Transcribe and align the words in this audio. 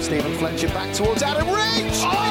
Stephen 0.00 0.32
Fletcher 0.38 0.68
back 0.68 0.94
towards 0.94 1.22
Adam 1.22 1.46
Reach. 1.48 2.00
Oh, 2.04 2.29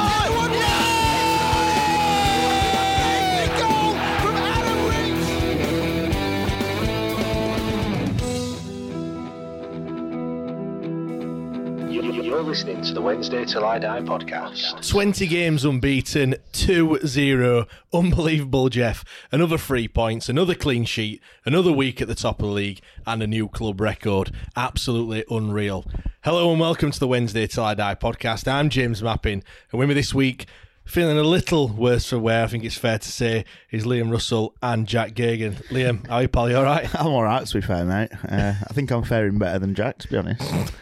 You're 12.10 12.42
listening 12.42 12.82
to 12.82 12.92
the 12.92 13.00
Wednesday 13.00 13.44
Till 13.44 13.64
I 13.64 13.78
Die 13.78 14.00
podcast. 14.00 14.88
20 14.90 15.28
games 15.28 15.64
unbeaten, 15.64 16.34
2 16.50 16.98
0. 17.06 17.66
Unbelievable, 17.92 18.68
Jeff. 18.68 19.04
Another 19.30 19.56
three 19.56 19.86
points, 19.86 20.28
another 20.28 20.56
clean 20.56 20.84
sheet, 20.84 21.22
another 21.46 21.70
week 21.70 22.02
at 22.02 22.08
the 22.08 22.16
top 22.16 22.40
of 22.40 22.48
the 22.48 22.52
league, 22.52 22.80
and 23.06 23.22
a 23.22 23.28
new 23.28 23.48
club 23.48 23.80
record. 23.80 24.32
Absolutely 24.56 25.24
unreal. 25.30 25.84
Hello 26.24 26.50
and 26.50 26.58
welcome 26.58 26.90
to 26.90 26.98
the 26.98 27.06
Wednesday 27.06 27.46
Till 27.46 27.62
I 27.62 27.74
Die 27.74 27.94
podcast. 27.94 28.48
I'm 28.50 28.70
James 28.70 29.00
Mappin, 29.04 29.44
and 29.70 29.78
with 29.78 29.88
me 29.88 29.94
this 29.94 30.12
week, 30.12 30.46
feeling 30.84 31.16
a 31.16 31.22
little 31.22 31.68
worse 31.68 32.10
for 32.10 32.18
wear, 32.18 32.42
I 32.42 32.48
think 32.48 32.64
it's 32.64 32.76
fair 32.76 32.98
to 32.98 33.08
say, 33.08 33.44
is 33.70 33.84
Liam 33.86 34.10
Russell 34.10 34.56
and 34.60 34.88
Jack 34.88 35.12
Gagan. 35.12 35.62
Liam, 35.68 36.04
how 36.08 36.16
are 36.16 36.22
you, 36.22 36.28
pal? 36.28 36.50
You 36.50 36.56
all 36.56 36.64
right? 36.64 36.92
I'm 37.00 37.06
all 37.06 37.22
right, 37.22 37.46
to 37.46 37.54
be 37.54 37.60
fair, 37.60 37.84
mate. 37.84 38.10
Uh, 38.28 38.54
I 38.68 38.72
think 38.72 38.90
I'm 38.90 39.04
faring 39.04 39.38
better 39.38 39.60
than 39.60 39.76
Jack, 39.76 39.98
to 39.98 40.08
be 40.08 40.16
honest. 40.16 40.72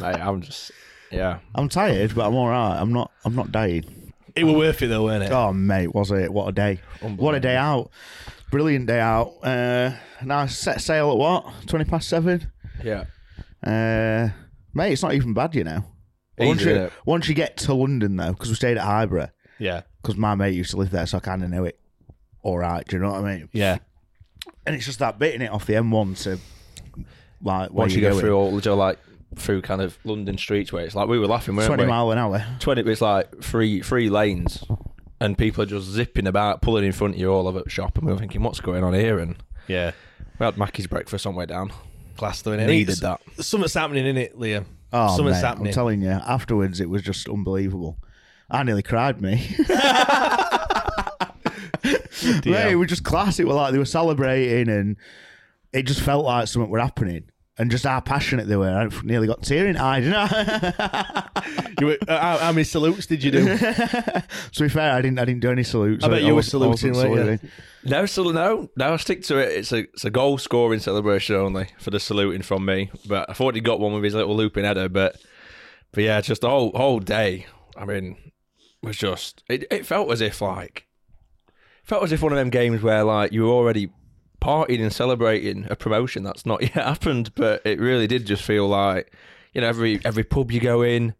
Mate, 0.00 0.16
I'm 0.20 0.40
just 0.42 0.70
yeah. 1.10 1.38
I'm 1.54 1.68
tired, 1.68 2.14
but 2.14 2.26
I'm 2.26 2.34
all 2.34 2.48
right. 2.48 2.78
I'm 2.80 2.92
not. 2.92 3.10
I'm 3.24 3.34
not 3.34 3.50
dying. 3.52 4.12
It 4.36 4.44
were 4.44 4.52
worth 4.52 4.80
it 4.82 4.86
though, 4.88 5.04
weren't 5.04 5.24
it? 5.24 5.32
Oh, 5.32 5.52
mate, 5.52 5.94
was 5.94 6.10
it? 6.12 6.32
What 6.32 6.48
a 6.48 6.52
day! 6.52 6.80
What 7.00 7.34
a 7.34 7.40
day 7.40 7.56
out! 7.56 7.90
Brilliant 8.50 8.86
day 8.86 9.00
out. 9.00 9.34
Uh, 9.42 9.92
now 10.24 10.46
set 10.46 10.80
sail 10.80 11.10
at 11.10 11.16
what? 11.16 11.46
Twenty 11.66 11.84
past 11.84 12.08
seven. 12.08 12.50
Yeah. 12.82 13.04
Uh, 13.64 14.28
mate, 14.72 14.92
it's 14.92 15.02
not 15.02 15.14
even 15.14 15.34
bad, 15.34 15.54
you 15.54 15.64
know. 15.64 15.84
Easy, 16.38 16.46
once, 16.48 16.60
you, 16.62 16.68
innit? 16.70 16.90
once 17.04 17.28
you 17.28 17.34
get 17.34 17.56
to 17.58 17.74
London 17.74 18.16
though, 18.16 18.32
because 18.32 18.48
we 18.48 18.54
stayed 18.54 18.78
at 18.78 18.84
Highborough, 18.84 19.30
Yeah. 19.58 19.82
because 20.00 20.16
my 20.16 20.34
mate 20.34 20.54
used 20.54 20.70
to 20.70 20.78
live 20.78 20.90
there, 20.90 21.04
so 21.06 21.18
I 21.18 21.20
kind 21.20 21.42
of 21.44 21.50
know 21.50 21.64
it. 21.64 21.78
All 22.42 22.56
right, 22.56 22.86
do 22.86 22.96
you 22.96 23.02
know 23.02 23.10
what 23.10 23.22
I 23.24 23.36
mean? 23.36 23.48
Yeah. 23.52 23.78
And 24.64 24.74
it's 24.74 24.86
just 24.86 25.00
that 25.00 25.18
bit 25.18 25.34
in 25.34 25.42
it 25.42 25.50
off 25.50 25.66
the 25.66 25.74
M1 25.74 26.22
to 26.22 26.38
like 27.42 27.70
where 27.70 27.84
Once 27.84 27.94
you, 27.94 28.00
go 28.00 28.10
going. 28.10 28.20
through 28.20 28.34
all 28.36 28.58
the 28.58 28.74
like 28.74 28.98
through 29.36 29.62
kind 29.62 29.80
of 29.80 29.98
London 30.04 30.36
streets 30.38 30.72
where 30.72 30.84
it's 30.84 30.94
like 30.94 31.08
we 31.08 31.18
were 31.18 31.26
laughing, 31.26 31.56
weren't 31.56 31.66
twenty 31.68 31.84
we? 31.84 31.88
mile 31.88 32.10
an 32.10 32.18
hour. 32.18 32.44
Twenty. 32.58 32.82
It's 32.90 33.00
like 33.00 33.42
three 33.42 33.80
three 33.82 34.08
lanes, 34.10 34.64
and 35.20 35.36
people 35.38 35.62
are 35.62 35.66
just 35.66 35.86
zipping 35.86 36.26
about, 36.26 36.62
pulling 36.62 36.84
in 36.84 36.92
front 36.92 37.14
of 37.14 37.20
you 37.20 37.30
all 37.32 37.46
over 37.48 37.62
the 37.62 37.70
shop, 37.70 37.96
and 37.98 38.06
we 38.06 38.12
were 38.12 38.18
thinking, 38.18 38.42
what's 38.42 38.60
going 38.60 38.82
on 38.84 38.92
here? 38.94 39.18
And 39.18 39.36
Yeah. 39.68 39.92
we 40.38 40.44
had 40.46 40.56
Mackie's 40.56 40.86
breakfast 40.86 41.22
somewhere 41.22 41.46
down. 41.46 41.72
Class 42.16 42.42
though, 42.42 42.50
innit? 42.56 42.66
Needed 42.66 42.98
that. 42.98 43.20
Something's 43.38 43.74
happening 43.74 44.06
in 44.06 44.16
it, 44.16 44.38
Liam. 44.38 44.64
Oh, 44.92 45.16
Something's 45.16 45.36
mate, 45.36 45.46
happening. 45.46 45.66
I'm 45.68 45.72
telling 45.74 46.02
you. 46.02 46.10
Afterwards, 46.10 46.80
it 46.80 46.90
was 46.90 47.02
just 47.02 47.28
unbelievable. 47.28 47.96
I 48.50 48.62
nearly 48.64 48.82
cried, 48.82 49.20
me. 49.20 49.46
Mate, 52.44 52.72
it 52.72 52.76
was 52.78 52.88
just 52.88 53.04
class. 53.04 53.38
It 53.40 53.46
was 53.46 53.54
like 53.56 53.72
they 53.72 53.78
were 53.78 53.84
celebrating, 53.84 54.68
and 54.68 54.96
it 55.72 55.84
just 55.84 56.00
felt 56.02 56.24
like 56.24 56.48
something 56.48 56.70
were 56.70 56.80
happening. 56.80 57.24
And 57.58 57.70
just 57.70 57.84
how 57.84 58.00
passionate 58.00 58.46
they 58.46 58.56
were. 58.56 58.70
I 58.70 58.88
nearly 59.04 59.26
got 59.26 59.42
teary 59.42 59.76
eyed. 59.76 60.04
You 60.04 60.10
know? 60.10 60.26
You 61.80 61.86
were, 61.86 61.98
uh, 62.06 62.18
how, 62.18 62.38
how 62.38 62.52
many 62.52 62.64
salutes 62.64 63.06
did 63.06 63.24
you 63.24 63.30
do? 63.30 63.56
to 63.58 64.24
be 64.58 64.68
fair, 64.68 64.92
I 64.92 65.00
didn't. 65.00 65.18
I 65.18 65.24
didn't 65.24 65.40
do 65.40 65.50
any 65.50 65.62
salutes. 65.62 66.04
I 66.04 66.08
bet 66.08 66.20
you 66.20 66.28
were 66.28 66.32
I 66.32 66.34
wasn't 66.34 66.50
saluting, 66.50 66.92
weren't 66.92 67.16
saluting. 67.16 67.50
No, 67.84 68.06
still 68.06 68.32
no, 68.32 68.68
no. 68.76 68.92
I 68.92 68.96
stick 68.98 69.22
to 69.24 69.38
it. 69.38 69.56
It's 69.56 69.72
a 69.72 69.78
it's 69.78 70.04
a 70.04 70.10
goal 70.10 70.36
scoring 70.36 70.80
celebration 70.80 71.36
only 71.36 71.68
for 71.78 71.90
the 71.90 71.98
saluting 71.98 72.42
from 72.42 72.66
me. 72.66 72.90
But 73.06 73.30
I 73.30 73.32
thought 73.32 73.54
he 73.54 73.62
got 73.62 73.80
one 73.80 73.94
with 73.94 74.04
his 74.04 74.14
little 74.14 74.36
looping 74.36 74.64
header. 74.64 74.90
But 74.90 75.16
but 75.92 76.04
yeah, 76.04 76.20
just 76.20 76.42
the 76.42 76.50
whole 76.50 76.72
whole 76.72 77.00
day. 77.00 77.46
I 77.76 77.86
mean, 77.86 78.16
was 78.82 78.98
just 78.98 79.42
it. 79.48 79.64
It 79.70 79.86
felt 79.86 80.10
as 80.12 80.20
if 80.20 80.42
like 80.42 80.86
felt 81.82 82.04
as 82.04 82.12
if 82.12 82.22
one 82.22 82.32
of 82.32 82.38
them 82.38 82.50
games 82.50 82.82
where 82.82 83.04
like 83.04 83.32
you 83.32 83.44
were 83.44 83.50
already 83.50 83.90
partying 84.40 84.80
and 84.80 84.92
celebrating 84.92 85.66
a 85.70 85.76
promotion 85.76 86.22
that's 86.22 86.44
not 86.46 86.62
yet 86.62 86.72
happened. 86.72 87.34
But 87.34 87.62
it 87.64 87.78
really 87.78 88.06
did 88.06 88.26
just 88.26 88.42
feel 88.42 88.66
like 88.68 89.12
you 89.52 89.60
know 89.60 89.68
every 89.68 90.00
every 90.04 90.24
pub 90.24 90.50
you 90.50 90.60
go 90.60 90.82
in. 90.82 91.14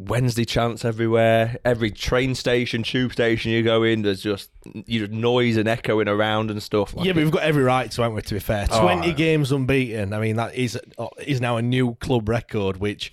Wednesday 0.00 0.44
chants 0.44 0.84
everywhere. 0.84 1.56
Every 1.64 1.90
train 1.90 2.36
station, 2.36 2.84
tube 2.84 3.12
station 3.12 3.50
you 3.50 3.64
go 3.64 3.82
in, 3.82 4.02
there's 4.02 4.22
just 4.22 4.50
you 4.86 5.08
know, 5.08 5.12
noise 5.18 5.56
and 5.56 5.68
echoing 5.68 6.06
around 6.06 6.52
and 6.52 6.62
stuff. 6.62 6.94
Like 6.94 7.04
yeah, 7.04 7.12
but 7.14 7.24
we've 7.24 7.32
got 7.32 7.42
every 7.42 7.64
right 7.64 7.90
to, 7.90 8.02
haven't 8.02 8.14
we? 8.14 8.22
To 8.22 8.34
be 8.34 8.38
fair, 8.40 8.68
Oh. 8.70 8.80
twenty 8.80 9.12
games 9.12 9.50
unbeaten. 9.50 10.12
I 10.12 10.20
mean, 10.20 10.36
that 10.36 10.54
is 10.54 10.78
uh, 10.98 11.08
is 11.26 11.40
now 11.40 11.56
a 11.56 11.62
new 11.62 11.96
club 11.96 12.28
record. 12.28 12.76
Which, 12.76 13.12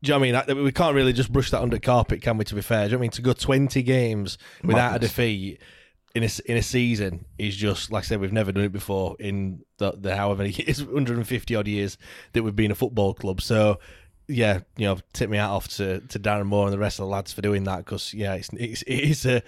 do 0.00 0.12
you 0.12 0.18
know 0.20 0.20
what 0.36 0.48
I 0.48 0.54
mean? 0.54 0.64
We 0.64 0.70
can't 0.70 0.94
really 0.94 1.12
just 1.12 1.32
brush 1.32 1.50
that 1.50 1.60
under 1.60 1.80
carpet, 1.80 2.22
can 2.22 2.38
we? 2.38 2.44
To 2.44 2.54
be 2.54 2.62
fair, 2.62 2.84
do 2.84 2.84
you 2.84 2.90
know 2.92 2.98
what 2.98 3.00
I 3.00 3.02
mean? 3.02 3.10
To 3.10 3.22
go 3.22 3.32
twenty 3.32 3.82
games 3.82 4.38
without 4.62 4.94
a 4.94 4.98
defeat 5.00 5.60
in 6.14 6.22
a 6.22 6.28
in 6.46 6.56
a 6.56 6.62
season 6.62 7.24
is 7.38 7.56
just 7.56 7.90
like 7.90 8.04
I 8.04 8.06
said. 8.06 8.20
We've 8.20 8.32
never 8.32 8.52
done 8.52 8.64
it 8.64 8.72
before 8.72 9.16
in 9.18 9.64
the, 9.78 9.92
the 9.92 10.16
however 10.16 10.42
many 10.42 10.50
years, 10.56 10.84
150 10.84 11.54
odd 11.56 11.68
years 11.68 11.98
that 12.32 12.42
we've 12.42 12.56
been 12.56 12.70
a 12.70 12.76
football 12.76 13.14
club. 13.14 13.40
So. 13.40 13.78
Yeah, 14.28 14.60
you 14.76 14.86
know, 14.86 14.98
tip 15.12 15.28
me 15.28 15.36
hat 15.36 15.50
off 15.50 15.66
to, 15.76 15.98
to 16.00 16.18
Darren 16.18 16.46
Moore 16.46 16.66
and 16.66 16.72
the 16.72 16.78
rest 16.78 17.00
of 17.00 17.06
the 17.06 17.10
lads 17.10 17.32
for 17.32 17.42
doing 17.42 17.64
that 17.64 17.78
because 17.78 18.14
yeah, 18.14 18.34
it's, 18.34 18.48
it's 18.52 18.82
it 18.82 19.00
is 19.00 19.26
a 19.26 19.42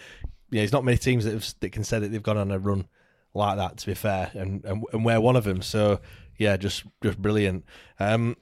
yeah, 0.54 0.60
there's 0.60 0.72
not 0.72 0.84
many 0.84 0.98
teams 0.98 1.24
that 1.24 1.32
have, 1.32 1.54
that 1.60 1.70
can 1.70 1.84
say 1.84 2.00
that 2.00 2.10
they've 2.10 2.22
gone 2.22 2.36
on 2.36 2.50
a 2.50 2.58
run 2.58 2.86
like 3.34 3.56
that. 3.56 3.78
To 3.78 3.86
be 3.86 3.94
fair, 3.94 4.30
and 4.34 4.64
and, 4.64 4.84
and 4.92 5.04
we're 5.04 5.20
one 5.20 5.36
of 5.36 5.44
them. 5.44 5.62
So 5.62 6.00
yeah, 6.38 6.56
just 6.56 6.84
just 7.02 7.20
brilliant. 7.20 7.64
Um, 7.98 8.36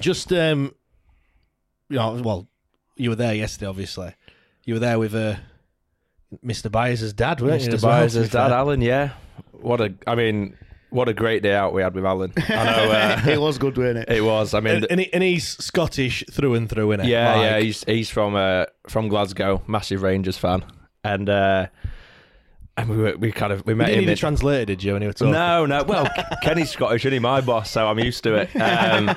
just 0.00 0.32
um, 0.32 0.74
you 1.88 1.96
know, 1.96 2.20
well, 2.22 2.48
you 2.96 3.10
were 3.10 3.16
there 3.16 3.34
yesterday, 3.34 3.66
obviously. 3.66 4.14
You 4.64 4.74
were 4.74 4.80
there 4.80 4.98
with 4.98 5.14
uh, 5.14 5.36
Mr. 6.44 6.70
Byers' 6.70 7.12
dad, 7.12 7.40
weren't 7.40 7.62
you? 7.62 7.68
Mr. 7.68 7.74
as 7.74 7.82
well, 7.82 8.00
Byers' 8.00 8.12
to 8.14 8.20
be 8.20 8.24
dad, 8.28 8.48
fair? 8.48 8.56
Alan. 8.58 8.80
Yeah, 8.80 9.10
what 9.52 9.80
a. 9.80 9.94
I 10.06 10.14
mean, 10.14 10.56
what 10.90 11.08
a 11.08 11.14
great 11.14 11.42
day 11.42 11.54
out 11.54 11.72
we 11.74 11.82
had 11.82 11.94
with 11.94 12.04
Alan. 12.04 12.32
I 12.36 12.64
know 12.64 12.90
uh, 12.92 13.22
it 13.30 13.40
was 13.40 13.58
good, 13.58 13.76
wasn't 13.76 13.98
it? 13.98 14.08
it 14.08 14.20
was. 14.24 14.54
I 14.54 14.60
mean, 14.60 14.76
And, 14.76 14.86
and, 14.90 15.00
he, 15.00 15.12
and 15.12 15.22
he's 15.22 15.46
Scottish 15.64 16.24
through 16.30 16.54
and 16.54 16.68
through, 16.68 16.88
innit? 16.88 17.06
yeah, 17.08 17.34
Like, 17.34 17.42
yeah. 17.42 17.58
He's 17.60 17.84
he's 17.84 18.10
from 18.10 18.34
uh, 18.34 18.66
from 18.88 19.08
Glasgow, 19.08 19.62
massive 19.66 20.02
Rangers 20.02 20.36
fan, 20.38 20.64
and 21.04 21.28
uh, 21.28 21.66
and 22.76 22.88
we 22.88 22.96
were, 22.96 23.16
we 23.16 23.30
kind 23.32 23.52
of 23.52 23.64
we 23.66 23.72
You 23.72 23.76
met 23.76 23.86
didn't 23.86 23.98
him. 24.00 24.04
need 24.06 24.08
a 24.08 24.12
in- 24.12 24.18
translator, 24.18 24.64
did 24.64 24.82
you, 24.82 24.92
when 24.94 25.02
you 25.02 25.08
were 25.08 25.12
talking? 25.14 25.32
No, 25.32 25.66
no. 25.66 25.84
Well, 25.84 26.08
Kenny's 26.42 26.70
Scottish, 26.70 27.02
isn't 27.02 27.12
he? 27.12 27.18
My 27.20 27.40
boss, 27.40 27.70
so 27.70 27.86
I'm 27.86 27.98
used 28.00 28.24
to 28.24 28.34
it. 28.34 28.50
Um, 28.56 29.14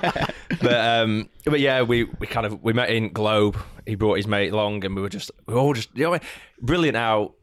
but 0.62 0.74
um, 0.74 1.30
but 1.46 1.60
yeah, 1.60 1.82
we, 1.82 2.06
we 2.06 2.28
kind 2.28 2.46
of 2.46 2.62
we 2.64 2.74
met 2.74 2.90
in 2.90 3.12
Globe. 3.14 3.58
He 3.86 3.96
brought 3.96 4.16
his 4.18 4.28
mate 4.28 4.52
along, 4.54 4.84
and 4.86 4.96
we 4.96 5.02
were 5.02 5.10
just 5.10 5.32
we 5.46 5.54
were 5.54 5.60
all 5.60 5.74
just 5.74 5.90
you 5.96 6.04
know 6.10 6.20
brilliant 6.62 6.98
out 6.98 7.34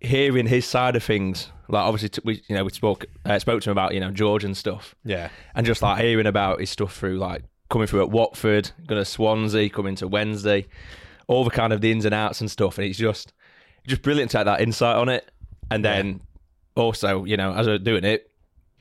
hearing 0.00 0.46
his 0.46 0.66
side 0.66 0.96
of 0.96 1.02
things. 1.04 1.50
Like 1.68 1.84
obviously 1.84 2.08
t- 2.10 2.22
we 2.24 2.42
you 2.48 2.56
know 2.56 2.64
we 2.64 2.70
spoke 2.70 3.06
uh, 3.24 3.38
spoke 3.38 3.62
to 3.62 3.70
him 3.70 3.72
about 3.72 3.94
you 3.94 4.00
know 4.00 4.10
George 4.10 4.44
and 4.44 4.56
stuff, 4.56 4.94
Yeah. 5.04 5.28
and 5.54 5.64
just 5.66 5.80
like 5.82 6.00
hearing 6.02 6.26
about 6.26 6.60
his 6.60 6.70
stuff 6.70 6.94
through 6.96 7.18
like 7.18 7.44
coming 7.70 7.86
through 7.86 8.02
at 8.02 8.10
Watford, 8.10 8.70
going 8.86 9.00
to 9.00 9.04
Swansea, 9.04 9.70
coming 9.70 9.94
to 9.96 10.08
Wednesday, 10.08 10.66
all 11.28 11.44
the 11.44 11.50
kind 11.50 11.72
of 11.72 11.80
the 11.80 11.90
ins 11.90 12.04
and 12.04 12.14
outs 12.14 12.40
and 12.40 12.50
stuff, 12.50 12.78
and 12.78 12.86
it's 12.86 12.98
just 12.98 13.32
just 13.86 14.02
brilliant 14.02 14.30
to 14.32 14.38
have 14.38 14.46
that 14.46 14.60
insight 14.60 14.96
on 14.96 15.08
it. 15.08 15.30
And 15.70 15.82
then 15.84 16.20
also, 16.76 17.24
you 17.24 17.36
know, 17.36 17.54
as 17.54 17.66
we're 17.66 17.78
doing 17.78 18.04
it, 18.04 18.30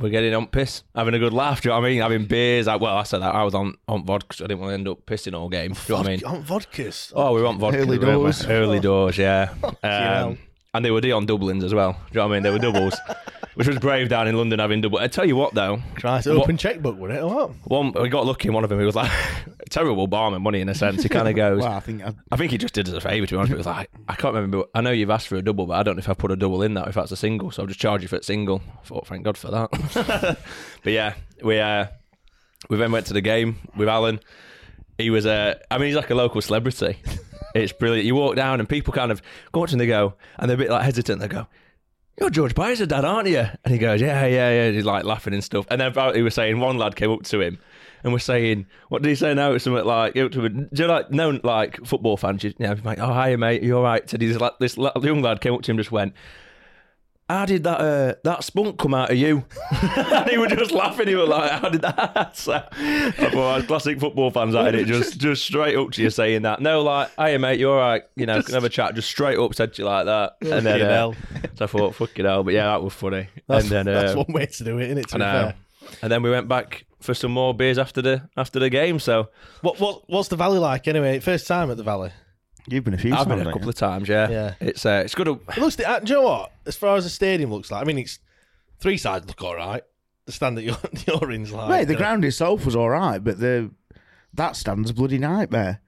we're 0.01 0.09
getting 0.09 0.33
on 0.33 0.47
piss, 0.47 0.83
having 0.95 1.13
a 1.13 1.19
good 1.19 1.33
laugh. 1.33 1.61
Do 1.61 1.69
you 1.69 1.71
know 1.75 1.79
what 1.79 1.87
I 1.87 1.89
mean? 1.89 2.01
Having 2.01 2.25
beers. 2.25 2.67
Like, 2.67 2.81
well, 2.81 2.97
I 2.97 3.03
said 3.03 3.21
that 3.21 3.33
I 3.33 3.43
was 3.43 3.53
on 3.53 3.75
on 3.87 4.05
vodka, 4.05 4.35
so 4.35 4.45
I 4.45 4.47
didn't 4.47 4.61
want 4.61 4.71
to 4.71 4.73
end 4.75 4.87
up 4.87 5.05
pissing 5.05 5.33
all 5.33 5.49
game. 5.49 5.73
Do 5.73 5.79
you 5.87 5.93
know 5.93 5.97
what 5.97 6.07
I 6.07 6.09
mean? 6.09 6.25
On 6.25 6.43
vodkas. 6.43 7.13
Oh, 7.15 7.33
we 7.33 7.41
were 7.41 7.47
on 7.47 7.59
vodka. 7.59 7.79
Early 7.79 7.97
doors. 7.97 8.45
Early 8.45 8.79
doors, 8.79 9.17
yeah. 9.17 9.53
hell. 9.83 10.29
Um, 10.29 10.37
and 10.73 10.85
they 10.85 10.91
were 10.91 11.01
Dion 11.01 11.25
Dublins 11.27 11.63
as 11.63 11.73
well. 11.73 11.93
Do 11.93 11.97
you 12.11 12.15
know 12.15 12.27
what 12.27 12.31
I 12.33 12.35
mean? 12.37 12.43
They 12.43 12.49
were 12.51 12.59
doubles, 12.59 12.95
which 13.55 13.67
was 13.67 13.77
brave 13.79 14.07
down 14.09 14.27
in 14.27 14.37
London 14.37 14.59
having 14.59 14.81
double. 14.81 14.99
I 14.99 15.07
tell 15.07 15.25
you 15.25 15.35
what, 15.35 15.53
though, 15.53 15.81
Christ, 15.95 16.27
What- 16.27 16.37
open 16.37 16.57
checkbook, 16.57 16.97
would 16.97 17.11
it? 17.11 17.21
Or 17.21 17.47
what? 17.47 17.49
one 17.65 17.91
we 18.01 18.09
got 18.09 18.25
lucky 18.25 18.47
in 18.47 18.53
one 18.53 18.63
of 18.63 18.69
them. 18.69 18.79
He 18.79 18.85
was 18.85 18.95
like 18.95 19.11
terrible 19.69 20.07
barman 20.07 20.41
money 20.41 20.61
in 20.61 20.69
a 20.69 20.75
sense. 20.75 21.03
He 21.03 21.09
kind 21.09 21.27
of 21.27 21.35
goes. 21.35 21.61
Well, 21.61 21.73
I 21.73 21.79
think 21.81 22.03
I, 22.03 22.13
I 22.31 22.37
think 22.37 22.51
he 22.51 22.57
just 22.57 22.73
did 22.73 22.87
us 22.87 22.93
a 22.93 23.01
favour 23.01 23.25
to 23.27 23.33
be 23.33 23.37
honest. 23.37 23.51
He 23.51 23.57
was 23.57 23.65
like, 23.65 23.89
I 24.07 24.15
can't 24.15 24.33
remember. 24.33 24.63
I 24.73 24.81
know 24.81 24.91
you've 24.91 25.09
asked 25.09 25.27
for 25.27 25.35
a 25.35 25.41
double, 25.41 25.65
but 25.65 25.73
I 25.73 25.83
don't 25.83 25.95
know 25.95 25.99
if 26.01 26.09
I 26.09 26.13
put 26.13 26.31
a 26.31 26.35
double 26.35 26.61
in 26.63 26.73
that. 26.75 26.87
If 26.87 26.95
that's 26.95 27.11
a 27.11 27.17
single, 27.17 27.51
so 27.51 27.63
I'll 27.63 27.67
just 27.67 27.79
charge 27.79 28.01
you 28.01 28.07
for 28.07 28.17
a 28.17 28.23
single. 28.23 28.61
I 28.81 28.85
thought, 28.85 29.07
thank 29.07 29.23
God 29.23 29.37
for 29.37 29.51
that. 29.51 30.37
but 30.83 30.93
yeah, 30.93 31.15
we 31.43 31.59
uh, 31.59 31.87
we 32.69 32.77
then 32.77 32.91
went 32.91 33.07
to 33.07 33.13
the 33.13 33.21
game 33.21 33.57
with 33.75 33.89
Alan. 33.89 34.19
He 34.97 35.09
was 35.09 35.25
uh, 35.25 35.55
I 35.69 35.77
mean, 35.77 35.87
he's 35.87 35.95
like 35.97 36.11
a 36.11 36.15
local 36.15 36.41
celebrity. 36.41 36.97
It's 37.55 37.73
brilliant. 37.73 38.05
You 38.05 38.15
walk 38.15 38.35
down 38.35 38.59
and 38.59 38.67
people 38.69 38.93
kind 38.93 39.11
of 39.11 39.21
go 39.51 39.63
up. 39.63 39.69
They 39.69 39.87
go, 39.87 40.13
and 40.37 40.49
they're 40.49 40.55
a 40.55 40.57
bit 40.57 40.69
like 40.69 40.83
hesitant. 40.83 41.21
They 41.21 41.27
go. 41.27 41.47
You're 42.19 42.29
George 42.29 42.53
Byers' 42.53 42.85
dad, 42.85 43.05
aren't 43.05 43.29
you? 43.29 43.39
And 43.63 43.73
he 43.73 43.77
goes, 43.77 44.01
Yeah, 44.01 44.25
yeah, 44.25 44.49
yeah. 44.49 44.71
He's 44.71 44.85
like 44.85 45.05
laughing 45.05 45.33
and 45.33 45.43
stuff. 45.43 45.65
And 45.71 45.81
then 45.81 45.87
about 45.87 46.15
he 46.15 46.21
was 46.21 46.35
saying 46.35 46.59
one 46.59 46.77
lad 46.77 46.95
came 46.95 47.09
up 47.09 47.23
to 47.23 47.41
him 47.41 47.57
and 48.03 48.13
was 48.13 48.23
saying, 48.23 48.67
What 48.89 49.01
did 49.01 49.09
he 49.09 49.15
say 49.15 49.33
now? 49.33 49.53
It's 49.53 49.63
something 49.63 49.83
like, 49.85 50.13
Do 50.13 50.29
you 50.73 50.87
like 50.87 51.09
know 51.11 51.39
like 51.43 51.83
football 51.85 52.17
fans? 52.17 52.43
You 52.43 52.53
know, 52.59 52.75
like, 52.83 52.99
Oh, 52.99 53.11
hi, 53.13 53.35
mate. 53.37 53.63
you're 53.63 53.81
right. 53.81 54.07
So 54.09 54.17
he's 54.19 54.37
like, 54.39 54.53
this 54.59 54.77
young 54.77 55.21
lad 55.21 55.41
came 55.41 55.53
up 55.53 55.61
to 55.63 55.71
him 55.71 55.75
and 55.77 55.79
just 55.83 55.91
went, 55.91 56.13
how 57.31 57.45
did 57.45 57.63
that 57.63 57.79
uh, 57.79 58.13
that 58.23 58.43
spunk 58.43 58.77
come 58.77 58.93
out 58.93 59.11
of 59.11 59.17
you? 59.17 59.43
and 59.71 60.29
he 60.29 60.37
was 60.37 60.51
just 60.51 60.71
laughing. 60.71 61.07
He 61.07 61.15
was 61.15 61.29
like, 61.29 61.51
"How 61.51 61.69
did 61.69 61.81
that?" 61.81 62.35
So, 62.35 62.53
I 62.53 63.11
thought, 63.11 63.67
classic 63.67 63.99
football 63.99 64.31
fans 64.31 64.53
at 64.55 64.75
it. 64.75 64.87
Just 64.87 65.19
just 65.19 65.43
straight 65.45 65.75
up 65.77 65.91
to 65.91 66.01
you 66.01 66.09
saying 66.09 66.41
that. 66.43 66.61
No, 66.61 66.81
like, 66.81 67.09
"Hey 67.17 67.37
mate, 67.37 67.59
you're 67.59 67.71
all 67.73 67.79
right?" 67.79 68.03
You 68.15 68.25
know, 68.25 68.41
can 68.41 68.53
have 68.53 68.63
a 68.63 68.69
chat. 68.69 68.95
Just 68.95 69.09
straight 69.09 69.37
up 69.37 69.55
said 69.55 69.73
to 69.73 69.81
you 69.81 69.87
like 69.87 70.05
that. 70.05 70.33
And 70.41 70.65
then, 70.65 70.79
Fucking 70.79 71.41
uh, 71.43 71.47
so 71.55 71.65
I 71.65 71.67
thought, 71.67 71.95
"Fuck 71.95 72.19
it 72.19 72.25
hell," 72.25 72.43
but 72.43 72.53
yeah, 72.53 72.65
that 72.65 72.83
was 72.83 72.93
funny. 72.93 73.27
That's, 73.47 73.63
and 73.63 73.71
then, 73.71 73.85
that's 73.85 74.13
uh, 74.13 74.17
one 74.17 74.33
way 74.33 74.45
to 74.45 74.63
do 74.63 74.77
it, 74.77 74.85
isn't 74.85 74.97
it? 74.97 75.07
To 75.09 75.15
I 75.15 75.17
be 75.17 75.23
know. 75.23 75.31
fair. 75.31 75.55
And 76.01 76.11
then 76.11 76.23
we 76.23 76.29
went 76.29 76.47
back 76.47 76.85
for 77.01 77.13
some 77.13 77.31
more 77.31 77.53
beers 77.53 77.77
after 77.77 78.01
the 78.01 78.29
after 78.37 78.59
the 78.59 78.69
game. 78.69 78.99
So 78.99 79.29
What 79.61 79.79
what 79.79 80.03
what's 80.07 80.29
the 80.29 80.35
valley 80.35 80.59
like 80.59 80.87
anyway? 80.87 81.19
First 81.19 81.47
time 81.47 81.71
at 81.71 81.77
the 81.77 81.83
valley. 81.83 82.11
You've 82.67 82.83
been 82.83 82.93
a 82.93 82.97
few 82.97 83.13
I've 83.13 83.27
been 83.27 83.37
times, 83.37 83.41
a 83.41 83.51
couple 83.51 83.59
haven't 83.61 83.69
of 83.69 83.75
times. 83.75 84.09
Yeah, 84.09 84.29
Yeah. 84.29 84.53
It's 84.59 84.85
uh, 84.85 85.01
it's 85.05 85.15
good. 85.15 85.25
To, 85.25 85.39
It 85.49 85.57
looks. 85.57 85.79
Uh, 85.79 85.99
do 85.99 86.13
you 86.13 86.19
know 86.19 86.25
what? 86.25 86.51
As 86.65 86.75
far 86.75 86.95
as 86.97 87.03
the 87.03 87.09
stadium 87.09 87.51
looks 87.51 87.71
like, 87.71 87.81
I 87.81 87.85
mean, 87.85 87.97
it's 87.97 88.19
three 88.79 88.97
sides 88.97 89.27
look 89.27 89.41
all 89.43 89.55
right. 89.55 89.83
The 90.25 90.31
stand 90.31 90.57
that 90.57 90.63
you're, 90.63 90.77
you're 91.07 91.31
in's 91.31 91.51
like 91.51 91.65
you? 91.67 91.69
Mate, 91.75 91.85
the 91.85 91.95
uh, 91.95 91.97
ground 91.97 92.23
itself 92.25 92.65
was 92.65 92.75
all 92.75 92.89
right, 92.89 93.19
but 93.23 93.39
the 93.39 93.71
that 94.33 94.55
stand's 94.55 94.89
a 94.89 94.93
bloody 94.93 95.17
nightmare. 95.17 95.81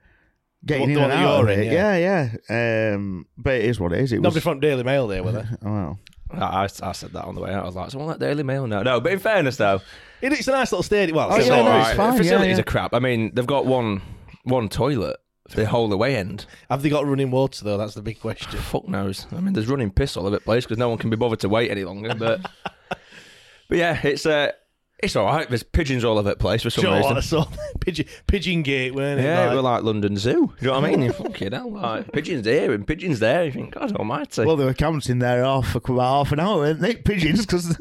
Getting 0.66 0.82
What, 0.82 0.90
in 0.90 0.96
the 0.96 1.02
and 1.02 1.10
one 1.12 1.18
that 1.20 1.28
out 1.28 1.40
of 1.42 1.46
you're 1.50 1.60
in, 1.60 1.68
it, 1.70 1.74
yeah, 1.74 2.32
yeah. 2.50 2.94
Um, 2.96 3.28
but 3.38 3.56
it 3.56 3.66
is 3.66 3.80
what 3.82 3.92
it 3.92 4.00
is. 4.00 4.14
It 4.14 4.22
Nobody 4.22 4.36
was. 4.38 4.44
from 4.44 4.60
Daily 4.62 4.84
Mail 4.84 5.08
there, 5.08 5.22
were 5.22 5.34
there? 5.34 5.58
Oh, 5.64 5.72
well. 5.72 6.00
I, 6.42 6.64
I 6.82 6.92
said 6.94 7.12
that 7.14 7.26
on 7.26 7.36
the 7.36 7.42
way 7.42 7.52
out. 7.54 7.64
I 7.64 7.66
was 7.68 7.76
like, 7.76 7.92
"Someone 7.92 8.08
like 8.10 8.20
Daily 8.20 8.44
Mail?" 8.44 8.66
No, 8.66 8.82
no. 8.82 9.00
But 9.02 9.12
in 9.12 9.20
fairness, 9.20 9.58
though, 9.58 9.82
It- 10.22 10.32
It's 10.34 10.48
a 10.48 10.52
nice 10.52 10.72
little 10.72 10.82
stadium. 10.82 11.18
Well, 11.18 11.28
Oh, 11.32 11.36
it's 11.36 11.48
yeah, 11.48 11.58
all 11.58 11.64
no, 11.66 11.70
right. 11.70 11.88
it's 11.90 11.98
fine, 11.98 12.14
yeah, 12.14 12.18
Facilities 12.18 12.58
yeah. 12.58 12.62
are 12.62 12.64
crap. 12.64 12.94
I 12.94 13.00
mean, 13.00 13.32
they've 13.36 13.46
got 13.46 13.66
one 13.66 14.02
one 14.46 14.68
toilet 14.70 15.18
for 15.18 15.23
the 15.50 15.66
whole 15.68 15.92
away 15.92 16.16
end. 16.16 16.46
Have 16.70 16.82
they 16.84 16.90
got 16.90 17.06
running 17.06 17.32
water 17.32 17.64
though? 17.66 17.78
That's 17.78 17.94
the 17.96 18.02
big 18.02 18.20
question. 18.20 18.58
Fuck 18.60 18.88
knows. 18.88 19.28
I 19.32 19.40
mean, 19.40 19.54
there's 19.54 19.68
running 19.68 19.92
piss 19.92 20.16
all 20.18 20.26
over 20.26 20.36
the 20.38 20.42
place 20.42 20.66
because 20.66 20.78
no 20.78 20.90
one 20.90 20.98
can 20.98 21.10
be 21.10 21.16
bothered 21.18 21.40
to 21.42 21.50
wait 21.50 21.70
any 21.72 21.84
longer. 21.84 22.16
But 22.16 22.42
but 23.70 23.78
yeah, 23.78 24.00
it's 24.04 24.26
uh, 24.26 24.52
it's 25.02 25.16
all 25.18 25.26
right. 25.26 25.48
There's 25.50 25.64
pigeons 25.64 26.06
all 26.06 26.18
over 26.18 26.30
the 26.30 26.36
place 26.38 26.62
for 26.64 26.70
some 26.70 26.84
Sure, 26.86 26.96
reason. 26.96 27.18
I 27.18 27.20
saw 27.20 27.46
Pigeon, 27.82 28.06
Pigeon 28.26 28.62
Gate, 28.64 28.96
weren't 28.96 29.20
it? 29.20 29.24
Yeah, 29.26 29.48
Like- 29.48 29.56
we're 29.56 29.62
like 29.62 29.84
London 29.84 30.16
Zoo. 30.16 30.32
Do 30.32 30.54
you 30.62 30.68
know 30.68 30.80
what 30.80 30.86
I 30.86 30.92
mean? 30.92 31.02
You 31.02 31.12
fucking 31.12 31.52
hell, 31.52 31.72
like 31.74 32.10
pigeons 32.14 32.46
here 32.46 32.72
and 32.72 32.88
pigeons 32.88 33.20
there. 33.20 33.44
You 33.44 33.52
think, 33.52 33.74
God 33.74 33.94
Almighty. 33.98 34.46
Well, 34.46 34.56
they 34.56 34.64
were 34.64 34.74
counting 34.74 35.20
there 35.20 35.44
off 35.44 35.72
for 35.72 35.80
about 35.80 36.00
half 36.28 36.32
an 36.32 36.40
hour, 36.40 36.58
weren't 36.60 36.80
they? 36.80 36.96
Pigeons, 36.96 37.46
because 37.46 37.78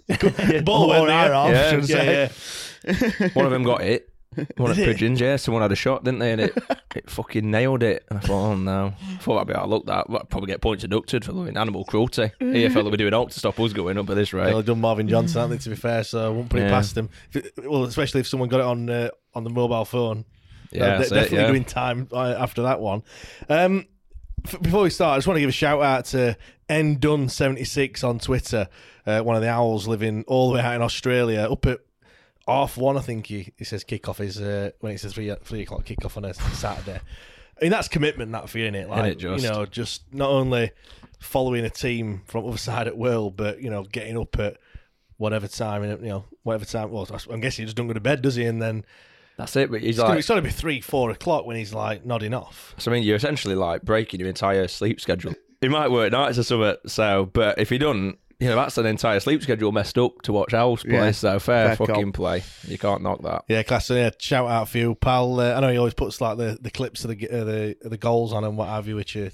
Ball 0.64 0.88
went 0.88 1.06
there. 1.06 1.32
off, 1.34 1.50
Yeah, 1.52 1.70
should 1.70 1.96
I 1.96 2.02
yeah, 2.02 2.28
say. 2.28 3.12
yeah. 3.20 3.28
One 3.34 3.44
of 3.46 3.52
them 3.52 3.62
got 3.62 3.82
it. 3.82 4.11
One 4.56 4.70
of 4.70 4.76
the 4.76 4.84
pigeons, 4.84 5.20
yeah. 5.20 5.36
Someone 5.36 5.62
had 5.62 5.72
a 5.72 5.76
shot, 5.76 6.04
didn't 6.04 6.20
they? 6.20 6.32
And 6.32 6.40
it, 6.40 6.58
it 6.96 7.10
fucking 7.10 7.50
nailed 7.50 7.82
it. 7.82 8.04
And 8.08 8.18
I 8.18 8.22
thought, 8.22 8.50
oh 8.52 8.56
no. 8.56 8.92
I 9.10 9.16
thought 9.18 9.40
I'd 9.40 9.46
be 9.46 9.52
able 9.52 9.62
to 9.64 9.68
look 9.68 9.86
that. 9.86 10.06
I'd 10.08 10.28
probably 10.30 10.46
get 10.48 10.60
points 10.60 10.82
deducted 10.82 11.24
for 11.24 11.32
doing 11.32 11.56
animal 11.56 11.84
cruelty. 11.84 12.30
EFL 12.40 12.84
will 12.84 12.90
be 12.90 12.96
doing 12.96 13.14
all 13.14 13.26
to 13.28 13.38
stop 13.38 13.58
us 13.60 13.72
going 13.72 13.98
up 13.98 14.08
at 14.10 14.16
this 14.16 14.32
rate. 14.32 14.46
They'll 14.46 14.56
have 14.58 14.66
done 14.66 14.80
Marvin 14.80 15.08
Johnson, 15.08 15.40
haven't 15.40 15.58
they, 15.58 15.62
to 15.64 15.70
be 15.70 15.76
fair, 15.76 16.04
so 16.04 16.26
I 16.26 16.28
won't 16.28 16.48
put 16.48 16.60
it 16.60 16.64
Yeah. 16.64 16.70
past 16.70 16.94
them. 16.94 17.10
If 17.32 17.36
it- 17.36 17.52
well, 17.70 17.84
especially 17.84 18.20
if 18.20 18.26
someone 18.26 18.48
got 18.48 18.60
it 18.60 18.66
on 18.66 18.88
uh, 18.88 19.08
on 19.34 19.44
the 19.44 19.50
mobile 19.50 19.84
phone. 19.84 20.24
Yeah, 20.70 20.78
They're 20.86 20.98
that's 20.98 21.10
it, 21.10 21.14
definitely 21.14 21.38
yeah. 21.38 21.46
doing 21.48 21.64
time 21.64 22.08
uh, 22.12 22.34
after 22.38 22.62
that 22.62 22.80
one. 22.80 23.02
Um, 23.50 23.84
f- 24.46 24.60
before 24.62 24.82
we 24.84 24.90
start, 24.90 25.14
I 25.14 25.18
just 25.18 25.26
want 25.26 25.36
to 25.36 25.40
give 25.42 25.50
a 25.50 25.52
shout 25.52 25.82
out 25.82 26.06
to 26.06 26.36
ndun76 26.70 28.04
on 28.04 28.18
Twitter, 28.18 28.68
uh, 29.06 29.20
one 29.20 29.36
of 29.36 29.42
the 29.42 29.48
owls 29.50 29.86
living 29.86 30.24
all 30.26 30.48
the 30.48 30.54
way 30.56 30.60
out 30.62 30.74
in 30.76 30.82
Australia, 30.82 31.40
up 31.50 31.66
at 31.66 31.80
half 32.46 32.76
one, 32.76 32.96
I 32.96 33.00
think 33.00 33.26
he, 33.26 33.52
he 33.56 33.64
says 33.64 33.84
kickoff 33.84 34.20
is 34.20 34.40
uh, 34.40 34.70
when 34.80 34.92
it's 34.92 35.04
a 35.04 35.10
three 35.10 35.34
three 35.42 35.62
o'clock 35.62 35.84
kickoff 35.84 36.16
on 36.16 36.24
a 36.24 36.34
Saturday. 36.34 37.00
I 37.60 37.64
mean 37.64 37.70
that's 37.70 37.88
commitment 37.88 38.32
that 38.32 38.48
feeling 38.48 38.74
it. 38.74 38.88
Like 38.88 39.04
Innit, 39.04 39.18
just? 39.18 39.44
you 39.44 39.50
know, 39.50 39.66
just 39.66 40.12
not 40.12 40.30
only 40.30 40.72
following 41.20 41.64
a 41.64 41.70
team 41.70 42.22
from 42.26 42.46
other 42.46 42.56
side 42.56 42.88
at 42.88 42.96
will, 42.96 43.30
but 43.30 43.62
you 43.62 43.70
know, 43.70 43.84
getting 43.84 44.18
up 44.18 44.38
at 44.38 44.56
whatever 45.16 45.46
time, 45.46 45.82
and 45.82 46.02
you 46.02 46.08
know, 46.08 46.24
whatever 46.42 46.64
time. 46.64 46.90
Well, 46.90 47.06
I'm 47.30 47.40
guessing 47.40 47.62
he 47.62 47.66
just 47.66 47.76
don't 47.76 47.86
go 47.86 47.92
to 47.92 48.00
bed, 48.00 48.22
does 48.22 48.34
he? 48.34 48.44
And 48.44 48.60
then 48.60 48.84
That's 49.36 49.54
it. 49.56 49.70
But 49.70 49.80
he's 49.80 49.90
it's 49.90 49.98
gonna, 49.98 50.10
like, 50.10 50.18
it's 50.18 50.28
gonna 50.28 50.42
be 50.42 50.50
three, 50.50 50.80
four 50.80 51.10
o'clock 51.10 51.46
when 51.46 51.56
he's 51.56 51.72
like 51.72 52.04
nodding 52.04 52.34
off. 52.34 52.74
so 52.78 52.90
I 52.90 52.94
mean, 52.94 53.04
you're 53.04 53.16
essentially 53.16 53.54
like 53.54 53.82
breaking 53.82 54.20
your 54.20 54.28
entire 54.28 54.66
sleep 54.68 55.00
schedule. 55.00 55.34
It 55.60 55.70
might 55.70 55.92
work 55.92 56.10
nights 56.10 56.38
or 56.38 56.42
something. 56.42 56.74
So, 56.86 57.26
but 57.26 57.58
if 57.60 57.70
he 57.70 57.78
doesn't, 57.78 58.18
you 58.38 58.48
know, 58.48 58.56
that's 58.56 58.78
an 58.78 58.86
entire 58.86 59.20
sleep 59.20 59.42
schedule 59.42 59.72
messed 59.72 59.98
up 59.98 60.22
to 60.22 60.32
watch 60.32 60.54
Owls 60.54 60.82
play. 60.82 60.92
Yeah. 60.92 61.10
So 61.12 61.38
fair, 61.38 61.74
Fair 61.74 61.86
fucking 61.86 62.12
play. 62.12 62.42
You 62.66 62.78
can't 62.78 63.02
knock 63.02 63.22
that. 63.22 63.44
Yeah, 63.48 63.62
class. 63.62 63.86
So 63.86 63.94
yeah, 63.94 64.10
shout 64.18 64.48
out 64.48 64.68
for 64.68 64.78
you, 64.78 64.94
pal. 64.94 65.40
Uh, 65.40 65.54
I 65.54 65.60
know 65.60 65.70
he 65.70 65.78
always 65.78 65.94
puts 65.94 66.20
like 66.20 66.38
the, 66.38 66.58
the 66.60 66.70
clips 66.70 67.04
of 67.04 67.16
the 67.16 67.28
uh, 67.28 67.44
the 67.44 67.76
the 67.82 67.98
goals 67.98 68.32
on 68.32 68.44
and 68.44 68.56
what 68.56 68.68
have 68.68 68.86
you, 68.88 68.96
which 68.96 69.16
are 69.16 69.30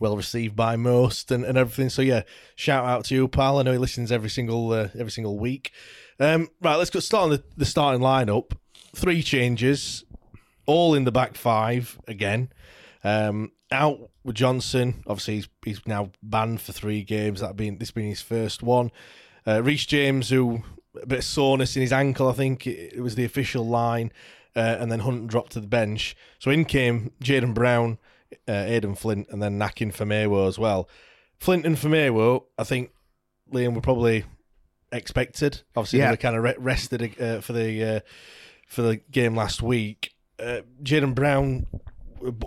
well 0.00 0.16
received 0.16 0.56
by 0.56 0.76
most 0.76 1.30
and, 1.30 1.44
and 1.44 1.56
everything. 1.56 1.88
So 1.88 2.02
yeah, 2.02 2.22
shout 2.56 2.84
out 2.84 3.04
to 3.06 3.14
you, 3.14 3.28
pal. 3.28 3.58
I 3.58 3.62
know 3.62 3.72
he 3.72 3.78
listens 3.78 4.12
every 4.12 4.30
single 4.30 4.72
uh, 4.72 4.88
every 4.98 5.10
single 5.12 5.38
week. 5.38 5.72
Um, 6.20 6.48
right, 6.60 6.76
let's 6.76 6.90
go 6.90 7.00
start 7.00 7.24
on 7.24 7.30
the, 7.30 7.44
the 7.56 7.64
starting 7.64 8.00
lineup. 8.00 8.52
Three 8.94 9.22
changes, 9.22 10.04
all 10.66 10.94
in 10.94 11.04
the 11.04 11.12
back 11.12 11.36
five 11.36 11.98
again. 12.06 12.52
Um, 13.02 13.52
out 13.70 14.10
with 14.24 14.36
Johnson. 14.36 15.02
Obviously, 15.06 15.34
he's, 15.36 15.48
he's 15.64 15.86
now 15.86 16.10
banned 16.22 16.60
for 16.60 16.72
three 16.72 17.02
games. 17.02 17.40
That 17.40 17.56
being 17.56 17.78
this 17.78 17.90
being 17.90 18.08
his 18.08 18.22
first 18.22 18.62
one. 18.62 18.90
Uh, 19.46 19.62
Reece 19.62 19.86
James, 19.86 20.30
who 20.30 20.62
a 21.00 21.06
bit 21.06 21.18
of 21.18 21.24
soreness 21.24 21.76
in 21.76 21.82
his 21.82 21.92
ankle, 21.92 22.28
I 22.28 22.32
think 22.32 22.66
it, 22.66 22.94
it 22.94 23.00
was 23.00 23.14
the 23.14 23.24
official 23.24 23.66
line, 23.66 24.10
uh, 24.56 24.76
and 24.80 24.90
then 24.90 25.00
Hunt 25.00 25.26
dropped 25.26 25.52
to 25.52 25.60
the 25.60 25.66
bench. 25.66 26.16
So 26.38 26.50
in 26.50 26.64
came 26.64 27.12
Jaden 27.22 27.52
Brown, 27.52 27.98
uh, 28.48 28.52
Aden 28.52 28.94
Flint, 28.94 29.28
and 29.30 29.42
then 29.42 29.60
Akin 29.60 29.92
Famewo 29.92 30.48
as 30.48 30.58
well. 30.58 30.88
Flint 31.38 31.66
and 31.66 31.76
Famewo, 31.76 32.44
I 32.56 32.64
think 32.64 32.90
Liam 33.52 33.74
were 33.74 33.80
probably 33.82 34.24
expected. 34.92 35.62
Obviously, 35.76 35.98
Yeah. 35.98 36.06
they 36.06 36.12
were 36.12 36.16
kind 36.16 36.36
of 36.36 36.42
re- 36.44 36.54
rested 36.58 37.20
uh, 37.20 37.40
for 37.40 37.52
the 37.52 37.96
uh, 37.96 38.00
for 38.68 38.82
the 38.82 38.96
game 39.10 39.34
last 39.36 39.60
week. 39.62 40.14
Uh, 40.38 40.60
Jaden 40.82 41.14
Brown, 41.14 41.66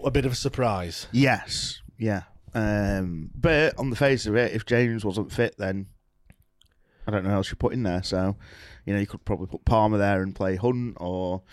a 0.03 0.11
bit 0.11 0.25
of 0.25 0.31
a 0.31 0.35
surprise. 0.35 1.07
Yes, 1.11 1.81
yeah. 1.97 2.23
Um, 2.53 3.29
but 3.35 3.77
on 3.77 3.89
the 3.89 3.95
face 3.95 4.25
of 4.25 4.35
it, 4.35 4.53
if 4.53 4.65
James 4.65 5.05
wasn't 5.05 5.31
fit, 5.31 5.55
then 5.57 5.87
I 7.05 7.11
don't 7.11 7.23
know 7.23 7.29
who 7.29 7.35
else 7.35 7.49
you 7.49 7.55
put 7.55 7.73
in 7.73 7.83
there. 7.83 8.03
So, 8.03 8.35
you 8.85 8.93
know, 8.93 8.99
you 8.99 9.07
could 9.07 9.23
probably 9.25 9.47
put 9.47 9.65
Palmer 9.65 9.97
there 9.97 10.21
and 10.21 10.35
play 10.35 10.55
Hunt 10.55 10.97
or. 10.99 11.43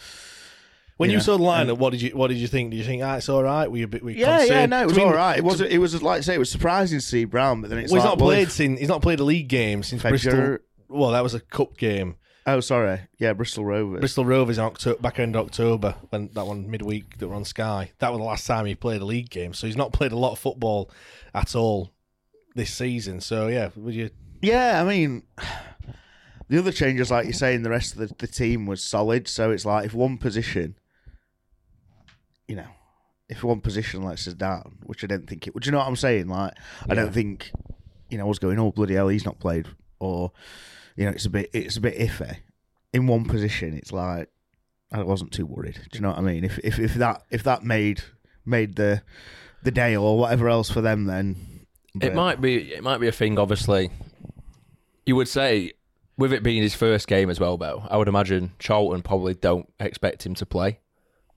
When 0.96 1.10
you, 1.10 1.16
know, 1.16 1.22
saw 1.22 1.36
the 1.36 1.44
and- 1.44 1.70
lineup, 1.70 1.78
what 1.78 1.90
did 1.90 2.02
you 2.02 2.10
what 2.10 2.28
did 2.28 2.36
you 2.36 2.46
think? 2.46 2.70
Did 2.70 2.76
you 2.76 2.84
think 2.84 3.02
ah, 3.02 3.16
it's 3.16 3.28
all 3.28 3.42
right? 3.42 3.68
Were 3.68 3.78
you 3.78 3.84
a 3.84 3.88
bit? 3.88 4.04
Were 4.04 4.10
you 4.10 4.20
Yeah, 4.20 4.44
yeah, 4.44 4.66
no, 4.66 4.82
it 4.82 4.86
was 4.86 4.96
I 4.96 5.00
mean, 5.00 5.08
all 5.08 5.14
right. 5.14 5.36
It 5.36 5.42
was, 5.42 5.60
it 5.60 5.78
was 5.78 6.00
like 6.02 6.18
I 6.18 6.20
say, 6.20 6.36
it 6.36 6.38
was 6.38 6.50
surprising 6.50 7.00
to 7.00 7.04
see 7.04 7.24
Brown, 7.24 7.60
but 7.60 7.70
then 7.70 7.80
it's 7.80 7.90
well, 7.90 8.00
he's 8.00 8.08
not 8.08 8.18
well, 8.18 8.28
played 8.28 8.52
since 8.52 8.78
he's 8.78 8.88
not 8.88 9.02
played 9.02 9.18
a 9.18 9.24
league 9.24 9.48
game 9.48 9.82
since 9.82 10.02
February- 10.02 10.20
Bristol. 10.20 10.58
Well, 10.88 11.10
that 11.10 11.24
was 11.24 11.34
a 11.34 11.40
cup 11.40 11.76
game. 11.76 12.14
Oh, 12.46 12.60
sorry, 12.60 13.00
yeah, 13.18 13.32
Bristol 13.32 13.64
Rovers. 13.64 14.00
Bristol 14.00 14.24
Rovers 14.26 14.58
in 14.58 14.64
October, 14.64 15.00
back 15.00 15.18
end 15.18 15.34
October 15.34 15.94
when 16.10 16.28
that 16.34 16.46
one 16.46 16.70
midweek 16.70 17.16
that 17.18 17.28
were 17.28 17.34
on 17.34 17.44
Sky. 17.46 17.92
That 18.00 18.10
was 18.12 18.18
the 18.18 18.24
last 18.24 18.46
time 18.46 18.66
he 18.66 18.74
played 18.74 19.00
a 19.00 19.04
league 19.06 19.30
game, 19.30 19.54
so 19.54 19.66
he's 19.66 19.76
not 19.78 19.92
played 19.94 20.12
a 20.12 20.16
lot 20.18 20.32
of 20.32 20.38
football 20.38 20.90
at 21.34 21.54
all 21.56 21.92
this 22.54 22.70
season. 22.72 23.20
So 23.22 23.48
yeah, 23.48 23.70
would 23.76 23.94
you? 23.94 24.10
Yeah, 24.42 24.82
I 24.82 24.84
mean, 24.86 25.22
the 26.48 26.58
other 26.58 26.70
changes, 26.70 27.10
like 27.10 27.24
you 27.26 27.32
say, 27.32 27.54
in 27.54 27.62
the 27.62 27.70
rest 27.70 27.94
of 27.94 28.00
the, 28.06 28.14
the 28.18 28.26
team 28.26 28.66
was 28.66 28.82
solid. 28.82 29.26
So 29.26 29.50
it's 29.50 29.64
like 29.64 29.86
if 29.86 29.94
one 29.94 30.18
position, 30.18 30.76
you 32.46 32.56
know, 32.56 32.68
if 33.30 33.42
one 33.42 33.62
position 33.62 34.02
lets 34.02 34.28
us 34.28 34.34
down, 34.34 34.76
which 34.84 35.02
I 35.02 35.06
don't 35.06 35.26
think 35.26 35.46
it. 35.46 35.54
would. 35.54 35.64
you 35.64 35.72
know 35.72 35.78
what 35.78 35.88
I'm 35.88 35.96
saying? 35.96 36.28
Like, 36.28 36.52
I 36.82 36.86
Yeah. 36.92 36.94
don't 36.96 37.14
think, 37.14 37.52
you 38.10 38.18
know, 38.18 38.24
I 38.26 38.28
was 38.28 38.38
going, 38.38 38.58
oh 38.58 38.70
bloody 38.70 38.94
hell, 38.94 39.08
he's 39.08 39.24
not 39.24 39.38
played, 39.40 39.66
or 39.98 40.30
you 40.96 41.04
know, 41.04 41.10
it's 41.10 41.26
a 41.26 41.30
bit, 41.30 41.50
it's 41.52 41.76
a 41.76 41.80
bit 41.80 41.98
iffy. 41.98 42.38
In 42.92 43.06
one 43.06 43.24
position, 43.24 43.74
it's 43.74 43.92
like 43.92 44.28
I 44.92 45.02
wasn't 45.02 45.32
too 45.32 45.46
worried. 45.46 45.80
Do 45.90 45.98
you 45.98 46.00
know 46.00 46.10
what 46.10 46.18
I 46.18 46.22
mean? 46.22 46.44
If 46.44 46.58
if, 46.60 46.78
if 46.78 46.94
that 46.94 47.22
if 47.30 47.42
that 47.42 47.64
made 47.64 48.02
made 48.46 48.76
the 48.76 49.02
the 49.64 49.72
day 49.72 49.96
or 49.96 50.16
whatever 50.18 50.48
else 50.48 50.70
for 50.70 50.80
them, 50.80 51.06
then 51.06 51.66
It 52.00 52.14
might 52.14 52.40
be 52.40 52.72
it 52.72 52.82
might 52.82 52.98
be 52.98 53.08
a 53.08 53.12
thing. 53.12 53.38
Obviously, 53.38 53.90
you 55.06 55.16
would 55.16 55.28
say 55.28 55.72
with 56.16 56.32
it 56.32 56.44
being 56.44 56.62
his 56.62 56.74
first 56.74 57.08
game 57.08 57.28
as 57.30 57.40
well, 57.40 57.56
though. 57.56 57.84
I 57.90 57.96
would 57.96 58.06
imagine 58.06 58.52
Charlton 58.60 59.02
probably 59.02 59.34
don't 59.34 59.72
expect 59.80 60.24
him 60.24 60.34
to 60.36 60.46
play, 60.46 60.78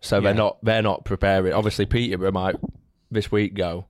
so 0.02 0.22
they're 0.22 0.34
not 0.36 0.64
they're 0.64 0.84
not 0.84 1.06
preparing. 1.06 1.54
Obviously, 1.54 1.88
Peterborough 1.88 2.32
might 2.32 2.56
this 3.10 3.32
week 3.32 3.56
go. 3.56 3.88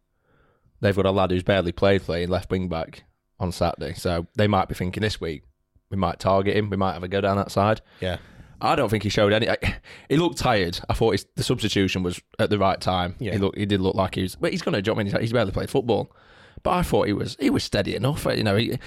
They've 0.80 0.96
got 0.96 1.06
a 1.06 1.12
lad 1.12 1.32
who's 1.32 1.44
barely 1.44 1.72
played 1.74 2.04
playing 2.04 2.30
left 2.30 2.52
wing 2.52 2.70
back 2.70 3.04
on 3.40 3.52
Saturday, 3.52 3.96
so 3.96 4.28
they 4.36 4.48
might 4.48 4.70
be 4.70 4.76
thinking 4.76 5.02
this 5.02 5.20
week 5.20 5.44
we 5.90 5.98
might 5.98 6.20
target 6.20 6.56
him. 6.58 6.70
We 6.70 6.78
might 6.78 6.94
have 6.94 7.04
a 7.04 7.08
go 7.08 7.22
down 7.22 7.38
that 7.38 7.52
side. 7.52 7.82
Yeah. 8.02 8.18
I 8.60 8.76
don't 8.76 8.90
think 8.90 9.04
he 9.04 9.10
showed 9.10 9.34
any. 9.34 9.50
I- 9.50 9.58
He 10.10 10.18
looked 10.18 10.38
tired. 10.40 10.80
I 10.90 10.94
thought 10.94 11.12
his, 11.12 11.26
the 11.36 11.44
substitution 11.44 12.02
was 12.04 12.20
at 12.40 12.50
the 12.50 12.58
right 12.58 12.80
time. 12.82 13.16
Yeah. 13.20 13.34
He 13.34 13.38
looked. 13.38 13.58
He 13.58 13.66
did 13.66 13.82
look 13.82 13.96
like 13.96 14.16
he 14.16 14.24
was. 14.24 14.36
But 14.36 14.52
he's 14.52 14.62
going 14.64 14.74
to 14.74 14.82
jump 14.82 15.00
in. 15.00 15.08
He's 15.08 15.32
barely 15.34 15.52
played 15.52 15.70
football. 15.70 16.12
But 16.64 16.72
I 16.72 16.82
thought 16.82 17.06
he 17.08 17.14
was. 17.14 17.38
He 17.40 17.50
was 17.52 17.64
steady 17.64 17.96
enough. 17.96 18.26
You 18.26 18.44
know, 18.44 18.56
he 18.56 18.78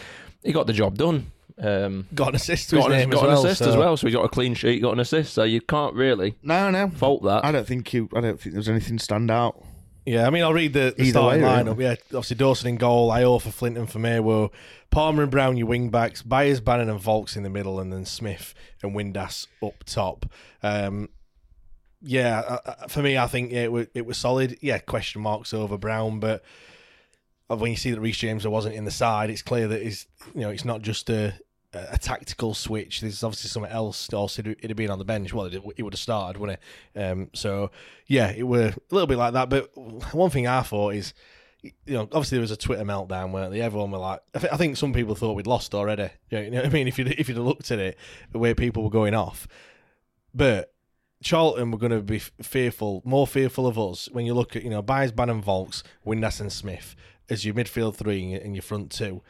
he 0.42 0.52
got 0.52 0.66
the 0.66 0.72
job 0.72 0.98
done. 0.98 1.30
Um, 1.62 2.06
Got 2.14 2.30
an 2.30 2.34
assist 2.36 2.70
got 2.72 2.90
an, 2.90 3.10
got 3.10 3.18
as 3.18 3.22
an 3.22 3.28
well, 3.28 3.44
assist 3.46 3.58
so- 3.60 3.68
as 3.70 3.76
well. 3.76 3.96
So 3.96 4.06
he 4.06 4.12
got 4.12 4.24
a 4.24 4.28
clean 4.28 4.54
sheet. 4.54 4.80
Got 4.80 4.94
an 4.94 5.00
assist. 5.00 5.34
So 5.34 5.44
you 5.44 5.60
can't 5.60 5.94
really 5.94 6.34
no, 6.42 6.70
no 6.70 6.88
fault 6.88 7.22
that. 7.24 7.44
I 7.44 7.52
don't 7.52 7.66
think 7.66 7.92
you. 7.92 8.08
I 8.14 8.20
don't 8.22 8.40
think 8.40 8.54
there's 8.54 8.68
anything 8.68 8.98
stand 8.98 9.30
out. 9.30 9.62
Yeah, 10.10 10.26
I 10.26 10.30
mean, 10.30 10.42
I'll 10.42 10.52
read 10.52 10.72
the, 10.72 10.92
the 10.96 11.02
Either 11.02 11.10
starting 11.10 11.42
way, 11.42 11.48
lineup. 11.48 11.78
really. 11.78 11.84
Yeah, 11.84 11.94
obviously 12.06 12.34
Dawson 12.34 12.68
in 12.70 12.76
goal, 12.78 13.10
Iorfa 13.10 13.52
Flinton 13.52 13.86
Famewo, 13.86 14.50
Palmer 14.90 15.22
and 15.22 15.30
Brown 15.30 15.56
your 15.56 15.68
wing 15.68 15.88
backs, 15.88 16.20
Byers, 16.20 16.60
Bannon 16.60 16.90
and 16.90 17.00
Vaulks 17.00 17.36
in 17.36 17.44
the 17.44 17.48
middle, 17.48 17.78
and 17.78 17.92
then 17.92 18.04
Smith 18.04 18.52
and 18.82 18.92
Windass 18.92 19.46
up 19.62 19.84
top. 19.84 20.26
Um, 20.64 21.10
yeah, 22.02 22.40
uh, 22.40 22.58
uh, 22.66 22.86
for 22.88 23.02
me, 23.02 23.16
I 23.16 23.28
think 23.28 23.52
yeah, 23.52 23.62
it 23.62 23.70
was 23.70 23.86
it 23.94 24.04
was 24.04 24.18
solid. 24.18 24.58
Yeah, 24.60 24.78
question 24.78 25.22
marks 25.22 25.54
over 25.54 25.78
Brown, 25.78 26.18
but 26.18 26.42
when 27.46 27.70
you 27.70 27.76
see 27.76 27.92
that 27.92 28.00
Reece 28.00 28.16
James 28.16 28.44
wasn't 28.44 28.74
in 28.74 28.84
the 28.84 28.90
side, 28.90 29.30
it's 29.30 29.42
clear 29.42 29.68
that 29.68 29.80
he's 29.80 30.08
you 30.34 30.40
know 30.40 30.50
it's 30.50 30.64
not 30.64 30.82
just 30.82 31.08
a 31.08 31.34
a 31.72 31.98
tactical 31.98 32.54
switch. 32.54 33.00
There's 33.00 33.22
obviously 33.22 33.48
something 33.48 33.70
else. 33.70 34.12
Also, 34.12 34.42
it'd 34.42 34.70
have 34.70 34.76
been 34.76 34.90
on 34.90 34.98
the 34.98 35.04
bench. 35.04 35.32
Well, 35.32 35.46
it, 35.46 35.82
would 35.82 35.94
have 35.94 36.00
started, 36.00 36.40
wouldn't 36.40 36.58
it? 36.94 37.00
Um, 37.00 37.30
so 37.32 37.70
yeah, 38.06 38.30
it 38.30 38.42
were 38.42 38.68
a 38.68 38.74
little 38.90 39.06
bit 39.06 39.18
like 39.18 39.34
that. 39.34 39.48
But 39.48 39.70
one 39.76 40.30
thing 40.30 40.46
I 40.46 40.62
thought 40.62 40.94
is, 40.94 41.14
you 41.62 41.72
know, 41.86 42.02
obviously 42.02 42.36
there 42.36 42.42
was 42.42 42.50
a 42.50 42.56
Twitter 42.56 42.84
meltdown 42.84 43.30
where 43.30 43.52
everyone 43.62 43.90
were 43.90 43.98
like, 43.98 44.20
I, 44.34 44.38
th- 44.38 44.52
I 44.52 44.56
think 44.56 44.76
some 44.76 44.92
people 44.92 45.14
thought 45.14 45.34
we'd 45.34 45.46
lost 45.46 45.74
already. 45.74 46.10
You 46.30 46.50
know 46.50 46.56
what 46.62 46.66
I 46.66 46.70
mean? 46.70 46.88
If 46.88 46.98
you 46.98 47.06
if 47.06 47.28
you'd 47.28 47.38
looked 47.38 47.70
at 47.70 47.78
it, 47.78 47.96
the 48.32 48.38
way 48.38 48.54
people 48.54 48.82
were 48.82 48.90
going 48.90 49.14
off, 49.14 49.46
but 50.34 50.72
Charlton 51.22 51.70
were 51.70 51.78
going 51.78 51.92
to 51.92 52.00
be 52.00 52.18
fearful, 52.18 53.02
more 53.04 53.26
fearful 53.26 53.66
of 53.66 53.78
us 53.78 54.08
when 54.10 54.24
you 54.24 54.34
look 54.34 54.56
at 54.56 54.62
you 54.64 54.70
know 54.70 54.82
Byers, 54.82 55.12
Bannon, 55.12 55.42
Vaulks, 55.42 55.82
Windass, 56.04 56.40
and 56.40 56.52
Smith 56.52 56.96
as 57.28 57.44
your 57.44 57.54
midfield 57.54 57.94
three 57.94 58.32
and 58.32 58.56
your 58.56 58.62
front 58.62 58.90
two. 58.90 59.22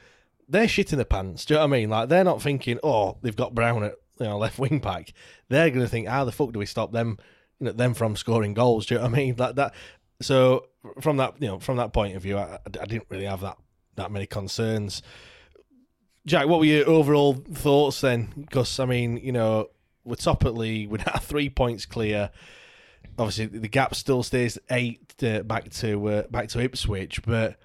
They're 0.51 0.69
shit 0.69 0.93
in 0.93 0.99
the 0.99 1.05
pants. 1.05 1.45
Do 1.45 1.55
you 1.55 1.59
know 1.59 1.67
what 1.67 1.77
I 1.77 1.79
mean? 1.79 1.91
Like 1.91 2.09
they're 2.09 2.25
not 2.25 2.43
thinking, 2.43 2.79
oh, 2.83 3.17
they've 3.23 3.37
got 3.37 3.55
Brown 3.55 3.85
at 3.85 3.95
you 4.19 4.27
know 4.27 4.39
left 4.39 4.59
wing 4.59 4.81
back. 4.81 5.13
They're 5.49 5.71
going 5.71 5.81
to 5.81 5.89
think, 5.89 6.09
how 6.09 6.25
the 6.25 6.33
fuck 6.33 6.53
do 6.53 6.59
we 6.59 6.67
stop 6.67 6.93
them, 6.93 7.19
you 7.59 7.67
know, 7.67 7.73
them 7.73 7.95
from 7.95 8.17
scoring 8.17 8.55
goals? 8.55 8.87
Do 8.87 8.95
you 8.95 8.99
know 8.99 9.07
what 9.07 9.15
I 9.15 9.17
mean? 9.17 9.35
That 9.37 9.57
that. 9.57 9.75
So 10.23 10.67
from 11.01 11.17
that 11.17 11.35
you 11.41 11.49
know 11.49 11.59
from 11.59 11.77
that 11.77 11.93
point 11.93 12.17
of 12.17 12.23
view, 12.23 12.37
I, 12.37 12.59
I 12.67 12.85
didn't 12.85 13.07
really 13.09 13.25
have 13.25 13.41
that 13.41 13.57
that 13.97 14.11
many 14.11 14.27
concerns. 14.27 15.03
Jack, 16.27 16.47
what 16.47 16.59
were 16.59 16.67
your 16.67 16.89
overall 16.89 17.35
thoughts 17.35 18.01
then? 18.01 18.33
Because 18.37 18.79
I 18.79 18.85
mean, 18.85 19.17
you 19.17 19.33
know, 19.33 19.69
we're 20.05 20.17
top 20.17 20.45
at 20.45 20.55
league, 20.55 20.91
we're 20.91 20.99
now 20.99 21.19
three 21.21 21.49
points 21.49 21.87
clear. 21.87 22.31
Obviously, 23.19 23.47
the 23.47 23.69
gap 23.69 23.95
still 23.95 24.23
stays 24.23 24.59
eight 24.71 25.15
uh, 25.23 25.43
back 25.43 25.71
to 25.71 26.07
uh, 26.09 26.23
back 26.29 26.49
to 26.51 26.61
Ipswich, 26.61 27.23
but 27.23 27.57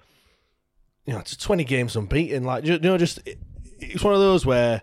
you 1.06 1.12
know, 1.12 1.20
it's 1.20 1.36
twenty 1.36 1.64
games 1.64 1.96
unbeaten. 1.96 2.44
Like, 2.44 2.64
you 2.64 2.78
know, 2.78 2.98
just 2.98 3.18
it, 3.26 3.38
it's 3.78 4.02
one 4.02 4.14
of 4.14 4.20
those 4.20 4.44
where 4.44 4.82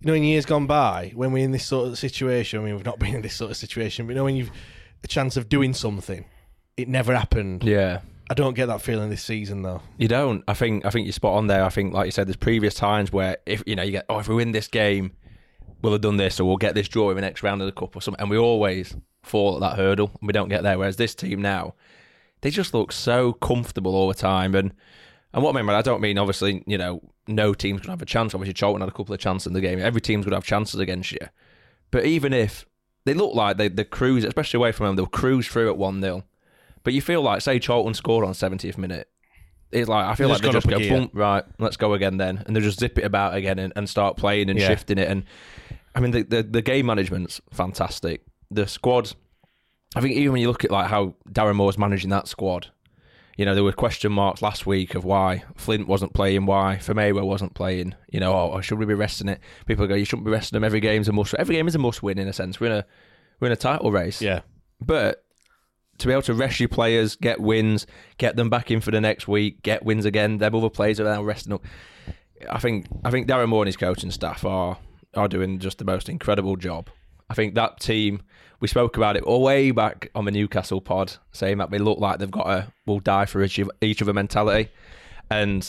you 0.00 0.06
know, 0.06 0.14
in 0.14 0.24
years 0.24 0.46
gone 0.46 0.66
by, 0.66 1.12
when 1.14 1.32
we're 1.32 1.44
in 1.44 1.50
this 1.50 1.66
sort 1.66 1.88
of 1.88 1.98
situation, 1.98 2.60
I 2.60 2.64
mean, 2.64 2.74
we've 2.74 2.84
not 2.84 2.98
been 2.98 3.14
in 3.14 3.22
this 3.22 3.34
sort 3.34 3.50
of 3.50 3.56
situation, 3.56 4.06
but 4.06 4.12
you 4.12 4.16
know, 4.16 4.24
when 4.24 4.36
you've 4.36 4.50
a 5.04 5.08
chance 5.08 5.36
of 5.36 5.48
doing 5.48 5.74
something, 5.74 6.24
it 6.76 6.88
never 6.88 7.14
happened. 7.14 7.64
Yeah. 7.64 8.00
I 8.30 8.34
don't 8.34 8.54
get 8.54 8.66
that 8.66 8.80
feeling 8.80 9.10
this 9.10 9.22
season 9.22 9.62
though. 9.62 9.82
You 9.98 10.06
don't. 10.06 10.44
I 10.46 10.54
think. 10.54 10.86
I 10.86 10.90
think 10.90 11.06
you're 11.06 11.12
spot 11.12 11.34
on 11.34 11.48
there. 11.48 11.64
I 11.64 11.68
think, 11.68 11.92
like 11.92 12.06
you 12.06 12.12
said, 12.12 12.28
there's 12.28 12.36
previous 12.36 12.74
times 12.74 13.12
where 13.12 13.38
if 13.44 13.62
you 13.66 13.74
know 13.74 13.82
you 13.82 13.90
get, 13.90 14.06
oh, 14.08 14.20
if 14.20 14.28
we 14.28 14.36
win 14.36 14.52
this 14.52 14.68
game, 14.68 15.12
we'll 15.82 15.92
have 15.92 16.00
done 16.00 16.16
this, 16.16 16.38
or 16.38 16.44
we'll 16.44 16.56
get 16.56 16.76
this 16.76 16.86
draw 16.86 17.10
in 17.10 17.16
the 17.16 17.22
next 17.22 17.42
round 17.42 17.60
of 17.60 17.66
the 17.66 17.72
cup 17.72 17.96
or 17.96 18.00
something, 18.00 18.20
and 18.20 18.30
we 18.30 18.38
always 18.38 18.94
fall 19.22 19.56
at 19.56 19.60
that 19.60 19.76
hurdle 19.76 20.10
and 20.20 20.26
we 20.26 20.32
don't 20.32 20.48
get 20.48 20.62
there. 20.62 20.78
Whereas 20.78 20.96
this 20.96 21.14
team 21.14 21.42
now, 21.42 21.74
they 22.40 22.50
just 22.50 22.72
look 22.72 22.92
so 22.92 23.32
comfortable 23.34 23.94
all 23.94 24.08
the 24.08 24.14
time. 24.14 24.54
And 24.54 24.72
and 25.32 25.42
what 25.42 25.54
I 25.54 25.58
mean, 25.58 25.66
by 25.66 25.72
that, 25.72 25.78
I 25.78 25.82
don't 25.82 26.00
mean 26.00 26.18
obviously 26.18 26.62
you 26.66 26.78
know 26.78 27.00
no 27.28 27.54
team's 27.54 27.80
gonna 27.82 27.92
have 27.92 28.02
a 28.02 28.06
chance. 28.06 28.34
Obviously, 28.34 28.54
Charlton 28.54 28.80
had 28.80 28.88
a 28.88 28.92
couple 28.92 29.14
of 29.14 29.20
chances 29.20 29.46
in 29.46 29.52
the 29.52 29.60
game. 29.60 29.78
Every 29.78 30.00
team's 30.00 30.24
gonna 30.24 30.36
have 30.36 30.44
chances 30.44 30.80
against 30.80 31.12
you. 31.12 31.18
But 31.90 32.04
even 32.04 32.32
if 32.32 32.66
they 33.04 33.14
look 33.14 33.34
like 33.34 33.56
they 33.56 33.68
the 33.68 33.84
cruise, 33.84 34.24
especially 34.24 34.58
away 34.58 34.72
from 34.72 34.86
home, 34.86 34.96
they'll 34.96 35.06
cruise 35.06 35.46
through 35.48 35.68
at 35.70 35.76
one 35.76 36.00
0 36.00 36.24
But 36.84 36.92
you 36.92 37.00
feel 37.02 37.22
like, 37.22 37.40
say, 37.42 37.58
Charlton 37.58 37.94
scored 37.94 38.24
on 38.24 38.32
70th 38.32 38.78
minute. 38.78 39.08
It's 39.72 39.88
like 39.88 40.04
I 40.06 40.14
feel 40.16 40.28
They've 40.28 40.34
like 40.34 40.42
they 40.42 40.48
just 40.50 40.66
just 40.66 40.68
go 40.68 40.76
up 40.76 40.80
a 40.82 40.84
gear. 40.84 40.98
boom, 40.98 41.10
right. 41.12 41.44
Let's 41.58 41.76
go 41.76 41.94
again 41.94 42.16
then, 42.16 42.42
and 42.46 42.56
they 42.56 42.60
just 42.60 42.80
zip 42.80 42.98
it 42.98 43.04
about 43.04 43.34
again 43.34 43.58
and, 43.60 43.72
and 43.76 43.88
start 43.88 44.16
playing 44.16 44.50
and 44.50 44.58
Yeah. 44.58 44.66
shifting 44.68 44.98
it. 44.98 45.08
And 45.08 45.24
I 45.94 46.00
mean, 46.00 46.10
the, 46.10 46.22
the 46.22 46.42
the 46.42 46.62
game 46.62 46.86
management's 46.86 47.40
fantastic. 47.52 48.22
The 48.50 48.66
squad, 48.66 49.12
I 49.94 50.00
think, 50.00 50.16
even 50.16 50.32
when 50.32 50.40
you 50.42 50.48
look 50.48 50.64
at 50.64 50.70
like 50.72 50.88
how 50.88 51.14
Darren 51.30 51.54
Moore's 51.54 51.78
managing 51.78 52.10
that 52.10 52.26
squad, 52.26 52.68
you 53.40 53.46
know, 53.46 53.54
there 53.54 53.64
were 53.64 53.72
question 53.72 54.12
marks 54.12 54.42
last 54.42 54.66
week 54.66 54.94
of 54.94 55.02
why 55.02 55.44
Flint 55.56 55.88
wasn't 55.88 56.12
playing, 56.12 56.44
why 56.44 56.76
Famewo 56.78 57.24
wasn't 57.24 57.54
playing. 57.54 57.94
You 58.12 58.20
know, 58.20 58.34
oh, 58.34 58.50
oh, 58.52 58.60
should 58.60 58.78
we 58.78 58.84
be 58.84 58.92
resting 58.92 59.30
it? 59.30 59.40
People 59.64 59.86
go, 59.86 59.94
you 59.94 60.04
shouldn't 60.04 60.26
be 60.26 60.30
resting 60.30 60.58
them. 60.58 60.62
Every 60.62 60.78
game's 60.78 61.08
a 61.08 61.12
must. 61.12 61.32
Every 61.32 61.54
game 61.54 61.66
is 61.66 61.74
a 61.74 61.78
must 61.78 62.02
win 62.02 62.18
in 62.18 62.28
a 62.28 62.34
sense. 62.34 62.60
We're 62.60 62.66
in 62.66 62.72
a 62.72 62.86
we're 63.40 63.46
in 63.46 63.54
a 63.54 63.56
title 63.56 63.90
race. 63.90 64.20
Yeah. 64.20 64.42
But 64.78 65.24
to 65.96 66.06
be 66.06 66.12
able 66.12 66.20
to 66.24 66.34
rest 66.34 66.60
your 66.60 66.68
players, 66.68 67.16
get 67.16 67.40
wins, 67.40 67.86
get 68.18 68.36
them 68.36 68.50
back 68.50 68.70
in 68.70 68.82
for 68.82 68.90
the 68.90 69.00
next 69.00 69.26
week, 69.26 69.62
get 69.62 69.86
wins 69.86 70.04
again, 70.04 70.36
them 70.36 70.54
other 70.54 70.68
players 70.68 71.00
are 71.00 71.04
now 71.04 71.22
resting 71.22 71.54
up. 71.54 71.64
I 72.50 72.58
think 72.58 72.88
I 73.06 73.10
think 73.10 73.26
Darren 73.26 73.48
Moore 73.48 73.62
and 73.62 73.68
his 73.68 73.78
coaching 73.78 74.10
staff 74.10 74.44
are 74.44 74.76
are 75.14 75.28
doing 75.28 75.60
just 75.60 75.78
the 75.78 75.86
most 75.86 76.10
incredible 76.10 76.56
job. 76.56 76.90
I 77.30 77.34
think 77.34 77.54
that 77.54 77.80
team 77.80 78.22
we 78.60 78.68
spoke 78.68 78.96
about 78.98 79.16
it 79.16 79.22
all 79.22 79.42
way 79.42 79.70
back 79.70 80.10
on 80.14 80.26
the 80.26 80.30
Newcastle 80.30 80.80
pod, 80.80 81.14
saying 81.32 81.58
that 81.58 81.70
they 81.70 81.78
look 81.78 81.98
like 81.98 82.18
they've 82.18 82.30
got 82.30 82.46
a 82.46 82.72
we'll 82.86 83.00
die 83.00 83.24
for 83.24 83.42
each, 83.42 83.58
each 83.80 84.02
other 84.02 84.12
mentality. 84.12 84.70
And 85.30 85.68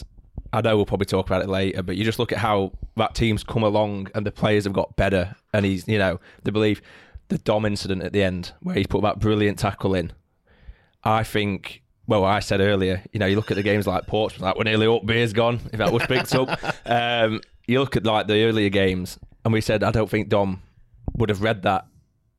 I 0.52 0.62
know 0.62 0.76
we'll 0.76 0.86
probably 0.86 1.06
talk 1.06 1.26
about 1.26 1.42
it 1.42 1.50
later, 1.50 1.82
but 1.82 1.96
you 1.96 2.04
just 2.04 2.20
look 2.20 2.34
at 2.34 2.40
how 2.40 2.74
that 2.98 3.16
team's 3.16 3.44
come 3.44 3.64
along 3.64 4.10
and 4.14 4.26
the 4.26 4.32
players 4.32 4.66
have 4.66 4.74
got 4.74 4.98
better. 4.98 5.36
And 5.54 5.66
he's, 5.66 5.88
you 5.88 5.98
know, 5.98 6.20
the 6.44 6.52
belief, 6.52 6.82
the 7.30 7.38
Dom 7.38 7.66
incident 7.66 8.04
at 8.04 8.12
the 8.12 8.24
end 8.24 8.52
where 8.62 8.76
he's 8.76 8.88
put 8.88 9.02
that 9.04 9.20
brilliant 9.20 9.58
tackle 9.58 9.96
in. 9.96 10.12
I 11.04 11.24
think, 11.24 11.84
well, 12.08 12.26
I 12.26 12.40
said 12.40 12.60
earlier, 12.60 13.04
you 13.14 13.20
know, 13.20 13.26
you 13.26 13.38
look 13.38 13.52
at 13.52 13.58
the 13.58 13.64
games 13.64 13.88
like 13.88 14.06
Portsmouth, 14.06 14.42
like 14.42 14.58
we're 14.58 14.64
nearly 14.64 14.88
up, 14.88 15.06
beer's 15.06 15.32
gone, 15.32 15.62
if 15.72 15.78
that 15.80 15.94
was 15.94 16.06
picked 16.06 16.36
up. 16.36 16.60
Um, 16.86 17.40
you 17.68 17.80
look 17.80 17.96
at 17.96 18.04
like 18.04 18.28
the 18.28 18.44
earlier 18.44 18.70
games, 18.70 19.18
and 19.46 19.54
we 19.54 19.62
said, 19.62 19.84
I 19.84 19.92
don't 19.92 20.10
think 20.10 20.28
Dom 20.28 20.62
would 21.16 21.30
have 21.30 21.42
read 21.42 21.64
that. 21.64 21.86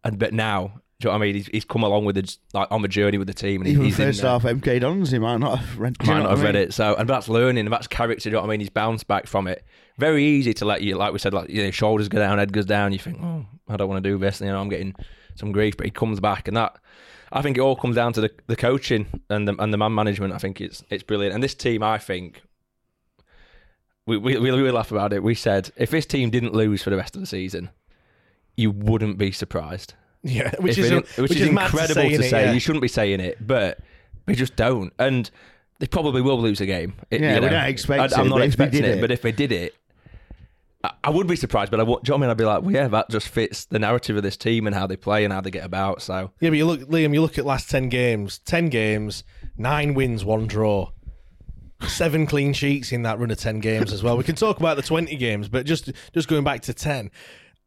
And 0.04 0.18
but 0.18 0.32
now, 0.32 0.80
Do 1.00 1.08
you 1.08 1.12
know 1.12 1.18
what 1.18 1.24
I 1.24 1.26
mean? 1.26 1.34
He's, 1.36 1.46
he's 1.48 1.64
come 1.64 1.82
along 1.84 2.04
with 2.04 2.16
the 2.16 2.36
like 2.54 2.68
on 2.70 2.82
the 2.82 2.88
journey 2.88 3.18
with 3.18 3.28
the 3.28 3.34
team, 3.34 3.60
and 3.60 3.68
Even 3.70 3.84
he's 3.84 3.98
in 3.98 4.06
first 4.06 4.22
there. 4.22 4.30
half 4.30 4.42
MK 4.42 4.80
Dons, 4.80 5.10
he 5.10 5.18
might 5.18 5.38
not 5.38 5.58
have 5.58 5.78
read. 5.78 5.96
might 6.06 6.18
not 6.20 6.30
have 6.30 6.40
I 6.40 6.44
read 6.44 6.56
it. 6.56 6.74
So, 6.74 6.94
and 6.96 7.08
that's 7.08 7.28
learning, 7.28 7.66
and 7.66 7.72
that's 7.72 7.86
character. 7.86 8.24
Do 8.24 8.30
you 8.30 8.32
know 8.34 8.40
what 8.42 8.48
I 8.48 8.50
mean? 8.50 8.60
He's 8.60 8.70
bounced 8.70 9.06
back 9.06 9.26
from 9.26 9.46
it. 9.46 9.64
Very 9.98 10.24
easy 10.24 10.54
to 10.54 10.64
let 10.64 10.82
you, 10.82 10.96
like 10.96 11.12
we 11.12 11.18
said, 11.18 11.34
like 11.34 11.48
you 11.50 11.62
know, 11.62 11.70
shoulders 11.70 12.08
go 12.08 12.18
down, 12.18 12.38
head 12.38 12.52
goes 12.52 12.66
down. 12.66 12.92
You 12.92 12.98
think, 12.98 13.18
oh, 13.22 13.46
I 13.68 13.76
don't 13.76 13.88
want 13.88 14.02
to 14.02 14.10
do 14.10 14.18
this. 14.18 14.40
You 14.40 14.46
know, 14.48 14.60
I'm 14.60 14.68
getting 14.68 14.94
some 15.36 15.52
grief, 15.52 15.76
but 15.76 15.86
he 15.86 15.90
comes 15.90 16.18
back, 16.20 16.48
and 16.48 16.56
that. 16.56 16.76
I 17.34 17.40
think 17.40 17.56
it 17.56 17.60
all 17.62 17.76
comes 17.76 17.96
down 17.96 18.12
to 18.12 18.20
the, 18.20 18.30
the 18.46 18.56
coaching 18.56 19.06
and 19.30 19.48
the 19.48 19.54
and 19.58 19.72
the 19.72 19.78
man 19.78 19.94
management. 19.94 20.34
I 20.34 20.38
think 20.38 20.60
it's 20.60 20.82
it's 20.90 21.02
brilliant, 21.02 21.34
and 21.34 21.42
this 21.42 21.54
team, 21.54 21.82
I 21.82 21.98
think. 21.98 22.42
We, 24.04 24.16
we, 24.16 24.36
we, 24.36 24.50
we 24.50 24.70
laugh 24.72 24.90
about 24.90 25.12
it. 25.12 25.22
We 25.22 25.34
said 25.36 25.70
if 25.76 25.90
this 25.90 26.06
team 26.06 26.30
didn't 26.30 26.54
lose 26.54 26.82
for 26.82 26.90
the 26.90 26.96
rest 26.96 27.14
of 27.14 27.20
the 27.20 27.26
season, 27.26 27.70
you 28.56 28.70
wouldn't 28.70 29.18
be 29.18 29.32
surprised. 29.32 29.94
Yeah, 30.22 30.52
which 30.60 30.78
is 30.78 30.88
didn't- 30.88 31.08
which, 31.16 31.32
is, 31.32 31.50
mad 31.50 31.64
incredible 31.66 31.94
say, 32.02 32.08
to, 32.10 32.18
innit? 32.18 32.30
say. 32.30 32.44
Yeah. 32.46 32.52
You 32.52 32.60
shouldn't 32.60 32.82
be 32.82 32.88
saying 32.88 33.20
it, 33.20 33.44
but 33.44 33.78
they 34.26 34.34
just 34.34 34.54
don't, 34.56 34.92
and 34.98 35.28
they 35.80 35.86
probably 35.88 36.22
will 36.22 36.40
lose 36.40 36.60
a 36.60 36.66
game. 36.66 36.94
It- 37.10 37.20
Yeah, 37.20 37.34
you 37.34 37.40
we 37.40 37.46
know. 37.46 37.52
don't 37.52 37.64
expect 37.64 38.12
I, 38.12 38.20
I'm 38.20 38.28
not 38.28 38.36
but 38.38 38.42
if 38.44 38.56
they 38.56 38.64
expecting 38.64 38.84
it, 38.84 38.98
it- 38.98 39.00
but 39.00 39.10
if 39.10 39.22
they 39.22 39.32
did 39.32 39.50
it, 39.50 39.74
I, 40.84 40.92
I 41.04 41.10
would 41.10 41.26
be 41.26 41.34
surprised. 41.34 41.70
But 41.72 41.80
I, 41.80 41.82
would- 41.82 42.06
you 42.06 42.12
know 42.12 42.18
I 42.18 42.20
mean? 42.20 42.30
I'd 42.30 42.36
be 42.36 42.44
like, 42.44 42.62
well, 42.62 42.70
yeah, 42.70 42.86
that 42.88 43.10
just 43.10 43.26
fits 43.28 43.64
the 43.64 43.78
narrative 43.80 44.16
of 44.16 44.22
this 44.22 44.36
team 44.36 44.66
and 44.68 44.76
how 44.76 44.86
they 44.86 44.96
play 44.96 45.24
and 45.24 45.32
how 45.32 45.40
they 45.40 45.50
get 45.50 45.64
about. 45.64 46.02
So 46.02 46.30
Yeah, 46.40 46.50
but 46.50 46.56
you 46.58 46.66
look, 46.66 46.80
Liam. 46.82 47.12
You 47.14 47.20
look 47.20 47.38
at 47.38 47.44
last 47.44 47.68
ten 47.70 47.88
games. 47.88 48.38
Ten 48.44 48.68
games, 48.68 49.24
nine 49.56 49.92
wins, 49.94 50.24
one 50.24 50.46
draw, 50.46 50.90
seven 51.88 52.26
clean 52.26 52.52
sheets 52.52 52.92
in 52.92 53.02
that 53.02 53.18
run 53.18 53.30
of 53.32 53.38
ten 53.38 53.58
games 53.58 53.92
as 53.92 54.02
well. 54.04 54.16
We 54.16 54.24
can 54.24 54.36
talk 54.36 54.58
about 54.60 54.76
the 54.76 54.82
twenty 54.82 55.16
games, 55.16 55.48
but 55.48 55.66
just 55.66 55.90
just 56.14 56.28
going 56.28 56.44
back 56.44 56.60
to 56.62 56.74
ten. 56.74 57.10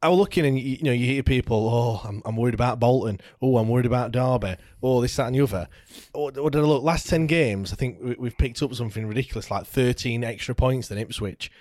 I 0.06 0.08
was 0.08 0.20
looking 0.20 0.46
and 0.46 0.60
you, 0.60 0.78
you 0.78 0.84
know 0.84 0.92
you 0.92 1.06
hear 1.06 1.24
people, 1.24 1.68
oh, 1.68 2.08
I'm, 2.08 2.22
I'm 2.26 2.36
worried 2.36 2.54
about 2.54 2.80
Bolton. 2.80 3.20
Oh, 3.42 3.58
I'm 3.58 3.68
worried 3.68 3.88
about 3.88 4.12
Derby. 4.12 4.56
Oh, 4.84 5.02
this, 5.02 5.16
that, 5.16 5.26
and 5.28 5.36
the 5.36 5.42
other. 5.42 5.68
Oh, 6.14 6.32
what 6.32 6.54
did 6.54 6.60
I 6.62 6.66
look? 6.66 6.84
Last 6.84 7.10
ten 7.10 7.26
games, 7.26 7.74
I 7.74 7.76
think 7.76 7.98
we, 8.00 8.16
we've 8.20 8.38
picked 8.38 8.62
up 8.62 8.74
something 8.76 9.08
ridiculous, 9.08 9.50
like 9.50 9.66
13 9.66 10.24
extra 10.24 10.54
points 10.54 10.90
than 10.90 11.00
Ipswich. 11.00 11.52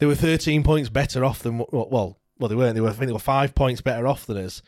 They 0.00 0.06
were 0.06 0.16
13 0.16 0.64
points 0.64 0.88
better 0.88 1.24
off 1.24 1.38
than 1.38 1.58
well, 1.70 2.18
well, 2.38 2.48
they 2.48 2.56
weren't. 2.56 2.74
They 2.74 2.80
were 2.80 2.88
I 2.88 2.92
think 2.92 3.06
they 3.06 3.12
were 3.12 3.20
five 3.20 3.54
points 3.54 3.80
better 3.80 4.08
off 4.08 4.26
than 4.26 4.38
us 4.38 4.60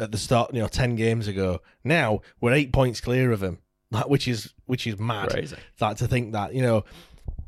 at 0.00 0.10
the 0.10 0.18
start, 0.18 0.54
you 0.54 0.60
know, 0.60 0.68
ten 0.68 0.96
games 0.96 1.28
ago. 1.28 1.60
Now 1.84 2.20
we're 2.40 2.52
eight 2.54 2.72
points 2.72 3.00
clear 3.00 3.30
of 3.30 3.40
them, 3.40 3.58
like, 3.90 4.08
which 4.08 4.26
is 4.26 4.54
which 4.64 4.86
is 4.86 4.98
mad. 4.98 5.30
Crazy. 5.30 5.56
Like 5.80 5.98
to 5.98 6.08
think 6.08 6.32
that, 6.32 6.54
you 6.54 6.62
know, 6.62 6.84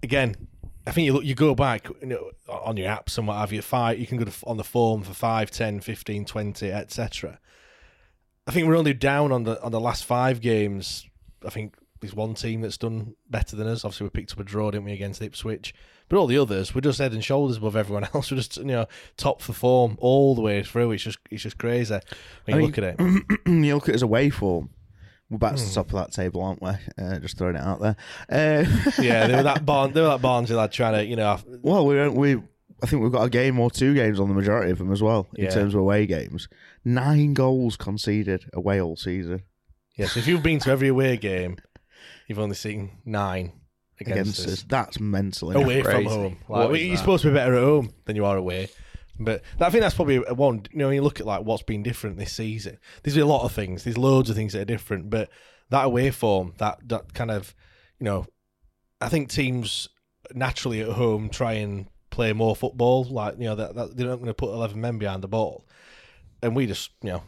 again, 0.02 0.49
I 0.87 0.92
think 0.92 1.06
you 1.06 1.12
look, 1.12 1.25
you 1.25 1.34
go 1.34 1.54
back 1.54 1.88
you 2.00 2.06
know, 2.06 2.30
on 2.49 2.76
your 2.76 2.88
apps 2.88 3.18
and 3.18 3.26
what 3.26 3.37
have 3.37 3.52
you. 3.52 3.62
Five, 3.62 3.99
you 3.99 4.06
can 4.06 4.18
go 4.18 4.25
to, 4.25 4.46
on 4.46 4.56
the 4.56 4.64
form 4.64 5.02
for 5.02 5.12
5, 5.12 5.50
10, 5.50 5.80
15, 5.80 6.25
20, 6.25 6.72
etc. 6.72 7.38
I 8.46 8.52
think 8.52 8.66
we're 8.66 8.76
only 8.76 8.94
down 8.94 9.30
on 9.30 9.44
the 9.44 9.62
on 9.62 9.72
the 9.72 9.80
last 9.80 10.04
five 10.04 10.40
games. 10.40 11.06
I 11.44 11.50
think 11.50 11.76
there's 12.00 12.14
one 12.14 12.34
team 12.34 12.62
that's 12.62 12.78
done 12.78 13.14
better 13.28 13.56
than 13.56 13.66
us. 13.66 13.84
Obviously, 13.84 14.04
we 14.04 14.10
picked 14.10 14.32
up 14.32 14.40
a 14.40 14.44
draw, 14.44 14.70
didn't 14.70 14.87
we, 14.87 14.92
against 14.92 15.22
Ipswich? 15.22 15.75
But 16.08 16.18
all 16.18 16.26
the 16.26 16.38
others, 16.38 16.75
we're 16.75 16.80
just 16.80 16.99
head 16.99 17.12
and 17.12 17.22
shoulders 17.22 17.58
above 17.58 17.76
everyone 17.76 18.08
else. 18.14 18.30
We're 18.30 18.38
just 18.38 18.56
you 18.56 18.64
know 18.64 18.87
top 19.16 19.42
for 19.42 19.52
form 19.52 19.96
all 20.00 20.34
the 20.34 20.40
way 20.40 20.62
through. 20.62 20.92
It's 20.92 21.04
just 21.04 21.18
it's 21.30 21.42
just 21.42 21.58
crazy 21.58 21.94
when 22.44 22.56
you 22.56 22.62
mean, 22.62 22.66
look 22.66 22.78
at 22.78 22.84
it. 22.84 22.99
you 23.46 23.75
look 23.75 23.84
at 23.84 23.90
it 23.90 23.96
as 23.96 24.02
away 24.02 24.30
form. 24.30 24.70
We're 25.30 25.38
back 25.38 25.54
to 25.56 25.62
Hmm. 25.62 25.68
the 25.68 25.75
top 25.75 25.87
of 25.87 25.92
that 25.92 26.12
table, 26.12 26.42
aren't 26.42 26.60
we? 26.60 26.70
Uh, 26.99 27.18
just 27.20 27.38
throwing 27.38 27.54
it 27.56 27.62
out 27.62 27.80
there. 27.80 27.96
Uh, 28.28 28.64
yeah, 29.00 29.26
they 29.28 29.37
were 29.37 29.42
that 29.44 29.64
barn, 29.64 29.92
they 29.92 30.00
were 30.00 30.08
that 30.08 30.20
Barnsley 30.22 30.56
lad 30.56 30.72
trying 30.72 30.94
to 30.94 31.04
you 31.06 31.16
know. 31.16 31.38
well, 31.62 31.87
we 31.87 32.08
we 32.08 32.42
I 32.82 32.87
think 32.87 33.02
we've 33.02 33.12
got 33.12 33.25
a 33.25 33.30
game 33.30 33.60
or 33.60 33.70
two 33.70 33.94
games 33.94 34.18
on 34.18 34.28
the 34.28 34.34
majority 34.34 34.70
of 34.72 34.78
them 34.78 34.90
as 34.90 35.02
well 35.02 35.28
in 35.37 35.44
Yeah. 35.44 35.50
terms 35.50 35.75
of 35.75 35.80
away 35.80 36.06
games. 36.06 36.49
Nine 36.84 37.34
goals 37.34 37.76
conceded 37.76 38.46
away 38.54 38.80
all 38.80 38.96
season 38.96 39.42
Yeah, 39.96 40.06
so 40.06 40.18
if 40.20 40.26
you've 40.26 40.42
been 40.42 40.58
to 40.60 40.70
every 40.70 40.88
away 40.88 41.16
game, 41.18 41.58
you've 42.26 42.38
only 42.38 42.54
seen 42.56 42.99
nine 43.04 43.52
against, 44.00 44.38
against 44.38 44.40
us. 44.46 44.52
us. 44.54 44.64
That's 44.66 44.99
mentally 44.99 45.56
innit? 45.56 45.62
away 45.64 45.82
from 45.82 46.04
home. 46.06 46.37
Like, 46.49 46.70
you're 46.80 46.88
that? 46.92 46.99
supposed 46.99 47.22
to 47.25 47.28
be 47.28 47.34
better 47.34 47.54
at 47.54 47.62
home 47.62 47.92
than 48.06 48.16
you 48.16 48.25
are 48.25 48.38
away. 48.38 48.70
But 49.21 49.43
I 49.61 49.69
think 49.71 49.83
that's 49.83 49.95
probably 49.95 50.19
one. 50.19 50.62
You 50.73 50.79
know, 50.79 50.87
when 50.87 50.95
you 50.95 51.03
look 51.03 51.21
at 51.21 51.27
like 51.27 51.43
what's 51.43 51.62
been 51.62 51.83
different 51.83 52.17
this 52.17 52.33
season, 52.33 52.79
there's 53.03 53.17
a 53.17 53.25
lot 53.25 53.45
of 53.45 53.53
things. 53.53 53.85
There's 53.85 53.99
loads 53.99 54.31
of 54.31 54.37
things 54.37 54.55
that 54.55 54.62
are 54.62 54.65
different, 54.65 55.11
but 55.11 55.29
that 55.69 55.85
away 55.85 56.11
form, 56.11 56.55
that 56.59 56.79
that 56.89 57.13
kind 57.13 57.30
of, 57.30 57.54
you 57.99 58.04
know, 58.04 58.26
I 59.00 59.09
think 59.09 59.28
teams 59.28 59.89
naturally 60.35 60.80
at 60.80 60.89
home 60.89 61.28
try 61.28 61.54
and 61.54 61.87
play 62.09 62.33
more 62.33 62.56
football. 62.56 63.04
Like 63.04 63.37
you 63.39 63.45
know, 63.45 63.54
that, 63.54 63.75
that 63.75 63.97
they're 63.97 64.09
not 64.09 64.17
going 64.17 64.26
to 64.26 64.35
put 64.35 64.54
eleven 64.54 64.80
men 64.80 64.99
behind 64.99 65.23
the 65.23 65.28
ball, 65.28 65.67
and 66.43 66.56
we 66.56 66.67
just 66.67 66.91
you 67.02 67.11
know. 67.11 67.23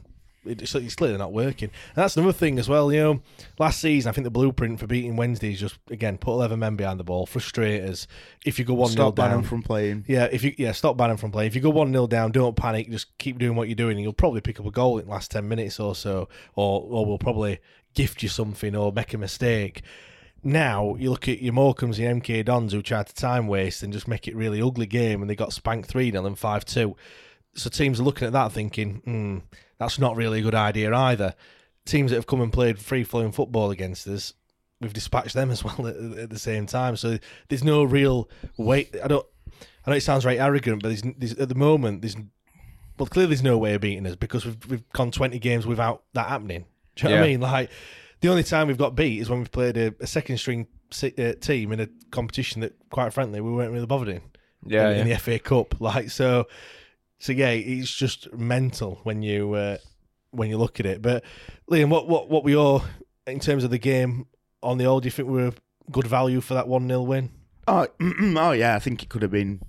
It's, 0.45 0.75
it's 0.75 0.95
clearly 0.95 1.19
not 1.19 1.33
working. 1.33 1.71
And 1.95 2.03
that's 2.03 2.17
another 2.17 2.33
thing 2.33 2.59
as 2.59 2.69
well. 2.69 2.93
You 2.93 3.01
know, 3.01 3.23
last 3.59 3.81
season 3.81 4.09
I 4.09 4.13
think 4.13 4.25
the 4.25 4.31
blueprint 4.31 4.81
for 4.81 4.87
beating 4.87 5.17
Wednesday 5.17 5.53
is 5.53 5.61
just 5.61 5.79
again 5.91 6.19
put 6.19 6.33
eleven 6.33 6.59
men 6.59 6.77
behind 6.77 6.99
the 6.99 7.05
ball, 7.05 7.27
frustrate 7.27 7.83
us. 7.85 8.07
If 8.45 8.59
you 8.59 8.65
go 8.65 8.75
one 8.75 8.91
0 8.91 8.97
Stop 9.07 9.15
down 9.15 9.29
Bannon 9.31 9.45
from 9.45 9.63
playing. 9.63 10.05
yeah, 10.09 10.29
if 10.33 10.43
you 10.43 10.55
yeah, 10.59 10.73
stop 10.73 10.97
Bannon 10.97 11.17
from 11.17 11.31
playing. 11.31 11.49
If 11.49 11.55
you 11.55 11.61
go 11.61 11.71
one 11.71 11.93
0 11.93 12.07
down, 12.09 12.33
don't 12.33 12.57
panic. 12.57 12.91
Just 12.91 13.17
keep 13.19 13.39
doing 13.39 13.57
what 13.57 13.69
you're 13.69 13.77
doing, 13.77 13.97
and 13.97 14.03
you'll 14.03 14.13
probably 14.13 14.41
pick 14.41 14.59
up 14.59 14.67
a 14.67 14.71
goal 14.71 14.99
in 14.99 15.07
the 15.07 15.11
last 15.11 15.31
ten 15.31 15.49
minutes 15.49 15.79
or 15.79 15.95
so, 15.95 16.29
or 16.55 16.83
or 16.83 17.07
we'll 17.07 17.19
probably 17.19 17.61
gift 17.95 18.23
you 18.23 18.29
something 18.29 18.75
or 18.75 18.93
make 18.93 19.15
a 19.15 19.19
mistake. 19.19 19.83
Now 20.45 20.97
you 20.99 21.11
look 21.11 21.29
at 21.29 21.41
your 21.41 21.53
Morecambes 21.53 22.05
and 22.05 22.23
MK 22.23 22.45
Dons 22.45 22.73
who 22.73 22.83
tried 22.83 23.07
to 23.07 23.15
time 23.15 23.47
waste 23.47 23.83
and 23.83 23.93
just 23.93 24.09
make 24.09 24.27
it 24.27 24.35
really 24.35 24.61
ugly 24.61 24.87
game, 24.87 25.21
and 25.21 25.31
they 25.31 25.37
got 25.37 25.53
spanked 25.53 25.89
three 25.89 26.11
0 26.11 26.27
and 26.27 26.39
five 26.39 26.65
two. 26.65 26.97
So 27.55 27.71
teams 27.71 28.01
are 28.01 28.05
looking 28.05 28.27
at 28.27 28.33
that 28.33 28.51
thinking, 28.51 29.03
hmm, 29.05 29.39
that's 29.83 29.99
not 29.99 30.17
really 30.17 30.41
a 30.41 30.43
good 30.43 30.55
idea 30.55 30.95
either. 30.95 31.35
Teams 31.85 32.11
that 32.11 32.17
have 32.17 32.27
come 32.27 32.41
and 32.41 32.53
played 32.53 32.79
free 32.79 33.03
flowing 33.03 33.33
football 33.33 33.71
against 33.71 34.07
us, 34.07 34.35
we've 34.81 34.93
dispatched 34.93 35.35
them 35.35 35.51
as 35.53 35.65
well 35.65 35.87
at, 35.87 35.97
at 35.97 36.31
the 36.31 36.39
same 36.39 36.67
time. 36.67 36.97
So 36.97 37.19
there's 37.49 37.65
no 37.65 37.85
real 37.85 38.29
weight. 38.57 38.95
I 39.03 39.09
don't. 39.09 39.27
I 39.85 39.91
know 39.91 39.97
it 39.97 40.03
sounds 40.03 40.23
very 40.23 40.39
arrogant, 40.39 40.81
but 40.83 40.91
there's, 40.91 41.03
there's, 41.19 41.35
at 41.35 41.49
the 41.49 41.57
moment 41.57 42.03
there's 42.03 42.17
well 42.97 43.07
clearly 43.07 43.31
there's 43.31 43.43
no 43.43 43.59
way 43.59 43.75
of 43.75 43.81
beating 43.81 44.07
us 44.07 44.15
because 44.15 44.45
we've 44.47 44.67
we've 44.69 44.89
gone 44.91 45.11
20 45.11 45.39
games 45.41 45.67
without 45.67 46.05
that 46.13 46.29
happening. 46.29 46.67
Do 46.95 47.05
you 47.05 47.09
know 47.09 47.21
what 47.21 47.25
I 47.25 47.29
mean? 47.29 47.41
Like 47.41 47.71
the 48.21 48.29
only 48.29 48.45
time 48.45 48.69
we've 48.69 48.79
got 48.79 48.95
beat 48.95 49.21
is 49.21 49.29
when 49.29 49.41
we've 49.41 49.51
played 49.51 49.77
a, 49.77 49.93
a 49.99 50.07
second 50.07 50.39
string 50.39 50.69
uh, 51.03 51.33
team 51.41 51.73
in 51.73 51.81
a 51.81 51.89
competition 52.13 52.61
that, 52.61 52.75
quite 52.91 53.13
frankly, 53.13 53.41
we 53.41 53.51
weren't 53.51 53.73
really 53.73 53.87
bothered 53.87 54.09
in. 54.09 54.21
Yeah, 54.65 54.91
in, 54.91 55.01
in 55.01 55.09
the 55.09 55.19
FA 55.19 55.41
Cup. 55.41 55.81
Like 55.81 56.11
so, 56.11 56.47
so 57.23 57.31
yeah, 57.31 57.51
it's 57.51 57.95
just 57.95 58.33
mental 58.33 58.99
when 59.05 59.23
you 59.23 59.53
uh, 59.53 59.77
when 60.33 60.51
you 60.51 60.59
look 60.59 60.81
at 60.81 60.87
it. 60.87 61.01
But 61.01 61.23
Liam, 61.71 61.89
what 61.89 62.09
what 62.09 62.29
what 62.29 62.43
were 62.43 62.51
your 62.51 62.83
in 63.29 63.39
terms 63.39 63.63
of 63.63 63.71
the 63.71 63.79
game 63.79 64.27
on 64.61 64.77
the 64.77 64.87
old? 64.87 65.05
Do 65.05 65.07
you 65.07 65.13
think 65.13 65.29
we 65.29 65.41
were 65.41 65.53
good 65.93 66.09
value 66.09 66.41
for 66.41 66.55
that 66.55 66.67
one 66.67 66.89
0 66.89 67.03
win? 67.03 67.31
Oh, 67.69 67.87
oh 68.01 68.51
yeah, 68.51 68.75
I 68.75 68.81
think 68.81 69.05
it 69.05 69.09
could 69.09 69.23
have 69.23 69.31
been, 69.31 69.63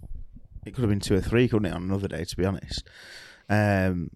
it 0.65 0.73
could 0.73 0.81
have 0.81 0.89
been 0.89 0.99
two 0.99 1.13
or 1.13 1.21
three, 1.21 1.47
couldn't 1.47 1.67
it, 1.67 1.75
on 1.75 1.83
another 1.83 2.07
day? 2.07 2.25
To 2.25 2.35
be 2.35 2.43
honest, 2.43 2.89
um, 3.47 4.09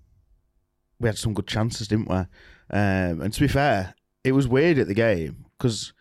we 0.99 1.07
had 1.07 1.19
some 1.19 1.35
good 1.35 1.45
chances, 1.45 1.87
didn't 1.87 2.09
we? 2.09 2.15
Um, 2.15 3.21
and 3.21 3.31
to 3.31 3.39
be 3.39 3.47
fair, 3.47 3.93
it 4.23 4.31
was 4.31 4.47
weird 4.47 4.79
at 4.79 4.87
the 4.87 4.95
game 4.95 5.45
because 5.59 5.93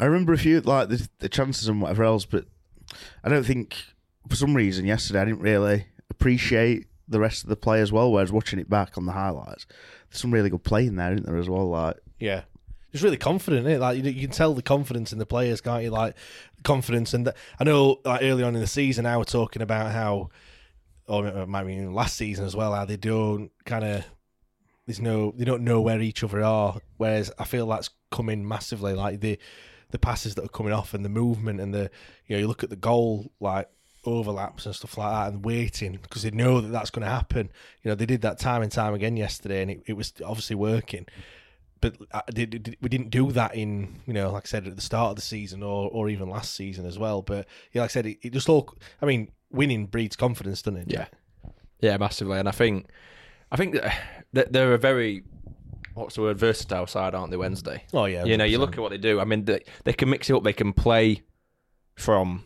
I 0.00 0.06
remember 0.06 0.32
a 0.32 0.38
few 0.38 0.62
like 0.62 0.88
the, 0.88 1.06
the 1.18 1.28
chances 1.28 1.68
and 1.68 1.82
whatever 1.82 2.02
else, 2.02 2.24
but 2.24 2.46
I 3.22 3.28
don't 3.28 3.44
think 3.44 3.76
for 4.26 4.36
some 4.36 4.54
reason 4.54 4.86
yesterday 4.86 5.20
I 5.20 5.24
didn't 5.26 5.40
really 5.40 5.88
appreciate 6.12 6.86
the 7.08 7.18
rest 7.18 7.42
of 7.42 7.48
the 7.48 7.56
play 7.56 7.80
as 7.80 7.90
well. 7.90 8.12
Whereas 8.12 8.30
watching 8.30 8.58
it 8.58 8.70
back 8.70 8.96
on 8.96 9.06
the 9.06 9.12
highlights, 9.12 9.66
there's 10.10 10.20
some 10.20 10.30
really 10.30 10.50
good 10.50 10.62
play 10.62 10.86
in 10.86 10.96
there, 10.96 11.12
isn't 11.12 11.26
there 11.26 11.36
as 11.36 11.48
well? 11.48 11.68
Like 11.68 11.96
Yeah. 12.18 12.42
Just 12.92 13.02
really 13.02 13.16
confident, 13.16 13.66
is 13.66 13.80
Like 13.80 13.96
you, 13.96 14.10
you 14.10 14.20
can 14.28 14.36
tell 14.36 14.54
the 14.54 14.62
confidence 14.62 15.12
in 15.12 15.18
the 15.18 15.26
players, 15.26 15.62
can't 15.62 15.82
you? 15.82 15.90
Like 15.90 16.14
confidence, 16.62 17.14
and 17.14 17.32
I 17.58 17.64
know 17.64 18.00
like 18.04 18.22
early 18.22 18.42
on 18.42 18.54
in 18.54 18.60
the 18.60 18.66
season, 18.66 19.06
I 19.06 19.16
was 19.16 19.28
talking 19.28 19.62
about 19.62 19.92
how, 19.92 20.28
or 21.08 21.26
it 21.26 21.48
might 21.48 21.64
be 21.64 21.80
last 21.86 22.16
season 22.16 22.44
as 22.44 22.54
well, 22.54 22.74
how 22.74 22.84
they 22.84 22.98
don't 22.98 23.50
kind 23.64 23.84
of 23.84 24.04
there's 24.86 25.00
no 25.00 25.32
they 25.32 25.44
don't 25.44 25.64
know 25.64 25.80
where 25.80 26.00
each 26.00 26.22
other 26.22 26.42
are. 26.42 26.76
Whereas 26.98 27.32
I 27.38 27.44
feel 27.44 27.66
that's 27.66 27.90
coming 28.10 28.46
massively. 28.46 28.92
Like 28.92 29.20
the 29.20 29.38
the 29.90 29.98
passes 29.98 30.34
that 30.34 30.44
are 30.44 30.48
coming 30.48 30.72
off 30.72 30.92
and 30.92 31.04
the 31.04 31.08
movement 31.08 31.60
and 31.60 31.72
the 31.72 31.90
you 32.26 32.36
know 32.36 32.40
you 32.40 32.48
look 32.48 32.62
at 32.62 32.70
the 32.70 32.76
goal 32.76 33.32
like 33.40 33.68
overlaps 34.04 34.66
and 34.66 34.74
stuff 34.74 34.98
like 34.98 35.10
that 35.12 35.32
and 35.32 35.44
waiting 35.44 35.98
because 36.02 36.22
they 36.22 36.30
know 36.30 36.60
that 36.60 36.68
that's 36.68 36.90
going 36.90 37.04
to 37.04 37.10
happen. 37.10 37.50
You 37.82 37.90
know 37.90 37.94
they 37.94 38.06
did 38.06 38.22
that 38.22 38.38
time 38.38 38.62
and 38.62 38.70
time 38.72 38.94
again 38.94 39.16
yesterday 39.16 39.62
and 39.62 39.70
it, 39.70 39.82
it 39.86 39.92
was 39.94 40.12
obviously 40.24 40.56
working 40.56 41.06
but 41.80 41.96
I 42.14 42.22
did, 42.32 42.50
did- 42.62 42.76
we 42.80 42.88
didn't 42.88 43.10
do 43.10 43.32
that 43.32 43.54
in 43.56 44.00
you 44.06 44.12
know 44.12 44.30
like 44.30 44.44
I 44.46 44.48
said 44.48 44.66
at 44.68 44.76
the 44.76 44.82
start 44.82 45.10
of 45.10 45.16
the 45.16 45.22
season 45.22 45.62
or 45.64 45.88
or 45.90 46.08
even 46.08 46.28
last 46.28 46.54
season 46.54 46.86
as 46.86 46.98
well. 46.98 47.22
But 47.22 47.46
yeah, 47.72 47.82
like 47.82 47.90
I 47.90 47.92
said, 47.92 48.06
it, 48.06 48.18
it 48.22 48.32
just 48.32 48.48
all. 48.48 48.72
I 49.00 49.06
mean, 49.06 49.32
winning 49.50 49.86
breeds 49.86 50.14
confidence, 50.14 50.62
doesn't 50.62 50.80
it? 50.82 50.92
Yeah, 50.92 51.06
yeah, 51.80 51.96
massively. 51.96 52.38
And 52.38 52.48
I 52.48 52.52
think, 52.52 52.86
I 53.50 53.56
think 53.56 53.76
that 54.32 54.52
they're 54.52 54.74
a 54.74 54.78
very 54.78 55.24
what's 55.94 56.14
the 56.14 56.22
word 56.22 56.38
versatile 56.38 56.86
side, 56.86 57.16
aren't 57.16 57.32
they? 57.32 57.36
Wednesday. 57.36 57.82
Oh 57.92 58.04
yeah, 58.04 58.24
You 58.24 58.36
know, 58.36 58.44
you 58.44 58.58
look 58.58 58.74
at 58.76 58.80
what 58.80 58.90
they 58.92 58.98
do. 58.98 59.18
I 59.20 59.24
mean, 59.24 59.44
they, 59.44 59.64
they 59.82 59.92
can 59.92 60.08
mix 60.08 60.30
it 60.30 60.36
up. 60.36 60.44
They 60.44 60.52
can 60.52 60.72
play 60.72 61.22
from 61.96 62.44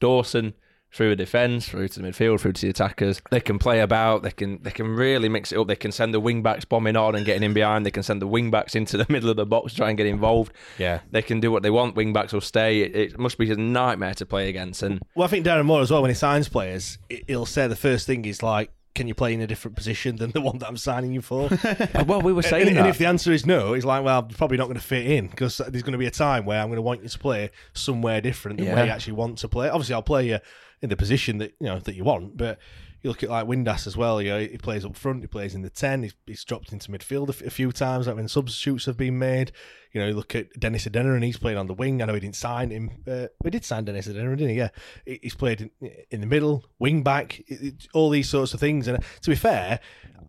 Dawson, 0.00 0.54
through 0.92 1.10
the 1.10 1.16
defence, 1.16 1.68
through 1.68 1.86
to 1.86 2.00
the 2.02 2.08
midfield, 2.08 2.40
through 2.40 2.52
to 2.52 2.62
the 2.62 2.70
attackers. 2.70 3.22
They 3.30 3.40
can 3.40 3.60
play 3.60 3.80
about. 3.80 4.22
They 4.24 4.32
can 4.32 4.60
they 4.62 4.72
can 4.72 4.88
really 4.96 5.28
mix 5.28 5.52
it 5.52 5.58
up. 5.58 5.68
They 5.68 5.76
can 5.76 5.92
send 5.92 6.12
the 6.12 6.18
wing 6.20 6.42
backs 6.42 6.64
bombing 6.64 6.96
on 6.96 7.14
and 7.14 7.24
getting 7.24 7.44
in 7.44 7.52
behind. 7.54 7.86
They 7.86 7.92
can 7.92 8.02
send 8.02 8.20
the 8.20 8.26
wing 8.26 8.50
backs 8.50 8.74
into 8.74 8.96
the 8.96 9.06
middle 9.12 9.30
of 9.30 9.36
the 9.36 9.46
box, 9.46 9.72
try 9.74 9.88
and 9.88 9.96
get 9.96 10.06
involved. 10.06 10.52
Yeah. 10.78 11.00
They 11.12 11.22
can 11.22 11.38
do 11.38 11.52
what 11.52 11.62
they 11.62 11.70
want. 11.70 11.94
Wing 11.94 12.12
backs 12.12 12.32
will 12.32 12.40
stay. 12.40 12.80
It, 12.80 12.96
it 12.96 13.18
must 13.18 13.38
be 13.38 13.48
a 13.50 13.56
nightmare 13.56 14.14
to 14.14 14.26
play 14.26 14.48
against. 14.48 14.82
And 14.82 15.00
Well, 15.14 15.26
I 15.26 15.30
think 15.30 15.46
Darren 15.46 15.64
Moore 15.66 15.80
as 15.82 15.90
well, 15.92 16.02
when 16.02 16.10
he 16.10 16.14
signs 16.16 16.48
players, 16.48 16.98
he- 17.08 17.22
he'll 17.28 17.46
say 17.46 17.68
the 17.68 17.76
first 17.76 18.06
thing 18.06 18.24
is 18.24 18.42
like, 18.42 18.72
can 18.94 19.06
you 19.06 19.14
play 19.14 19.32
in 19.32 19.40
a 19.40 19.46
different 19.46 19.76
position 19.76 20.16
than 20.16 20.30
the 20.32 20.40
one 20.40 20.58
that 20.58 20.68
I'm 20.68 20.76
signing 20.76 21.12
you 21.12 21.22
for? 21.22 21.48
Uh, 21.94 22.04
well, 22.06 22.20
we 22.20 22.32
were 22.32 22.42
saying 22.42 22.68
and, 22.68 22.76
that. 22.76 22.80
and 22.80 22.88
if 22.88 22.98
the 22.98 23.06
answer 23.06 23.32
is 23.32 23.46
no, 23.46 23.72
he's 23.74 23.84
like, 23.84 24.04
well, 24.04 24.20
I'm 24.20 24.28
probably 24.28 24.56
not 24.56 24.64
going 24.64 24.76
to 24.76 24.82
fit 24.82 25.06
in 25.06 25.26
because 25.28 25.58
there's 25.58 25.82
going 25.82 25.92
to 25.92 25.98
be 25.98 26.06
a 26.06 26.10
time 26.10 26.44
where 26.44 26.60
I'm 26.60 26.68
going 26.68 26.76
to 26.76 26.82
want 26.82 27.02
you 27.02 27.08
to 27.08 27.18
play 27.18 27.50
somewhere 27.72 28.20
different 28.20 28.58
than 28.58 28.72
where 28.72 28.84
you 28.84 28.90
actually 28.90 29.14
want 29.14 29.38
to 29.38 29.48
play. 29.48 29.68
Obviously, 29.68 29.94
I'll 29.94 30.02
play 30.02 30.28
you 30.28 30.38
in 30.82 30.88
the 30.88 30.96
position 30.96 31.38
that 31.38 31.54
you 31.58 31.66
know 31.66 31.78
that 31.80 31.94
you 31.94 32.04
want, 32.04 32.36
but 32.36 32.58
you 33.02 33.10
look 33.10 33.22
at 33.22 33.30
like 33.30 33.46
Windass 33.46 33.86
as 33.86 33.96
well. 33.96 34.20
You 34.20 34.30
know, 34.30 34.40
he 34.40 34.58
plays 34.58 34.84
up 34.84 34.96
front, 34.96 35.22
he 35.22 35.26
plays 35.26 35.54
in 35.54 35.62
the 35.62 35.70
ten, 35.70 36.02
he's, 36.02 36.14
he's 36.26 36.44
dropped 36.44 36.72
into 36.72 36.90
midfield 36.90 37.28
a, 37.28 37.50
few 37.50 37.72
times. 37.72 38.06
Like 38.06 38.16
when 38.16 38.28
substitutes 38.28 38.86
have 38.86 38.96
been 38.96 39.18
made. 39.18 39.52
You 39.92 40.00
know, 40.00 40.06
you 40.06 40.14
look 40.14 40.36
at 40.36 40.48
Dennis 40.60 40.86
Adeniran 40.86 41.16
and 41.16 41.24
he's 41.24 41.36
played 41.38 41.56
on 41.56 41.66
the 41.66 41.74
wing. 41.74 42.00
I 42.00 42.04
know 42.04 42.14
he 42.14 42.20
didn't 42.20 42.36
sign 42.36 42.70
him. 42.70 42.90
Uh, 43.10 43.26
we 43.42 43.50
did 43.50 43.64
sign 43.64 43.84
Dennis 43.84 44.06
Adeniran, 44.06 44.36
didn't 44.38 44.50
he? 44.50 44.54
Yeah, 44.56 44.68
he's 45.04 45.34
played 45.34 45.62
in, 45.62 45.70
in 46.10 46.20
the 46.20 46.28
middle, 46.28 46.64
wing 46.78 47.02
back, 47.02 47.40
it- 47.48 47.60
it- 47.62 47.86
all 47.92 48.08
these 48.10 48.28
sorts 48.28 48.54
of 48.54 48.60
things. 48.60 48.86
And 48.86 48.98
uh, 48.98 49.00
to 49.22 49.30
be 49.30 49.34
fair, 49.36 49.80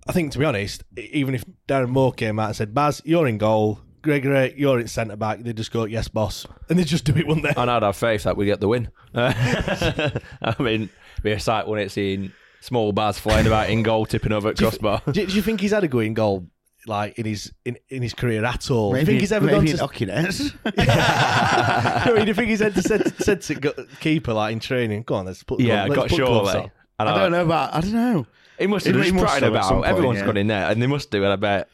I 0.08 0.14
think 0.14 0.32
to 0.32 0.40
be 0.40 0.46
honest, 0.46 0.84
even 0.98 1.36
if 1.36 1.44
Darren 1.68 1.90
Moore 1.90 2.12
came 2.12 2.40
out 2.40 2.48
and 2.48 2.56
said, 2.56 2.74
"Baz, 2.74 3.04
you're 3.06 3.28
in 3.28 3.38
goal," 3.38 3.82
Gregory, 4.02 4.56
you're 4.58 4.80
in 4.80 4.88
centre 4.88 5.16
back. 5.16 5.42
They 5.44 5.54
just 5.54 5.72
go, 5.72 5.86
"Yes, 5.86 6.08
boss," 6.08 6.48
and 6.70 6.80
they 6.80 6.84
just 6.84 7.06
do 7.06 7.16
it, 7.16 7.28
wouldn't 7.28 7.46
they? 7.46 7.54
and 7.62 7.70
I'd 7.70 7.84
have 7.84 7.96
faith 7.96 8.24
that 8.24 8.36
we 8.36 8.46
get 8.48 8.62
the 8.62 8.68
win. 8.68 8.90
I 9.14 10.56
mean, 10.60 10.90
be 11.22 11.34
a 11.34 11.40
sight 11.40 11.68
when 11.68 11.80
it's 11.80 11.94
seeing 11.94 12.32
small 12.62 12.94
bars 12.94 13.20
flying 13.20 13.46
about 13.48 13.70
in 13.70 13.84
goal, 13.84 14.06
tipping 14.06 14.32
over 14.32 14.48
at 14.50 14.56
Do 14.56 14.64
you, 14.64 14.70
crossbar. 14.70 15.02
do, 15.12 15.26
do 15.26 15.34
you 15.36 15.42
think 15.42 15.60
he's 15.60 15.72
had 15.72 15.84
a 15.84 15.88
go 15.90 16.00
in 16.00 16.14
goal 16.14 16.48
like 16.88 17.20
in 17.20 17.26
his 17.26 17.52
in, 17.66 17.78
in 17.90 18.02
his 18.02 18.14
career 18.14 18.44
at 18.46 18.72
all? 18.72 18.94
do 18.94 19.00
you 19.00 19.06
think 19.06 19.20
he's 19.20 19.32
ever 19.32 19.46
maybe 19.46 19.58
gone 19.58 19.68
in 19.68 19.76
to? 19.76 19.82
hockey 19.84 20.06
nets. 20.06 20.52
I 20.66 22.12
mean, 22.16 22.22
do 22.24 22.28
you 22.30 22.34
think 22.34 22.50
he's 22.50 22.62
ever 22.62 22.82
said, 22.82 23.14
said 23.22 23.42
to 23.44 23.56
go, 23.56 23.74
keeper 24.00 24.34
like 24.34 24.54
in 24.54 24.60
training? 24.60 25.04
Go 25.04 25.16
on, 25.16 25.26
let's 25.26 25.44
put. 25.44 25.60
yeah, 25.60 25.84
let's 25.84 25.96
got 25.96 26.10
put 26.10 26.18
surely. 26.18 26.56
on." 26.56 26.72
I 27.00 27.04
don't 27.18 27.32
know 27.32 27.44
about. 27.44 27.74
I 27.74 27.82
don't 27.82 27.94
know. 27.94 28.28
He 28.60 28.68
must 28.68 28.86
He- 28.86 28.92
have 28.94 29.04
he 29.04 29.12
just 29.12 29.24
pride 29.24 29.42
have 29.44 29.56
at 29.56 29.64
some 29.64 29.78
about. 29.80 29.84
point, 29.84 29.88
Everyone's 29.88 30.20
yeah. 30.20 30.26
gone 30.26 30.38
in 30.38 30.48
there, 30.48 30.70
and 30.70 30.82
they 30.82 30.86
must 30.88 31.10
do. 31.10 31.24
And 31.24 31.34
I 31.34 31.36
bet, 31.36 31.68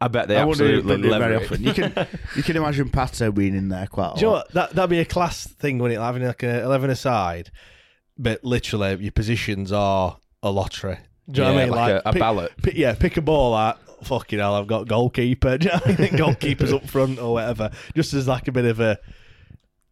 I 0.00 0.06
bet 0.08 0.28
they 0.28 0.36
I 0.36 0.44
wouldn't 0.44 0.64
do 0.68 0.78
absolutely 0.78 1.08
it 1.08 1.18
very 1.18 1.34
it. 1.34 1.42
often. 1.42 1.62
You 1.64 1.72
can 1.74 2.06
you 2.36 2.42
can 2.44 2.56
imagine 2.56 2.88
Pato 2.88 3.34
being 3.34 3.56
in 3.56 3.68
there 3.68 3.88
quite 3.88 4.12
a 4.12 4.14
Do 4.14 4.20
you 4.20 4.26
know 4.28 4.32
lot. 4.34 4.46
what? 4.46 4.52
That 4.54 4.70
that'd 4.76 4.90
be 4.90 5.00
a 5.00 5.04
class 5.04 5.46
thing 5.46 5.78
when 5.78 5.90
it 5.90 5.98
having 5.98 6.22
like 6.24 6.42
a 6.44 6.62
eleven 6.62 6.90
aside, 6.90 7.50
but 8.18 8.44
literally 8.44 8.96
your 9.02 9.12
positions 9.12 9.72
are 9.72 10.16
a 10.42 10.50
lottery. 10.50 10.98
Do 11.30 11.40
you 11.42 11.46
know 11.48 11.54
what 11.54 11.58
I 11.58 11.60
Yeah, 11.64 11.66
mean? 11.66 11.74
like 11.76 11.90
a- 12.04 12.08
a 12.08 12.12
pick- 12.12 12.20
ballot. 12.20 12.52
pick- 12.62 12.74
yeah, 12.76 12.94
pick 12.94 13.16
a 13.16 13.20
ball 13.22 13.54
out. 13.54 13.78
Fucking 14.04 14.38
hell, 14.40 14.54
I've 14.56 14.66
got 14.66 14.88
goalkeeper. 14.88 15.58
Do 15.58 15.66
you 15.66 15.72
know 15.72 15.78
what 15.84 15.98
I 16.00 16.02
mean? 16.02 16.10
Goalkeepers 16.12 16.72
up 16.74 16.88
front 16.90 17.20
or 17.20 17.32
whatever. 17.34 17.70
Just 17.94 18.12
as 18.14 18.26
like 18.26 18.48
a 18.48 18.52
bit 18.52 18.64
of 18.64 18.80
a 18.80 18.98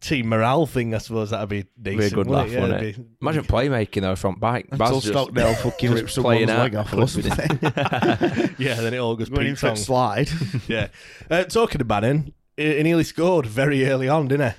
team 0.01 0.27
morale 0.27 0.65
thing, 0.65 0.93
I 0.93 0.97
suppose 0.97 1.29
that'd 1.29 1.47
be 1.47 1.65
Be 1.81 1.91
a 1.91 2.09
good 2.09 2.17
wouldn't 2.27 2.35
laugh, 2.35 2.47
it? 2.47 2.51
Yeah, 2.53 2.61
wouldn't 2.61 2.83
it'd 2.83 2.95
be- 2.97 3.05
Imagine 3.21 3.43
playmaking 3.45 4.01
though 4.01 4.15
front 4.17 4.41
back. 4.41 4.65
Until 4.65 4.77
Baz 4.77 4.91
just- 5.03 5.07
Stockdale 5.07 5.53
fucking 5.55 5.89
just 5.91 6.01
rips 6.01 6.13
someone's 6.15 6.45
playing 6.45 6.59
leg 6.59 6.75
out. 6.75 6.93
off 6.93 6.93
or 6.93 7.07
something. 7.07 7.59
yeah, 8.57 8.75
then 8.81 8.93
it 8.93 8.97
all 8.97 9.15
goes 9.15 9.29
Going 9.29 9.47
in 9.47 9.53
Pete 9.53 9.59
for 9.59 9.67
a 9.67 9.69
Tong. 9.69 9.75
slide. 9.77 10.29
yeah. 10.67 10.87
Uh, 11.29 11.43
talking 11.45 11.79
to 11.79 11.85
Bannon, 11.85 12.33
he 12.57 12.75
he 12.77 12.83
nearly 12.83 13.03
scored 13.05 13.45
very 13.45 13.87
early 13.87 14.09
on, 14.09 14.27
didn't 14.27 14.51
he? 14.51 14.57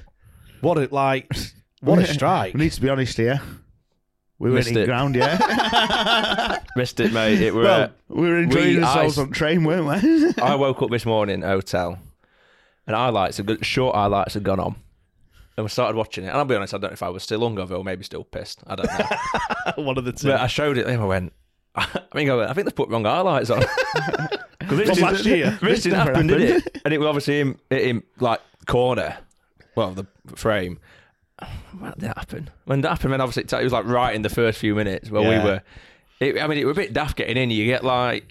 What 0.63 0.79
it 0.79 0.93
like, 0.93 1.31
what 1.83 1.99
a 1.99 2.07
strike! 2.13 2.55
We 2.55 2.61
need 2.61 2.73
to 2.73 2.81
be 2.81 2.89
honest 2.89 3.17
here. 3.17 3.41
We 4.39 4.49
weren't 4.51 4.55
Missed 4.65 4.71
in 4.71 4.77
it. 4.79 4.87
ground 4.87 5.15
yet. 5.15 5.41
Missed 6.77 6.99
it, 6.99 7.13
mate. 7.13 7.41
It 7.41 7.55
were. 7.55 7.63
well, 7.63 7.91
we 8.09 8.29
were 8.29 8.39
enjoying 8.39 8.77
we- 8.79 8.83
ourselves 8.83 9.19
I- 9.19 9.23
on 9.23 9.31
train, 9.31 9.63
weren't 9.65 9.87
we? 10.03 10.33
I 10.43 10.55
woke 10.57 10.83
up 10.83 10.91
this 10.91 11.07
morning 11.07 11.43
hotel, 11.43 11.99
and 12.87 12.97
highlights, 12.97 13.37
had 13.37 13.47
got- 13.47 13.65
short 13.65 13.95
highlights 13.95 14.35
had 14.35 14.43
gone 14.43 14.59
on, 14.59 14.75
and 15.57 15.65
we 15.65 15.69
started 15.69 15.97
watching 15.97 16.25
it. 16.25 16.29
And 16.29 16.39
I'll 16.39 16.45
be 16.45 16.57
honest, 16.57 16.75
I 16.75 16.79
don't 16.79 16.91
know 16.91 16.95
if 16.95 17.03
I 17.05 17.09
was 17.11 17.23
still 17.23 17.41
hungover 17.41 17.73
or 17.79 17.85
maybe 17.85 18.03
still 18.03 18.25
pissed. 18.25 18.63
I 18.67 18.75
don't 18.75 18.87
know. 19.79 19.85
One 19.85 19.97
of 19.99 20.05
the 20.05 20.13
two. 20.13 20.29
but 20.29 20.41
I 20.41 20.47
showed 20.49 20.77
it, 20.79 20.87
and 20.87 21.01
I 21.01 21.05
went. 21.05 21.33
I 21.75 21.85
think 22.13 22.29
I, 22.29 22.35
went, 22.35 22.51
I 22.51 22.53
think 22.55 22.67
they 22.67 22.73
put 22.73 22.89
wrong 22.91 23.05
highlights 23.05 23.49
on. 23.51 23.61
Because 24.59 24.91
From 24.99 25.09
last 25.09 25.25
year. 25.25 25.59
This 25.63 25.85
didn't 25.85 25.99
never 25.99 26.13
happen, 26.13 26.27
did 26.27 26.41
it? 26.43 26.81
And 26.85 26.93
it 26.93 26.99
was 26.99 27.07
obviously 27.07 27.41
in, 27.41 27.59
in 27.71 28.03
like 28.21 28.41
corner, 28.67 29.17
well 29.77 29.93
the 29.93 30.07
frame. 30.37 30.79
When 31.79 31.91
did 31.93 32.01
that 32.01 32.19
happen? 32.19 32.51
When 32.65 32.81
that 32.83 32.89
happened, 32.91 33.13
then 33.13 33.21
obviously 33.21 33.59
it 33.61 33.65
was 33.65 33.73
like 33.73 33.85
right 33.87 34.15
in 34.15 34.23
the 34.23 34.29
first 34.31 34.59
few 34.59 34.75
minutes 34.75 35.11
where 35.11 35.23
Yeah. 35.23 35.43
we 35.43 35.45
were. 35.51 35.63
It, 36.21 36.41
I 36.41 36.47
mean, 36.47 36.59
it 36.59 36.65
was 36.67 36.77
a 36.77 36.81
bit 36.81 36.93
daft 36.93 37.17
getting 37.17 37.37
in. 37.37 37.51
You 37.51 37.67
get 37.67 37.85
like. 37.85 38.27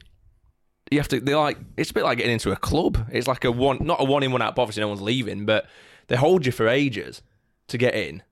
You 0.92 1.00
have 1.00 1.08
to. 1.10 1.20
They're 1.20 1.38
like. 1.38 1.58
It's 1.78 1.92
a 1.92 1.94
bit 1.94 2.04
like 2.04 2.18
getting 2.18 2.34
into 2.34 2.52
a 2.52 2.56
club. 2.56 3.08
It's 3.12 3.28
like 3.28 3.44
a 3.44 3.52
one, 3.52 3.80
not 3.82 4.00
a 4.02 4.04
one 4.04 4.24
in 4.24 4.32
one 4.32 4.42
out. 4.42 4.56
but 4.56 4.62
Obviously, 4.64 4.82
no 4.82 4.88
one's 4.90 5.02
leaving, 5.02 5.46
but 5.46 5.66
they 6.08 6.16
hold 6.16 6.46
you 6.46 6.52
for 6.52 6.68
ages 6.68 7.22
to 7.68 7.78
get 7.78 7.94
in, 7.96 8.24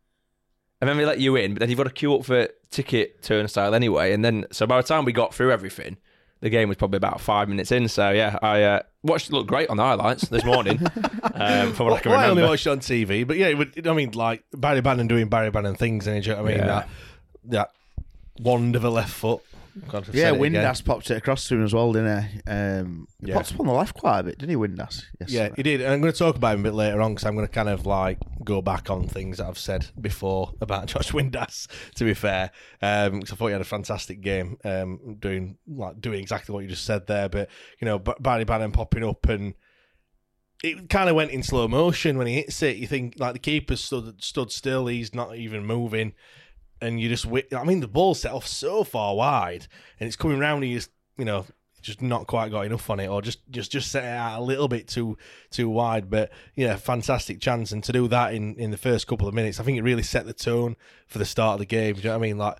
and 0.81 0.89
then 0.89 0.97
they 0.97 1.05
let 1.05 1.19
you 1.19 1.35
in. 1.35 1.53
But 1.53 1.59
then 1.61 1.69
you've 1.69 1.77
got 1.77 1.85
to 1.85 1.89
queue 1.91 2.15
up 2.15 2.25
for 2.25 2.47
ticket 2.69 3.21
turnstile 3.21 3.73
anyway. 3.73 4.13
And 4.13 4.23
then, 4.23 4.45
so 4.51 4.67
by 4.67 4.77
the 4.81 4.87
time 4.87 5.05
we 5.05 5.11
got 5.13 5.33
through 5.33 5.51
everything, 5.51 5.97
the 6.41 6.49
game 6.49 6.69
was 6.69 6.77
probably 6.77 6.97
about 6.97 7.21
five 7.21 7.49
minutes 7.49 7.71
in. 7.71 7.87
So 7.87 8.11
yeah, 8.11 8.37
I 8.41 8.63
uh, 8.63 8.79
watched 9.03 9.29
it 9.29 9.33
look 9.33 9.47
great 9.47 9.69
on 9.69 9.77
the 9.77 9.83
highlights 9.83 10.27
this 10.29 10.43
morning. 10.43 10.79
um, 11.33 11.73
from 11.73 11.87
what 11.87 11.93
I 11.95 11.99
can 11.99 12.11
Well, 12.11 12.19
I 12.19 12.29
only 12.29 12.43
watched 12.43 12.67
it 12.67 12.69
on 12.69 12.79
TV, 12.79 13.25
but 13.27 13.37
yeah, 13.37 13.47
it 13.47 13.57
would, 13.57 13.87
I 13.87 13.93
mean, 13.93 14.11
like 14.11 14.43
Barry 14.53 14.81
Bannon 14.81 15.07
doing 15.07 15.27
Barry 15.27 15.51
Bannon 15.51 15.75
things, 15.75 16.07
and 16.07 16.25
you 16.25 16.33
know 16.33 16.43
what 16.43 16.51
I 16.51 16.55
mean? 16.55 16.65
Yeah. 16.65 16.67
That 16.67 16.89
that 17.45 17.71
wand 18.39 18.75
of 18.75 18.83
a 18.83 18.89
left 18.89 19.11
foot. 19.11 19.41
God, 19.87 20.07
I've 20.09 20.15
yeah, 20.15 20.23
said 20.31 20.33
it 20.35 20.41
again. 20.41 20.53
Windass 20.63 20.83
popped 20.83 21.09
it 21.11 21.15
across 21.17 21.47
to 21.47 21.55
him 21.55 21.63
as 21.63 21.73
well, 21.73 21.93
didn't 21.93 22.21
he? 22.23 22.41
Um, 22.47 23.07
he 23.21 23.27
Yeah. 23.29 23.35
popped 23.35 23.53
up 23.53 23.59
on 23.59 23.67
the 23.67 23.73
left 23.73 23.95
quite 23.95 24.19
a 24.19 24.23
bit, 24.23 24.37
didn't 24.37 24.49
he, 24.49 24.55
Windass? 24.55 25.03
Yes. 25.19 25.29
Yeah, 25.29 25.49
he 25.55 25.63
did. 25.63 25.81
And 25.81 25.93
I'm 25.93 26.01
going 26.01 26.11
to 26.11 26.17
talk 26.19 26.35
about 26.35 26.55
him 26.55 26.61
a 26.61 26.63
bit 26.63 26.73
later 26.73 27.01
on 27.01 27.13
because 27.13 27.25
I'm 27.25 27.35
going 27.35 27.47
to 27.47 27.51
kind 27.53 27.69
of 27.69 27.85
like 27.85 28.17
go 28.43 28.61
back 28.61 28.89
on 28.89 29.07
things 29.07 29.37
that 29.37 29.47
I've 29.47 29.57
said 29.59 29.87
before 29.99 30.53
about 30.61 30.87
Josh 30.87 31.11
Windass. 31.11 31.67
To 31.95 32.03
be 32.03 32.13
fair, 32.13 32.51
because 32.79 33.31
I 33.31 33.35
thought 33.35 33.47
he 33.47 33.53
had 33.53 33.61
a 33.61 33.65
fantastic 33.65 34.21
game, 34.21 34.57
um, 34.63 35.17
doing 35.19 35.57
like 35.67 36.01
doing 36.01 36.19
exactly 36.19 36.53
what 36.53 36.63
you 36.63 36.69
just 36.69 36.85
said 36.85 37.07
there. 37.07 37.29
But 37.29 37.49
you 37.79 37.85
know, 37.85 37.99
Barry 37.99 38.43
Bannon 38.45 38.71
popping 38.71 39.03
up 39.03 39.27
and 39.29 39.53
it 40.63 40.89
kind 40.89 41.09
of 41.09 41.15
went 41.15 41.31
in 41.31 41.41
slow 41.41 41.67
motion 41.69 42.17
when 42.17 42.27
he 42.27 42.33
hits 42.35 42.61
it. 42.63 42.75
You 42.77 42.85
think 42.87 43.15
like 43.17 43.33
the 43.33 43.39
keeper 43.39 43.75
stood 43.77 44.21
stood 44.21 44.51
still; 44.51 44.87
he's 44.87 45.13
not 45.15 45.35
even 45.37 45.65
moving, 45.65 46.13
and 46.81 46.99
you 46.99 47.09
just 47.09 47.23
wi- 47.25 47.47
I 47.55 47.63
mean, 47.63 47.79
the 47.79 47.87
ball 47.87 48.15
set 48.15 48.31
off 48.31 48.47
so 48.47 48.83
far 48.83 49.15
wide, 49.15 49.67
and 49.99 50.07
it's 50.07 50.15
coming 50.15 50.39
round, 50.39 50.63
and 50.63 50.71
you 50.71 50.77
just 50.77 50.91
you 51.17 51.25
know 51.25 51.45
just 51.81 52.01
not 52.01 52.27
quite 52.27 52.51
got 52.51 52.65
enough 52.65 52.89
on 52.89 52.99
it, 52.99 53.07
or 53.07 53.21
just 53.21 53.39
just 53.49 53.71
just 53.71 53.91
set 53.91 54.03
it 54.03 54.07
out 54.07 54.39
a 54.39 54.43
little 54.43 54.67
bit 54.67 54.87
too 54.87 55.17
too 55.51 55.69
wide. 55.69 56.09
But 56.09 56.31
yeah, 56.55 56.75
fantastic 56.75 57.39
chance, 57.39 57.71
and 57.71 57.83
to 57.83 57.91
do 57.91 58.07
that 58.07 58.33
in 58.33 58.55
in 58.55 58.71
the 58.71 58.77
first 58.77 59.07
couple 59.07 59.27
of 59.27 59.33
minutes, 59.33 59.59
I 59.59 59.63
think 59.63 59.77
it 59.77 59.83
really 59.83 60.03
set 60.03 60.25
the 60.25 60.33
tone 60.33 60.75
for 61.07 61.17
the 61.17 61.25
start 61.25 61.53
of 61.53 61.59
the 61.59 61.65
game. 61.65 61.95
Do 61.95 62.01
you 62.01 62.03
know 62.05 62.11
what 62.11 62.25
I 62.25 62.27
mean? 62.27 62.37
Like 62.37 62.57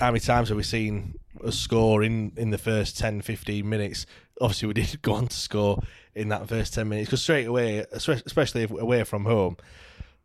how 0.00 0.08
many 0.10 0.20
times 0.20 0.48
have 0.48 0.56
we 0.56 0.62
seen 0.62 1.14
a 1.44 1.52
score 1.52 2.02
in 2.02 2.32
in 2.36 2.50
the 2.50 2.58
first 2.58 2.98
10 2.98 3.22
15 3.22 3.68
minutes 3.68 4.06
obviously 4.40 4.68
we 4.68 4.74
did 4.74 5.02
go 5.02 5.14
on 5.14 5.28
to 5.28 5.36
score 5.36 5.82
in 6.14 6.28
that 6.28 6.48
first 6.48 6.74
10 6.74 6.88
minutes 6.88 7.08
because 7.08 7.22
straight 7.22 7.46
away 7.46 7.84
especially 7.92 8.64
away 8.64 9.04
from 9.04 9.24
home 9.24 9.56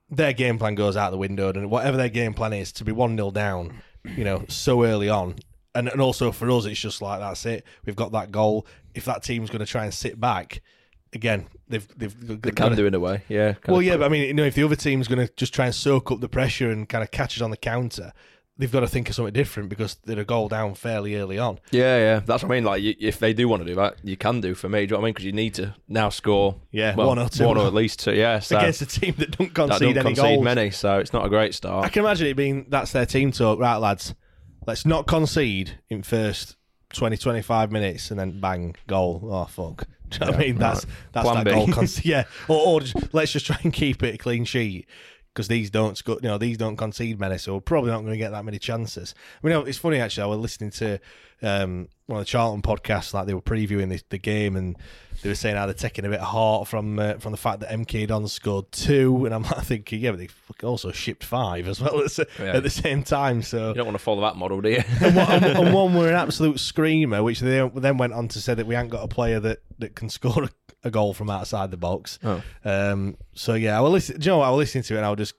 their 0.10 0.34
game 0.34 0.58
plan 0.58 0.76
goes 0.76 0.96
out 0.96 1.12
the 1.12 1.18
window 1.18 1.50
and 1.50 1.70
whatever 1.70 1.98
their 1.98 2.10
game 2.10 2.34
plan 2.34 2.54
is 2.54 2.72
to 2.72 2.84
be 2.84 2.92
1-0 2.92 3.34
down 3.34 3.82
you 4.16 4.24
know 4.24 4.46
so 4.48 4.84
early 4.84 5.10
on 5.10 5.36
and, 5.76 5.90
and 5.90 6.00
also 6.00 6.32
for 6.32 6.50
us 6.50 6.66
it's 6.66 6.80
just 6.80 7.02
like 7.02 7.20
that's 7.20 7.46
it 7.46 7.66
we've 7.86 7.96
got 7.96 8.12
that 8.12 8.32
goal 8.32 8.66
if 8.96 9.06
that 9.06 9.22
team's 9.22 9.50
going 9.50 9.60
to 9.60 9.66
try 9.66 9.84
and 9.84 9.94
sit 9.94 10.20
back 10.20 10.62
again 11.14 11.48
they've 11.70 11.88
they've 11.98 12.42
They 12.42 12.52
can 12.52 12.76
do 12.76 12.86
in 12.86 12.94
a 12.94 13.00
way, 13.00 13.24
yeah. 13.28 13.56
well, 13.68 13.82
yeah, 13.82 13.98
but 13.98 14.06
I 14.06 14.10
mean, 14.10 14.28
you 14.28 14.34
know, 14.34 14.46
if 14.46 14.56
the 14.56 14.64
other 14.64 14.76
team's 14.76 15.08
going 15.08 15.26
to 15.26 15.34
just 15.36 15.54
try 15.54 15.66
and 15.66 15.76
soak 15.76 16.12
up 16.12 16.20
the 16.20 16.30
pressure 16.30 16.72
and 16.72 16.88
kind 16.88 17.04
of 17.04 17.12
catch 17.12 17.38
us 17.38 17.42
on 17.42 17.52
the 17.52 17.58
counter, 17.58 18.14
they've 18.58 18.72
got 18.72 18.80
to 18.80 18.88
think 18.88 19.10
of 19.10 19.16
something 19.16 19.34
different 19.34 19.70
because 19.70 19.96
they're 20.06 20.20
a 20.20 20.26
goal 20.26 20.48
down 20.48 20.74
fairly 20.76 21.16
early 21.16 21.38
on. 21.38 21.60
Yeah, 21.72 21.98
yeah, 21.98 22.20
that's 22.20 22.44
what 22.44 22.52
I 22.52 22.56
mean. 22.56 22.64
Like, 22.64 22.82
you, 22.82 22.96
if 23.00 23.20
they 23.20 23.34
do 23.34 23.48
want 23.48 23.62
to 23.64 23.68
do 23.68 23.76
that, 23.76 23.96
you 24.04 24.18
can 24.18 24.42
do 24.42 24.56
for 24.56 24.68
me. 24.70 24.80
Do 24.80 24.82
you 24.82 24.88
know 24.90 24.98
what 24.98 25.02
I 25.02 25.06
mean? 25.06 25.14
Because 25.14 25.26
you 25.26 25.32
need 25.32 25.54
to 25.56 25.76
now 25.88 26.10
score, 26.10 26.56
Yeah, 26.72 26.96
well, 26.96 27.08
one 27.08 27.20
or 27.20 27.30
two. 27.30 27.46
one 27.46 27.58
or 27.58 27.68
at 27.68 27.74
least 27.74 28.00
two. 28.00 28.14
Yeah, 28.14 28.40
so 28.40 28.58
against 28.58 28.82
a 28.82 28.86
team 28.86 29.16
that 29.20 29.38
don't 29.38 29.54
that 29.54 29.68
concede 29.70 29.96
don't 29.96 30.06
any 30.06 30.16
concede 30.16 30.36
goals. 30.38 30.44
many, 30.44 30.72
so 30.72 30.98
it's 31.00 31.14
not 31.14 31.26
a 31.26 31.30
great 31.30 31.54
start. 31.54 31.86
I 31.86 31.90
can 31.90 32.04
imagine 32.04 32.28
it 32.28 32.34
being 32.36 32.66
that's 32.70 32.92
their 32.92 33.06
team 33.06 33.32
talk, 33.32 33.60
right, 33.60 33.78
lads? 33.78 34.16
Let's 34.66 34.86
not 34.86 35.08
concede 35.08 35.80
in 35.90 36.04
first 36.04 36.58
20, 36.94 37.16
25 37.18 37.72
minutes 37.72 38.12
and 38.12 38.20
then 38.20 38.40
bang 38.42 38.76
goal. 38.88 39.22
Oh 39.32 39.46
fuck! 39.46 39.86
Do 40.10 40.18
you 40.20 40.20
know 40.26 40.32
what 40.32 40.36
I 40.40 40.44
Yeah, 40.44 40.48
mean? 40.48 40.58
That's 40.58 40.86
right. 40.86 40.94
that's 41.14 41.24
Plan 41.30 41.44
that 41.44 41.46
B. 41.46 41.52
goal. 41.52 41.68
Con- 41.68 41.88
yeah, 42.04 42.24
or, 42.48 42.58
or 42.68 42.80
just, 42.82 43.14
let's 43.14 43.32
just 43.32 43.46
try 43.46 43.58
and 43.64 43.72
keep 43.72 44.04
it 44.04 44.16
a 44.16 44.18
clean 44.18 44.46
sheet 44.46 44.88
because 45.38 45.48
these 45.50 45.70
don't 45.70 45.96
score, 45.96 46.18
you 46.24 46.28
know, 46.28 46.40
these 46.40 46.58
don't 46.58 46.78
concede 46.78 47.20
many, 47.20 47.38
so 47.38 47.54
we're 47.54 47.62
probably 47.62 47.92
not 47.92 48.00
going 48.00 48.14
to 48.14 48.18
get 48.18 48.32
that 48.32 48.44
many 48.44 48.58
chances. 48.58 49.14
I 49.44 49.48
mean, 49.48 49.68
it's 49.68 49.78
funny 49.78 50.00
actually. 50.00 50.24
I 50.24 50.26
was 50.26 50.40
listening 50.40 50.72
to 50.72 51.00
um, 51.44 51.90
one 52.08 52.20
of 52.22 52.26
the 52.26 52.30
Charlton 52.30 52.64
podcasts, 52.64 53.14
like 53.14 53.28
they 53.28 53.36
were 53.36 53.42
previewing 53.42 53.90
the, 53.90 54.02
the 54.10 54.18
game, 54.18 54.56
and 54.56 54.76
they 55.22 55.30
were 55.30 55.36
saying 55.36 55.56
how 55.56 55.68
they're 55.68 55.76
taking 55.76 56.06
a 56.06 56.10
bit 56.10 56.22
of 56.22 56.26
heart 56.30 56.68
from 56.68 56.98
uh, 56.98 57.14
from 57.20 57.34
the 57.34 57.38
fact 57.38 57.60
that 57.60 57.70
MK 57.70 58.08
Don 58.08 58.28
scored 58.28 58.72
two, 58.72 59.26
and 59.26 59.36
I'm 59.36 59.44
like 59.44 59.62
thinking, 59.64 60.00
yeah, 60.00 60.10
but 60.10 60.22
they 60.22 60.30
also 60.66 60.92
shipped 60.92 61.24
five 61.24 61.68
as 61.68 61.80
well 61.80 62.00
at, 62.04 62.18
Yeah. 62.40 62.54
at 62.58 62.64
the 62.64 62.72
same 62.72 63.04
time. 63.04 63.44
So 63.44 63.68
You 63.68 63.74
don't 63.76 63.86
want 63.86 63.98
to 64.00 64.04
follow 64.04 64.22
that 64.22 64.38
model, 64.38 64.60
do 64.60 64.70
you? 64.72 64.84
and, 65.02 65.16
one, 65.16 65.32
and, 65.32 65.46
and 65.46 65.72
one 65.76 65.94
were 65.96 66.08
an 66.08 66.16
absolute 66.16 66.60
screamer, 66.60 67.22
which 67.22 67.42
they 67.42 67.70
then 67.76 68.00
went 68.00 68.14
on 68.14 68.28
to 68.30 68.42
say 68.42 68.56
that 68.56 68.66
we 68.66 68.76
ain't 68.76 68.90
got 68.90 69.04
a 69.04 69.08
player 69.08 69.40
that, 69.40 69.60
that 69.78 69.94
can 69.94 70.10
score 70.10 70.46
a, 70.46 70.50
a 70.84 70.92
goal 70.92 71.14
from 71.14 71.30
outside 71.30 71.72
the 71.72 71.78
box. 71.78 72.20
Oh. 72.24 72.42
Um, 72.64 73.18
so 73.34 73.54
yeah, 73.56 73.78
I 73.78 73.82
will 73.82 73.92
listen. 73.92 74.20
Do 74.20 74.26
you 74.26 74.32
know 74.32 74.38
what? 74.40 74.48
I 74.48 74.52
was 74.52 74.58
listening 74.60 74.84
to 74.86 74.94
it, 74.96 74.98
and 74.98 75.06
I 75.06 75.10
was 75.10 75.18
just 75.18 75.36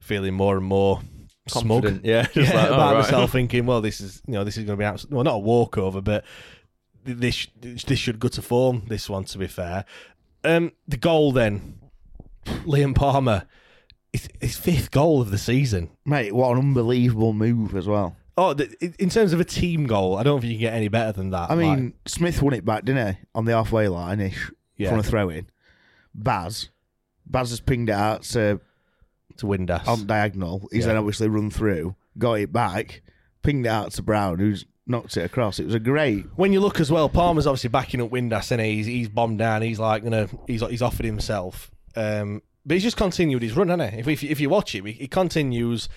feeling 0.00 0.34
more 0.34 0.56
and 0.56 0.64
more 0.64 1.00
smug. 1.48 1.82
Confident, 1.84 2.04
yeah, 2.04 2.22
just 2.32 2.52
yeah 2.52 2.56
like, 2.62 2.70
oh, 2.70 2.74
about 2.74 2.94
right. 2.94 3.02
myself, 3.02 3.32
thinking, 3.32 3.66
well, 3.66 3.80
this 3.80 4.00
is 4.00 4.22
you 4.26 4.34
know 4.34 4.44
this 4.44 4.56
is 4.56 4.64
going 4.64 4.76
to 4.78 4.80
be 4.80 4.84
abs- 4.84 5.06
well 5.08 5.24
not 5.24 5.34
a 5.36 5.38
walkover, 5.38 6.00
but 6.00 6.24
this 7.04 7.46
this 7.60 7.98
should 7.98 8.18
go 8.20 8.28
to 8.28 8.42
form. 8.42 8.82
This 8.88 9.08
one, 9.08 9.24
to 9.24 9.38
be 9.38 9.46
fair. 9.46 9.84
Um, 10.44 10.72
the 10.86 10.96
goal 10.96 11.32
then, 11.32 11.78
Liam 12.44 12.94
Palmer, 12.94 13.44
his, 14.12 14.28
his 14.40 14.56
fifth 14.56 14.90
goal 14.92 15.20
of 15.20 15.30
the 15.30 15.38
season. 15.38 15.90
Mate, 16.04 16.32
what 16.32 16.52
an 16.52 16.58
unbelievable 16.58 17.32
move 17.32 17.74
as 17.74 17.88
well. 17.88 18.16
Oh, 18.38 18.52
the, 18.54 18.72
in- 18.80 18.94
in 18.98 19.08
terms 19.10 19.32
of 19.32 19.40
a 19.40 19.44
team 19.44 19.86
goal, 19.86 20.16
I 20.16 20.22
don't 20.22 20.40
think 20.40 20.52
you 20.52 20.58
can 20.58 20.66
get 20.66 20.74
any 20.74 20.88
better 20.88 21.10
than 21.12 21.30
that. 21.30 21.50
I 21.50 21.54
mean, 21.54 21.84
Like, 21.86 21.94
Smith 22.06 22.42
won 22.42 22.52
it 22.54 22.64
back, 22.64 22.84
didn't 22.84 23.14
he? 23.14 23.20
On 23.34 23.44
the 23.44 23.52
halfway 23.52 23.88
line 23.88 24.20
ish 24.20 24.50
Yeah. 24.76 24.90
from 24.90 24.98
a 25.00 25.02
throw 25.02 25.28
in. 25.30 25.48
Baz. 26.14 26.68
Baz 27.26 27.50
has 27.50 27.60
pinged 27.60 27.88
it 27.88 27.92
out 27.94 28.22
to, 28.24 28.60
to 29.38 29.46
Windass. 29.46 29.86
on 29.88 30.06
diagonal. 30.06 30.68
He's 30.72 30.82
Yeah. 30.82 30.88
then 30.88 30.96
obviously 30.98 31.28
run 31.28 31.50
through, 31.50 31.96
got 32.18 32.34
it 32.34 32.52
back, 32.52 33.02
pinged 33.42 33.66
it 33.66 33.70
out 33.70 33.92
to 33.92 34.02
Brown, 34.02 34.38
who's 34.38 34.64
knocked 34.86 35.16
it 35.16 35.24
across. 35.24 35.58
It 35.58 35.64
was 35.66 35.74
a 35.74 35.80
great. 35.80 36.24
when 36.36 36.52
you 36.52 36.60
look 36.60 36.78
as 36.80 36.90
well, 36.90 37.08
Palmer's 37.08 37.46
obviously 37.46 37.70
backing 37.70 38.00
up 38.00 38.10
Windass, 38.10 38.52
and 38.52 38.60
he's 38.60 38.86
he's 38.86 39.08
bombed 39.08 39.38
down. 39.38 39.62
He's 39.62 39.80
like 39.80 40.04
gonna 40.04 40.28
he's 40.46 40.60
he's 40.68 40.82
offered 40.82 41.04
himself, 41.06 41.70
um, 41.96 42.40
but 42.64 42.74
he's 42.74 42.84
just 42.84 42.96
continued 42.96 43.42
his 43.42 43.56
run, 43.56 43.68
hasn't 43.68 43.92
he? 43.94 43.98
If 44.00 44.08
if, 44.08 44.22
if 44.24 44.40
you 44.40 44.48
watch 44.48 44.74
him, 44.74 44.86
he, 44.86 44.92
he 44.92 45.08
continues. 45.08 45.88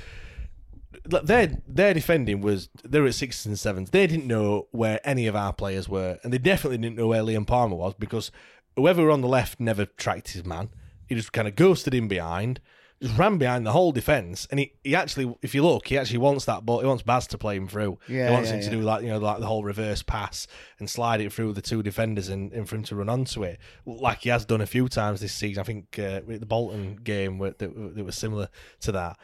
like, 1.12 1.24
Their 1.26 1.62
their 1.68 1.94
defending 1.94 2.42
was 2.42 2.70
they 2.84 3.00
were 3.00 3.08
at 3.08 3.13
sixes 3.13 3.46
and 3.46 3.60
sevens. 3.60 3.92
They 3.92 4.08
didn't 4.08 4.26
know 4.28 4.68
where 4.72 5.00
any 5.08 5.28
of 5.28 5.36
our 5.36 5.54
players 5.54 5.88
were, 5.88 6.18
and 6.24 6.34
they 6.34 6.38
definitely 6.39 6.80
didn't 6.80 6.98
know 6.98 7.08
where 7.08 7.22
Liam 7.22 7.46
Palmer 7.46 7.76
was 7.76 7.94
because 7.94 8.32
whoever 8.80 9.12
on 9.12 9.22
the 9.22 9.28
left 9.28 9.60
never 9.60 9.86
tracked 9.86 10.30
his 10.30 10.46
man. 10.46 10.70
He 11.08 11.15
just 11.15 11.34
kind 11.34 11.48
of 11.48 11.56
ghosted 11.56 11.94
in 11.94 12.08
behind, 12.08 12.62
just 13.02 13.18
ran 13.18 13.38
behind 13.38 13.65
the 13.65 13.72
whole 13.72 13.92
defense, 13.92 14.48
and 14.52 14.60
he, 14.60 14.74
he 14.84 14.96
actually, 14.96 15.36
if 15.42 15.54
you 15.56 15.63
look, 15.63 15.88
he 15.88 15.98
actually 15.98 16.20
wants 16.20 16.46
that 16.46 16.65
ball. 16.65 16.80
He 16.80 16.86
wants 16.86 17.04
Baz 17.04 17.28
to 17.28 17.38
play 17.38 17.58
him 17.58 17.68
through. 17.68 17.98
Yeah, 18.08 18.28
he 18.28 18.34
wants 18.34 18.50
yeah, 18.50 18.56
him 18.56 18.62
to 18.62 18.65
yeah. 18.68 18.72
do 18.72 18.82
like 18.82 19.04
you 19.04 19.10
know 19.10 19.18
like 19.18 19.39
the 19.39 19.48
whole 19.48 19.63
reverse 19.63 20.04
pass 20.04 20.48
and 20.80 20.89
slide 20.89 21.20
it 21.20 21.34
through 21.34 21.54
the 21.54 21.62
two 21.62 21.84
defenders 21.84 22.30
and, 22.30 22.54
and 22.54 22.70
for 22.70 22.76
him 22.76 22.84
to 22.84 22.96
run 22.96 23.10
onto 23.10 23.44
it, 23.44 23.60
like 23.86 24.20
he 24.20 24.30
has 24.30 24.46
done 24.46 24.62
a 24.62 24.68
few 24.68 24.88
times 24.88 25.20
this 25.20 25.34
season. 25.34 25.62
I 25.62 25.65
think 25.65 26.00
uh, 26.00 26.22
with 26.26 26.39
the 26.39 26.46
Bolton 26.46 26.98
game 26.98 27.38
that, 27.39 27.60
that 27.60 28.06
was 28.06 28.15
similar 28.15 28.50
to 28.82 28.92
that. 28.92 29.18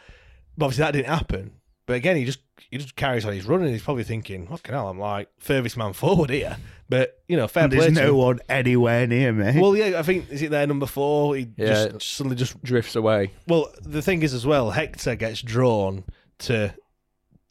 But 0.57 0.65
obviously 0.65 0.83
that 0.83 0.91
didn't 0.91 1.13
happen. 1.13 1.51
But 1.85 1.95
again, 1.97 2.15
he 2.17 2.25
just 2.25 2.39
he 2.71 2.77
just 2.77 2.95
carries 2.95 3.25
on. 3.25 3.33
He's 3.33 3.45
running. 3.45 3.71
He's 3.71 3.83
probably 3.83 4.03
thinking, 4.03 4.47
"Fucking 4.47 4.73
hell, 4.73 4.87
I'm 4.89 4.99
like 4.99 5.29
furthest 5.39 5.77
man 5.77 5.93
forward 5.93 6.29
here." 6.31 6.57
But 6.89 7.19
you 7.27 7.35
know, 7.37 7.47
fair 7.47 7.63
And 7.63 7.71
play. 7.73 7.79
there's 7.81 7.97
to 7.97 8.03
no 8.03 8.09
him. 8.11 8.17
one 8.17 8.39
anywhere 8.49 9.05
near 9.07 9.31
me. 9.33 9.59
Well, 9.59 9.75
yeah, 9.75 9.99
I 9.99 10.03
think 10.03 10.29
is 10.31 10.41
it 10.41 10.51
there 10.51 10.65
number 10.67 10.85
four? 10.85 11.35
He 11.35 11.47
Yeah. 11.57 11.87
just 11.89 12.13
suddenly 12.15 12.35
just 12.35 12.61
Drifts 12.63 12.95
away. 12.95 13.31
well, 13.47 13.71
the 13.81 14.01
thing 14.01 14.21
is 14.23 14.33
as 14.33 14.45
well, 14.45 14.71
Hector 14.71 15.15
gets 15.15 15.41
drawn 15.41 16.03
to 16.39 16.73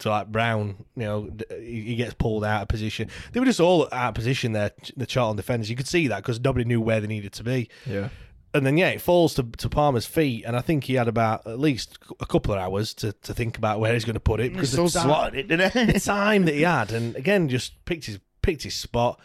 to 0.00 0.08
like 0.10 0.28
Brown. 0.32 0.84
You 0.96 1.02
know, 1.04 1.30
he 1.50 1.82
he 1.82 1.96
gets 1.96 2.14
pulled 2.14 2.44
out 2.44 2.62
of 2.62 2.68
position. 2.68 3.08
They 3.32 3.40
were 3.40 3.46
just 3.46 3.60
all 3.60 3.88
out 3.92 4.08
of 4.10 4.14
position 4.14 4.52
there. 4.52 4.72
The 4.96 5.06
Charlton 5.06 5.36
defenders, 5.36 5.70
you 5.70 5.76
could 5.76 5.88
see 5.88 6.08
that 6.08 6.16
because 6.18 6.40
nobody 6.40 6.64
knew 6.64 6.80
where 6.80 7.00
they 7.00 7.06
needed 7.06 7.32
to 7.34 7.44
be. 7.44 7.68
Yeah. 7.86 8.08
And 8.54 8.64
then 8.64 8.76
yeah, 8.76 8.90
it 8.90 9.00
falls 9.00 9.34
to 9.34 9.42
to 9.42 9.68
Palmer's 9.68 10.06
feet, 10.06 10.44
and 10.46 10.56
I 10.56 10.60
think 10.60 10.84
he 10.84 10.94
had 10.94 11.08
about 11.08 11.46
at 11.46 11.58
least 11.58 11.98
a 12.20 12.26
couple 12.26 12.54
of 12.54 12.60
hours 12.60 12.94
to, 12.94 13.12
to 13.12 13.34
think 13.34 13.58
about 13.58 13.80
where 13.80 13.92
he's 13.92 14.04
going 14.04 14.14
to 14.14 14.20
put 14.20 14.40
it 14.40 14.52
mm. 14.52 14.54
because 14.54 14.70
still 14.70 14.86
the, 14.86 15.00
ti- 15.00 15.04
slotted 15.04 15.50
it, 15.50 15.92
the 15.92 16.00
time 16.00 16.44
that 16.44 16.54
he 16.54 16.62
had, 16.62 16.92
and 16.92 17.16
again 17.16 17.48
just 17.48 17.84
picked 17.84 18.06
his 18.06 18.20
picked 18.42 18.62
his 18.62 18.74
spot, 18.74 19.20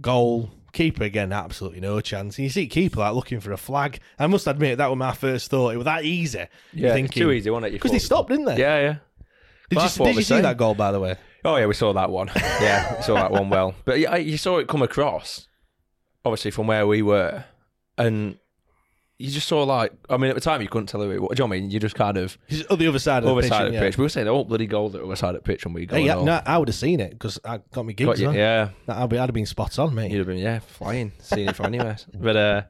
goal. 0.00 0.50
Keeper 0.72 1.04
again, 1.04 1.34
absolutely 1.34 1.80
no 1.80 2.00
chance. 2.00 2.38
And 2.38 2.44
you 2.44 2.48
see 2.48 2.66
keeper 2.66 3.00
like 3.00 3.14
looking 3.14 3.40
for 3.40 3.52
a 3.52 3.58
flag. 3.58 4.00
I 4.18 4.26
must 4.26 4.46
admit 4.46 4.78
that 4.78 4.88
was 4.88 4.96
my 4.96 5.12
first 5.12 5.50
thought. 5.50 5.74
It 5.74 5.76
was 5.76 5.84
that 5.84 6.06
easy. 6.06 6.46
Yeah, 6.72 6.94
thinking, 6.94 7.22
too 7.22 7.30
easy, 7.30 7.50
wasn't 7.50 7.66
it? 7.66 7.72
Because 7.72 7.90
they 7.90 7.98
stopped, 7.98 8.30
didn't 8.30 8.46
they? 8.46 8.56
Yeah, 8.56 8.80
yeah. 8.80 8.96
Did 9.68 9.76
Well, 9.76 9.84
you, 9.84 9.90
did 9.90 10.06
you 10.08 10.16
we're 10.16 10.22
see 10.22 10.40
that 10.40 10.56
goal, 10.56 10.74
by 10.74 10.92
the 10.92 11.00
way? 11.00 11.16
Oh 11.44 11.56
yeah, 11.56 11.66
we 11.66 11.74
saw 11.74 11.92
that 11.92 12.10
one. 12.10 12.30
Yeah, 12.60 12.96
we 12.96 13.02
saw 13.02 13.14
that 13.14 13.32
one 13.32 13.50
well. 13.50 13.74
But 13.84 13.98
yeah, 13.98 14.16
you 14.16 14.38
saw 14.38 14.58
it 14.58 14.68
come 14.68 14.82
across, 14.82 15.48
obviously 16.24 16.52
from 16.52 16.68
where 16.68 16.86
we 16.86 17.02
were, 17.02 17.44
and 17.98 18.38
you 19.22 19.30
just 19.30 19.46
saw 19.46 19.62
like, 19.62 19.92
I 20.10 20.16
mean, 20.16 20.30
at 20.30 20.34
the 20.34 20.40
time 20.40 20.60
you 20.62 20.68
couldn't 20.68 20.88
tell 20.88 21.00
who 21.00 21.10
it 21.10 21.20
was. 21.22 21.30
Do 21.36 21.42
you 21.42 21.46
know 21.46 21.50
what 21.50 21.56
I 21.56 21.60
mean? 21.60 21.70
You 21.70 21.78
just 21.78 21.94
kind 21.94 22.16
of 22.16 22.36
He's 22.46 22.66
on 22.66 22.78
the 22.78 22.88
other 22.88 22.98
side 22.98 23.22
of 23.22 23.28
other 23.28 23.36
the 23.36 23.42
pitch. 23.42 23.50
side 23.50 23.66
of 23.66 23.72
the 23.72 23.78
yeah. 23.78 23.84
pitch. 23.84 23.96
We 23.98 24.02
were 24.02 24.08
saying, 24.08 24.26
oh 24.28 24.44
bloody 24.44 24.66
goal 24.66 24.88
that 24.90 25.02
other 25.02 25.14
side 25.16 25.34
of 25.36 25.42
the 25.42 25.46
pitch, 25.46 25.64
and 25.64 25.74
we 25.74 25.86
go. 25.86 25.96
Hey, 25.96 26.06
yeah, 26.06 26.22
no, 26.22 26.42
I 26.44 26.58
would 26.58 26.68
have 26.68 26.74
seen 26.74 26.98
it 27.00 27.10
because 27.10 27.38
I 27.44 27.58
got 27.72 27.84
me 27.86 27.94
gigs. 27.94 28.08
Got 28.08 28.18
you, 28.18 28.26
man. 28.28 28.34
yeah. 28.36 28.68
I'd, 28.88 29.08
be, 29.08 29.18
I'd 29.18 29.22
have 29.28 29.32
been 29.34 29.46
spot 29.46 29.78
on, 29.78 29.94
mate. 29.94 30.10
You'd 30.10 30.18
have 30.18 30.26
been 30.26 30.38
yeah 30.38 30.58
flying, 30.58 31.12
seeing 31.20 31.48
it 31.48 31.56
from 31.56 31.66
anywhere. 31.66 31.96
But 32.14 32.36
uh, 32.36 32.62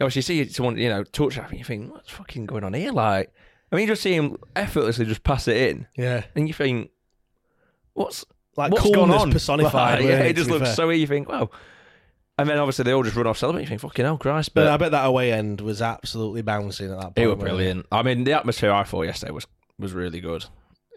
obviously, 0.00 0.36
you 0.36 0.44
see 0.46 0.52
someone 0.52 0.76
you 0.76 0.88
know 0.88 1.04
touch 1.04 1.36
that, 1.36 1.50
and 1.50 1.58
you 1.58 1.64
think, 1.64 1.92
what's 1.92 2.10
fucking 2.10 2.46
going 2.46 2.64
on 2.64 2.74
here? 2.74 2.90
Like, 2.92 3.32
I 3.70 3.76
mean, 3.76 3.82
you 3.82 3.92
just 3.92 4.02
see 4.02 4.14
him 4.14 4.36
effortlessly 4.56 5.04
just 5.06 5.22
pass 5.22 5.46
it 5.48 5.56
in, 5.56 5.86
Yeah, 5.96 6.24
and 6.34 6.48
you 6.48 6.54
think, 6.54 6.90
what's 7.92 8.24
like 8.56 8.72
what's 8.72 8.82
coolness 8.82 8.98
going 9.16 9.20
on? 9.20 9.30
personified. 9.32 9.98
Like, 10.00 10.08
yeah, 10.08 10.14
weren't 10.16 10.26
it 10.26 10.28
to 10.28 10.34
just 10.34 10.48
be 10.48 10.52
looks 10.54 10.66
fair. 10.68 10.74
so. 10.74 10.90
You 10.90 11.06
think, 11.06 11.28
wow. 11.28 11.50
And 12.36 12.48
then 12.48 12.58
obviously 12.58 12.82
they 12.82 12.92
all 12.92 13.04
just 13.04 13.14
run 13.14 13.26
off 13.28 13.38
celebrating. 13.38 13.66
You 13.66 13.68
think, 13.68 13.80
fucking 13.80 14.04
hell, 14.04 14.18
Christ! 14.18 14.54
But 14.54 14.64
But 14.64 14.72
I 14.72 14.76
bet 14.76 14.90
that 14.90 15.06
away 15.06 15.32
end 15.32 15.60
was 15.60 15.80
absolutely 15.80 16.42
bouncing 16.42 16.90
at 16.90 16.96
that 16.96 17.14
point. 17.14 17.18
It 17.18 17.26
was 17.26 17.36
wasn't 17.36 17.40
brilliant. 17.50 17.86
I 17.92 18.02
mean, 18.02 18.24
the 18.24 18.32
atmosphere 18.32 18.72
I 18.72 18.82
thought 18.84 19.02
yesterday 19.02 19.32
was 19.32 19.46
was 19.78 19.92
really 19.92 20.20
good. 20.20 20.44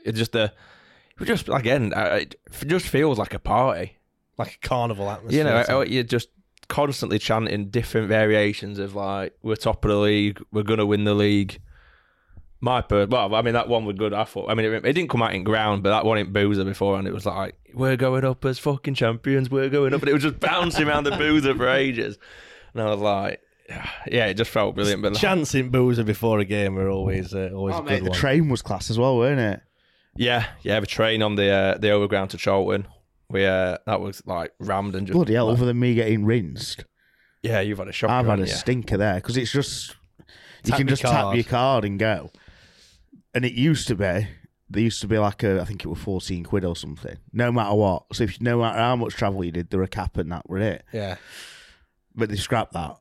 It 0.03 0.13
just 0.13 0.31
the, 0.31 0.45
it 0.45 1.19
was 1.19 1.27
just 1.27 1.47
again, 1.49 1.93
it 1.95 2.35
just 2.65 2.87
feels 2.87 3.19
like 3.19 3.33
a 3.33 3.39
party. 3.39 3.97
Like 4.37 4.55
a 4.63 4.67
carnival 4.67 5.09
atmosphere. 5.09 5.37
You 5.37 5.43
know, 5.43 5.81
you're 5.81 6.03
just 6.03 6.29
constantly 6.69 7.19
chanting 7.19 7.69
different 7.69 8.07
variations 8.07 8.79
of 8.79 8.95
like, 8.95 9.33
"We're 9.41 9.55
top 9.55 9.85
of 9.85 9.89
the 9.89 9.97
league. 9.97 10.41
We're 10.51 10.63
gonna 10.63 10.85
win 10.85 11.03
the 11.03 11.13
league." 11.13 11.59
My 12.59 12.81
per 12.81 13.05
well, 13.05 13.35
I 13.35 13.41
mean 13.43 13.53
that 13.53 13.67
one 13.69 13.85
was 13.85 13.95
good. 13.97 14.13
I 14.13 14.23
thought. 14.23 14.49
I 14.49 14.55
mean, 14.55 14.65
it, 14.65 14.85
it 14.85 14.93
didn't 14.93 15.09
come 15.09 15.21
out 15.21 15.33
in 15.35 15.43
ground, 15.43 15.83
but 15.83 15.89
that 15.91 16.05
one 16.05 16.17
in 16.17 16.33
Boozer 16.33 16.63
before, 16.63 16.97
and 16.97 17.07
it 17.07 17.13
was 17.13 17.25
like, 17.25 17.55
"We're 17.73 17.95
going 17.97 18.25
up 18.25 18.43
as 18.45 18.57
fucking 18.57 18.95
champions. 18.95 19.49
We're 19.51 19.69
going 19.69 19.93
up," 19.93 20.01
and 20.01 20.09
it 20.09 20.13
was 20.13 20.23
just 20.23 20.39
bouncing 20.39 20.87
around 20.87 21.03
the 21.03 21.11
Boozer 21.11 21.53
for 21.55 21.69
ages. 21.69 22.17
And 22.73 22.81
I 22.81 22.89
was 22.89 22.99
like, 22.99 23.41
"Yeah, 24.07 24.25
it 24.25 24.33
just 24.35 24.49
felt 24.49 24.73
brilliant." 24.73 25.03
But 25.03 25.13
chancing 25.15 25.69
boozer 25.69 26.03
before 26.03 26.39
a 26.39 26.45
game 26.45 26.79
are 26.79 26.89
always 26.89 27.33
uh, 27.35 27.51
always 27.53 27.75
Oh, 27.75 27.79
a 27.79 27.83
mate, 27.83 27.89
good 27.99 28.05
the 28.05 28.09
one. 28.09 28.19
train 28.19 28.49
was 28.49 28.63
class 28.63 28.89
as 28.89 28.97
well, 28.97 29.17
weren't 29.17 29.39
it? 29.39 29.61
Yeah, 30.15 30.47
yeah, 30.63 30.79
the 30.79 30.87
train 30.87 31.21
on 31.21 31.35
the 31.35 31.49
uh, 31.51 31.77
the 31.77 31.91
overground 31.91 32.31
to 32.31 32.37
Charlton. 32.37 32.87
We 33.29 33.45
uh, 33.45 33.77
that 33.85 34.01
was 34.01 34.23
like 34.25 34.53
rammed 34.59 34.95
and 34.95 35.05
just 35.05 35.13
Bloody 35.15 35.35
hell, 35.35 35.49
other 35.49 35.65
than 35.67 35.79
me 35.79 35.93
getting 35.93 36.25
rinsed, 36.25 36.85
yeah. 37.43 37.59
You've 37.59 37.77
had 37.77 37.87
a 37.87 37.91
shock. 37.91 38.09
I've 38.09 38.25
had 38.25 38.29
a 38.29 38.31
haven't 38.31 38.47
you? 38.47 38.53
stinker 38.55 38.97
there 38.97 39.15
because 39.15 39.37
it's 39.37 39.51
just 39.51 39.95
you 40.63 40.71
Tap 40.71 40.77
can 40.79 40.87
your 40.87 40.95
just 40.95 41.01
tap 41.03 41.35
your 41.35 41.43
card 41.43 41.85
and 41.85 41.99
go. 41.99 42.31
And 43.33 43.45
it 43.45 43.53
used 43.53 43.87
to 43.87 43.95
be 43.95 44.27
there 44.69 44.83
used 44.83 45.01
to 45.01 45.07
be 45.07 45.17
like 45.17 45.43
a 45.43 45.61
I 45.61 45.65
think 45.65 45.83
it 45.83 45.87
was 45.87 45.99
fourteen 45.99 46.43
quid 46.43 46.65
or 46.65 46.75
something. 46.75 47.17
No 47.31 47.51
matter 47.51 47.73
what, 47.75 48.03
so 48.13 48.23
if 48.23 48.41
no 48.41 48.59
matter 48.59 48.77
how 48.77 48.95
much 48.95 49.13
travel 49.13 49.43
you 49.43 49.51
did, 49.51 49.69
there 49.69 49.79
were 49.79 49.85
a 49.85 49.89
cap 49.89 50.17
and 50.17 50.31
that 50.31 50.49
were 50.49 50.57
it. 50.57 50.83
Yeah. 50.91 51.15
But 52.15 52.29
they 52.29 52.35
scrapped 52.35 52.73
that. 52.73 52.97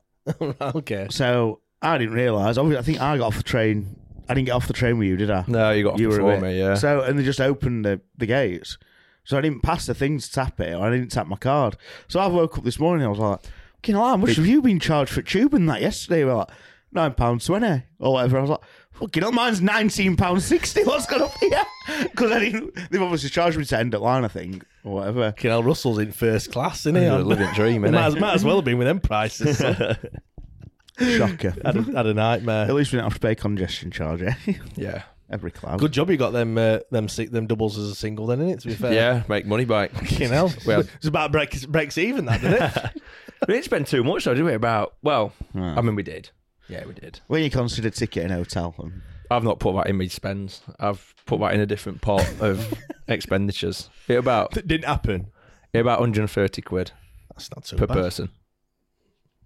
okay. 0.75 1.07
So 1.09 1.61
I 1.81 1.97
didn't 1.97 2.13
realise. 2.13 2.57
Obviously, 2.57 2.77
I 2.77 2.81
think 2.83 3.01
I 3.01 3.17
got 3.17 3.27
off 3.27 3.37
the 3.37 3.43
train. 3.43 3.99
I 4.29 4.33
didn't 4.33 4.47
get 4.47 4.53
off 4.53 4.67
the 4.67 4.73
train 4.73 4.97
with 4.97 5.07
you, 5.07 5.17
did 5.17 5.31
I? 5.31 5.45
No, 5.47 5.71
you 5.71 5.83
got 5.83 5.99
you 5.99 6.09
were 6.09 6.17
before 6.17 6.39
me. 6.39 6.59
Yeah. 6.59 6.75
So 6.75 7.01
and 7.01 7.17
they 7.17 7.23
just 7.23 7.41
opened 7.41 7.85
the, 7.85 8.01
the 8.17 8.25
gates. 8.25 8.77
So 9.23 9.37
I 9.37 9.41
didn't 9.41 9.61
pass 9.61 9.85
the 9.85 9.93
thing 9.93 10.19
to 10.19 10.31
tap 10.31 10.59
it, 10.61 10.73
or 10.73 10.85
I 10.85 10.89
didn't 10.89 11.09
tap 11.09 11.27
my 11.27 11.35
card. 11.35 11.75
So 12.07 12.19
I 12.19 12.27
woke 12.27 12.57
up 12.57 12.63
this 12.63 12.79
morning. 12.79 13.05
I 13.05 13.09
was 13.09 13.19
like, 13.19 13.41
"Fucking 13.75 13.95
hell, 13.95 14.07
how 14.07 14.17
much 14.17 14.37
have 14.37 14.47
you 14.47 14.61
been 14.61 14.79
charged 14.79 15.11
for 15.11 15.21
tubing 15.21 15.65
that 15.65 15.81
yesterday?" 15.81 16.23
We're 16.23 16.35
like, 16.35 16.49
nine 16.91 17.13
pounds 17.13 17.45
twenty 17.45 17.83
or 17.99 18.13
whatever. 18.13 18.37
I 18.37 18.41
was 18.41 18.49
like, 18.51 18.59
"Fucking 18.93 19.23
hell, 19.23 19.31
mine's 19.31 19.61
nineteen 19.61 20.15
pounds 20.15 20.45
sixty. 20.45 20.83
What's 20.83 21.05
gone 21.05 21.21
up 21.23 21.33
here?" 21.39 21.63
Because 22.01 22.31
I 22.33 22.39
didn't. 22.39 22.75
They've 22.91 23.01
obviously 23.01 23.29
charged 23.29 23.57
me 23.57 23.63
to 23.63 23.77
end 23.79 23.95
at 23.95 24.01
line, 24.01 24.25
I 24.25 24.27
think, 24.27 24.65
or 24.83 24.95
whatever. 24.95 25.31
Fucking 25.31 25.63
Russell's 25.65 25.99
in 25.99 26.11
first 26.11 26.51
class, 26.51 26.81
isn't 26.81 26.95
he? 26.95 27.01
He's 27.03 27.11
a 27.11 27.17
living 27.23 27.47
dream, 27.53 27.83
might, 27.83 27.91
innit? 27.91 28.05
as, 28.07 28.15
might 28.17 28.33
as 28.33 28.43
well 28.43 28.57
have 28.57 28.65
been 28.65 28.77
with 28.77 28.87
them 28.87 28.99
prices. 28.99 29.57
Shocker. 30.99 31.53
had, 31.63 31.75
a, 31.77 31.81
had 31.83 32.05
a 32.07 32.13
nightmare. 32.13 32.65
At 32.65 32.73
least 32.73 32.91
we 32.91 32.97
don't 32.97 33.05
have 33.05 33.13
to 33.13 33.19
pay 33.19 33.35
congestion 33.35 33.91
charge. 33.91 34.21
Eh? 34.23 34.33
yeah. 34.75 35.03
Every 35.29 35.51
cloud. 35.51 35.79
Good 35.79 35.91
job 35.91 36.09
you 36.09 36.15
got 36.17 36.31
them 36.31 36.57
uh, 36.57 36.79
them 36.89 37.09
si- 37.09 37.25
them 37.25 37.47
doubles 37.47 37.77
as 37.77 37.89
a 37.89 37.95
single 37.95 38.25
then, 38.27 38.39
innit? 38.39 38.61
To 38.61 38.67
be 38.69 38.73
fair. 38.75 38.93
Yeah, 38.93 39.23
make 39.27 39.45
money 39.45 39.65
back. 39.65 39.91
You 40.19 40.29
know, 40.29 40.49
Well- 40.65 40.81
it's 40.95 41.05
about 41.07 41.31
breaks 41.33 41.65
breaks 41.65 41.97
even 41.97 42.25
that, 42.25 42.41
didn't 42.41 42.63
it? 42.63 43.01
We 43.47 43.53
didn't 43.55 43.65
spend 43.65 43.87
too 43.87 44.03
much 44.05 44.23
though, 44.23 44.33
did 44.33 44.43
we? 44.45 44.53
About 44.53 44.95
well, 45.03 45.33
Yeah. 45.53 45.75
I 45.77 45.81
mean, 45.81 45.95
we 45.95 46.03
did. 46.03 46.29
Yeah, 46.69 46.85
we 46.85 46.93
did. 46.93 47.19
When 47.27 47.43
you 47.43 47.49
consider 47.49 47.89
ticket 47.89 48.23
and 48.23 48.31
hotel, 48.33 48.75
and 48.79 49.01
I've 49.31 49.43
not 49.43 49.59
put 49.59 49.75
that 49.75 49.87
in 49.87 49.97
my 49.97 50.07
spends. 50.07 50.61
I've 50.79 51.13
put 51.25 51.39
that 51.39 51.53
in 51.53 51.59
a 51.61 51.65
different 51.65 52.01
pot 52.01 52.27
of 52.41 52.73
expenditures. 53.07 53.89
It 54.07 54.15
about 54.15 54.51
That 54.51 54.67
didn't 54.67 54.85
happen. 54.85 55.27
it 55.73 55.79
about 55.79 55.99
130 55.99 56.61
quid 56.61 56.91
That's 57.33 57.49
not 57.55 57.65
too 57.65 57.75
per 57.77 57.87
bad. 57.87 57.95
person. 57.95 58.29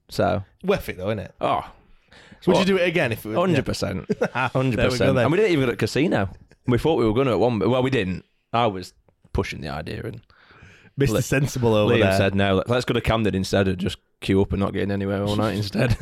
So, 0.10 0.44
Worth 0.64 0.90
it 0.90 0.98
though, 0.98 1.08
isn't 1.10 1.20
it? 1.20 1.34
oh, 1.40 1.64
Would 2.46 2.56
what- 2.56 2.60
you 2.60 2.66
do 2.66 2.82
it 2.82 2.88
again 2.88 3.12
if 3.12 3.26
it 3.26 3.30
was 3.30 3.38
hundred 3.38 3.66
percent, 3.66 4.06
hundred 4.34 4.78
There 4.78 4.86
we 4.88 4.90
go 4.90 4.90
percent. 4.92 5.16
then. 5.16 5.26
And 5.26 5.32
we 5.32 5.38
didn't 5.38 5.52
even 5.54 5.66
go 5.66 5.72
to 5.72 5.78
casino. 5.78 6.30
We 6.68 6.78
thought 6.78 6.96
we 6.96 7.06
were 7.06 7.14
going 7.14 7.28
to 7.28 7.34
at 7.34 7.40
one. 7.40 7.60
Well, 7.60 7.82
we 7.84 7.90
didn't. 7.90 8.26
I 8.54 8.68
was 8.68 8.94
pushing 9.34 9.62
the 9.62 9.70
idea, 9.70 10.02
and 10.04 10.22
Mr. 11.00 11.10
Li- 11.14 11.22
Sensible 11.22 11.74
over 11.74 11.96
Liam 11.96 12.02
there? 12.02 12.18
said 12.18 12.36
no. 12.36 12.56
let- 12.56 12.70
Let's 12.70 12.86
go 12.86 12.94
to 12.94 13.02
Camden 13.02 13.34
instead 13.36 13.68
of 13.68 13.78
just 13.78 13.98
queue 14.22 14.42
up 14.42 14.54
and 14.54 14.60
not 14.62 14.72
getting 14.74 14.92
anywhere 14.92 15.22
all 15.24 15.36
night 15.36 15.56
instead. 15.58 15.92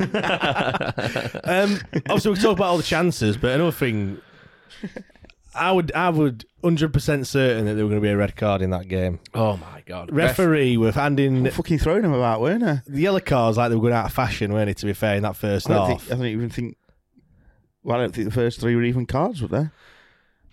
um, 1.44 1.80
obviously, 2.08 2.30
we 2.30 2.36
talk 2.38 2.56
about 2.56 2.68
all 2.68 2.76
the 2.76 2.82
chances, 2.82 3.36
but 3.36 3.52
another 3.52 3.72
thing, 3.72 4.20
I 5.54 5.72
would, 5.72 5.90
I 5.92 6.10
would, 6.10 6.44
hundred 6.62 6.92
percent 6.92 7.26
certain 7.26 7.64
that 7.64 7.74
there 7.74 7.84
were 7.84 7.90
going 7.90 8.00
to 8.02 8.06
be 8.06 8.12
a 8.12 8.16
red 8.16 8.36
card 8.36 8.62
in 8.62 8.70
that 8.70 8.86
game. 8.88 9.18
oh 9.34 9.56
my 9.56 9.82
god! 9.86 10.12
Referee 10.12 10.76
were 10.76 10.92
handing 10.92 11.50
Fucking 11.50 11.78
throwing 11.78 12.04
him 12.04 12.12
about, 12.12 12.40
weren't 12.40 12.62
they? 12.62 12.80
the 12.86 13.00
yellow 13.00 13.20
cards 13.20 13.56
like 13.56 13.70
they 13.70 13.74
were 13.76 13.82
going 13.82 13.94
out 13.94 14.06
of 14.06 14.12
fashion, 14.12 14.52
weren't 14.52 14.70
it? 14.70 14.76
To 14.78 14.86
be 14.86 14.92
fair, 14.92 15.16
in 15.16 15.22
that 15.24 15.36
first 15.36 15.68
I 15.68 15.74
don't, 15.74 15.88
half. 15.90 16.02
think, 16.02 16.12
I 16.12 16.16
don't 16.16 16.26
even 16.26 16.50
think. 16.50 16.76
Well, 17.82 17.96
I 17.96 18.00
don't 18.00 18.14
think 18.14 18.26
the 18.26 18.34
first 18.34 18.60
three 18.60 18.76
were 18.76 18.82
even 18.82 19.06
cards, 19.06 19.40
were 19.40 19.48
they? 19.48 19.68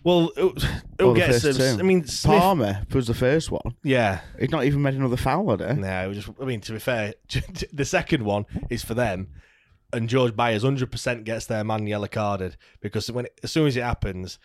Well, 0.03 0.31
who 0.35 0.53
Or 0.99 1.13
the 1.13 1.19
gets 1.19 1.43
first 1.43 1.57
them? 1.59 1.77
two. 1.77 1.83
I 1.83 1.85
mean, 1.85 2.05
Smith, 2.05 2.39
Palmer 2.39 2.85
was 2.93 3.07
the 3.07 3.13
first 3.13 3.51
one. 3.51 3.75
yeah. 3.83 4.21
He's 4.39 4.51
not 4.51 4.63
even 4.63 4.81
made 4.81 4.93
another 4.93 5.17
foul, 5.17 5.49
had 5.57 5.59
he? 5.75 5.81
No, 5.81 6.05
it 6.05 6.07
was 6.07 6.17
just. 6.25 6.29
I 6.41 6.45
mean, 6.45 6.61
to 6.61 6.73
be 6.73 6.79
fair, 6.79 7.13
the 7.73 7.85
second 7.85 8.23
one 8.23 8.45
is 8.69 8.83
for 8.83 8.93
them, 8.93 9.27
and 9.91 10.07
George 10.07 10.35
Byers 10.35 10.63
hundred 10.63 10.91
percent 10.91 11.23
gets 11.25 11.45
their 11.47 11.63
man 11.63 11.87
yellow 11.87 12.07
carded 12.07 12.55
because 12.79 13.11
when 13.11 13.27
as 13.43 13.51
soon 13.51 13.67
as 13.67 13.75
it 13.75 13.83
happens, 13.83 14.39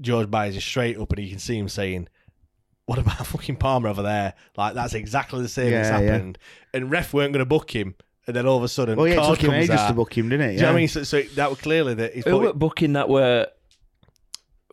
George 0.00 0.30
Byers 0.30 0.56
is 0.56 0.64
straight 0.64 0.98
up 0.98 1.12
and 1.12 1.22
you 1.24 1.30
can 1.30 1.38
see 1.38 1.56
him 1.56 1.68
saying, 1.68 2.08
"What 2.86 2.98
about 2.98 3.26
fucking 3.26 3.56
Palmer 3.56 3.88
over 3.88 4.02
there?" 4.02 4.34
Like 4.56 4.74
that's 4.74 4.94
exactly 4.94 5.40
the 5.42 5.48
same 5.48 5.72
as 5.72 5.88
Yeah, 5.88 6.00
yeah. 6.00 6.10
happened, 6.12 6.38
and 6.74 6.90
ref 6.90 7.14
weren't 7.14 7.32
going 7.32 7.40
to 7.40 7.46
book 7.46 7.70
him, 7.74 7.94
and 8.26 8.36
then 8.36 8.46
all 8.46 8.58
of 8.58 8.62
a 8.64 8.68
sudden, 8.68 8.96
Well, 8.98 9.06
yeah, 9.08 9.14
it 9.14 9.18
card 9.18 9.38
took 9.38 9.44
him 9.44 9.50
comes 9.52 9.64
ages 9.70 9.80
out. 9.80 9.88
to 9.88 9.94
book 9.94 10.16
him, 10.18 10.28
didn't 10.28 10.50
it? 10.50 10.52
Do 10.52 10.54
you 10.56 10.60
know 10.62 10.68
what 10.68 10.74
I 10.74 10.78
mean? 10.80 10.88
So, 10.88 11.02
so 11.04 11.22
that 11.22 11.48
was 11.48 11.60
clearly 11.60 11.94
that 11.94 12.14
he's 12.14 12.24
Who 12.24 12.32
put- 12.32 12.40
were 12.42 12.52
booking 12.52 12.92
that 12.94 13.08
were 13.08 13.48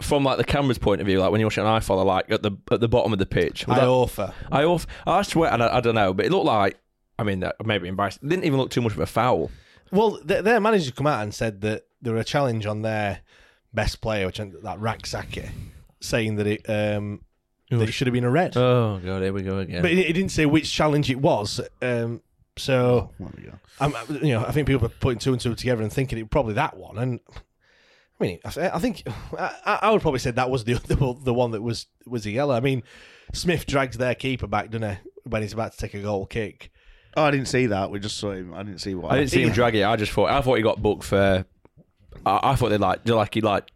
from 0.01 0.23
like 0.23 0.37
the 0.37 0.43
camera's 0.43 0.77
point 0.77 1.01
of 1.01 1.07
view, 1.07 1.19
like 1.19 1.31
when 1.31 1.39
you're 1.41 1.47
watching 1.47 1.65
an 1.65 1.69
iFollow, 1.69 2.05
like 2.05 2.31
at 2.31 2.41
the 2.43 2.51
at 2.71 2.79
the 2.79 2.87
bottom 2.87 3.13
of 3.13 3.19
the 3.19 3.25
pitch. 3.25 3.67
Was 3.67 3.77
I 3.77 3.81
that- 3.81 3.87
offer. 3.87 4.33
I 4.51 4.63
off. 4.63 4.87
I 5.05 5.21
swear, 5.23 5.51
and 5.51 5.61
I, 5.63 5.77
I 5.77 5.81
don't 5.81 5.95
know, 5.95 6.13
but 6.13 6.25
it 6.25 6.31
looked 6.31 6.45
like. 6.45 6.77
I 7.17 7.23
mean, 7.23 7.41
that 7.41 7.55
maybe 7.65 7.89
embarrassed. 7.89 8.19
It 8.23 8.29
didn't 8.29 8.45
even 8.45 8.57
look 8.59 8.69
too 8.71 8.81
much 8.81 8.93
of 8.93 8.99
a 8.99 9.05
foul. 9.05 9.51
Well, 9.91 10.19
their, 10.23 10.41
their 10.41 10.59
manager 10.61 10.91
come 10.91 11.07
out 11.07 11.21
and 11.23 11.33
said 11.33 11.59
that 11.61 11.85
there 12.01 12.13
were 12.13 12.19
a 12.19 12.23
challenge 12.23 12.65
on 12.65 12.81
their 12.81 13.19
best 13.73 13.99
player, 13.99 14.25
which 14.25 14.37
that 14.37 14.79
Rak-Sakyi, 14.79 15.49
saying 15.99 16.37
that 16.37 16.47
it 16.47 16.69
um, 16.69 17.21
that 17.69 17.89
it 17.89 17.91
should 17.91 18.07
have 18.07 18.13
been 18.13 18.23
a 18.23 18.29
red. 18.31 18.55
Oh 18.55 19.01
god, 19.03 19.21
here 19.21 19.33
we 19.33 19.41
go 19.41 19.59
again. 19.59 19.81
But 19.81 19.91
it, 19.91 19.97
it 19.99 20.13
didn't 20.13 20.31
say 20.31 20.45
which 20.45 20.71
challenge 20.71 21.09
it 21.09 21.19
was. 21.19 21.59
Um, 21.81 22.21
so 22.55 23.09
There 23.19 23.29
we 23.35 23.43
go. 23.43 23.53
I'm, 23.81 23.93
you 24.23 24.33
know, 24.33 24.45
I 24.45 24.51
think 24.51 24.67
people 24.67 24.85
are 24.85 24.89
putting 25.01 25.19
two 25.19 25.31
and 25.33 25.41
two 25.41 25.55
together 25.55 25.81
and 25.83 25.91
thinking 25.91 26.17
it 26.19 26.29
probably 26.29 26.53
that 26.53 26.77
one. 26.77 26.97
And 26.97 27.19
I 28.19 28.23
mean, 28.23 28.39
I, 28.43 28.69
I 28.69 28.79
think 28.79 29.03
I, 29.37 29.79
I 29.83 29.91
would 29.91 30.01
probably 30.01 30.19
say 30.19 30.31
that 30.31 30.49
was 30.49 30.63
the, 30.63 30.73
the 30.87 31.15
the 31.23 31.33
one 31.33 31.51
that 31.51 31.61
was 31.61 31.87
was 32.05 32.25
a 32.25 32.31
yellow. 32.31 32.55
I 32.55 32.59
mean, 32.59 32.83
Smith 33.33 33.65
drags 33.65 33.97
their 33.97 34.15
keeper 34.15 34.47
back, 34.47 34.69
doesn't 34.71 34.89
he, 34.89 34.97
when 35.23 35.41
he's 35.41 35.53
about 35.53 35.73
to 35.73 35.77
take 35.77 35.93
a 35.93 36.01
goal 36.01 36.25
kick? 36.25 36.71
Oh, 37.17 37.23
I 37.23 37.31
didn't 37.31 37.47
see 37.47 37.65
that. 37.67 37.89
We 37.89 37.99
just 37.99 38.17
saw 38.17 38.31
him. 38.31 38.53
I 38.53 38.63
didn't 38.63 38.79
see 38.81 38.95
what. 38.95 39.11
I 39.11 39.17
didn't 39.17 39.31
see 39.31 39.41
him 39.41 39.51
drag 39.51 39.75
it. 39.75 39.83
I 39.83 39.95
just 39.95 40.11
thought. 40.11 40.29
I 40.29 40.41
thought 40.41 40.55
he 40.55 40.63
got 40.63 40.81
booked 40.81 41.03
for. 41.03 41.45
I, 42.25 42.39
I 42.43 42.55
thought 42.55 42.69
they 42.69 42.77
like 42.77 43.07
like 43.07 43.33
he 43.33 43.41
like 43.41 43.71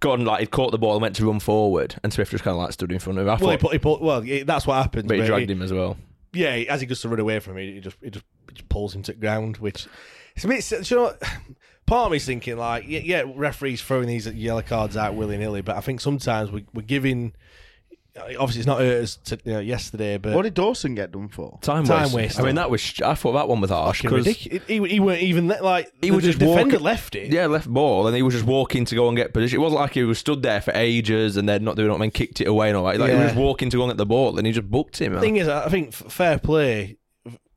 gone 0.00 0.24
like 0.24 0.40
he 0.40 0.46
caught 0.46 0.72
the 0.72 0.78
ball 0.78 0.94
and 0.94 1.02
went 1.02 1.16
to 1.16 1.26
run 1.26 1.40
forward, 1.40 1.96
and 2.02 2.12
Swift 2.12 2.30
just 2.32 2.44
kind 2.44 2.56
of 2.56 2.62
like 2.62 2.72
stood 2.72 2.92
in 2.92 2.98
front 2.98 3.18
of 3.18 3.26
him. 3.26 3.30
I 3.30 3.36
Well, 3.36 3.50
he 3.50 3.56
put, 3.56 3.72
he 3.72 3.78
put, 3.78 4.02
well, 4.02 4.24
yeah, 4.24 4.44
that's 4.44 4.66
what 4.66 4.74
happened. 4.74 5.08
but 5.08 5.14
he 5.14 5.20
but 5.22 5.26
dragged 5.26 5.50
him 5.50 5.62
as 5.62 5.72
well. 5.72 5.96
Yeah, 6.32 6.50
as 6.50 6.80
he 6.80 6.86
goes 6.86 7.00
to 7.02 7.08
run 7.08 7.20
away 7.20 7.38
from 7.40 7.56
him, 7.56 7.74
he 7.74 7.80
just 7.80 7.96
he 8.02 8.10
just, 8.10 8.24
he 8.48 8.54
just 8.54 8.68
pulls 8.68 8.94
him 8.94 9.02
to 9.04 9.12
the 9.12 9.18
ground, 9.18 9.58
which 9.58 9.86
it's 10.34 10.44
a 10.44 10.48
bit. 10.48 10.66
do 10.68 10.82
You 10.82 10.96
know, 10.96 11.02
what? 11.04 11.22
Part 11.86 12.06
of 12.06 12.12
me's 12.12 12.26
thinking 12.26 12.56
like, 12.58 12.84
yeah, 12.86 13.00
yeah, 13.00 13.22
referees 13.34 13.80
throwing 13.82 14.06
these 14.08 14.26
yellow 14.26 14.62
cards 14.62 14.96
out 14.96 15.14
willy 15.14 15.36
nilly, 15.38 15.62
but 15.62 15.76
I 15.76 15.80
think 15.80 16.00
sometimes 16.00 16.50
we, 16.50 16.64
we're 16.74 16.82
giving. 16.82 17.32
Obviously, 18.18 18.60
it's 18.60 18.66
not 18.66 18.78
hurt 18.78 19.02
us 19.02 19.16
to, 19.24 19.38
you 19.44 19.52
know, 19.52 19.60
yesterday, 19.60 20.16
but 20.16 20.32
What 20.34 20.44
did 20.44 20.54
Dawson 20.54 20.94
get 20.94 21.12
done 21.12 21.28
for? 21.28 21.58
Time, 21.60 21.84
Time 21.84 22.04
waste. 22.04 22.14
wasting. 22.14 22.44
I 22.44 22.46
mean, 22.46 22.54
that 22.54 22.70
was. 22.70 22.98
I 23.04 23.14
thought 23.14 23.32
that 23.32 23.46
one 23.46 23.60
was 23.60 23.68
harsh 23.68 23.98
fucking 24.00 24.08
because 24.16 24.26
ridiculous. 24.26 24.66
He, 24.66 24.88
he 24.94 25.00
weren't 25.00 25.20
even 25.20 25.48
le- 25.48 25.62
like 25.62 25.92
he 26.00 26.08
the, 26.08 26.16
was 26.16 26.24
just 26.24 26.38
defender 26.38 26.76
walking, 26.76 26.80
left 26.80 27.14
it. 27.14 27.30
Yeah, 27.30 27.44
left 27.44 27.68
ball, 27.68 28.06
and 28.06 28.16
he 28.16 28.22
was 28.22 28.32
just 28.32 28.46
walking 28.46 28.86
to 28.86 28.94
go 28.94 29.08
and 29.08 29.18
get 29.18 29.34
position. 29.34 29.58
It 29.58 29.62
wasn't 29.62 29.82
like 29.82 29.92
he 29.92 30.02
was 30.04 30.18
stood 30.18 30.42
there 30.42 30.62
for 30.62 30.70
ages 30.74 31.36
and 31.36 31.46
then 31.46 31.62
not 31.62 31.76
doing 31.76 31.90
it 31.90 31.92
and 31.92 32.00
then 32.04 32.10
kicked 32.10 32.40
it 32.40 32.48
away 32.48 32.68
and 32.68 32.76
all 32.78 32.86
that. 32.86 32.98
Like 32.98 33.10
he 33.10 33.16
Yeah. 33.16 33.22
was 33.24 33.32
just 33.32 33.38
walking 33.38 33.68
to 33.68 33.76
go 33.76 33.82
and 33.82 33.90
get 33.90 33.98
the 33.98 34.06
ball, 34.06 34.38
and 34.38 34.46
he 34.46 34.52
just 34.54 34.70
booked 34.70 34.98
him. 34.98 35.12
The 35.12 35.20
thing 35.20 35.36
is, 35.36 35.46
I 35.46 35.68
think 35.68 35.88
f- 35.88 36.10
fair 36.10 36.38
play. 36.38 36.96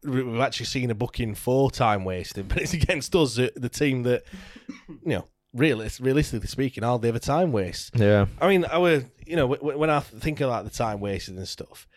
We- 0.03 0.23
We've 0.23 0.41
actually 0.41 0.67
seen 0.67 0.91
a 0.91 0.95
booking 0.95 1.35
for 1.35 1.69
time 1.71 2.05
wasting, 2.05 2.43
but 2.47 2.59
it's 2.59 2.73
against 2.73 3.15
us, 3.15 3.35
the 3.35 3.51
the 3.55 3.69
team 3.69 4.03
that, 4.03 4.23
you 4.87 4.97
know, 5.13 5.25
realis- 5.55 6.01
realistically 6.03 6.47
speaking, 6.47 6.83
are 6.83 6.97
the 6.99 7.09
other 7.09 7.19
time 7.19 7.51
waste. 7.51 7.91
yeah, 7.95 8.25
I 8.41 8.47
mean, 8.47 8.65
our 8.65 9.03
you 9.25 9.35
know 9.35 9.47
when 9.47 9.89
I 9.89 9.99
think 9.99 10.41
about 10.41 10.63
the 10.63 10.71
time 10.71 10.99
wasted 10.99 11.35
and 11.37 11.47
stuff, 11.47 11.87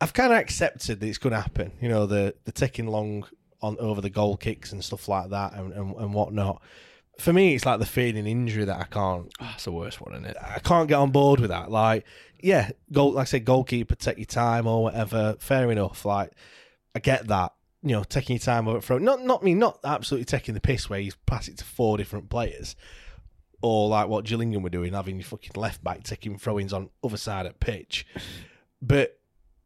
I've 0.00 0.12
kind 0.14 0.32
of 0.32 0.38
accepted 0.38 1.00
that 1.00 1.06
it's 1.06 1.18
going 1.18 1.32
to 1.34 1.40
happen. 1.40 1.72
You 1.80 1.88
know, 1.88 2.06
the 2.06 2.34
the 2.44 2.52
taking 2.52 2.86
long 2.86 3.26
on 3.62 3.76
over 3.78 4.00
the 4.02 4.10
goal 4.10 4.36
kicks 4.36 4.70
and 4.72 4.84
stuff 4.84 5.08
like 5.08 5.30
that 5.30 5.54
and, 5.54 5.72
and, 5.72 5.96
and 5.96 6.12
whatnot. 6.14 6.60
For 7.18 7.32
me, 7.32 7.54
it's 7.54 7.64
like 7.64 7.78
the 7.80 7.86
feigning 7.86 8.26
injury 8.26 8.66
that 8.66 8.78
I 8.78 8.84
can't 8.84 9.32
Oh, 9.40 9.44
that's 9.46 9.64
the 9.64 9.72
worst 9.72 10.02
one, 10.02 10.12
isn't 10.12 10.26
it? 10.26 10.36
I 10.38 10.58
can't 10.58 10.86
get 10.86 10.96
on 10.96 11.10
board 11.10 11.40
with 11.40 11.48
that. 11.48 11.70
Like, 11.70 12.04
yeah, 12.42 12.68
goal 12.92 13.12
like 13.12 13.22
I 13.22 13.24
said, 13.24 13.46
goalkeeper, 13.46 13.94
take 13.94 14.18
your 14.18 14.26
time 14.26 14.66
or 14.66 14.82
whatever. 14.82 15.36
Fair 15.38 15.70
enough. 15.72 16.04
Like, 16.04 16.32
I 16.96 16.98
get 16.98 17.28
that. 17.28 17.52
You 17.82 17.92
know, 17.92 18.02
taking 18.04 18.34
your 18.36 18.40
time 18.40 18.66
over 18.66 18.80
throw. 18.80 18.98
Not 18.98 19.22
not 19.22 19.44
me, 19.44 19.54
not 19.54 19.78
absolutely 19.84 20.24
taking 20.24 20.54
the 20.54 20.60
piss 20.60 20.90
where 20.90 20.98
he's 20.98 21.14
pass 21.26 21.46
it 21.46 21.58
to 21.58 21.64
four 21.64 21.96
different 21.98 22.28
players. 22.30 22.74
Or 23.62 23.88
like 23.88 24.08
what 24.08 24.24
Gillingham 24.24 24.62
were 24.62 24.70
doing, 24.70 24.92
having 24.92 25.16
your 25.16 25.24
fucking 25.24 25.52
left 25.56 25.82
back 25.84 26.02
taking 26.02 26.36
throw-ins 26.38 26.72
on 26.72 26.90
other 27.04 27.16
side 27.16 27.46
of 27.46 27.58
pitch. 27.60 28.06
But 28.82 29.18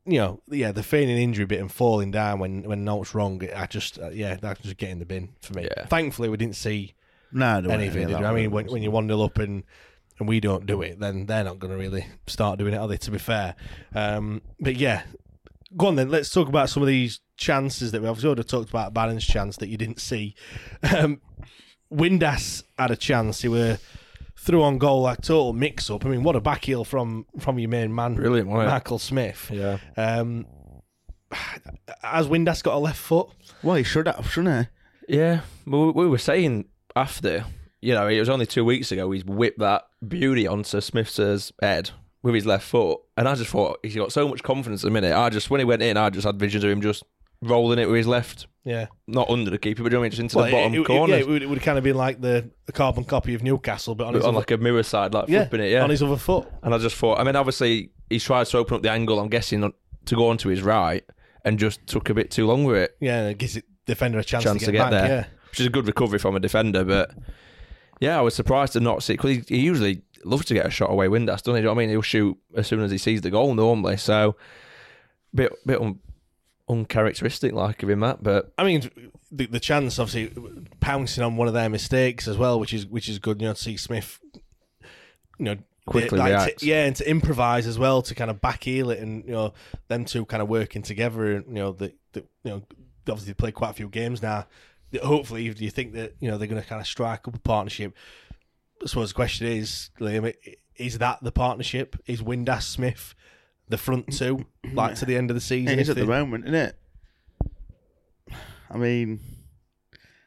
you 0.06 0.18
know, 0.18 0.40
yeah, 0.48 0.72
the 0.72 0.82
feigning 0.82 1.18
injury 1.18 1.44
bit 1.44 1.60
and 1.60 1.70
falling 1.70 2.10
down 2.10 2.38
when 2.40 2.62
when 2.64 2.84
notes 2.84 3.14
wrong. 3.14 3.40
I 3.54 3.66
just 3.66 3.98
uh, 3.98 4.10
yeah, 4.10 4.36
that's 4.40 4.60
just 4.60 4.76
get 4.76 4.90
in 4.90 4.98
the 4.98 5.06
bin 5.06 5.30
for 5.40 5.54
me. 5.54 5.68
Yeah. 5.76 5.86
Thankfully, 5.86 6.28
we 6.28 6.36
didn't 6.36 6.56
see 6.56 6.94
No, 7.32 7.60
there 7.60 7.70
any 7.72 7.86
wasn't 7.86 7.88
of 7.88 7.96
it. 7.96 7.98
any 7.98 8.06
did 8.06 8.14
of 8.14 8.20
we? 8.20 8.22
that, 8.24 8.30
I 8.30 8.34
mean, 8.34 8.50
when, 8.50 8.66
when 8.66 8.82
you're 8.82 8.92
one 8.92 9.08
0 9.08 9.22
up 9.22 9.38
and 9.38 9.64
and 10.18 10.28
we 10.28 10.40
don't 10.40 10.66
do 10.66 10.82
it, 10.82 11.00
then 11.00 11.24
they're 11.26 11.44
not 11.44 11.58
going 11.58 11.72
to 11.72 11.78
really 11.78 12.06
start 12.26 12.58
doing 12.58 12.74
it, 12.74 12.76
are 12.76 12.86
they? 12.88 12.98
To 12.98 13.10
be 13.10 13.18
fair, 13.18 13.54
um, 13.94 14.42
but 14.60 14.76
yeah, 14.76 15.02
go 15.76 15.86
on 15.88 15.96
then. 15.96 16.10
Let's 16.10 16.30
talk 16.30 16.48
about 16.48 16.70
some 16.70 16.82
of 16.82 16.86
these 16.86 17.20
chances 17.36 17.92
that 17.92 18.02
we 18.02 18.08
obviously 18.08 18.28
already 18.28 18.44
talked 18.44 18.70
about. 18.70 18.94
Bannon's 18.94 19.24
chance 19.26 19.56
that 19.58 19.68
you 19.68 19.76
didn't 19.76 20.00
see. 20.00 20.34
Um, 20.94 21.20
Windass 21.92 22.62
had 22.78 22.90
a 22.90 22.96
chance. 22.96 23.42
He 23.42 23.48
were 23.48 23.78
through 24.38 24.62
on 24.62 24.78
goal, 24.78 25.02
like 25.02 25.20
total 25.20 25.52
mix 25.52 25.90
up. 25.90 26.06
I 26.06 26.08
mean, 26.08 26.22
what 26.22 26.36
a 26.36 26.40
back 26.40 26.64
heel 26.64 26.84
from 26.84 27.26
from 27.38 27.58
your 27.58 27.68
main 27.68 27.94
man, 27.94 28.14
Brilliant, 28.14 28.48
wasn't 28.48 28.68
it? 28.68 28.72
Michael 28.72 28.98
Smith. 28.98 29.50
Yeah. 29.52 29.78
Um, 29.96 30.46
has 32.02 32.26
Windass 32.26 32.62
got 32.62 32.74
a 32.74 32.78
left 32.78 32.98
foot? 32.98 33.28
Well, 33.62 33.76
he 33.76 33.84
should 33.84 34.06
have, 34.06 34.30
shouldn't 34.30 34.68
Yeah, 35.08 35.40
well, 35.66 35.86
we 35.86 36.04
we 36.04 36.08
were 36.08 36.18
saying 36.18 36.66
after, 36.96 37.44
you 37.80 37.94
know, 37.94 38.06
it 38.08 38.18
was 38.18 38.28
only 38.28 38.46
two 38.46 38.64
weeks 38.64 38.90
ago 38.92 39.10
he's 39.10 39.24
whipped 39.24 39.58
that 39.58 39.84
beauty 40.06 40.46
onto 40.46 40.80
Smith's 40.80 41.52
head 41.60 41.90
with 42.22 42.34
his 42.34 42.46
left 42.46 42.66
foot, 42.66 43.00
and 43.16 43.28
I 43.28 43.34
just 43.34 43.50
thought 43.50 43.78
he's 43.82 43.96
got 43.96 44.12
so 44.12 44.28
much 44.28 44.42
confidence 44.42 44.82
at 44.84 44.88
the 44.88 44.90
minute. 44.92 45.14
I 45.16 45.30
just 45.30 45.50
when 45.50 45.58
he 45.60 45.64
went 45.64 45.82
in, 45.82 45.96
I 45.96 46.10
just 46.10 46.26
had 46.26 46.38
visions 46.38 46.64
of 46.64 46.70
him 46.70 46.80
just 46.82 47.02
rolling 47.42 47.78
it 47.78 47.86
with 47.88 47.96
his 47.96 48.06
left, 48.06 48.46
Yeah. 48.64 48.88
not 49.06 49.30
under 49.30 49.50
the 49.50 49.56
keeper, 49.58 49.82
but 49.82 49.90
you 49.92 49.98
know, 49.98 50.06
just 50.06 50.20
into 50.20 50.36
Well, 50.36 50.44
the 50.46 50.52
bottom 50.52 50.74
it, 50.74 50.80
it- 50.80 50.86
corner, 50.86 51.14
yeah, 51.14 51.20
it 51.20 51.26
would, 51.28 51.42
it 51.42 51.46
would 51.48 51.62
kind 51.62 51.78
of 51.78 51.84
been 51.84 51.96
like 51.96 52.20
the, 52.20 52.50
the 52.66 52.72
carbon 52.72 53.04
copy 53.04 53.32
of 53.34 53.42
Newcastle, 53.42 53.94
but 53.94 54.08
on 54.08 54.14
his 54.14 54.24
on 54.24 54.30
other, 54.30 54.38
like 54.40 54.50
a 54.50 54.58
mirror 54.58 54.82
side, 54.82 55.14
like 55.14 55.28
yeah, 55.28 55.44
flipping 55.46 55.66
it, 55.66 55.70
yeah. 55.72 55.82
on 55.82 55.88
his 55.88 56.02
other 56.02 56.16
foot. 56.18 56.46
And 56.62 56.74
I 56.74 56.78
just 56.78 56.96
thought, 56.96 57.18
I 57.18 57.24
mean, 57.24 57.36
obviously 57.36 57.90
he's 58.10 58.22
tried 58.22 58.46
to 58.48 58.58
open 58.58 58.74
up 58.76 58.82
the 58.82 58.90
angle. 58.90 59.18
I'm 59.18 59.28
guessing 59.30 59.62
to 60.04 60.14
go 60.14 60.28
onto 60.28 60.50
his 60.50 60.60
right, 60.60 61.02
and 61.46 61.58
just 61.58 61.86
took 61.86 62.10
a 62.10 62.14
bit 62.14 62.30
too 62.30 62.46
long 62.46 62.64
with 62.64 62.76
it. 62.76 62.94
Yeah, 63.00 63.20
and 63.20 63.30
it 63.30 63.38
gives 63.38 63.56
it 63.56 63.64
defender 63.86 64.18
a 64.18 64.24
chance, 64.24 64.44
chance 64.44 64.62
to 64.66 64.70
get, 64.72 64.78
back. 64.78 64.90
there, 64.90 65.08
Yeah. 65.08 65.24
which 65.50 65.60
is 65.60 65.66
a 65.66 65.70
good 65.70 65.86
recovery 65.86 66.18
from 66.18 66.36
a 66.36 66.40
defender. 66.40 66.84
But 66.84 67.12
yeah, 68.00 68.18
I 68.18 68.20
was 68.20 68.34
surprised 68.34 68.74
to 68.74 68.80
not 68.80 69.02
see 69.02 69.14
because 69.14 69.30
he, 69.30 69.42
he 69.56 69.60
usually 69.60 70.02
loves 70.24 70.44
to 70.46 70.54
get 70.54 70.66
a 70.66 70.70
shot 70.70 70.90
away 70.90 71.06
Windass, 71.06 71.42
doesn't 71.42 71.54
he? 71.54 71.60
Do 71.60 71.62
you 71.62 71.62
know 71.64 71.70
what 71.74 71.78
I 71.78 71.82
mean? 71.82 71.90
He'll 71.90 72.02
shoot 72.02 72.38
as 72.56 72.66
soon 72.66 72.80
as 72.80 72.90
he 72.90 72.98
sees 72.98 73.20
the 73.20 73.30
goal 73.30 73.54
normally. 73.54 73.96
So 73.96 74.36
bit 75.34 75.52
bit 75.66 75.80
un, 75.80 75.98
uncharacteristic 76.68 77.52
like 77.52 77.82
of 77.82 77.90
him 77.90 78.00
that, 78.00 78.22
but 78.22 78.52
I 78.58 78.64
mean, 78.64 78.90
the, 79.32 79.46
the 79.46 79.60
chance 79.60 79.98
obviously 79.98 80.32
pouncing 80.80 81.24
on 81.24 81.36
one 81.36 81.48
of 81.48 81.54
their 81.54 81.68
mistakes 81.68 82.28
as 82.28 82.36
well, 82.36 82.58
which 82.60 82.72
is 82.72 82.86
which 82.86 83.08
is 83.08 83.18
good. 83.18 83.40
You 83.40 83.48
know, 83.48 83.54
to 83.54 83.62
see 83.62 83.76
Smith, 83.76 84.18
you 85.38 85.44
know, 85.44 85.56
Quickly 85.86 86.18
like, 86.18 86.58
to- 86.58 86.66
yeah, 86.66 86.84
and 86.84 86.94
to 86.96 87.08
improvise 87.08 87.66
as 87.66 87.78
well 87.78 88.02
to 88.02 88.14
kind 88.14 88.30
of 88.30 88.40
back 88.40 88.64
heel 88.64 88.90
it, 88.90 89.00
and 89.00 89.24
you 89.24 89.32
know, 89.32 89.54
them 89.88 90.04
two 90.04 90.24
kind 90.24 90.42
of 90.42 90.48
working 90.48 90.82
together, 90.82 91.36
and 91.36 91.46
you 91.48 91.54
know, 91.54 91.72
the, 91.72 91.92
the 92.12 92.20
you 92.44 92.50
know, 92.50 92.62
obviously 93.08 93.32
they 93.32 93.34
played 93.34 93.54
quite 93.54 93.70
a 93.70 93.74
few 93.74 93.88
games 93.88 94.22
now. 94.22 94.46
Hopefully, 95.02 95.48
do 95.50 95.64
you 95.64 95.70
think 95.70 95.94
that 95.94 96.14
you 96.20 96.30
know 96.30 96.38
they're 96.38 96.46
going 96.48 96.62
to 96.62 96.68
kind 96.68 96.80
of 96.80 96.86
strike 96.86 97.26
up 97.26 97.34
a 97.34 97.38
partnership? 97.40 97.94
I 98.82 98.86
suppose 98.86 99.10
the 99.10 99.14
question 99.14 99.46
is, 99.46 99.90
Liam, 100.00 100.32
is 100.76 100.98
that 100.98 101.22
the 101.22 101.32
partnership? 101.32 101.96
Is 102.06 102.22
Windass 102.22 102.62
Smith 102.62 103.14
the 103.68 103.76
front 103.78 104.12
two, 104.16 104.46
like 104.72 104.94
to 104.96 105.04
the 105.04 105.16
end 105.16 105.30
of 105.30 105.34
the 105.34 105.40
season? 105.40 105.78
It 105.78 105.82
is 105.82 105.90
at 105.90 105.96
the 105.96 106.06
moment, 106.06 106.44
isn't 106.44 106.54
it? 106.54 106.76
I 108.70 108.76
mean, 108.78 109.20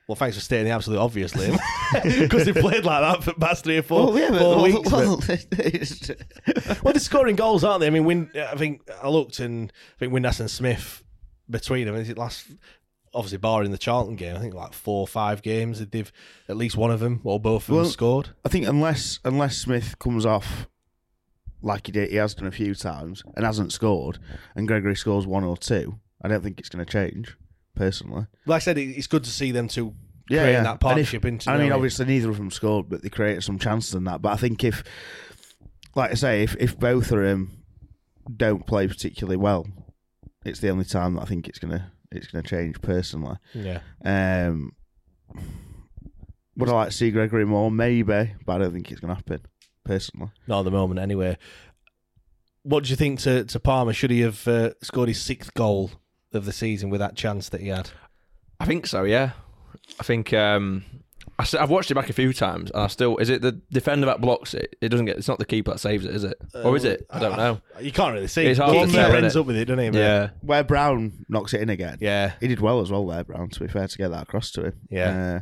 Well, 0.08 0.16
thanks 0.18 0.36
for 0.36 0.42
stating 0.42 0.66
the 0.66 0.72
absolute 0.72 1.00
obvious, 1.00 1.34
Liam, 1.34 1.58
because 2.20 2.46
they've 2.46 2.56
played 2.56 2.84
like 2.84 3.02
that 3.02 3.24
for 3.24 3.32
the 3.32 3.40
past 3.40 3.64
three 3.64 3.78
or 3.78 3.82
four, 3.82 4.08
well, 4.08 4.20
yeah, 4.20 4.30
but, 4.32 4.40
four 4.40 4.56
well, 4.56 4.64
weeks. 4.64 4.92
well, 4.92 5.22
well, 6.84 6.94
they're 6.94 7.00
scoring 7.00 7.36
goals, 7.38 7.64
aren't 7.64 7.80
they? 7.80 7.88
I 7.88 7.90
mean, 7.90 8.04
Win, 8.04 8.30
I 8.36 8.56
think 8.56 8.82
I 9.02 9.08
looked 9.10 9.40
and 9.40 9.72
I 9.96 10.00
think 10.00 10.14
Windass 10.14 10.40
and 10.42 10.52
Smith 10.52 11.04
between 11.50 11.86
them. 11.86 11.96
Is 11.96 12.10
it 12.10 12.18
last? 12.18 12.48
Obviously, 13.14 13.38
barring 13.38 13.72
the 13.72 13.78
Charlton 13.78 14.16
game, 14.16 14.36
I 14.36 14.40
think 14.40 14.54
like 14.56 14.74
four 14.74 15.02
or 15.02 15.08
five 15.08 15.42
games 15.42 15.80
that 15.80 15.92
they've 15.92 16.12
at 16.50 16.58
least 16.58 16.76
one 16.78 16.90
of 16.92 17.00
them 17.00 17.22
or 17.24 17.40
both 17.40 17.64
of 17.64 17.68
them 17.68 17.76
Well, 17.78 17.86
scored. 17.86 18.30
I 18.44 18.50
think 18.50 18.68
unless 18.68 19.20
unless 19.24 19.58
Smith 19.58 20.00
comes 20.00 20.26
off 20.26 20.68
like 21.62 21.86
he 21.86 21.92
did, 21.92 22.10
he 22.10 22.16
has 22.18 22.34
done 22.34 22.48
a 22.48 22.52
few 22.52 22.74
times 22.76 23.24
and 23.36 23.46
hasn't 23.46 23.72
scored, 23.72 24.18
and 24.56 24.68
Gregory 24.68 24.96
scores 24.96 25.26
one 25.28 25.44
or 25.44 25.56
two, 25.58 26.00
I 26.22 26.28
don't 26.28 26.42
think 26.44 26.60
it's 26.60 26.70
going 26.70 26.84
to 26.86 26.92
change. 26.92 27.38
Personally, 27.76 28.28
Like 28.46 28.58
I 28.58 28.60
said, 28.60 28.78
it's 28.78 29.08
good 29.08 29.24
to 29.24 29.32
see 29.32 29.52
them 29.52 29.68
two 29.68 29.96
yeah, 30.30 30.42
creating 30.44 30.54
yeah. 30.54 30.64
that 30.64 30.70
And 30.70 30.76
if- 30.76 30.80
partnership 30.82 31.26
into. 31.26 31.50
I 31.50 31.58
mean, 31.58 31.72
obviously 31.72 32.06
neither 32.06 32.30
of 32.30 32.38
them 32.38 32.52
scored, 32.52 32.88
but 32.88 33.02
they 33.02 33.10
created 33.10 33.44
some 33.44 33.58
chances 33.58 33.96
in 33.96 34.04
that. 34.04 34.22
But 34.22 34.34
I 34.34 34.36
think 34.38 34.64
if, 34.64 34.84
like 35.96 36.12
I 36.12 36.14
say, 36.14 36.44
if 36.44 36.56
if 36.60 36.78
both 36.78 37.12
of 37.12 37.20
them 37.20 37.64
don't 38.38 38.66
play 38.68 38.88
particularly 38.88 39.38
well, 39.38 39.66
it's 40.46 40.60
the 40.60 40.70
only 40.70 40.86
time 40.86 41.16
that 41.16 41.22
I 41.22 41.26
think 41.26 41.48
it's 41.50 41.58
gonna 41.60 41.92
it's 42.16 42.28
gonna 42.28 42.44
change. 42.44 42.82
Personally, 42.82 43.38
yeah. 43.54 43.80
um, 44.04 44.74
would 46.56 46.70
I 46.70 46.74
like 46.74 46.90
to 46.90 46.94
see 46.94 47.12
Gregory 47.12 47.46
more? 47.46 47.72
Maybe, 47.72 48.34
but 48.46 48.54
I 48.54 48.58
don't 48.58 48.74
think 48.74 48.92
it's 48.92 49.00
gonna 49.00 49.16
happen. 49.16 49.42
Personally. 49.84 50.32
Not 50.48 50.60
at 50.60 50.66
the 50.66 50.72
moment, 50.72 51.00
anyway. 51.00 51.38
What 52.64 52.86
do 52.86 52.90
you 52.90 52.96
think 52.96 53.20
to, 53.22 53.44
to 53.44 53.60
Palmer? 53.60 53.92
Should 53.92 54.12
he 54.12 54.22
have 54.22 54.48
uh, 54.48 54.72
scored 54.82 55.10
his 55.10 55.22
sixth 55.22 55.54
goal 55.54 55.92
of 56.32 56.46
the 56.46 56.54
season 56.54 56.90
with 56.90 57.00
that 57.00 57.16
chance 57.16 57.50
that 57.50 57.60
he 57.60 57.68
had? 57.68 57.90
I 58.60 58.66
think 58.66 58.88
so. 58.88 59.04
Yeah, 59.04 59.32
I 60.00 60.04
think 60.04 60.34
um, 60.34 60.86
I, 61.54 61.60
have 61.60 61.70
watched 61.70 61.92
it 61.92 61.96
back 61.96 62.10
a 62.10 62.14
few 62.14 62.34
times, 62.34 62.72
and 62.72 62.82
I 62.84 62.88
still 62.88 63.18
is 63.18 63.30
it 63.30 63.42
the 63.42 63.52
defender 63.72 64.06
that 64.08 64.22
blocks 64.22 64.54
it? 64.54 64.76
It 64.82 64.90
doesn't 64.90 65.06
get. 65.06 65.18
It's 65.18 65.28
not 65.28 65.40
the 65.40 65.46
keeper 65.46 65.72
that 65.72 65.80
saves 65.80 66.06
it, 66.06 66.16
is 66.16 66.24
it? 66.24 66.38
or 66.64 66.76
is 66.76 66.84
it? 66.84 67.06
I 67.10 67.20
don't 67.20 67.38
know. 67.38 67.60
You 67.82 67.92
can't 67.92 68.14
really 68.14 68.28
see. 68.28 68.46
It's 68.46 68.60
hard 68.60 68.74
the 68.74 68.80
to 68.80 68.86
keeper 68.88 68.98
tell, 68.98 69.16
ends 69.16 69.36
innit? 69.36 69.40
up 69.40 69.46
with 69.46 69.56
it, 69.58 69.66
doesn't 69.66 69.84
he? 69.84 69.90
But- 69.90 69.98
Yeah, 69.98 70.30
Where 70.42 70.64
Brown 70.64 71.26
knocks 71.30 71.54
it 71.54 71.62
in 71.62 71.70
again. 71.70 71.98
Yeah. 72.02 72.34
He 72.40 72.48
did 72.48 72.60
well 72.60 72.80
as 72.82 72.92
well 72.92 73.06
there, 73.08 73.24
Brown, 73.24 73.50
to 73.50 73.60
be 73.60 73.68
fair, 73.68 73.88
to 73.88 73.98
get 73.98 74.12
that 74.12 74.24
across 74.24 74.52
to 74.52 74.66
him. 74.66 74.74
Yeah. 74.90 75.36
Uh, 75.38 75.40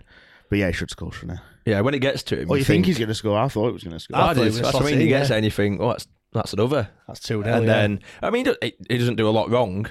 but 0.49 0.59
yeah, 0.59 0.67
he 0.67 0.73
should 0.73 0.89
score, 0.89 1.11
shouldn't 1.13 1.39
he? 1.65 1.71
yeah. 1.71 1.81
When 1.81 1.93
it 1.93 1.99
gets 1.99 2.23
to 2.23 2.41
him, 2.41 2.47
Well, 2.47 2.57
you 2.57 2.65
think, 2.65 2.85
he's 2.85 2.97
going 2.97 3.07
to 3.07 3.15
score? 3.15 3.37
I 3.37 3.47
thought 3.47 3.67
he 3.67 3.73
was 3.73 3.83
going 3.83 3.95
to 3.95 3.99
score. 3.99 4.17
I 4.19 4.29
I 4.29 4.33
did. 4.33 4.53
he 4.53 4.59
That's 4.59 4.73
what 4.73 4.83
I 4.83 4.85
mean. 4.85 4.99
He 4.99 5.07
gets 5.07 5.29
yeah. 5.29 5.35
anything. 5.37 5.81
Oh, 5.81 5.89
that's 5.89 6.07
that's 6.33 6.53
another. 6.53 6.89
That's 7.07 7.19
2 7.19 7.43
0. 7.43 7.55
and 7.55 7.67
then 7.67 7.99
I 8.21 8.29
mean, 8.29 8.45
he 8.61 8.73
he 8.89 8.97
doesn't 8.97 9.17
do 9.17 9.27
a 9.27 9.31
lot 9.31 9.49
wrong 9.49 9.87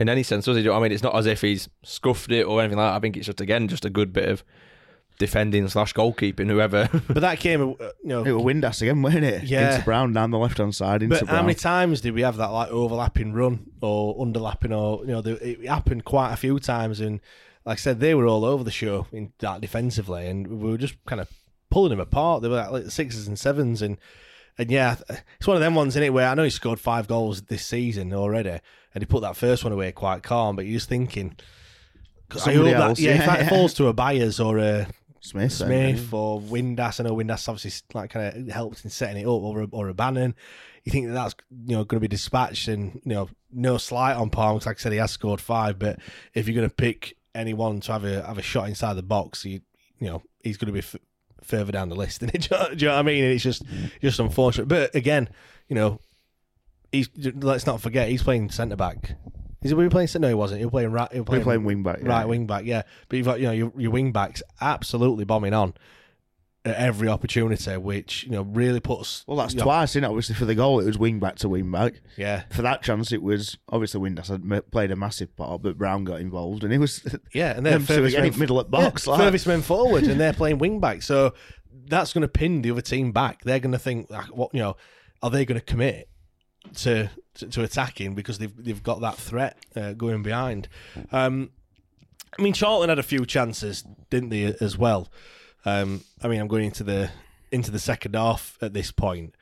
in 0.00 0.08
any 0.08 0.22
sense, 0.22 0.44
does 0.44 0.56
he? 0.56 0.68
I 0.68 0.80
mean, 0.80 0.92
it's 0.92 1.02
not 1.02 1.16
as 1.16 1.26
if 1.26 1.40
he's 1.40 1.68
scuffed 1.84 2.32
it 2.32 2.42
or 2.44 2.60
anything 2.60 2.78
like 2.78 2.90
that. 2.90 2.96
I 2.96 3.00
think 3.00 3.16
it's 3.16 3.26
just 3.26 3.40
again 3.40 3.68
just 3.68 3.84
a 3.84 3.90
good 3.90 4.12
bit 4.12 4.28
of 4.28 4.44
defending 5.18 5.68
slash 5.68 5.92
goalkeeping. 5.94 6.48
Whoever. 6.48 6.88
But 7.08 7.20
that 7.20 7.38
came, 7.40 7.60
uh, 7.62 7.74
you 8.02 8.08
know. 8.08 8.24
It 8.24 8.32
was 8.32 8.42
Windass 8.42 8.82
again, 8.82 9.00
wasn't 9.02 9.24
it? 9.24 9.44
Yeah. 9.44 9.72
Into 9.74 9.84
Brown 9.84 10.12
down 10.12 10.30
the 10.30 10.38
left 10.38 10.58
hand 10.58 10.74
side. 10.74 11.02
Into 11.02 11.16
But 11.16 11.24
Brown. 11.26 11.36
how 11.36 11.42
many 11.42 11.54
times 11.54 12.00
did 12.00 12.14
we 12.14 12.22
have 12.22 12.36
that 12.38 12.48
like 12.50 12.70
overlapping 12.70 13.32
run 13.32 13.70
or 13.80 14.16
underlapping 14.24 14.76
or 14.76 15.00
you 15.04 15.12
know 15.12 15.20
the, 15.20 15.32
it 15.62 15.66
happened 15.68 16.04
quite 16.04 16.32
a 16.32 16.36
few 16.36 16.58
times 16.58 17.00
and 17.00 17.20
like 17.64 17.78
I 17.78 17.80
said 17.80 18.00
they 18.00 18.14
were 18.14 18.26
all 18.26 18.44
over 18.44 18.64
the 18.64 18.70
show 18.70 19.06
in 19.12 19.32
that 19.38 19.60
defensively 19.60 20.26
and 20.26 20.46
we 20.46 20.70
were 20.70 20.78
just 20.78 20.96
kind 21.06 21.20
of 21.20 21.28
pulling 21.70 21.90
them 21.90 22.00
apart. 22.00 22.42
They 22.42 22.48
were 22.48 22.56
like, 22.56 22.70
like 22.70 22.90
sixes 22.90 23.26
and 23.28 23.38
sevens 23.38 23.82
and 23.82 23.98
and 24.58 24.70
yeah 24.70 24.96
it's 25.38 25.46
one 25.46 25.56
of 25.56 25.60
them 25.62 25.74
ones 25.74 25.96
in 25.96 26.02
it 26.02 26.12
where 26.12 26.28
I 26.28 26.34
know 26.34 26.44
he 26.44 26.50
scored 26.50 26.78
five 26.80 27.08
goals 27.08 27.42
this 27.42 27.64
season 27.66 28.12
already 28.12 28.50
and 28.94 29.02
he 29.02 29.06
put 29.06 29.22
that 29.22 29.36
first 29.36 29.64
one 29.64 29.72
away 29.72 29.90
quite 29.92 30.22
calm 30.22 30.56
but 30.56 30.64
you're 30.66 30.74
just 30.78 30.88
thinking. 30.88 31.36
'cause 32.28 32.42
I 32.48 32.54
Somebody 32.54 32.70
hope 32.72 32.78
that- 32.80 32.88
else, 32.90 33.00
yeah, 33.00 33.12
if 33.20 33.26
that 33.26 33.38
yeah. 33.40 33.48
falls 33.48 33.74
to 33.74 33.86
a 33.88 33.92
Byers 33.92 34.40
or 34.40 34.58
a 34.58 34.86
Smith. 35.24 35.58
then, 35.58 35.96
Smith 35.96 36.12
eh? 36.12 36.16
or 36.16 36.40
Windass. 36.40 37.00
I 37.00 37.04
know 37.04 37.16
Windass 37.16 37.48
obviously 37.48 37.72
like 37.94 38.10
kind 38.10 38.36
of 38.36 38.54
helped 38.54 38.84
in 38.84 38.90
setting 38.90 39.22
it 39.22 39.26
up, 39.26 39.42
or 39.42 39.62
a, 39.62 39.68
or 39.70 39.88
a 39.88 39.94
Bannon. 39.94 40.34
You 40.84 40.92
think 40.92 41.06
that 41.06 41.14
that's 41.14 41.34
you 41.66 41.76
know 41.76 41.84
going 41.84 41.96
to 41.96 42.04
be 42.04 42.08
dispatched, 42.08 42.68
and 42.68 43.00
you 43.04 43.14
know 43.14 43.30
no 43.50 43.78
slight 43.78 44.14
on 44.14 44.28
Palmer. 44.28 44.60
Like 44.66 44.76
I 44.76 44.80
said, 44.80 44.92
he 44.92 44.98
has 44.98 45.12
scored 45.12 45.40
five, 45.40 45.78
but 45.78 45.98
if 46.34 46.46
you're 46.46 46.54
going 46.54 46.68
to 46.68 46.74
pick 46.74 47.16
anyone 47.34 47.80
to 47.80 47.92
have 47.92 48.04
a 48.04 48.22
have 48.22 48.38
a 48.38 48.42
shot 48.42 48.68
inside 48.68 48.94
the 48.94 49.02
box, 49.02 49.44
you 49.46 49.60
you 49.98 50.08
know 50.08 50.22
he's 50.42 50.58
going 50.58 50.66
to 50.66 50.72
be 50.72 50.80
f- 50.80 50.96
further 51.42 51.72
down 51.72 51.88
the 51.88 51.96
list. 51.96 52.22
And 52.22 52.30
do, 52.32 52.38
do 52.38 52.46
you 52.50 52.86
know 52.88 52.94
what 52.94 52.98
I 52.98 53.02
mean? 53.02 53.24
It's 53.24 53.42
just 53.42 53.62
just 54.02 54.20
unfortunate. 54.20 54.68
But 54.68 54.94
again, 54.94 55.30
you 55.68 55.74
know, 55.74 56.00
he's 56.92 57.08
let's 57.16 57.66
not 57.66 57.80
forget 57.80 58.10
he's 58.10 58.22
playing 58.22 58.50
centre 58.50 58.76
back. 58.76 59.16
Is 59.64 59.70
he 59.70 59.88
playing? 59.88 60.08
Centre. 60.08 60.26
No, 60.26 60.28
he 60.28 60.34
wasn't. 60.34 60.60
He 60.60 60.66
was 60.66 60.70
playing 60.70 60.92
right. 60.92 61.10
He 61.10 61.20
was 61.20 61.26
playing, 61.26 61.42
playing 61.42 61.64
wing 61.64 61.82
back. 61.82 62.00
yeah. 62.02 62.08
right 62.08 62.28
wing 62.28 62.46
back, 62.46 62.64
yeah. 62.66 62.82
But 63.08 63.16
you've 63.16 63.26
got 63.26 63.40
you 63.40 63.46
know 63.46 63.52
your, 63.52 63.72
your 63.76 63.90
wing 63.90 64.12
backs 64.12 64.42
absolutely 64.60 65.24
bombing 65.24 65.54
on 65.54 65.74
at 66.66 66.76
every 66.76 67.08
opportunity, 67.08 67.76
which 67.76 68.24
you 68.24 68.30
know 68.30 68.42
really 68.42 68.80
puts. 68.80 69.24
Well, 69.26 69.36
that's 69.36 69.54
know, 69.54 69.64
twice, 69.64 69.92
isn't 69.92 70.04
it? 70.04 70.06
Obviously, 70.06 70.34
for 70.34 70.44
the 70.44 70.54
goal, 70.54 70.80
it 70.80 70.86
was 70.86 70.98
wing 70.98 71.18
back 71.18 71.36
to 71.36 71.48
wing 71.48 71.70
back. 71.70 72.00
Yeah, 72.16 72.44
For 72.50 72.62
that 72.62 72.82
chance, 72.82 73.10
it 73.10 73.22
was 73.22 73.56
obviously 73.68 74.00
Windass 74.00 74.28
had 74.28 74.70
played 74.70 74.90
a 74.90 74.96
massive 74.96 75.34
part, 75.36 75.62
but 75.62 75.78
Brown 75.78 76.04
got 76.04 76.20
involved, 76.20 76.64
and 76.64 76.72
it 76.72 76.78
was 76.78 77.02
yeah, 77.32 77.56
and 77.56 77.64
they're 77.64 77.74
them 77.78 77.86
furthest 77.86 78.16
men 78.16 78.38
middle 78.38 78.60
at 78.60 78.70
box. 78.70 79.06
yeah, 79.06 79.12
like. 79.14 79.62
forward, 79.62 80.04
and 80.04 80.20
they're 80.20 80.32
playing 80.32 80.58
wing 80.58 80.80
back. 80.80 81.02
So 81.02 81.34
that's 81.86 82.12
going 82.12 82.22
to 82.22 82.28
pin 82.28 82.62
the 82.62 82.70
other 82.70 82.82
team 82.82 83.12
back. 83.12 83.44
They're 83.44 83.60
going 83.60 83.72
to 83.72 83.78
think, 83.78 84.10
like, 84.10 84.26
what 84.26 84.54
you 84.54 84.60
know, 84.60 84.76
are 85.22 85.30
they 85.30 85.44
going 85.44 85.60
to 85.60 85.64
commit 85.64 86.08
to, 86.74 87.10
to 87.34 87.46
to 87.48 87.62
attacking 87.62 88.14
because 88.14 88.38
they've 88.38 88.64
they've 88.64 88.82
got 88.82 89.00
that 89.00 89.16
threat 89.16 89.56
uh, 89.76 89.92
going 89.92 90.22
behind. 90.22 90.68
Um, 91.12 91.50
I 92.38 92.42
mean, 92.42 92.52
Charlton 92.52 92.88
had 92.88 92.98
a 92.98 93.02
few 93.04 93.24
chances, 93.26 93.84
didn't 94.10 94.30
they, 94.30 94.54
as 94.60 94.76
well? 94.76 95.08
Um, 95.64 96.02
I 96.22 96.28
mean, 96.28 96.40
I'm 96.40 96.48
going 96.48 96.64
into 96.64 96.82
the 96.84 97.10
into 97.52 97.70
the 97.70 97.78
second 97.78 98.14
half 98.16 98.58
at 98.60 98.72
this 98.72 98.90
point. 98.90 99.34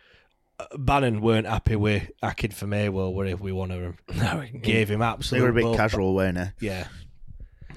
Uh, 0.61 0.67
Bannon 0.77 1.23
weren't 1.23 1.47
happy 1.47 1.77
with 1.77 2.11
Akin 2.23 2.51
Famewo, 2.51 3.13
where 3.15 3.27
if 3.27 3.41
we 3.41 3.51
want 3.53 3.73
to 3.73 3.95
no, 4.17 4.45
gave 4.61 4.91
him 4.91 5.01
absolutely. 5.01 5.39
They 5.41 5.43
were 5.45 5.51
a 5.51 5.55
bit 5.55 5.63
bull- 5.63 5.77
casual, 5.77 6.15
weren't 6.15 6.37
they? 6.37 6.51
Yeah, 6.61 6.87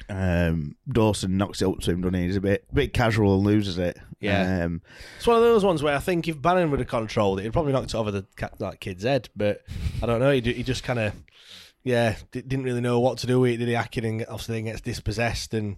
Um, 0.09 0.75
Dawson 0.87 1.37
knocks 1.37 1.61
it 1.61 1.67
up 1.67 1.79
to 1.79 1.91
him, 1.91 2.01
doesn't 2.01 2.13
he? 2.15 2.25
He's 2.25 2.35
a 2.35 2.41
bit 2.41 2.65
bit 2.73 2.93
casual 2.93 3.35
and 3.35 3.43
loses 3.45 3.77
it. 3.77 3.97
Yeah. 4.25 4.65
Um, 4.65 4.81
It's 5.17 5.27
one 5.27 5.37
of 5.37 5.43
those 5.43 5.63
ones 5.65 5.81
where 5.83 5.95
I 5.95 5.99
think 5.99 6.27
if 6.27 6.41
Bannon 6.41 6.71
would 6.71 6.79
have 6.79 6.89
controlled 6.89 7.39
it, 7.39 7.43
he'd 7.43 7.53
probably 7.53 7.73
knocked 7.73 7.93
it 7.93 7.95
over 7.95 8.11
the 8.11 8.25
cat, 8.35 8.57
that 8.59 8.79
kid's 8.79 9.03
head. 9.03 9.29
But 9.35 9.61
I 10.01 10.05
don't 10.05 10.19
know. 10.19 10.31
He, 10.31 10.41
he 10.41 10.63
just 10.63 10.83
kind 10.83 10.99
of, 10.99 11.13
yeah, 11.83 12.15
d- 12.31 12.41
didn't 12.41 12.65
really 12.65 12.81
know 12.81 12.99
what 12.99 13.17
to 13.19 13.27
do 13.27 13.39
with 13.39 13.51
it. 13.53 13.57
Did 13.57 13.67
he 13.67 13.73
hack 13.73 13.97
it 13.97 14.03
and 14.05 14.21
obviously 14.23 14.55
then 14.55 14.65
gets 14.65 14.81
dispossessed 14.81 15.53
and, 15.53 15.77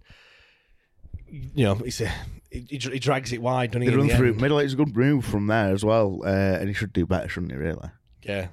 you 1.29 1.65
know, 1.65 1.75
he's 1.75 2.01
a, 2.01 2.11
he, 2.49 2.65
he 2.69 2.99
drags 2.99 3.33
it 3.33 3.41
wide, 3.41 3.71
doesn't 3.71 3.81
he? 3.81 3.89
they 3.89 3.95
run 3.95 4.07
the 4.07 4.15
through 4.15 4.31
end? 4.31 4.41
middle. 4.41 4.59
It's 4.59 4.73
a 4.73 4.77
good 4.77 4.95
move 4.95 5.25
from 5.25 5.47
there 5.47 5.73
as 5.73 5.83
well, 5.83 6.21
uh, 6.23 6.27
and 6.29 6.67
he 6.69 6.73
should 6.73 6.93
do 6.93 7.05
better, 7.05 7.27
shouldn't 7.27 7.51
he? 7.51 7.57
Really? 7.57 7.89
Yeah. 8.23 8.47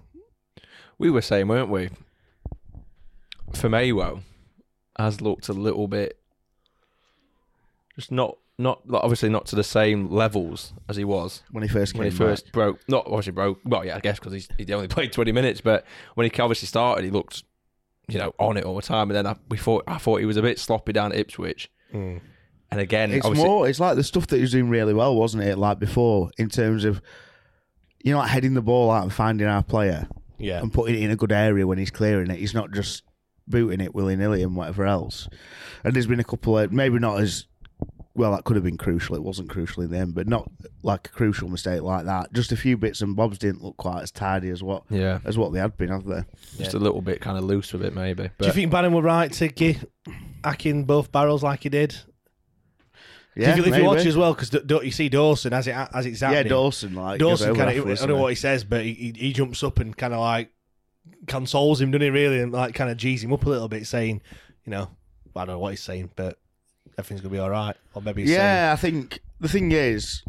we 0.99 1.11
were 1.11 1.23
saying, 1.23 1.49
weren't 1.49 1.71
we? 1.71 1.91
Famewo, 3.53 4.23
has 4.99 5.21
looked 5.21 5.49
a 5.49 5.53
little 5.53 5.87
bit, 5.87 6.19
just 7.95 8.11
not 8.11 8.37
not 8.59 8.89
like, 8.89 9.03
obviously 9.03 9.29
not 9.29 9.47
to 9.47 9.57
the 9.57 9.65
same 9.65 10.09
levels 10.11 10.73
as 10.89 10.97
he 10.97 11.05
was 11.05 11.43
When 11.51 11.63
he 11.63 11.69
first 11.69 11.93
came 11.95 12.01
when 12.01 12.11
he 12.11 12.17
back. 12.17 12.27
first 12.29 12.53
broke. 12.53 12.81
Not 12.89 13.07
obviously 13.07 13.33
broke. 13.33 13.61
Well, 13.65 13.85
yeah, 13.85 13.97
I 13.97 14.01
guess 14.01 14.19
because 14.19 14.33
he's 14.33 14.49
he 14.59 14.73
only 14.73 14.89
played 14.97 15.13
twenty 15.13 15.33
minutes, 15.33 15.61
but 15.61 15.85
when 16.15 16.31
he 16.31 16.41
obviously 16.41 16.67
started, 16.67 17.05
he 17.05 17.11
looked, 17.11 17.43
you 18.09 18.19
know, 18.19 18.33
on 18.39 18.57
it 18.57 18.65
all 18.65 18.77
the 18.77 18.83
time. 18.83 19.11
And 19.11 19.17
then 19.17 19.27
I, 19.27 19.37
we 19.49 19.57
thought 19.57 19.85
I 19.87 19.99
thought 19.99 20.21
he 20.21 20.27
was 20.27 20.37
a 20.37 20.43
bit 20.43 20.59
sloppy 20.59 20.93
down 20.93 21.13
at 21.13 21.19
Ipswich. 21.19 21.71
Mm. 21.93 22.21
And 22.71 22.81
again, 22.81 23.13
It's 23.13 23.29
more. 23.29 23.69
It's 23.69 23.79
like 23.81 23.97
the 23.97 24.03
stuff 24.05 24.27
that 24.29 24.37
he 24.37 24.43
was 24.43 24.51
doing 24.53 24.69
really 24.69 24.95
well, 24.95 25.15
wasn't 25.15 25.45
it? 25.45 25.59
Like 25.59 25.79
before, 25.79 26.31
in 26.39 26.49
terms 26.49 26.85
of 26.85 27.01
you 28.03 28.13
know, 28.13 28.19
like 28.19 28.31
heading 28.31 28.55
the 28.55 28.63
ball 28.63 28.91
out 28.91 29.03
and 29.03 29.13
finding 29.13 29.47
our 29.47 29.63
player 29.63 30.07
Yeah. 30.39 30.61
and 30.61 30.73
putting 30.73 30.95
it 30.97 31.03
in 31.03 31.11
a 31.11 31.17
good 31.17 31.33
area 31.33 31.67
when 31.67 31.79
he's 31.79 31.91
clearing 31.91 32.31
it. 32.31 32.39
He's 32.39 32.53
not 32.53 32.71
just 32.73 33.03
booting 33.49 33.81
it 33.81 33.95
willy 33.95 34.15
nilly 34.17 34.43
and 34.43 34.55
whatever 34.57 34.85
else. 34.87 35.29
And 35.85 35.95
there's 35.95 36.07
been 36.07 36.21
a 36.21 36.25
couple 36.25 36.59
of 36.59 36.71
maybe 36.73 36.99
not 36.99 37.21
as 37.21 37.47
well. 38.15 38.33
That 38.33 38.45
could 38.45 38.57
have 38.57 38.65
been 38.65 38.79
crucial. 38.79 39.17
It 39.17 39.23
wasn't 39.23 39.51
crucial 39.51 39.83
in 39.83 39.91
the 39.91 39.99
end, 39.99 40.15
but 40.15 40.27
not 40.27 40.51
like 40.83 41.09
a 41.09 41.11
crucial 41.11 41.49
mistake 41.49 41.83
like 41.83 42.05
that. 42.07 42.33
Just 42.33 42.53
a 42.53 42.57
few 42.57 42.77
bits 42.77 43.01
and 43.01 43.17
bobs 43.17 43.39
didn't 43.39 43.63
look 43.63 43.77
quite 43.77 44.03
as 44.03 44.11
tidy 44.11 44.51
as 44.51 44.63
what 44.63 44.85
yeah, 44.91 45.19
as 45.25 45.39
what 45.39 45.53
they 45.53 45.59
had 45.59 45.77
been, 45.77 45.89
have 45.89 46.05
they? 46.05 46.25
just 46.59 46.75
a 46.75 46.79
little 46.79 47.01
bit 47.01 47.21
kind 47.21 47.39
of 47.39 47.45
loose 47.45 47.73
with 47.73 47.83
it, 47.83 47.95
maybe. 47.95 48.31
But 48.39 48.45
Do 48.45 48.47
you 48.47 48.53
think 48.53 48.71
Bannon 48.71 48.93
were 48.93 49.03
right 49.03 49.33
to 49.33 49.49
give 49.49 49.85
Akin 50.43 50.85
both 50.85 51.11
barrels 51.13 51.43
like 51.43 51.63
he 51.63 51.69
did? 51.69 51.97
Yeah, 53.37 53.51
if 53.51 53.57
you, 53.57 53.65
if 53.65 53.77
you 53.77 53.85
watch 53.85 54.07
as 54.07 54.17
well, 54.17 54.33
because 54.33 54.53
you 54.85 54.93
see 54.93 55.09
Dawson 55.09 55.53
as 55.53 55.67
it 55.67 55.73
as 55.73 56.07
it's 56.07 56.23
yeah. 56.23 56.45
Dawson 56.45 56.95
like 56.95 57.19
Dawson 57.19 57.57
kind 57.57 57.77
of, 57.77 57.87
I 57.87 57.95
don't 57.95 58.09
know 58.09 58.17
what 58.17 58.29
he 58.29 58.37
says, 58.37 58.63
but 58.63 58.85
he, 58.85 58.95
he, 58.95 59.13
he 59.17 59.33
jumps 59.33 59.65
up 59.65 59.81
and 59.81 59.97
kind 59.97 60.15
of 60.15 60.21
like 60.21 60.51
consoles 61.27 61.81
him, 61.81 61.91
doesn't 61.91 62.03
he? 62.03 62.11
Really, 62.11 62.41
and 62.41 62.53
like 62.53 62.75
kind 62.75 62.91
of 62.91 62.97
G's 62.97 63.25
him 63.25 63.33
up 63.33 63.45
a 63.45 63.49
little 63.49 63.69
bit, 63.69 63.89
saying, 63.89 64.23
you 64.65 64.71
know, 64.71 64.89
I 65.35 65.41
don't 65.41 65.55
know 65.55 65.59
what 65.59 65.71
he's 65.71 65.83
saying, 65.83 66.11
but 66.15 66.39
everything's 66.99 67.21
gonna 67.21 67.33
be 67.33 67.39
all 67.39 67.51
right. 67.51 67.77
Or 67.95 68.03
maybe 68.03 68.23
he's 68.23 68.31
saying, 68.31 68.41
Yeah, 68.41 68.73
I 68.73 68.77
think 68.77 69.21
the 69.41 69.49
thing 69.49 69.73
is, 69.73 70.23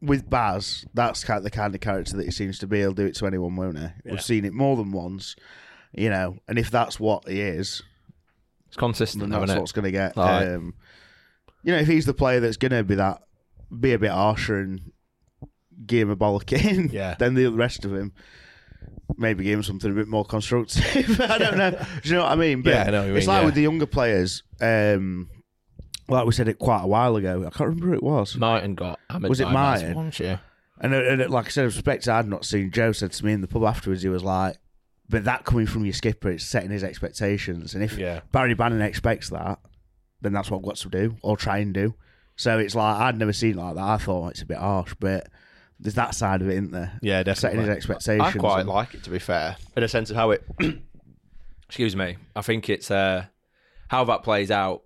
with 0.00 0.28
Baz, 0.28 0.84
that's 0.94 1.22
kind 1.24 1.38
of 1.38 1.44
the 1.44 1.50
kind 1.50 1.74
of 1.74 1.80
character 1.80 2.16
that 2.16 2.24
he 2.24 2.30
seems 2.32 2.58
to 2.60 2.66
be. 2.66 2.78
He'll 2.80 2.92
do 2.92 3.06
it 3.06 3.14
to 3.16 3.26
anyone, 3.26 3.54
won't 3.56 3.78
he? 3.78 3.84
Yeah. 3.84 4.12
We've 4.12 4.22
seen 4.22 4.44
it 4.44 4.52
more 4.52 4.76
than 4.76 4.90
once, 4.90 5.36
you 5.92 6.10
know. 6.10 6.38
And 6.48 6.58
if 6.58 6.70
that's 6.70 6.98
what 6.98 7.28
he 7.28 7.40
is, 7.40 7.82
It's 8.66 8.76
consistent, 8.76 9.20
then 9.20 9.30
though, 9.30 9.38
that's 9.40 9.50
isn't 9.50 9.58
it? 9.58 9.60
what's 9.60 9.72
going 9.72 9.84
to 9.84 9.92
get. 9.92 10.16
Like- 10.16 10.48
Um, 10.48 10.74
you 11.62 11.72
know, 11.72 11.78
if 11.78 11.86
he's 11.86 12.06
the 12.06 12.14
player 12.14 12.40
that's 12.40 12.56
going 12.56 12.72
to 12.72 12.82
be 12.82 12.96
that, 12.96 13.22
be 13.78 13.92
a 13.92 13.98
bit 13.98 14.10
harsher 14.10 14.58
and 14.58 14.90
give 15.86 16.08
him 16.08 16.10
a 16.10 16.16
bollocking, 16.16 16.92
Yeah. 16.92 17.14
then 17.20 17.34
the 17.34 17.46
rest 17.52 17.84
of 17.84 17.94
him 17.94 18.12
maybe 19.16 19.44
give 19.44 19.58
him 19.58 19.62
something 19.62 19.90
a 19.92 19.94
bit 19.94 20.08
more 20.08 20.24
constructive. 20.24 21.20
I 21.20 21.38
don't 21.38 21.56
know. 21.58 21.70
Do 21.70 22.08
you 22.08 22.16
know 22.16 22.22
what 22.24 22.32
I 22.32 22.34
mean? 22.34 22.62
But 22.62 22.70
Yeah, 22.70 22.82
I 22.82 22.90
know 22.90 23.00
what 23.02 23.06
you 23.08 23.14
it's 23.16 23.26
mean, 23.28 23.34
like 23.36 23.40
yeah. 23.42 23.46
with 23.46 23.54
the 23.54 23.62
younger 23.62 23.86
players. 23.86 24.42
Um, 24.60 25.28
like 26.12 26.26
we 26.26 26.32
said 26.32 26.48
it 26.48 26.58
quite 26.58 26.82
a 26.82 26.86
while 26.86 27.16
ago. 27.16 27.40
I 27.46 27.50
can't 27.50 27.68
remember 27.70 27.86
who 27.88 27.94
it 27.94 28.02
was. 28.02 28.36
Martin 28.36 28.74
got 28.74 28.98
hammered 29.10 29.28
Was 29.28 29.40
it 29.40 29.44
by 29.44 29.52
Martin? 29.52 29.94
once, 29.94 30.20
yeah. 30.20 30.38
And, 30.80 30.92
and 30.94 31.30
like 31.30 31.46
I 31.46 31.48
said, 31.50 31.64
respect 31.64 32.08
I'd 32.08 32.26
not 32.28 32.44
seen. 32.44 32.70
Joe 32.70 32.92
said 32.92 33.12
to 33.12 33.24
me 33.24 33.32
in 33.32 33.40
the 33.40 33.46
pub 33.48 33.64
afterwards, 33.64 34.02
he 34.02 34.08
was 34.08 34.24
like, 34.24 34.56
"But 35.08 35.24
that 35.24 35.44
coming 35.44 35.66
from 35.66 35.84
your 35.84 35.94
skipper, 35.94 36.30
it's 36.30 36.44
setting 36.44 36.70
his 36.70 36.82
expectations. 36.82 37.74
And 37.74 37.84
if 37.84 37.96
Yeah. 37.98 38.20
Barry 38.32 38.54
Bannon 38.54 38.82
expects 38.82 39.30
that, 39.30 39.58
then 40.20 40.32
that's 40.32 40.50
what 40.50 40.58
I've 40.58 40.64
got 40.64 40.76
to 40.76 40.88
do 40.88 41.16
or 41.22 41.36
try 41.36 41.58
and 41.58 41.72
do. 41.72 41.94
So 42.36 42.58
it's 42.58 42.74
like 42.74 42.96
I'd 42.96 43.18
never 43.18 43.32
seen 43.32 43.52
it 43.52 43.56
like 43.56 43.74
that. 43.76 43.84
I 43.84 43.96
thought 43.98 44.30
it's 44.30 44.42
a 44.42 44.46
bit 44.46 44.56
harsh, 44.58 44.94
but 44.98 45.28
there's 45.78 45.94
that 45.94 46.14
side 46.14 46.42
of 46.42 46.48
it, 46.48 46.52
isn't 46.54 46.70
there? 46.72 46.98
Yeah, 47.02 47.18
Setting 47.34 47.58
his 47.60 47.68
definitely. 47.68 47.70
expectations. 47.76 48.36
I 48.36 48.38
quite 48.38 48.60
and- 48.60 48.68
like 48.68 48.94
it 48.94 49.02
to 49.04 49.10
be 49.10 49.18
fair, 49.18 49.56
in 49.76 49.82
a 49.84 49.88
sense 49.88 50.10
of 50.10 50.16
how 50.16 50.30
it. 50.32 50.44
excuse 51.68 51.94
me. 51.96 52.16
I 52.36 52.42
think 52.42 52.68
it's 52.68 52.90
uh, 52.90 53.26
how 53.88 54.04
that 54.04 54.22
plays 54.22 54.50
out. 54.50 54.82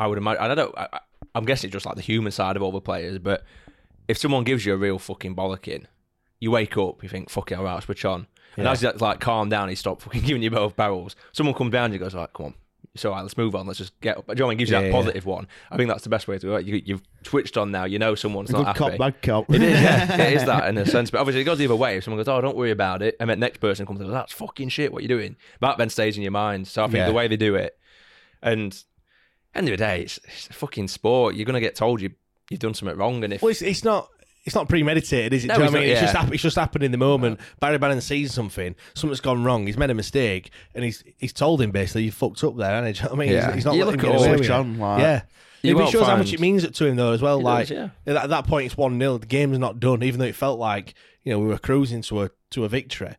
I 0.00 0.06
would 0.08 0.18
imagine. 0.18 0.42
I 0.42 0.54
don't. 0.54 0.76
I, 0.76 1.00
I'm 1.34 1.44
guessing 1.44 1.68
it's 1.68 1.74
just 1.74 1.86
like 1.86 1.94
the 1.96 2.02
human 2.02 2.32
side 2.32 2.56
of 2.56 2.62
all 2.62 2.72
the 2.72 2.80
players. 2.80 3.18
But 3.18 3.44
if 4.08 4.18
someone 4.18 4.42
gives 4.44 4.66
you 4.66 4.72
a 4.74 4.76
real 4.76 4.98
fucking 4.98 5.36
bollocking, 5.36 5.84
you 6.40 6.50
wake 6.50 6.76
up, 6.76 7.02
you 7.02 7.08
think, 7.08 7.30
"Fuck 7.30 7.52
it, 7.52 7.58
all 7.58 7.64
right, 7.64 7.82
switch 7.82 8.04
on." 8.04 8.26
And 8.56 8.64
Yeah. 8.64 8.72
as 8.72 8.82
you 8.82 8.90
like 8.98 9.20
calm 9.20 9.48
down, 9.48 9.68
he 9.68 9.74
stops 9.76 10.02
fucking 10.04 10.22
giving 10.26 10.42
you 10.42 10.50
both 10.50 10.74
barrels. 10.74 11.14
Someone 11.32 11.54
comes 11.54 11.70
down, 11.70 11.84
and 11.86 11.94
you 11.94 12.00
goes, 12.00 12.14
"Like, 12.14 12.32
come 12.32 12.46
on." 12.46 12.54
So 12.96 13.10
right, 13.12 13.20
let's 13.22 13.36
move 13.36 13.54
on. 13.54 13.68
Let's 13.68 13.78
just 13.78 14.00
get 14.00 14.16
up. 14.18 14.26
Do 14.26 14.32
you 14.32 14.38
know 14.40 14.46
what 14.46 14.48
I 14.48 14.50
mean? 14.52 14.58
Gives 14.58 14.70
you 14.70 14.76
Yeah, 14.78 14.82
that 14.82 14.88
yeah. 14.88 14.92
positive 14.94 15.24
one. 15.26 15.46
I 15.70 15.76
think 15.76 15.88
that's 15.88 16.02
the 16.02 16.08
best 16.08 16.26
way 16.26 16.38
to 16.38 16.40
do 16.40 16.54
it. 16.56 16.66
You, 16.66 16.82
you've 16.84 17.02
switched 17.22 17.56
on 17.56 17.70
now. 17.70 17.84
You 17.84 18.00
know 18.00 18.16
someone's 18.16 18.50
A 18.50 18.54
not 18.54 18.66
happy. 18.66 18.78
cop, 18.78 18.98
bad 18.98 19.22
cop. 19.22 19.54
It 19.54 19.62
is, 19.62 19.80
yeah, 19.80 20.20
it 20.26 20.32
is 20.32 20.44
that 20.46 20.66
in 20.68 20.76
a 20.76 20.84
sense. 20.86 21.08
But 21.12 21.20
obviously, 21.20 21.42
it 21.42 21.44
goes 21.44 21.58
the 21.58 21.66
other 21.66 21.76
way. 21.76 21.98
If 21.98 22.04
someone 22.04 22.18
goes, 22.18 22.26
"Oh, 22.26 22.40
don't 22.40 22.56
worry 22.56 22.72
about 22.72 23.00
it," 23.02 23.14
and 23.20 23.30
then 23.30 23.38
next 23.38 23.58
person 23.58 23.86
comes, 23.86 24.00
and 24.00 24.08
goes, 24.08 24.14
"That's 24.14 24.32
fucking 24.32 24.70
shit. 24.70 24.92
What 24.92 25.02
you 25.02 25.08
doing?" 25.08 25.36
That 25.60 25.78
then 25.78 25.88
stays 25.90 26.16
in 26.16 26.22
your 26.24 26.32
mind. 26.32 26.66
So 26.66 26.82
I 26.82 26.88
think 26.88 27.06
the 27.06 27.12
way 27.12 27.28
they 27.28 27.36
do 27.36 27.54
it, 27.54 27.78
and 28.42 28.82
end 29.54 29.66
of 29.68 29.72
the 29.72 29.76
day, 29.76 30.02
it's, 30.02 30.18
it's 30.24 30.48
a 30.50 30.52
fucking 30.52 30.88
sport. 30.88 31.34
You're 31.34 31.46
gonna 31.46 31.60
get 31.60 31.74
told 31.74 32.00
you 32.00 32.10
you've 32.50 32.60
done 32.60 32.74
something 32.74 32.96
wrong, 32.96 33.22
and 33.24 33.32
if 33.32 33.42
Well, 33.42 33.50
it's, 33.50 33.62
it's 33.62 33.84
not. 33.84 34.08
It's 34.46 34.54
not 34.54 34.70
premeditated, 34.70 35.34
is 35.34 35.44
it? 35.44 35.48
No, 35.48 35.56
Do 35.56 35.64
you 35.64 35.64
know 35.64 35.66
it's 35.66 35.72
what 35.74 35.78
I 35.78 35.84
mean? 35.84 35.88
not- 35.90 35.92
It's 35.92 36.00
just 36.12 36.16
hap- 36.16 36.32
it's 36.32 36.42
just 36.42 36.56
happened 36.56 36.82
in 36.82 36.92
the 36.92 36.96
moment. 36.98 37.40
Barry 37.60 37.76
Bannon 37.76 38.00
sees 38.00 38.32
something, 38.32 38.74
something's 38.94 39.20
gone 39.20 39.44
wrong. 39.44 39.66
He's 39.66 39.76
made 39.76 39.90
a 39.90 39.94
mistake, 39.94 40.50
and 40.74 40.82
he's 40.82 41.04
he's 41.18 41.34
told 41.34 41.60
him 41.60 41.72
basically 41.72 42.04
you 42.04 42.10
fucked 42.10 42.42
up 42.42 42.56
there. 42.56 42.82
And 42.82 42.86
you 42.96 43.02
know 43.02 43.10
what 43.10 43.16
I 43.16 43.18
mean, 43.20 43.32
Yeah. 43.32 43.46
he's, 43.48 43.54
he's 43.56 43.64
not 43.66 43.74
You 43.74 43.84
letting 43.84 44.00
look 44.00 44.04
him 44.06 44.12
at 44.12 44.12
get 44.12 44.18
all 44.18 44.24
away 44.28 44.36
switch 44.38 44.48
it. 44.48 44.52
on, 44.52 44.78
like- 44.78 45.00
yeah. 45.02 45.22
You 45.62 45.70
If 45.72 45.76
it 45.76 45.80
won't 45.82 45.92
shows 45.92 46.06
how 46.06 46.16
much 46.16 46.32
it 46.32 46.40
means 46.40 46.66
to 46.68 46.86
him 46.86 46.96
though 46.96 47.12
as 47.12 47.20
well. 47.20 47.38
It 47.38 47.42
like 47.42 47.68
does, 47.68 47.90
yeah. 48.06 48.14
at 48.22 48.30
that 48.30 48.46
point, 48.46 48.64
it's 48.64 48.78
one 48.78 48.98
0 48.98 49.18
The 49.18 49.26
game's 49.26 49.58
not 49.58 49.78
done, 49.78 50.02
even 50.02 50.18
though 50.18 50.24
it 50.26 50.34
felt 50.34 50.58
like 50.58 50.94
you 51.22 51.32
know 51.32 51.38
we 51.38 51.46
were 51.46 51.58
cruising 51.58 52.00
to 52.00 52.22
a 52.22 52.30
to 52.52 52.64
a 52.64 52.68
victory. 52.70 53.14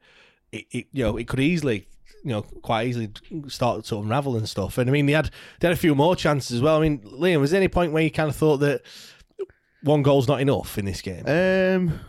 It, 0.51 0.65
it 0.71 0.87
you 0.91 1.03
know 1.03 1.17
it 1.17 1.27
could 1.27 1.39
easily 1.39 1.85
you 2.23 2.31
know 2.31 2.41
quite 2.41 2.87
easily 2.87 3.11
start 3.47 3.83
to 3.85 3.97
unravel 3.97 4.35
and 4.37 4.47
stuff. 4.47 4.77
And 4.77 4.89
I 4.89 4.93
mean 4.93 5.05
they 5.05 5.13
had 5.13 5.29
they 5.59 5.67
had 5.67 5.77
a 5.77 5.79
few 5.79 5.95
more 5.95 6.15
chances 6.15 6.57
as 6.57 6.61
well. 6.61 6.77
I 6.77 6.81
mean, 6.81 6.99
Liam, 6.99 7.39
was 7.39 7.51
there 7.51 7.59
any 7.59 7.67
point 7.67 7.91
where 7.93 8.03
you 8.03 8.11
kind 8.11 8.29
of 8.29 8.35
thought 8.35 8.57
that 8.57 8.81
one 9.83 10.03
goal's 10.03 10.27
not 10.27 10.41
enough 10.41 10.77
in 10.77 10.85
this 10.85 11.01
game? 11.01 11.23
Um, 11.27 11.99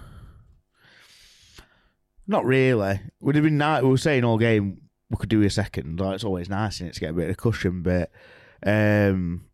not 2.27 2.45
really. 2.45 3.01
Would 3.21 3.35
have 3.35 3.45
been 3.45 3.59
nice. 3.59 3.83
We 3.83 3.89
were 3.89 3.97
saying 3.99 4.25
all 4.25 4.39
game 4.39 4.79
we 5.11 5.17
could 5.17 5.29
do 5.29 5.43
a 5.43 5.51
second. 5.51 6.01
Like 6.01 6.15
it's 6.15 6.25
always 6.25 6.49
nice 6.49 6.81
in 6.81 6.87
it 6.87 6.95
to 6.95 7.01
get 7.01 7.11
a 7.11 7.15
bit 7.15 7.31
of 7.31 7.37
cushion, 7.37 7.83
but 7.83 8.11
um, 8.65 9.47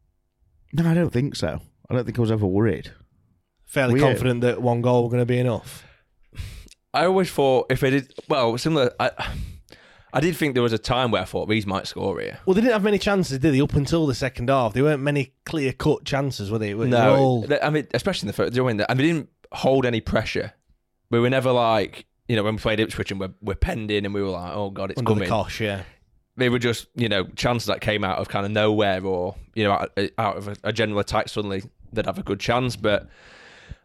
no, 0.73 0.89
I 0.89 0.95
don't 0.95 1.13
think 1.13 1.37
so. 1.37 1.61
I 1.91 1.95
don't 1.95 2.05
think 2.05 2.19
I 2.19 2.21
was 2.21 2.31
ever 2.33 2.47
worried. 2.47 2.93
fairly 3.65 3.95
Were 3.95 3.99
you? 3.99 4.05
confident 4.05 4.43
that 4.43 4.61
one 4.61 4.83
goal 4.83 5.05
were 5.05 5.09
going 5.11 5.23
to 5.23 5.27
be 5.27 5.39
enough. 5.39 5.85
I 6.93 7.05
always 7.07 7.31
thought 7.31 7.67
if 7.71 7.81
they 7.81 7.91
did 7.91 8.13
well, 8.29 8.57
similar. 8.59 8.93
I 9.01 9.11
I 10.13 10.21
did 10.21 10.37
think 10.37 10.55
there 10.55 10.63
was 10.63 10.73
a 10.73 10.79
time 10.79 11.11
where 11.11 11.23
I 11.23 11.25
thought 11.25 11.49
these 11.49 11.67
might 11.67 11.87
score 11.87 12.19
here. 12.21 12.39
Well, 12.47 12.55
they 12.55 12.61
didn't 12.63 12.73
have 12.73 12.83
many 12.83 12.99
chances, 12.99 13.39
did 13.39 13.53
they? 13.55 13.61
Up 13.61 13.75
until 13.75 14.07
the 14.07 14.15
second 14.15 14.49
half, 14.49 14.73
there 14.73 14.83
weren't 14.85 15.03
many 15.03 15.33
clear 15.45 15.73
cut 15.73 16.05
chances, 16.05 16.51
were 16.51 16.59
they? 16.59 16.75
Were 16.75 16.87
No, 16.87 17.17
all- 17.17 17.47
I 17.63 17.71
mean, 17.71 17.87
especially 17.93 18.27
in 18.27 18.29
the 18.29 18.33
first, 18.33 18.55
know 18.55 18.65
what 18.65 18.71
I 18.71 18.95
mean? 18.95 18.97
They 18.99 19.05
didn't 19.05 19.29
hold 19.53 19.85
any 19.85 20.01
pressure. 20.01 20.53
We 21.11 21.21
were 21.21 21.31
never 21.31 21.53
like, 21.53 22.07
you 22.27 22.37
know, 22.37 22.43
when 22.43 22.57
we 22.57 22.61
played 22.61 22.81
Ipswich 22.81 23.11
and 23.11 23.21
we're, 23.21 23.33
we're 23.43 23.55
penned 23.55 23.91
in 23.91 24.05
and 24.05 24.15
we 24.15 24.23
were 24.23 24.29
like, 24.31 24.53
oh 24.55 24.71
God, 24.71 24.91
it's 24.91 24.99
under 24.99 25.11
the 25.11 25.15
coming. 25.17 25.29
cosh, 25.29 25.61
yeah. 25.61 25.83
They 26.37 26.49
were 26.49 26.59
just, 26.59 26.87
you 26.95 27.09
know, 27.09 27.25
chances 27.37 27.67
that 27.67 27.81
came 27.81 28.05
out 28.05 28.19
of 28.19 28.29
kind 28.29 28.47
of 28.47 28.53
nowhere 28.53 29.05
or, 29.05 29.35
you 29.55 29.65
know, 29.65 29.73
out, 29.73 29.99
out 30.19 30.37
of 30.37 30.49
a, 30.49 30.57
a 30.65 30.73
general 30.73 31.01
attack 31.01 31.29
suddenly 31.29 31.63
they'd 31.93 32.07
have 32.07 32.19
a 32.19 32.23
good 32.23 32.39
chance. 32.41 32.77
But 32.77 33.09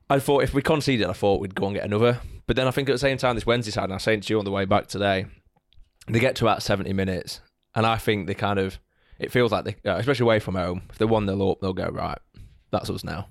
I 0.09 0.19
thought 0.19 0.43
if 0.43 0.53
we 0.53 0.61
conceded, 0.61 1.07
I 1.07 1.13
thought 1.13 1.39
we'd 1.41 1.55
go 1.55 1.65
and 1.65 1.76
get 1.76 1.84
another. 1.86 2.19
But 2.45 2.55
then 2.57 2.67
I 2.67 2.71
think 2.71 2.89
at 2.89 2.91
the 2.91 2.99
same 2.99 3.17
time, 3.17 3.36
this 3.36 3.45
Wednesday 3.45 3.71
side, 3.71 3.86
and 3.86 3.93
I 3.93 3.95
was 3.95 4.03
saying 4.03 4.21
to 4.21 4.34
you 4.34 4.39
on 4.39 4.45
the 4.45 4.51
way 4.51 4.65
back 4.65 4.88
today, 4.88 5.26
they 6.08 6.20
get 6.20 6.36
to 6.38 6.45
about 6.45 6.64
70 6.64 6.91
minutes 6.93 7.41
and 7.76 7.86
I 7.86 7.97
think 7.97 8.28
they 8.28 8.34
kind 8.34 8.60
of, 8.60 8.80
it 9.20 9.32
feels 9.32 9.51
like 9.51 9.66
they, 9.66 9.76
uh, 9.89 9.95
especially 9.97 10.26
away 10.26 10.39
from 10.39 10.56
home, 10.56 10.84
if 10.89 10.97
they 10.97 11.06
won, 11.06 11.26
1 11.26 11.38
0 11.38 11.51
up, 11.51 11.62
they'll 11.62 11.74
go, 11.74 11.88
right, 11.88 12.18
that's 12.72 12.89
us 12.89 13.04
now. 13.04 13.28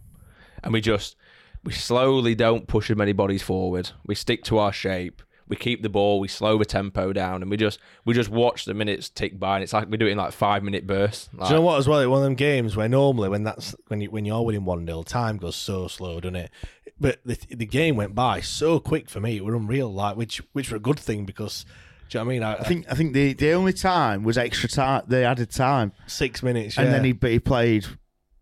And 0.63 0.73
we 0.73 0.81
just, 0.81 1.17
we 1.65 1.73
slowly 1.73 2.35
don't 2.35 2.67
push 2.67 2.91
as 2.91 2.97
many 2.97 3.13
bodies 3.13 3.43
forward. 3.43 3.91
We 4.05 4.15
stick 4.15 4.43
to 4.45 4.59
our 4.59 4.73
shape. 4.73 5.23
We 5.49 5.57
keep 5.57 5.83
the 5.83 5.89
ball. 5.89 6.19
We 6.19 6.29
slow 6.29 6.57
the 6.57 6.65
tempo 6.65 7.13
down, 7.13 7.43
and 7.43 7.51
we 7.51 7.57
just 7.57 7.79
we 8.07 8.15
just 8.15 8.31
watch 8.31 8.65
the 8.65 8.75
minutes 8.75 9.11
tick 9.11 9.39
by. 9.39 9.57
And 9.57 9.63
it's 9.63 9.73
like 9.73 9.91
we 9.91 9.99
do 9.99 10.07
it 10.07 10.13
in 10.13 10.17
like 10.17 10.33
five 10.33 10.63
minute 10.63 10.87
bursts. 10.87 11.29
Like, 11.35 11.49
Do 11.49 11.55
you 11.55 11.61
know 11.61 11.67
what? 11.67 11.79
As 11.79 11.87
well, 11.87 11.99
it's 11.99 12.09
one 12.09 12.19
of 12.19 12.25
them 12.25 12.37
games 12.37 12.75
where 12.75 12.89
normally 12.89 13.29
when 13.29 13.43
that's 13.43 13.75
when 13.89 14.01
you 14.01 14.11
when 14.11 14.25
you're 14.25 14.43
winning 14.43 14.65
one 14.65 14.87
0 14.87 15.03
time 15.03 15.37
goes 15.37 15.57
so 15.57 15.89
slow, 15.89 16.21
doesn't 16.21 16.37
it? 16.37 16.51
But 16.99 17.19
the 17.25 17.39
the 17.51 17.67
game 17.67 17.97
went 17.97 18.15
by 18.15 18.41
so 18.41 18.81
quick 18.81 19.11
for 19.11 19.21
me. 19.21 19.37
It 19.37 19.45
were 19.45 19.55
unreal, 19.55 19.93
like 19.93 20.17
which 20.17 20.41
which 20.53 20.71
were 20.71 20.79
a 20.79 20.81
good 20.81 20.99
thing 20.99 21.27
because. 21.27 21.67
Do 22.13 22.19
you 22.19 22.25
know 22.25 22.27
what 22.27 22.31
I 22.31 22.35
mean? 22.35 22.43
I, 22.43 22.55
I 22.57 22.65
think 22.65 22.87
I 22.91 22.95
think 22.95 23.15
the, 23.15 23.33
the 23.33 23.53
only 23.53 23.73
time 23.73 24.23
was 24.23 24.37
extra 24.37 24.69
time. 24.69 25.03
They 25.07 25.25
added 25.25 25.51
time, 25.51 25.93
six 26.07 26.43
minutes, 26.43 26.77
and 26.77 26.89
yeah. 26.89 26.93
then 26.93 27.05
he 27.05 27.13
but 27.13 27.31
he 27.31 27.39
played 27.39 27.87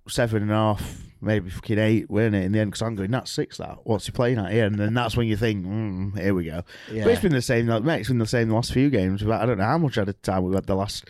seven 0.09 0.43
and 0.43 0.51
a 0.51 0.55
half, 0.55 1.05
maybe 1.21 1.51
fucking 1.51 1.79
eight, 1.79 2.11
weren't 2.11 2.35
it? 2.35 2.43
In 2.43 2.51
the 2.51 2.59
end, 2.59 2.73
because 2.73 2.83
I'm 2.83 2.97
going 2.97 3.13
that's 3.13 3.31
six. 3.31 3.59
That 3.59 3.79
what's 3.85 4.07
he 4.07 4.11
playing 4.11 4.39
at 4.39 4.51
here? 4.51 4.65
And 4.65 4.75
then 4.75 4.93
that's 4.93 5.17
when 5.17 5.29
you 5.29 5.37
think, 5.37 5.65
mm, 5.65 6.19
here 6.19 6.35
we 6.35 6.47
go. 6.47 6.65
Yeah. 6.91 7.05
But 7.05 7.13
it's 7.13 7.23
been 7.23 7.31
the 7.31 7.41
same. 7.41 7.69
Like, 7.69 7.85
mate, 7.85 8.01
it's 8.01 8.09
been 8.09 8.19
the 8.19 8.27
same 8.27 8.49
the 8.49 8.57
last 8.57 8.73
few 8.73 8.91
games. 8.91 9.23
But 9.23 9.41
I 9.41 9.47
don't 9.47 9.59
know 9.59 9.65
how 9.65 9.79
much 9.79 9.99
added 9.99 10.21
time 10.25 10.43
we've 10.43 10.55
had 10.55 10.67
the 10.67 10.75
last 10.75 11.05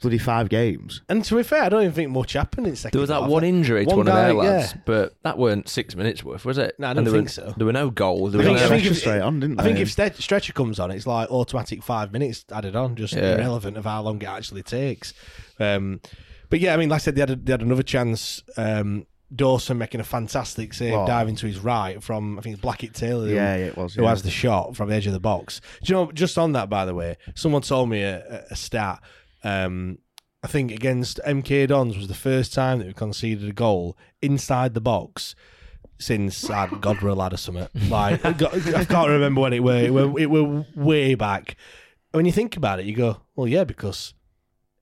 bloody 0.00 0.18
five 0.18 0.48
games. 0.48 1.02
And 1.08 1.24
to 1.24 1.36
be 1.36 1.42
fair, 1.42 1.62
I 1.64 1.68
don't 1.68 1.82
even 1.82 1.92
think 1.94 2.10
much 2.10 2.32
happened 2.32 2.66
in 2.66 2.76
second. 2.76 2.96
There 2.96 3.00
was 3.00 3.08
that 3.10 3.20
half. 3.20 3.30
one 3.30 3.44
injury 3.44 3.84
to 3.84 3.88
One 3.90 3.98
one 3.98 4.06
guy, 4.06 4.20
of 4.20 4.26
their 4.26 4.34
lads, 4.52 4.72
yeah. 4.74 4.80
but 4.86 5.14
that 5.22 5.36
weren't 5.38 5.68
six 5.68 5.94
minutes 5.94 6.24
worth, 6.24 6.44
was 6.44 6.58
it? 6.58 6.74
No, 6.78 6.88
I 6.88 6.94
don't 6.94 7.04
think 7.04 7.24
were, 7.24 7.28
so. 7.28 7.54
There 7.56 7.66
were 7.66 7.72
no 7.72 7.90
goals. 7.90 8.32
There 8.32 8.40
I 8.40 8.44
was 8.50 8.60
think, 8.60 8.70
no, 8.70 8.76
I 8.76 8.78
think 8.80 8.90
if, 8.92 8.98
straight 8.98 9.20
on, 9.20 9.40
didn't 9.40 9.60
I 9.60 9.62
think 9.64 9.78
if 9.78 9.94
Stre- 9.94 10.20
Stretcher 10.20 10.52
comes 10.52 10.80
on, 10.80 10.90
it's 10.90 11.06
like 11.06 11.30
automatic 11.30 11.82
five 11.82 12.12
minutes 12.12 12.44
added 12.52 12.74
on, 12.76 12.96
just 12.96 13.14
Yeah. 13.14 13.34
irrelevant 13.34 13.76
of 13.76 13.84
how 13.84 14.02
long 14.02 14.20
it 14.22 14.28
actually 14.28 14.62
takes. 14.62 15.12
Um, 15.58 16.00
but 16.48 16.60
yeah, 16.60 16.74
I 16.74 16.76
mean, 16.78 16.88
like 16.88 16.96
I 16.96 17.04
said, 17.04 17.14
they 17.14 17.20
had, 17.20 17.30
a, 17.30 17.36
they 17.36 17.52
had 17.52 17.62
another 17.62 17.82
chance. 17.82 18.42
Um, 18.56 19.06
Dawson 19.32 19.78
making 19.78 20.00
a 20.00 20.04
fantastic 20.04 20.74
save, 20.74 20.92
Oh. 20.92 21.06
diving 21.06 21.36
to 21.36 21.46
his 21.46 21.60
right 21.60 22.02
from 22.02 22.36
I 22.36 22.42
think 22.42 22.60
Blackett 22.60 22.94
Taylor. 22.94 23.28
who- 23.28 23.34
Yeah, 23.34 23.54
yeah, 23.54 23.66
it 23.66 23.76
was, 23.76 23.94
Who 23.94 24.02
yeah. 24.02 24.08
has 24.08 24.22
the 24.22 24.30
shot 24.30 24.74
from 24.74 24.88
the 24.88 24.96
edge 24.96 25.06
of 25.06 25.12
the 25.12 25.20
box? 25.20 25.60
Do 25.84 25.92
you 25.92 25.96
know? 25.96 26.10
Just 26.10 26.36
on 26.36 26.50
that, 26.54 26.68
by 26.68 26.84
the 26.84 26.94
way, 26.96 27.16
someone 27.36 27.62
told 27.62 27.90
me 27.90 28.02
a, 28.02 28.44
a 28.50 28.56
stat. 28.56 28.98
Um, 29.42 29.98
I 30.42 30.46
think 30.46 30.72
against 30.72 31.20
MK 31.26 31.68
Dons 31.68 31.96
was 31.96 32.08
the 32.08 32.14
first 32.14 32.54
time 32.54 32.78
that 32.78 32.86
we 32.86 32.94
conceded 32.94 33.48
a 33.48 33.52
goal 33.52 33.96
inside 34.22 34.74
the 34.74 34.80
box 34.80 35.34
since 35.98 36.48
uh, 36.48 36.66
a 36.70 37.14
lad 37.14 37.34
or 37.34 37.36
something. 37.36 37.68
Like 37.88 38.24
I 38.24 38.84
can't 38.84 39.08
remember 39.08 39.42
when 39.42 39.52
it 39.52 39.62
were. 39.62 39.76
It 39.76 39.92
were, 39.92 40.18
it 40.18 40.30
were 40.30 40.64
way 40.74 41.14
back. 41.14 41.56
When 42.12 42.24
you 42.24 42.32
think 42.32 42.56
about 42.56 42.80
it, 42.80 42.86
you 42.86 42.96
go, 42.96 43.20
well, 43.36 43.46
yeah, 43.46 43.64
because 43.64 44.14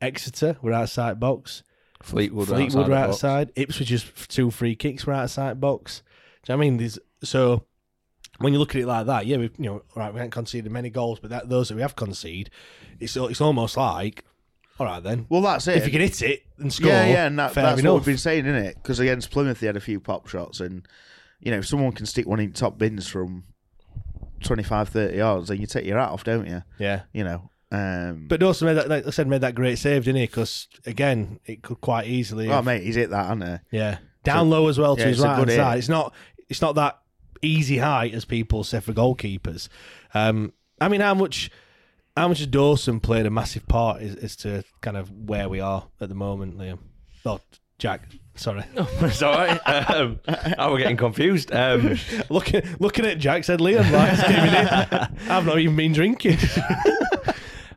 Exeter 0.00 0.56
were 0.62 0.72
outside 0.72 1.18
box, 1.18 1.62
Fleetwood, 2.02 2.48
were 2.48 2.56
Fleetwood 2.56 2.84
outside 2.84 2.88
were 2.88 2.96
outside, 2.96 3.54
Ipswich's 3.56 4.28
two 4.28 4.50
free 4.50 4.76
kicks 4.76 5.06
were 5.06 5.12
outside 5.12 5.60
box. 5.60 6.02
Do 6.44 6.52
you 6.52 6.54
know 6.54 6.58
what 6.58 6.64
I 6.64 6.70
mean? 6.70 6.76
There's, 6.78 6.98
so 7.22 7.64
when 8.38 8.52
you 8.52 8.58
look 8.58 8.74
at 8.74 8.80
it 8.80 8.86
like 8.86 9.06
that, 9.06 9.26
yeah, 9.26 9.36
we 9.36 9.50
you 9.58 9.64
know, 9.64 9.82
right, 9.96 10.12
we 10.12 10.18
haven't 10.18 10.30
conceded 10.30 10.70
many 10.70 10.88
goals, 10.88 11.18
but 11.20 11.30
that, 11.30 11.48
those 11.48 11.68
that 11.68 11.74
we 11.74 11.82
have 11.82 11.96
conceded, 11.96 12.50
it's 13.00 13.16
it's 13.16 13.40
almost 13.40 13.76
like, 13.76 14.24
all 14.78 14.86
right 14.86 15.02
then. 15.02 15.26
Well, 15.28 15.42
that's 15.42 15.66
it. 15.68 15.76
If 15.76 15.86
you 15.86 15.92
can 15.92 16.00
hit 16.00 16.22
it 16.22 16.42
and 16.58 16.72
score, 16.72 16.88
Yeah, 16.90 17.06
yeah, 17.06 17.26
and 17.26 17.38
that, 17.38 17.52
that's 17.54 17.80
enough. 17.80 17.92
what 17.92 17.98
we've 18.00 18.06
been 18.06 18.18
saying, 18.18 18.46
isn't 18.46 18.62
it? 18.64 18.76
Because 18.82 19.00
against 19.00 19.30
Plymouth, 19.30 19.60
they 19.60 19.66
had 19.66 19.76
a 19.76 19.80
few 19.80 20.00
pop 20.00 20.28
shots, 20.28 20.60
and 20.60 20.86
you 21.40 21.50
know, 21.50 21.58
if 21.58 21.66
someone 21.66 21.92
can 21.92 22.06
stick 22.06 22.26
one 22.26 22.40
in 22.40 22.52
top 22.52 22.78
bins 22.78 23.06
from 23.08 23.44
25, 24.42 24.88
30 24.88 25.16
yards, 25.16 25.48
then 25.48 25.60
you 25.60 25.66
take 25.66 25.84
your 25.84 25.98
hat 25.98 26.10
off, 26.10 26.24
don't 26.24 26.46
you? 26.46 26.62
Yeah. 26.78 27.02
You 27.12 27.24
know, 27.24 27.50
um, 27.72 28.26
But 28.28 28.42
also 28.42 28.66
made 28.66 28.74
that, 28.74 28.88
like 28.88 29.06
I 29.06 29.10
said, 29.10 29.26
made 29.26 29.40
that 29.40 29.54
great 29.54 29.78
save, 29.78 30.04
didn't 30.04 30.20
he? 30.20 30.26
Because 30.26 30.68
again, 30.86 31.40
it 31.44 31.62
could 31.62 31.80
quite 31.80 32.06
easily. 32.06 32.48
oh 32.48 32.62
mate, 32.62 32.82
he's 32.82 32.94
hit 32.96 33.10
that, 33.10 33.26
hasn't 33.26 33.44
he? 33.70 33.76
Yeah, 33.78 33.98
down 34.24 34.46
So- 34.46 34.50
low 34.50 34.68
as 34.68 34.78
well 34.78 34.96
to 34.96 35.02
yeah, 35.02 35.08
his 35.08 35.20
right 35.20 35.36
hand 35.36 35.50
hit. 35.50 35.56
side. 35.56 35.78
It's 35.78 35.88
not. 35.88 36.14
It's 36.48 36.62
not 36.62 36.76
that 36.76 36.98
easy 37.42 37.78
height 37.78 38.14
as 38.14 38.24
people 38.24 38.64
say 38.64 38.80
for 38.80 38.92
goalkeepers. 38.92 39.68
Um, 40.14 40.52
I 40.80 40.88
mean, 40.88 41.00
how 41.02 41.14
much 41.14 41.50
how 42.18 42.28
much 42.28 42.38
has 42.38 42.46
Dawson 42.48 43.00
played 43.00 43.26
a 43.26 43.30
massive 43.30 43.66
part 43.68 44.02
as, 44.02 44.16
as 44.16 44.36
to 44.36 44.64
kind 44.80 44.96
of 44.96 45.10
where 45.10 45.48
we 45.48 45.60
are 45.60 45.86
at 46.00 46.08
the 46.08 46.14
moment, 46.14 46.58
Liam? 46.58 46.78
Oh, 47.24 47.40
Jack. 47.78 48.02
Sorry. 48.34 48.64
Sorry, 49.10 49.50
um, 49.50 50.20
I 50.26 50.68
was 50.68 50.80
getting 50.80 50.96
confused. 50.96 51.52
Um, 51.52 51.98
looking 52.30 52.62
looking 52.78 53.04
at 53.04 53.18
Jack 53.18 53.44
said 53.44 53.60
Liam 53.60 53.90
like. 53.90 55.10
I've 55.30 55.44
not 55.44 55.58
even 55.58 55.74
been 55.76 55.92
drinking. 55.92 56.38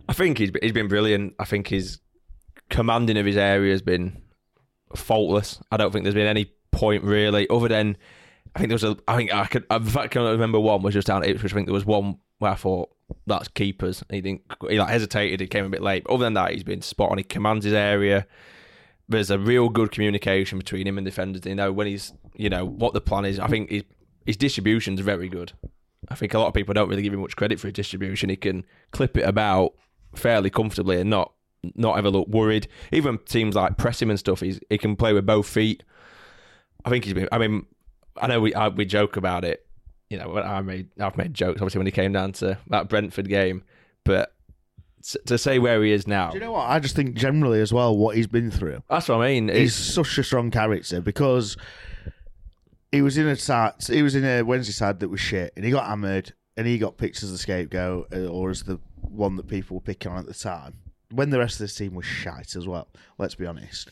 I 0.08 0.14
think 0.14 0.38
he's 0.38 0.52
he's 0.62 0.72
been 0.72 0.88
brilliant. 0.88 1.34
I 1.40 1.46
think 1.46 1.68
his 1.68 2.00
commanding 2.70 3.18
of 3.18 3.26
his 3.26 3.38
area 3.38 3.72
has 3.72 3.82
been 3.82 4.22
faultless. 4.96 5.60
I 5.72 5.78
don't 5.78 5.92
think 5.92 6.04
there's 6.04 6.16
been 6.16 6.28
any 6.28 6.52
point 6.72 7.04
really, 7.04 7.50
other 7.50 7.68
than 7.68 7.98
I 8.56 8.60
think 8.60 8.70
there 8.70 8.76
was 8.76 8.84
a. 8.84 8.98
I 9.08 9.16
think 9.16 9.34
I 9.34 9.46
could. 9.46 9.66
In 9.72 9.84
fact, 9.84 10.06
I 10.06 10.08
can 10.08 10.24
remember 10.24 10.60
one 10.60 10.84
was 10.84 10.94
just 10.94 11.08
down 11.08 11.24
at 11.24 11.30
Ipswich. 11.30 11.54
I 11.54 11.56
think 11.56 11.68
there 11.68 11.74
was 11.74 11.86
one 11.86 12.18
where 12.42 12.52
I 12.52 12.56
thought 12.56 12.90
that's 13.28 13.48
keepers. 13.50 14.04
He 14.10 14.20
didn't. 14.20 14.42
He 14.68 14.80
like 14.80 14.90
hesitated. 14.90 15.40
He 15.40 15.48
came 15.48 15.64
a 15.64 15.70
bit 15.70 15.82
late. 15.82 16.04
But 16.04 16.14
other 16.14 16.24
than 16.24 16.34
that, 16.34 16.52
he's 16.54 16.64
been 16.64 16.82
spot 16.82 17.12
on. 17.12 17.20
He 17.20 17.24
commands 17.24 17.66
his 17.66 17.74
area. 17.74 18.26
There's 19.08 19.30
a 19.30 19.38
real 19.38 19.70
good 19.70 19.92
communication 19.92 20.58
between 20.58 20.88
him 20.88 20.98
and 20.98 21.06
defenders. 21.06 21.46
You 21.46 21.54
know 21.54 21.72
when 21.72 21.86
he's, 21.86 22.14
you 22.36 22.50
know 22.50 22.66
what 22.66 22.94
the 22.94 23.02
plan 23.02 23.26
is. 23.26 23.40
I 23.40 23.48
think 23.48 23.70
his 23.70 23.84
his 24.26 24.38
distribution's 24.38 25.02
very 25.02 25.30
good. 25.30 25.54
I 26.10 26.16
think 26.16 26.34
a 26.34 26.40
lot 26.40 26.48
of 26.48 26.56
people 26.56 26.74
don't 26.74 26.90
really 26.90 27.04
give 27.04 27.14
him 27.14 27.22
much 27.22 27.36
credit 27.36 27.60
for 27.60 27.68
his 27.68 27.74
distribution. 27.74 28.30
He 28.30 28.38
can 28.38 28.66
clip 28.90 29.16
it 29.18 29.24
about 29.24 29.74
fairly 30.16 30.50
comfortably 30.50 31.00
and 31.00 31.10
not 31.10 31.32
not 31.76 32.00
ever 32.00 32.10
look 32.10 32.28
worried. 32.28 32.68
Even 32.92 33.20
teams 33.20 33.56
like 33.56 33.78
press 33.78 34.02
him 34.02 34.10
and 34.10 34.18
stuff, 34.18 34.40
he's, 34.40 34.60
he 34.72 34.80
can 34.80 34.96
play 34.96 35.14
with 35.14 35.28
both 35.28 35.48
feet. 35.48 35.84
I 36.84 36.90
think 36.90 37.06
he's 37.06 37.14
been. 37.14 37.30
I 37.32 37.38
mean, 37.38 37.68
I 38.20 38.26
know 38.26 38.42
we 38.42 38.52
I, 38.56 38.70
we 38.70 38.86
joke 38.86 39.16
about 39.16 39.46
it. 39.46 39.64
You 40.12 40.18
know, 40.18 40.38
I 40.38 40.60
made 40.62 40.90
I've 41.00 41.16
made 41.16 41.34
jokes 41.34 41.62
obviously 41.62 41.80
when 41.80 41.88
he 41.88 41.92
came 41.92 42.12
down 42.12 42.34
to 42.34 42.58
that 42.68 42.90
Brentford 42.90 43.30
game, 43.30 43.64
but 44.04 44.34
to 45.26 45.38
say 45.38 45.58
where 45.58 45.82
he 45.82 45.94
is 45.94 46.06
now. 46.06 46.32
Do 46.32 46.38
you 46.38 46.44
know 46.44 46.52
what? 46.52 46.70
I 46.70 46.80
just 46.80 46.98
think 46.98 47.16
generally 47.16 47.62
as 47.62 47.72
well 47.72 47.96
what 47.96 48.18
he's 48.18 48.28
been 48.28 48.52
through. 48.52 48.84
That's 48.90 49.08
what 49.08 49.22
I 49.22 49.28
mean. 49.28 49.48
He's 49.48 49.74
such 49.74 50.18
a 50.18 50.24
strong 50.24 50.52
character 50.52 51.00
because 51.00 51.56
he 52.92 53.02
was 53.02 53.18
in 53.18 53.26
a 53.26 53.38
side, 53.38 53.76
he 53.88 54.04
was 54.04 54.14
in 54.14 54.26
a 54.26 54.42
Wednesday 54.42 54.74
side 54.74 55.00
that 55.00 55.08
was 55.08 55.22
shit, 55.22 55.54
and 55.56 55.64
he 55.64 55.72
got 55.72 55.88
hammered, 55.88 56.34
and 56.58 56.68
he 56.68 56.78
got 56.78 56.98
picked 56.98 57.24
as 57.24 57.32
the 57.32 57.38
scapegoat 57.38 58.10
uh, 58.14 58.28
or 58.28 58.50
as 58.50 58.64
the 58.64 58.82
one 58.96 59.38
that 59.38 59.48
people 59.48 59.78
were 59.78 59.82
picking 59.82 60.12
on 60.12 60.18
at 60.18 60.26
the 60.26 60.34
time. 60.34 60.74
When 61.12 61.30
the 61.30 61.40
rest 61.40 61.62
of 61.62 61.70
the 61.70 61.74
team 61.74 61.96
was 61.96 62.06
shite 62.06 62.58
as 62.58 62.68
well. 62.68 62.90
Let's 63.18 63.36
be 63.36 63.46
honest. 63.46 63.90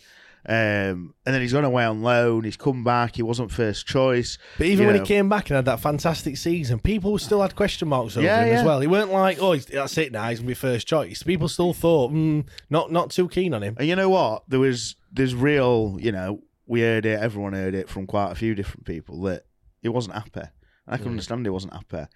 Um, 0.47 1.13
and 1.25 1.35
then 1.35 1.41
he's 1.41 1.51
gone 1.53 1.65
away 1.65 1.83
on 1.83 2.01
loan. 2.01 2.43
He's 2.45 2.55
come 2.57 2.83
back. 2.83 3.17
He 3.17 3.21
wasn't 3.23 3.51
first 3.51 3.85
choice. 3.85 4.37
But 4.57 4.67
even 4.67 4.85
when 4.87 4.95
know. 4.95 5.01
he 5.01 5.07
came 5.07 5.27
back 5.29 5.49
and 5.49 5.55
had 5.57 5.65
that 5.65 5.79
fantastic 5.81 6.37
season, 6.37 6.79
people 6.79 7.17
still 7.19 7.41
had 7.41 7.55
question 7.55 7.89
marks 7.89 8.15
over 8.15 8.25
Yeah, 8.25 8.45
him 8.45 8.53
as 8.53 8.63
well. 8.63 8.79
He 8.79 8.87
weren't 8.87 9.11
like, 9.11 9.37
oh, 9.41 9.55
that's 9.57 9.97
it 9.97 10.11
now. 10.13 10.29
He's 10.29 10.39
gonna 10.39 10.47
be 10.47 10.53
first 10.53 10.87
choice. 10.87 11.23
People 11.23 11.49
still 11.49 11.73
thought, 11.73 12.11
mm, 12.11 12.45
not 12.69 12.91
not 12.91 13.11
too 13.11 13.27
keen 13.27 13.53
on 13.53 13.61
him. 13.63 13.75
And 13.77 13.87
you 13.87 13.95
know 13.95 14.09
what? 14.09 14.43
There 14.47 14.59
was 14.61 14.95
there's 15.11 15.35
real, 15.35 15.97
you 15.99 16.11
know, 16.11 16.41
we 16.65 16.81
heard 16.81 17.05
it, 17.05 17.19
everyone 17.19 17.53
heard 17.53 17.75
it 17.75 17.89
from 17.89 18.07
quite 18.07 18.31
a 18.31 18.35
few 18.35 18.55
different 18.55 18.85
people 18.85 19.21
that 19.23 19.43
he 19.81 19.89
wasn't 19.89 20.15
happy. 20.15 20.47
I 20.87 20.97
can 20.97 21.07
Mm. 21.07 21.11
understand 21.11 21.45
he 21.45 21.49
wasn't 21.49 21.73
happy. 21.73 22.07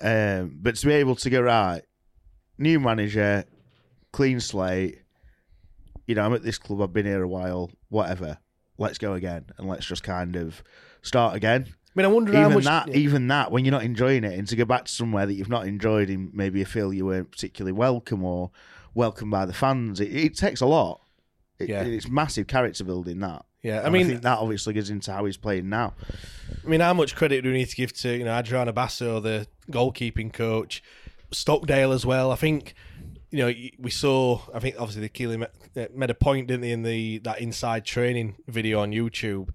Um, 0.00 0.56
but 0.62 0.76
to 0.76 0.86
be 0.86 0.94
able 0.94 1.14
to 1.16 1.28
go 1.30 1.40
right, 1.42 1.82
new 2.56 2.80
manager, 2.80 3.44
clean 4.12 4.40
slate, 4.40 5.02
you 6.10 6.16
know, 6.16 6.22
I'm 6.22 6.34
at 6.34 6.42
this 6.42 6.58
club, 6.58 6.82
I've 6.82 6.92
been 6.92 7.06
here 7.06 7.22
a 7.22 7.28
while, 7.28 7.70
whatever. 7.88 8.38
Let's 8.78 8.98
go 8.98 9.12
again 9.14 9.44
and 9.58 9.68
let's 9.68 9.86
just 9.86 10.02
kind 10.02 10.34
of 10.34 10.64
start 11.02 11.36
again. 11.36 11.66
I 11.68 11.72
mean, 11.94 12.04
I 12.04 12.08
wonder 12.08 12.32
how 12.32 12.40
even 12.40 12.54
much 12.54 12.64
that, 12.64 12.88
even 12.88 13.28
that, 13.28 13.52
when 13.52 13.64
you're 13.64 13.70
not 13.70 13.84
enjoying 13.84 14.24
it, 14.24 14.36
and 14.36 14.48
to 14.48 14.56
go 14.56 14.64
back 14.64 14.86
to 14.86 14.92
somewhere 14.92 15.24
that 15.24 15.34
you've 15.34 15.48
not 15.48 15.68
enjoyed, 15.68 16.08
and 16.10 16.34
maybe 16.34 16.58
you 16.58 16.64
feel 16.64 16.92
you 16.92 17.06
weren't 17.06 17.30
particularly 17.30 17.70
welcome 17.72 18.24
or 18.24 18.50
welcome 18.94 19.30
by 19.30 19.46
the 19.46 19.52
fans, 19.52 20.00
it, 20.00 20.12
it 20.12 20.36
takes 20.36 20.60
a 20.60 20.66
lot. 20.66 21.00
It, 21.60 21.68
Yeah. 21.68 21.82
it's 21.82 22.08
massive 22.08 22.48
character 22.48 22.82
building. 22.82 23.20
That, 23.20 23.44
Yeah, 23.62 23.80
I 23.80 23.84
And 23.84 23.92
mean- 23.92 24.06
think 24.08 24.22
that 24.22 24.38
obviously 24.38 24.74
goes 24.74 24.90
into 24.90 25.12
how 25.12 25.24
he's 25.26 25.36
playing 25.36 25.68
now. 25.68 25.94
I 26.64 26.68
mean, 26.68 26.80
how 26.80 26.92
much 26.94 27.14
credit 27.14 27.42
do 27.42 27.52
we 27.52 27.58
need 27.58 27.68
to 27.68 27.76
give 27.76 27.92
to 27.98 28.16
you 28.16 28.24
know 28.24 28.32
Adriano 28.32 28.72
Basso, 28.72 29.20
the 29.20 29.46
goalkeeping 29.70 30.32
coach, 30.32 30.82
Stockdale 31.30 31.92
as 31.92 32.04
well? 32.04 32.32
I 32.32 32.36
think 32.36 32.74
you 33.30 33.38
know 33.38 33.52
we 33.78 33.90
saw. 33.90 34.40
I 34.54 34.58
think 34.58 34.74
obviously 34.78 35.02
the 35.02 35.08
Keely 35.08 35.36
made, 35.74 36.10
a 36.10 36.14
point, 36.14 36.48
didn't 36.48 36.62
they, 36.62 36.72
in 36.72 36.82
the 36.82 37.18
that 37.18 37.40
inside 37.40 37.84
training 37.84 38.36
video 38.46 38.80
on 38.80 38.92
YouTube? 38.92 39.50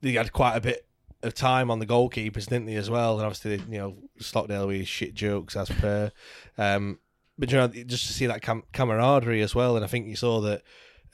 They 0.00 0.12
had 0.12 0.32
quite 0.32 0.56
a 0.56 0.60
bit 0.60 0.86
of 1.22 1.34
time 1.34 1.70
on 1.70 1.78
the 1.80 1.86
goalkeepers, 1.86 2.46
didn't 2.46 2.66
they, 2.66 2.76
as 2.76 2.88
well? 2.90 3.16
And 3.18 3.26
obviously, 3.26 3.56
you 3.70 3.78
know, 3.78 3.96
Stockdale 4.18 4.66
with 4.68 4.76
his 4.76 4.88
shit 4.88 5.14
jokes 5.14 5.56
as 5.56 5.68
per. 5.68 6.12
Um, 6.56 6.98
but 7.38 7.50
you 7.50 7.58
know, 7.58 7.68
just 7.68 8.06
to 8.06 8.12
see 8.12 8.26
that 8.26 8.42
cam- 8.42 8.64
camaraderie 8.72 9.42
as 9.42 9.54
well, 9.54 9.76
and 9.76 9.84
I 9.84 9.88
think 9.88 10.06
you 10.06 10.16
saw 10.16 10.40
that 10.42 10.62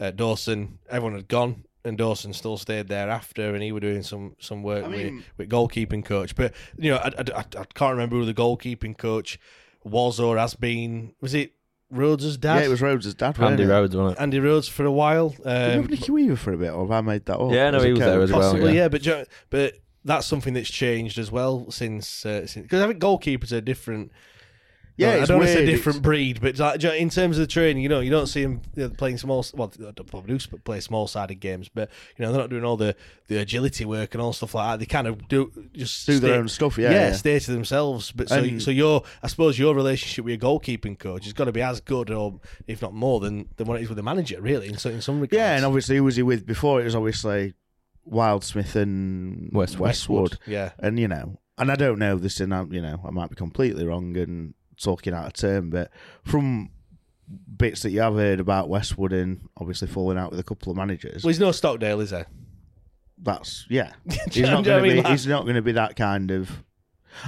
uh, 0.00 0.10
Dawson, 0.10 0.78
everyone 0.90 1.14
had 1.16 1.28
gone, 1.28 1.64
and 1.84 1.96
Dawson 1.98 2.32
still 2.32 2.56
stayed 2.56 2.88
there 2.88 3.08
after, 3.10 3.54
and 3.54 3.62
he 3.62 3.72
were 3.72 3.80
doing 3.80 4.02
some 4.02 4.34
some 4.38 4.62
work 4.62 4.84
I 4.84 4.88
mean- 4.88 5.16
with, 5.16 5.24
with 5.36 5.50
goalkeeping 5.50 6.04
coach. 6.04 6.34
But 6.34 6.52
you 6.78 6.90
know, 6.90 6.96
I, 6.96 7.08
I, 7.08 7.24
I- 7.40 7.60
I 7.60 7.64
can't 7.74 7.92
remember 7.92 8.16
who 8.16 8.24
the 8.24 8.34
goalkeeping 8.34 8.96
coach 8.98 9.38
was 9.84 10.18
or 10.18 10.36
has 10.38 10.54
been. 10.54 11.14
Was 11.20 11.34
it 11.34 11.52
Rhodes' 11.94 12.36
dad? 12.36 12.56
Yeah, 12.60 12.66
it 12.66 12.68
was 12.68 12.82
Rhodes' 12.82 13.14
dad. 13.14 13.36
Andy 13.38 13.42
wasn't 13.42 13.60
it? 13.60 13.66
Rhodes, 13.72 13.96
wasn't 13.96 14.18
it? 14.18 14.22
Andy 14.22 14.40
Rhodes 14.40 14.68
for 14.68 14.84
a 14.84 14.92
while. 14.92 15.28
Did 15.30 15.38
you 15.44 15.50
have 15.50 15.78
Um, 15.84 15.86
Nicky 15.86 16.12
Weaver 16.12 16.36
for 16.36 16.52
a 16.52 16.56
bit, 16.58 16.72
or 16.72 16.82
have 16.84 16.90
I 16.90 17.00
made 17.00 17.24
that 17.26 17.38
up? 17.38 17.52
Yeah, 17.52 17.70
no, 17.70 17.78
As 17.78 17.84
a 17.84 17.86
he 17.86 17.92
was 17.92 18.00
there 18.00 18.20
as 18.22 18.32
well, 18.32 18.40
Possibly, 18.40 18.74
yeah. 18.74 18.82
yeah. 18.82 18.88
but 18.88 19.02
do 19.02 19.10
you- 19.10 19.24
but 19.50 19.74
that's 20.04 20.26
something 20.26 20.52
that's 20.54 20.68
changed 20.70 21.18
as 21.18 21.32
well 21.32 21.70
since 21.70 22.24
because 22.24 22.82
I 22.82 22.86
think 22.88 23.00
goalkeepers 23.00 23.52
are 23.52 23.60
different. 23.62 24.12
Yeah, 24.96 25.08
I 25.08 25.14
it's 25.14 25.28
don't 25.28 25.38
want 25.38 25.48
to 25.48 25.52
say 25.54 25.60
weird, 25.64 25.70
different 25.70 25.96
it's- 25.96 26.02
breed, 26.04 26.40
but 26.40 26.56
like, 26.58 26.78
do 26.78 26.86
you 26.86 26.92
know, 26.92 26.96
in 26.98 27.10
terms 27.10 27.36
of 27.36 27.40
the 27.40 27.46
training, 27.48 27.82
you 27.82 27.88
know, 27.88 27.98
you 27.98 28.10
don't 28.12 28.28
see 28.28 28.44
them 28.44 28.60
playing 28.96 29.18
small. 29.18 29.44
Well, 29.52 29.72
they 29.76 29.90
probably 30.04 30.38
do 30.38 30.58
play 30.58 30.78
small 30.78 31.08
sided 31.08 31.36
games, 31.40 31.68
but 31.68 31.90
you 32.16 32.24
know 32.24 32.30
they're 32.30 32.40
not 32.40 32.50
doing 32.50 32.64
all 32.64 32.76
the, 32.76 32.94
the 33.26 33.38
agility 33.38 33.84
work 33.84 34.14
and 34.14 34.22
all 34.22 34.32
stuff 34.32 34.54
like 34.54 34.72
that. 34.72 34.78
They 34.78 34.86
kind 34.86 35.08
of 35.08 35.26
do 35.26 35.50
just 35.72 36.06
Do 36.06 36.20
their 36.20 36.38
own 36.38 36.48
stuff, 36.48 36.78
yeah, 36.78 36.90
yeah, 36.92 37.06
yeah. 37.08 37.12
stay 37.14 37.38
to 37.40 37.50
themselves. 37.50 38.12
But 38.12 38.28
so, 38.28 38.36
And- 38.36 38.62
so 38.62 38.70
your, 38.70 39.02
I 39.20 39.26
suppose 39.26 39.58
your 39.58 39.74
relationship 39.74 40.24
with 40.26 40.40
your 40.40 40.50
goalkeeping 40.50 40.96
coach 40.98 41.24
has 41.24 41.32
got 41.32 41.46
to 41.46 41.52
be 41.52 41.60
as 41.62 41.80
good, 41.80 42.10
or 42.10 42.38
if 42.68 42.80
not 42.80 42.94
more, 42.94 43.18
than 43.18 43.48
than 43.56 43.66
what 43.66 43.80
it 43.80 43.82
is 43.82 43.88
with 43.88 43.96
the 43.96 44.02
manager, 44.04 44.40
really. 44.40 44.68
In, 44.68 44.78
so, 44.78 44.90
in 44.90 45.00
some 45.00 45.20
regards, 45.20 45.38
Yeah, 45.40 45.56
and 45.56 45.64
obviously, 45.64 45.96
who 45.96 46.04
was 46.04 46.14
he 46.14 46.22
with 46.22 46.46
before? 46.46 46.80
It 46.80 46.84
was 46.84 46.94
obviously 46.94 47.54
Wildsmith 48.08 48.76
and 48.76 49.50
Westwood. 49.52 49.80
Westwood. 49.88 50.38
yeah. 50.46 50.70
And, 50.78 50.98
you 51.00 51.08
know, 51.08 51.38
and 51.58 51.70
I 51.72 51.74
don't 51.76 51.98
know 51.98 52.16
this, 52.16 52.38
and 52.40 52.54
I, 52.54 52.64
you 52.70 52.82
know, 52.82 53.00
I 53.04 53.10
might 53.10 53.30
be 53.30 53.36
completely 53.36 53.84
wrong 53.86 54.16
and 54.16 54.54
talking 54.76 55.12
out 55.14 55.26
of 55.26 55.32
turn, 55.34 55.70
but 55.70 55.90
from 56.24 56.70
bits 57.56 57.82
that 57.82 57.90
you 57.90 58.00
have 58.00 58.14
heard 58.14 58.40
about 58.40 58.68
Westwood 58.68 59.12
and 59.12 59.48
obviously 59.56 59.88
falling 59.88 60.18
out 60.18 60.30
with 60.30 60.40
a 60.40 60.44
couple 60.44 60.70
of 60.70 60.76
managers, 60.76 61.24
Well, 61.24 61.30
he's 61.30 61.40
no 61.40 61.52
Stockdale, 61.52 62.00
is 62.00 62.10
he? 62.10 62.22
that's, 63.22 63.64
yeah. 63.70 63.92
He's 64.30 64.42
not 64.42 64.64
going 64.64 64.82
to 64.84 64.90
be, 64.90 65.00
Like- 65.00 65.06
he's 65.12 65.26
not 65.26 65.44
going 65.44 65.54
to 65.54 65.62
be 65.62 65.72
that 65.72 65.96
kind 65.96 66.30
of, 66.30 66.50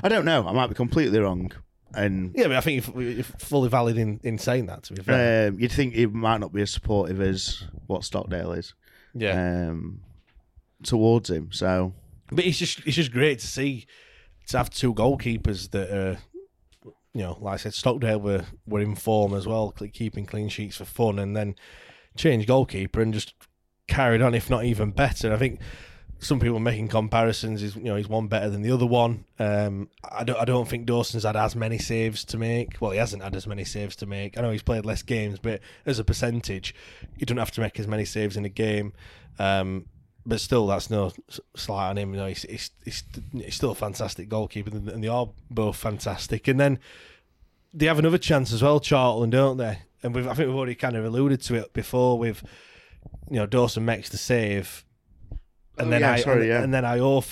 I 0.02 0.08
don't 0.08 0.24
know, 0.24 0.46
I 0.46 0.52
might 0.52 0.66
be 0.66 0.74
completely 0.74 1.18
wrong. 1.20 1.52
And 1.94 2.32
Yeah, 2.34 2.48
but 2.48 2.56
I 2.56 2.60
think 2.60 2.86
you're, 2.94 3.02
you're 3.02 3.22
fully 3.24 3.70
valid 3.70 3.96
in, 3.96 4.20
in 4.22 4.36
saying 4.36 4.66
that. 4.66 4.82
To 4.84 4.92
be 4.94 5.02
fair, 5.02 5.48
um, 5.48 5.58
you'd 5.60 5.72
think 5.72 5.94
he 5.94 6.04
might 6.06 6.38
not 6.38 6.52
be 6.52 6.60
as 6.60 6.70
supportive 6.70 7.20
as 7.22 7.64
what 7.86 8.04
Stockdale 8.04 8.52
is. 8.52 8.74
yeah. 9.14 9.68
Um, 9.70 10.00
towards 10.82 11.30
him. 11.30 11.50
So 11.52 11.94
But 12.30 12.44
it's 12.44 12.58
just 12.58 12.80
it's 12.86 12.96
just 12.96 13.12
great 13.12 13.38
to 13.38 13.46
see 13.46 13.86
to 14.48 14.58
have 14.58 14.68
two 14.68 14.92
goalkeepers 14.92 15.70
that 15.70 15.90
are, 15.90 16.18
you 17.16 17.22
know, 17.22 17.38
like 17.40 17.54
I 17.54 17.56
said, 17.56 17.72
Stockdale 17.72 18.20
were 18.20 18.44
were 18.66 18.80
in 18.80 18.94
form 18.94 19.32
as 19.32 19.46
well, 19.46 19.72
keeping 19.92 20.26
clean 20.26 20.50
sheets 20.50 20.76
for 20.76 20.84
fun, 20.84 21.18
and 21.18 21.34
then 21.34 21.54
change 22.14 22.46
goalkeeper 22.46 23.00
and 23.00 23.14
just 23.14 23.32
carried 23.88 24.20
on, 24.20 24.34
if 24.34 24.50
not 24.50 24.64
even 24.64 24.90
better. 24.90 25.32
I 25.32 25.38
think 25.38 25.60
some 26.18 26.40
people 26.40 26.58
making 26.60 26.88
comparisons 26.88 27.62
is 27.62 27.74
you 27.74 27.84
know 27.84 27.96
he's 27.96 28.08
one 28.08 28.26
better 28.26 28.50
than 28.50 28.60
the 28.60 28.70
other 28.70 28.84
one. 28.84 29.24
Um, 29.38 29.88
I 30.04 30.24
don't 30.24 30.38
I 30.38 30.44
don't 30.44 30.68
think 30.68 30.84
Dawson's 30.84 31.24
had 31.24 31.36
as 31.36 31.56
many 31.56 31.78
saves 31.78 32.22
to 32.26 32.36
make. 32.36 32.80
Well, 32.80 32.90
he 32.90 32.98
hasn't 32.98 33.22
had 33.22 33.34
as 33.34 33.46
many 33.46 33.64
saves 33.64 33.96
to 33.96 34.06
make. 34.06 34.36
I 34.36 34.42
know 34.42 34.50
he's 34.50 34.62
played 34.62 34.84
less 34.84 35.02
games, 35.02 35.38
but 35.38 35.60
as 35.86 35.98
a 35.98 36.04
percentage, 36.04 36.74
you 37.16 37.24
don't 37.24 37.38
have 37.38 37.50
to 37.52 37.62
make 37.62 37.80
as 37.80 37.88
many 37.88 38.04
saves 38.04 38.36
in 38.36 38.44
a 38.44 38.50
game. 38.50 38.92
Um, 39.38 39.86
but 40.26 40.40
still, 40.40 40.66
that's 40.66 40.90
no 40.90 41.12
slight 41.54 41.90
on 41.90 41.98
him. 41.98 42.12
You 42.12 42.20
know, 42.20 42.26
he's, 42.26 42.42
he's, 42.42 42.70
he's, 42.84 43.04
he's 43.32 43.54
still 43.54 43.70
a 43.70 43.74
fantastic 43.74 44.28
goalkeeper, 44.28 44.70
and 44.76 45.02
they 45.02 45.08
are 45.08 45.28
both 45.50 45.76
fantastic. 45.76 46.48
And 46.48 46.58
then 46.58 46.78
they 47.72 47.86
have 47.86 47.98
another 47.98 48.18
chance 48.18 48.52
as 48.52 48.62
well, 48.62 48.80
Charlton, 48.80 49.30
don't 49.30 49.56
they? 49.56 49.78
And 50.02 50.14
we've, 50.14 50.26
I 50.26 50.34
think 50.34 50.48
we've 50.48 50.56
already 50.56 50.74
kind 50.74 50.96
of 50.96 51.04
alluded 51.04 51.40
to 51.42 51.54
it 51.54 51.72
before 51.72 52.18
with, 52.18 52.42
you 53.30 53.36
know, 53.36 53.46
Dawson 53.46 53.84
makes 53.84 54.08
the 54.08 54.18
save, 54.18 54.84
and 55.78 55.88
Oh, 55.88 55.90
then 55.90 56.00
yeah, 56.00 56.12
I 56.12 56.16
sorry, 56.16 56.40
and, 56.40 56.48
yeah. 56.48 56.62
and 56.62 56.74
then 56.74 56.84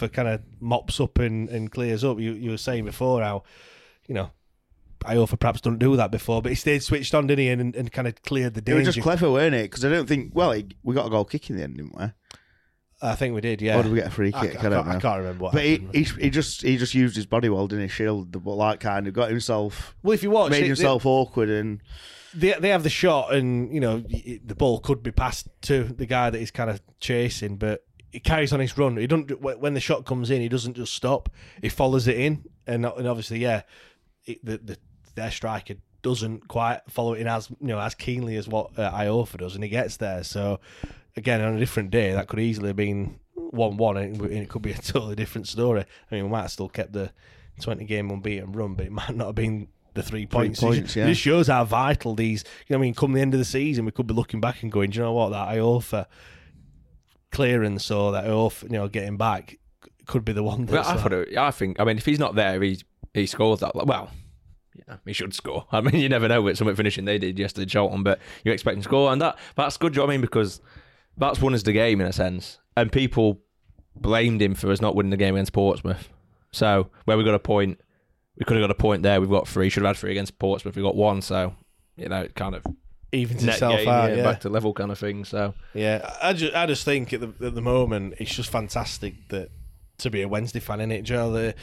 kind 0.09 0.29
of 0.29 0.41
mops 0.61 1.01
up 1.01 1.19
and, 1.19 1.49
and 1.49 1.71
clears 1.71 2.05
up. 2.05 2.21
You 2.21 2.33
you 2.33 2.51
were 2.51 2.57
saying 2.59 2.85
before 2.85 3.23
how, 3.23 3.43
you 4.07 4.15
know. 4.15 4.31
Iorfa 5.05 5.39
perhaps 5.39 5.61
don't 5.61 5.79
do 5.79 5.97
that 5.97 6.11
before, 6.11 6.41
but 6.41 6.49
he 6.49 6.57
stayed 6.57 6.83
switched 6.83 7.15
on, 7.15 7.27
didn't 7.27 7.43
he, 7.43 7.51
and, 7.51 7.77
and 7.77 7.93
kind 7.93 8.09
of 8.09 8.23
cleared 8.23 8.55
the 8.55 8.61
it 8.61 8.65
danger. 8.65 8.87
was 8.87 8.95
just 8.95 9.03
clever, 9.03 9.31
weren't 9.31 9.55
it? 9.55 9.71
Because 9.71 9.85
I 9.85 9.91
don't 9.91 10.07
think. 10.07 10.31
Well, 10.35 10.53
he, 10.53 10.67
we 10.83 10.95
got 10.95 11.07
a 11.07 11.11
goal 11.11 11.27
kick 11.27 11.51
in 11.51 11.57
the 11.59 11.63
end, 11.63 11.77
didn't 11.77 11.95
we? 11.95 12.07
I 13.05 13.15
think 13.15 13.35
we 13.35 13.41
did. 13.41 13.61
Yeah. 13.63 13.79
Or 13.79 13.83
did 13.83 13.93
we 13.93 13.99
get 13.99 14.09
a 14.09 14.11
free 14.11 14.33
I- 14.35 14.47
kick? 14.47 14.57
I, 14.57 14.61
I 14.61 14.63
don't 14.71 14.73
can't- 14.73 14.87
know. 14.89 14.93
I 14.97 15.01
can't 15.01 15.19
remember 15.19 15.45
what 15.45 15.53
But 15.53 15.63
he, 15.65 15.73
happened. 15.73 15.95
he, 15.95 16.05
he 16.23 16.31
just 16.31 16.63
he 16.63 16.77
just 16.77 16.95
used 16.95 17.17
his 17.17 17.27
body 17.27 17.49
well, 17.49 17.67
didn't 17.69 17.85
he? 17.85 17.89
Shield, 17.89 18.33
the 18.33 18.39
but 18.41 18.55
like 18.55 18.81
kind 18.81 19.07
of 19.07 19.15
got 19.15 19.31
himself. 19.31 19.95
Well, 20.03 20.13
if 20.15 20.23
you 20.23 20.31
watch, 20.31 20.51
made 20.51 20.65
it- 20.65 20.67
himself 20.69 21.05
awkward 21.07 21.51
and 21.51 21.81
they 22.35 22.53
they 22.59 22.71
have 22.71 22.83
the 22.83 22.91
shot, 22.91 23.33
and 23.35 23.73
you 23.73 23.81
know 23.81 23.99
the 24.01 24.55
ball 24.57 24.81
could 24.81 25.03
be 25.03 25.13
passed 25.13 25.49
to 25.63 25.85
the 25.85 26.07
guy 26.07 26.31
that 26.31 26.39
he's 26.39 26.51
kind 26.51 26.71
of 26.71 26.81
chasing, 26.99 27.57
but 27.57 27.85
he 28.11 28.21
carries 28.21 28.53
on 28.53 28.61
his 28.61 28.77
run. 28.77 28.97
He 28.97 29.07
don't 29.07 29.31
when 29.41 29.75
the 29.75 29.81
shot 29.81 30.05
comes 30.05 30.31
in, 30.31 30.41
he 30.41 30.49
doesn't 30.49 30.75
just 30.75 30.95
stop. 30.95 31.29
He 31.63 31.69
follows 31.69 32.09
it 32.09 32.17
in, 32.17 32.45
and, 32.67 32.87
and 32.87 33.07
obviously, 33.07 33.39
yeah, 33.41 33.63
it, 34.25 34.45
the, 34.45 34.59
the 34.59 34.79
their 35.15 35.31
striker 35.31 35.75
doesn't 36.03 36.49
quite 36.49 36.81
follow 36.89 37.15
it 37.15 37.21
in 37.21 37.27
as 37.29 37.49
you 37.61 37.69
know 37.69 37.79
as 37.81 37.95
keenly 37.95 38.37
as 38.37 38.49
what 38.49 38.77
uh, 38.79 38.91
Iorfa 38.93 39.39
does, 39.39 39.55
and 39.55 39.63
he 39.63 39.71
gets 39.71 39.97
there. 39.99 40.25
So 40.25 40.59
again, 41.17 41.41
on 41.41 41.57
a 41.57 41.59
different 41.59 41.91
day, 41.91 42.13
that 42.13 42.29
could 42.29 42.41
easily 42.41 42.69
have 42.69 42.77
been 42.77 43.19
one 43.35 43.77
one, 43.77 43.97
and 43.97 44.21
it- 44.27 44.49
could 44.49 44.63
be 44.63 44.73
a 44.73 44.79
totally 44.79 45.15
different 45.17 45.49
story. 45.49 45.81
I 46.11 46.15
mean, 46.15 46.25
we 46.25 46.31
might 46.31 46.43
have 46.43 46.51
still 46.51 46.69
kept 46.69 46.93
the 46.93 47.13
twenty 47.61 47.85
game 47.85 48.11
unbeaten 48.11 48.53
run, 48.53 48.75
but 48.75 48.87
it 48.87 48.93
might 48.93 49.15
not 49.15 49.27
have 49.27 49.35
been 49.35 49.69
the 49.95 50.03
three 50.03 50.27
points. 50.27 50.59
It 50.61 50.67
points, 50.67 50.97
yeah. 50.97 51.05
It 51.05 51.09
just 51.11 51.21
shows 51.21 51.47
how 51.49 51.65
vital 51.65 52.15
these. 52.15 52.45
You 52.67 52.75
know, 52.75 52.81
I 52.81 52.83
mean, 52.83 52.95
come 52.95 53.13
the 53.13 53.21
end 53.21 53.33
of 53.35 53.39
the 53.39 53.45
season, 53.45 53.85
we 53.85 53.93
could 53.93 54.07
be 54.09 54.15
looking 54.15 54.41
back 54.41 54.63
and 54.63 54.73
going, 54.73 54.91
do 54.91 54.97
you 54.99 55.03
know 55.05 55.13
what, 55.13 55.29
that 55.31 55.49
Iorfa 55.57 56.07
clearance 57.31 57.91
or 57.91 58.13
that 58.13 58.25
Iorfa, 58.25 58.65
you 58.65 58.69
know, 58.71 58.89
getting 58.89 59.17
back 59.17 59.59
could 60.07 60.25
be 60.25 60.33
the 60.33 60.43
one. 60.43 60.67
Well, 60.67 60.83
That's 60.83 60.89
I 60.89 61.03
like- 61.03 61.29
it, 61.29 61.37
I 61.39 61.51
think. 61.51 61.81
I 61.81 61.85
mean, 61.85 61.97
if 61.99 62.07
he's 62.07 62.19
not 62.19 62.35
there, 62.35 62.61
he 62.63 62.81
he 63.13 63.27
scores 63.27 63.61
that. 63.61 63.75
Well, 63.75 64.11
yeah, 64.75 64.97
he 65.07 65.13
should 65.13 65.35
score. 65.35 65.67
I 65.73 65.81
mean, 65.81 65.97
you 66.01 66.09
never 66.09 66.29
know 66.29 66.43
with 66.43 66.59
something 66.59 66.77
finishing 66.77 67.05
they 67.05 67.19
did 67.19 67.39
yesterday, 67.39 67.67
Charlton, 67.67 68.03
but 68.03 68.19
you 68.45 68.53
expect 68.53 68.77
him 68.77 68.83
to 68.83 68.89
score, 68.89 69.13
and 69.13 69.21
that 69.23 69.39
that's 69.57 69.77
good. 69.77 69.93
do 69.93 69.97
you 69.99 70.03
know 70.03 70.07
what 70.07 70.13
I 70.13 70.17
mean? 70.17 70.21
Because 70.21 70.61
that's 71.17 71.41
won 71.41 71.55
us 71.55 71.63
the 71.63 71.73
game 71.73 72.01
in 72.01 72.07
a 72.07 72.13
sense, 72.13 72.59
and 72.77 72.91
people 72.91 73.41
blamed 73.97 74.43
him 74.43 74.55
for 74.55 74.71
us 74.71 74.81
not 74.81 74.95
winning 74.95 75.11
the 75.11 75.17
game 75.17 75.35
against 75.35 75.53
Portsmouth. 75.53 76.09
So 76.53 76.91
where 77.05 77.17
we 77.17 77.25
got 77.25 77.35
a 77.35 77.39
point, 77.39 77.81
we 78.37 78.45
could 78.45 78.57
have 78.57 78.63
got 78.63 78.71
a 78.71 78.81
point 78.81 79.03
there. 79.03 79.21
We've 79.21 79.31
got 79.31 79.49
three. 79.49 79.69
Should 79.69 79.83
have 79.83 79.97
had 79.97 80.01
three 80.01 80.11
against 80.11 80.39
Portsmouth. 80.39 80.77
We 80.77 80.83
got 80.83 80.97
one. 80.97 81.23
So 81.23 81.55
you 81.97 82.09
know, 82.09 82.23
it 82.23 82.35
kind 82.35 82.55
of 82.55 82.65
Evens 83.13 83.45
itself 83.45 83.79
game, 83.79 83.89
out, 83.89 84.11
yeah, 84.11 84.17
yeah. 84.17 84.23
back 84.25 84.41
to 84.41 84.49
level 84.49 84.73
kind 84.73 84.91
of 84.91 84.99
thing. 84.99 85.25
So 85.25 85.55
Yeah, 85.73 86.15
I 86.23 86.33
just, 86.33 86.55
I 86.55 86.67
just 86.67 86.85
think 86.85 87.13
at 87.13 87.21
the, 87.21 87.47
at 87.47 87.55
the 87.55 87.63
moment 87.63 88.15
it's 88.19 88.35
just 88.35 88.51
fantastic 88.51 89.29
that 89.29 89.51
to 89.99 90.11
be 90.11 90.23
a 90.23 90.29
Wednesday 90.29 90.61
fan 90.61 90.81
in 90.81 90.91
it. 90.91 91.09
Know 91.09 91.33
the 91.33 91.55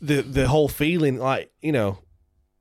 the 0.00 0.22
the 0.22 0.48
whole 0.48 0.68
feeling 0.68 1.18
like 1.18 1.52
you 1.60 1.72
know 1.72 1.98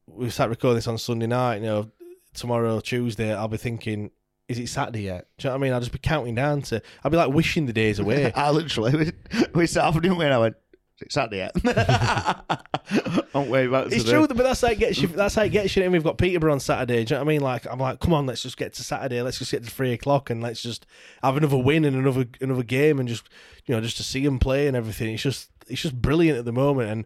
we 0.06 0.30
start 0.30 0.50
recording 0.50 0.76
this 0.76 0.88
on 0.88 0.98
Sunday 0.98 1.28
night. 1.28 1.58
You 1.58 1.68
know 1.68 1.92
tomorrow 2.34 2.80
Tuesday 2.80 3.34
I'll 3.34 3.48
be 3.48 3.58
thinking. 3.58 4.12
Is 4.54 4.60
it 4.60 4.68
Saturday 4.68 5.04
yet? 5.04 5.28
Do 5.38 5.48
you 5.48 5.50
know 5.50 5.56
what 5.56 5.62
I 5.62 5.64
mean? 5.64 5.74
I'll 5.74 5.80
just 5.80 5.92
be 5.92 6.00
counting 6.00 6.36
down 6.36 6.62
to. 6.64 6.82
I'll 7.04 7.12
be 7.12 7.18
like 7.18 7.34
wishing 7.34 7.66
the 7.66 7.74
days 7.74 8.00
away. 8.00 8.32
I 8.36 8.52
literally 8.52 9.12
we, 9.32 9.44
we 9.56 9.68
sat 9.68 9.86
up 9.86 9.96
didn't 9.96 10.18
we? 10.18 10.26
And 10.26 10.34
I 10.34 10.38
went, 10.38 10.56
"Is 10.98 11.02
it 11.02 11.12
Saturday 11.12 11.38
yet?" 11.38 11.52
I'm 13.36 13.50
way 13.50 13.68
back. 13.68 13.88
It's 13.92 14.04
true, 14.04 14.28
but 14.28 14.38
that's 14.38 14.62
how 14.62 14.68
it 14.68 14.80
gets 14.80 15.02
you. 15.02 15.08
That's 15.08 15.36
how 15.36 15.44
it 15.44 15.50
gets 15.50 15.76
you. 15.76 15.84
And 15.84 15.92
we've 15.92 16.04
got 16.04 16.18
Peterborough 16.18 16.54
on 16.54 16.60
Saturday. 16.60 17.04
Do 17.04 17.14
you 17.14 17.18
know 17.18 17.26
what 17.26 17.32
I 17.32 17.34
mean? 17.34 17.42
Like 17.42 17.66
I'm 17.66 17.80
like, 17.80 18.00
come 18.00 18.14
on, 18.14 18.26
let's 18.26 18.44
just 18.44 18.58
get 18.58 18.74
to 18.76 18.84
Saturday. 18.84 19.22
Let's 19.22 19.40
just 19.40 19.52
get 19.52 19.64
to 19.64 19.72
three 19.72 19.92
o'clock 19.92 20.30
and 20.30 20.42
let's 20.42 20.62
just 20.62 20.86
have 21.24 21.36
another 21.36 21.58
win 21.58 21.86
and 21.86 21.96
another 21.96 22.26
another 22.42 22.64
game 22.64 23.00
and 23.00 23.10
just 23.10 23.28
you 23.66 23.76
know 23.76 23.82
just 23.82 23.98
to 23.98 24.04
see 24.04 24.24
them 24.24 24.40
play 24.40 24.68
and 24.68 24.78
everything. 24.78 25.14
It's 25.14 25.24
just 25.24 25.50
it's 25.68 25.82
just 25.82 26.02
brilliant 26.02 26.38
at 26.38 26.46
the 26.46 26.52
moment. 26.52 26.90
And 26.90 27.06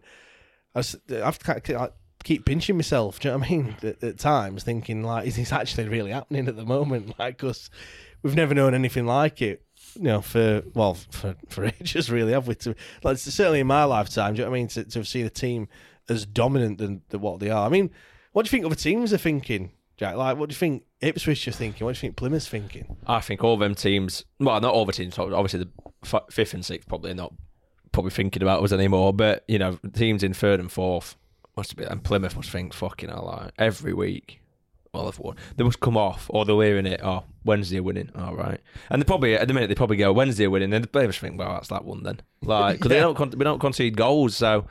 I've 0.74 1.38
kind 1.40 1.58
of, 1.58 1.80
like, 1.80 1.92
keep 2.24 2.44
pinching 2.44 2.76
myself. 2.76 3.20
Do 3.20 3.28
you 3.28 3.32
know 3.32 3.38
what 3.38 3.46
I 3.46 3.50
mean? 3.50 3.76
At, 3.82 4.02
at 4.02 4.18
times, 4.18 4.64
thinking 4.64 5.02
like, 5.02 5.26
is 5.26 5.36
this 5.36 5.52
actually 5.52 5.88
really 5.88 6.10
happening 6.10 6.48
at 6.48 6.56
the 6.56 6.64
moment? 6.64 7.14
Like, 7.18 7.38
because 7.38 7.70
we've 8.22 8.34
never 8.34 8.54
known 8.54 8.74
anything 8.74 9.06
like 9.06 9.42
it. 9.42 9.62
You 9.94 10.02
know, 10.02 10.20
for 10.20 10.62
well, 10.74 10.94
for 11.10 11.34
for 11.48 11.64
ages, 11.80 12.10
really, 12.10 12.32
have 12.32 12.46
we? 12.46 12.54
To 12.56 12.74
like 13.02 13.18
certainly 13.18 13.60
in 13.60 13.66
my 13.66 13.84
lifetime. 13.84 14.34
Do 14.34 14.38
you 14.38 14.44
know 14.44 14.50
what 14.50 14.56
I 14.56 14.60
mean? 14.60 14.68
To, 14.68 14.84
to 14.84 14.98
have 14.98 15.08
seen 15.08 15.26
a 15.26 15.30
team 15.30 15.68
as 16.08 16.26
dominant 16.26 16.78
than, 16.78 17.02
than 17.08 17.20
what 17.20 17.40
they 17.40 17.50
are. 17.50 17.66
I 17.66 17.68
mean, 17.68 17.90
what 18.32 18.44
do 18.44 18.48
you 18.48 18.50
think 18.50 18.66
other 18.66 18.74
teams 18.74 19.12
are 19.12 19.18
thinking, 19.18 19.72
Jack? 19.96 20.16
Like, 20.16 20.36
what 20.36 20.48
do 20.48 20.52
you 20.52 20.58
think 20.58 20.84
Ipswich 21.00 21.46
are 21.48 21.52
thinking? 21.52 21.84
What 21.84 21.94
do 21.94 21.98
you 21.98 22.00
think 22.00 22.16
Plymouth's 22.16 22.48
thinking? 22.48 22.96
I 23.06 23.20
think 23.20 23.42
all 23.44 23.56
them 23.56 23.74
teams, 23.74 24.24
well, 24.38 24.60
not 24.60 24.72
all 24.72 24.86
the 24.86 24.92
teams, 24.92 25.18
obviously 25.18 25.60
the 25.60 25.70
f- 26.04 26.24
fifth 26.30 26.54
and 26.54 26.64
sixth 26.64 26.88
probably 26.88 27.14
not 27.14 27.32
probably 27.92 28.10
thinking 28.10 28.42
about 28.42 28.62
us 28.62 28.72
anymore, 28.72 29.12
but 29.12 29.44
you 29.48 29.58
know, 29.58 29.78
teams 29.94 30.22
in 30.22 30.34
third 30.34 30.60
and 30.60 30.70
fourth 30.70 31.16
must 31.58 31.76
be, 31.76 31.82
and 31.84 32.02
Plymouth 32.04 32.36
must 32.36 32.50
think 32.50 32.72
fucking 32.72 33.08
hell, 33.08 33.34
like 33.36 33.52
every 33.58 33.92
week. 33.92 34.40
Well, 34.94 35.04
they've 35.04 35.18
won. 35.18 35.36
They 35.56 35.64
must 35.64 35.80
come 35.80 35.96
off, 35.96 36.26
or 36.30 36.44
they're 36.44 36.62
hearing 36.62 36.86
it. 36.86 37.00
Oh, 37.02 37.24
Wednesday 37.44 37.78
are 37.78 37.82
winning. 37.82 38.10
All 38.16 38.36
right, 38.36 38.60
and 38.90 39.02
they 39.02 39.04
probably 39.04 39.34
at 39.34 39.48
the 39.48 39.54
minute 39.54 39.66
they 39.66 39.74
probably 39.74 39.96
go 39.96 40.12
Wednesday 40.12 40.44
are 40.44 40.50
winning. 40.50 40.70
Then 40.70 40.86
they 40.90 41.06
must 41.06 41.18
think, 41.18 41.36
well, 41.36 41.52
that's 41.54 41.68
that 41.68 41.84
one 41.84 42.04
then. 42.04 42.20
Like, 42.42 42.76
because 42.76 42.90
they 42.90 43.00
don't 43.00 43.16
con- 43.16 43.34
we 43.36 43.44
don't 43.44 43.58
concede 43.58 43.96
goals, 43.96 44.36
so 44.36 44.66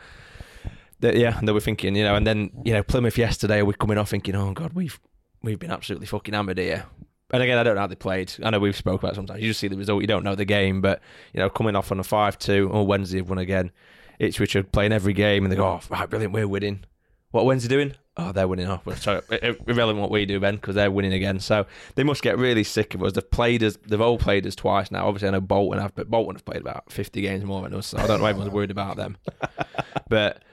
they, 1.01 1.19
yeah, 1.19 1.37
and 1.37 1.45
they 1.47 1.51
were 1.51 1.59
thinking, 1.59 1.93
you 1.95 2.05
know, 2.05 2.15
and 2.15 2.25
then 2.25 2.51
you 2.63 2.71
know 2.71 2.83
Plymouth 2.83 3.17
yesterday 3.17 3.61
we're 3.61 3.73
coming 3.73 3.97
off 3.97 4.09
thinking, 4.09 4.35
oh 4.35 4.53
god, 4.53 4.71
we've 4.73 4.97
we've 5.43 5.59
been 5.59 5.71
absolutely 5.71 6.07
fucking 6.07 6.33
hammered 6.33 6.57
here. 6.57 6.85
And 7.31 7.43
again, 7.43 7.57
I 7.57 7.63
don't 7.63 7.75
know 7.75 7.81
how 7.81 7.87
they 7.87 7.95
played. 7.95 8.33
I 8.41 8.51
know 8.51 8.59
we've 8.59 8.75
spoke 8.75 9.01
about 9.01 9.11
it 9.11 9.15
sometimes. 9.15 9.41
You 9.41 9.49
just 9.49 9.59
see 9.59 9.67
the 9.67 9.75
result, 9.75 9.99
you 9.99 10.07
don't 10.07 10.23
know 10.23 10.35
the 10.35 10.45
game, 10.45 10.79
but 10.79 11.01
you 11.33 11.41
know, 11.41 11.49
coming 11.49 11.75
off 11.75 11.91
on 11.91 11.99
a 11.99 12.03
five-two, 12.03 12.69
or 12.71 12.77
oh, 12.77 12.83
Wednesday 12.83 13.17
have 13.17 13.27
won 13.27 13.37
again. 13.37 13.71
Ipswich 14.19 14.55
are 14.55 14.63
playing 14.63 14.91
every 14.93 15.13
game, 15.13 15.43
and 15.43 15.51
they 15.51 15.55
go, 15.57 15.65
"Oh, 15.65 15.81
right, 15.89 16.09
brilliant, 16.09 16.33
we're 16.33 16.47
winning." 16.47 16.83
What 17.31 17.41
are 17.41 17.45
Wednesday 17.45 17.67
doing? 17.69 17.93
Oh, 18.15 18.31
they're 18.31 18.47
winning. 18.47 18.67
Oh, 18.67 18.81
well, 18.83 18.95
sorry, 18.95 19.21
irrelevant 19.67 19.99
what 19.99 20.09
we 20.09 20.25
do, 20.25 20.39
Ben, 20.39 20.55
because 20.55 20.73
they're 20.75 20.89
winning 20.89 21.13
again. 21.13 21.39
So 21.39 21.67
they 21.95 22.03
must 22.03 22.23
get 22.23 22.37
really 22.37 22.63
sick 22.63 22.95
of 22.95 23.03
us. 23.03 23.13
They've 23.13 23.29
played 23.29 23.61
us. 23.61 23.77
They've 23.85 24.01
all 24.01 24.17
played 24.17 24.47
us 24.47 24.55
twice 24.55 24.89
now. 24.89 25.07
Obviously, 25.07 25.27
I 25.27 25.31
know 25.31 25.41
Bolton 25.41 25.79
have, 25.81 25.93
but 25.93 26.09
Bolton 26.09 26.35
have 26.35 26.45
played 26.45 26.61
about 26.61 26.91
fifty 26.91 27.21
games 27.21 27.43
more 27.43 27.61
than 27.61 27.73
us. 27.75 27.87
So 27.87 27.97
I 27.97 28.07
don't 28.07 28.17
know. 28.17 28.23
why 28.23 28.29
Everyone's 28.31 28.53
worried 28.53 28.71
about 28.71 28.95
them, 28.95 29.17
but 30.09 30.43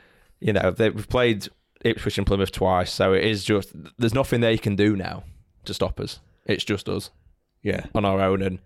you 0.40 0.52
know, 0.52 0.72
they, 0.72 0.90
we've 0.90 1.08
played 1.08 1.48
Ipswich 1.84 2.18
and 2.18 2.26
Plymouth 2.26 2.52
twice. 2.52 2.92
So 2.92 3.12
it 3.12 3.24
is 3.24 3.44
just 3.44 3.72
there's 3.98 4.14
nothing 4.14 4.40
they 4.40 4.58
can 4.58 4.76
do 4.76 4.94
now 4.96 5.24
to 5.64 5.72
stop 5.72 6.00
us. 6.00 6.20
It's 6.44 6.64
just 6.64 6.88
us 6.88 7.10
Yeah, 7.62 7.86
on 7.94 8.04
our 8.04 8.20
own. 8.20 8.42
And 8.42 8.58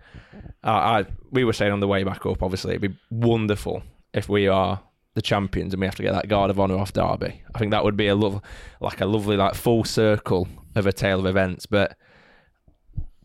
I, 0.64 0.72
I 1.00 1.04
we 1.30 1.44
were 1.44 1.52
saying 1.52 1.72
on 1.72 1.80
the 1.80 1.86
way 1.86 2.02
back 2.02 2.26
up, 2.26 2.42
obviously, 2.42 2.74
it'd 2.74 2.90
be 2.90 2.98
wonderful 3.10 3.82
if 4.12 4.28
we 4.28 4.48
are 4.48 4.80
the 5.18 5.22
champions 5.22 5.74
and 5.74 5.80
we 5.80 5.86
have 5.86 5.96
to 5.96 6.02
get 6.04 6.12
that 6.12 6.28
guard 6.28 6.48
of 6.48 6.60
honour 6.60 6.78
off 6.78 6.92
Derby. 6.92 7.42
I 7.52 7.58
think 7.58 7.72
that 7.72 7.82
would 7.82 7.96
be 7.96 8.06
a 8.06 8.14
love, 8.14 8.40
like 8.80 9.00
a 9.00 9.04
lovely, 9.04 9.36
like 9.36 9.54
full 9.54 9.82
circle 9.82 10.46
of 10.76 10.86
a 10.86 10.92
tale 10.92 11.18
of 11.18 11.26
events. 11.26 11.66
But 11.66 11.96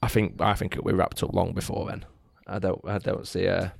I 0.01 0.07
think 0.07 0.41
I 0.41 0.55
think 0.55 0.73
it'll 0.73 0.87
be 0.87 0.93
wrapped 0.93 1.21
up 1.21 1.35
long 1.35 1.53
before 1.53 1.85
then. 1.85 2.03
I 2.47 2.57
don't 2.57 2.81
I 2.83 2.97
don't 2.97 3.27
see 3.27 3.45
a. 3.45 3.75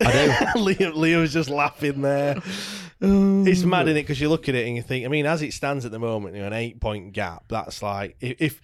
I 0.00 0.52
do. 0.54 0.60
Leo, 0.60 0.94
Leo's 0.94 1.34
just 1.34 1.50
laughing 1.50 2.00
there. 2.00 2.40
it's 3.02 3.64
mad, 3.64 3.88
in 3.88 3.96
it? 3.98 4.04
Because 4.04 4.18
you 4.18 4.30
look 4.30 4.48
at 4.48 4.54
it 4.54 4.66
and 4.66 4.74
you 4.74 4.82
think, 4.82 5.04
I 5.04 5.08
mean, 5.08 5.26
as 5.26 5.42
it 5.42 5.52
stands 5.52 5.84
at 5.84 5.90
the 5.90 5.98
moment, 5.98 6.34
you 6.34 6.40
know, 6.40 6.46
an 6.46 6.54
eight-point 6.54 7.12
gap. 7.12 7.44
That's 7.48 7.82
like 7.82 8.16
if, 8.20 8.40
if, 8.40 8.60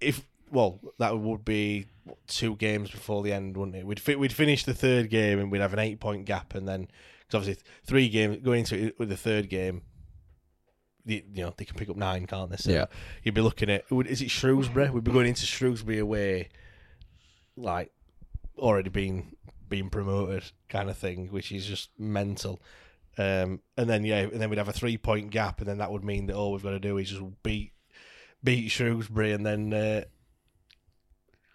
if 0.00 0.26
well, 0.50 0.80
that 0.98 1.18
would 1.18 1.44
be 1.44 1.86
two 2.26 2.56
games 2.56 2.90
before 2.90 3.22
the 3.22 3.32
end, 3.32 3.56
wouldn't 3.56 3.76
it? 3.76 3.86
We'd 3.86 4.00
fi- 4.00 4.16
we'd 4.16 4.32
finish 4.32 4.64
the 4.64 4.74
third 4.74 5.10
game 5.10 5.38
and 5.38 5.50
we'd 5.50 5.60
have 5.60 5.72
an 5.72 5.78
eight-point 5.78 6.24
gap, 6.24 6.54
and 6.54 6.66
then 6.68 6.88
because 7.20 7.34
obviously 7.48 7.62
three 7.84 8.08
games 8.08 8.38
going 8.42 8.60
into 8.60 8.76
it 8.86 8.98
with 8.98 9.08
the 9.08 9.16
third 9.16 9.48
game. 9.48 9.82
the- 11.06 11.24
You 11.32 11.44
know 11.44 11.54
they 11.56 11.64
can 11.64 11.76
pick 11.76 11.88
up 11.88 11.96
nine, 11.96 12.26
can't 12.26 12.50
they? 12.50 12.56
So 12.58 12.70
Yeah. 12.72 12.84
you'd 13.22 13.34
be 13.34 13.40
looking 13.40 13.70
at 13.70 13.90
would- 13.90 14.06
is 14.06 14.20
it 14.20 14.30
Shrewsbury? 14.30 14.90
We'd 14.90 15.02
be 15.04 15.10
going 15.12 15.26
into 15.28 15.46
Shrewsbury 15.46 15.98
away, 15.98 16.50
like 17.56 17.90
already 18.58 18.90
been 18.90 19.34
being 19.68 19.88
promoted 19.88 20.44
kind 20.68 20.90
of 20.90 20.98
thing, 20.98 21.28
which 21.28 21.52
is 21.52 21.64
just 21.66 21.88
mental. 21.98 22.60
Um, 23.18 23.60
and 23.76 23.88
then 23.88 24.04
yeah, 24.04 24.20
and 24.20 24.40
then 24.40 24.50
we'd 24.50 24.58
have 24.58 24.68
a 24.68 24.72
three 24.72 24.98
point 24.98 25.30
gap, 25.30 25.60
and 25.60 25.68
then 25.68 25.78
that 25.78 25.90
would 25.90 26.04
mean 26.04 26.26
that 26.26 26.36
all 26.36 26.52
we've 26.52 26.62
got 26.62 26.70
to 26.70 26.80
do 26.80 26.98
is 26.98 27.10
just 27.10 27.22
beat 27.42 27.72
beat 28.44 28.68
Shrewsbury, 28.70 29.32
and 29.32 29.44
then 29.44 29.72
uh, 29.72 30.04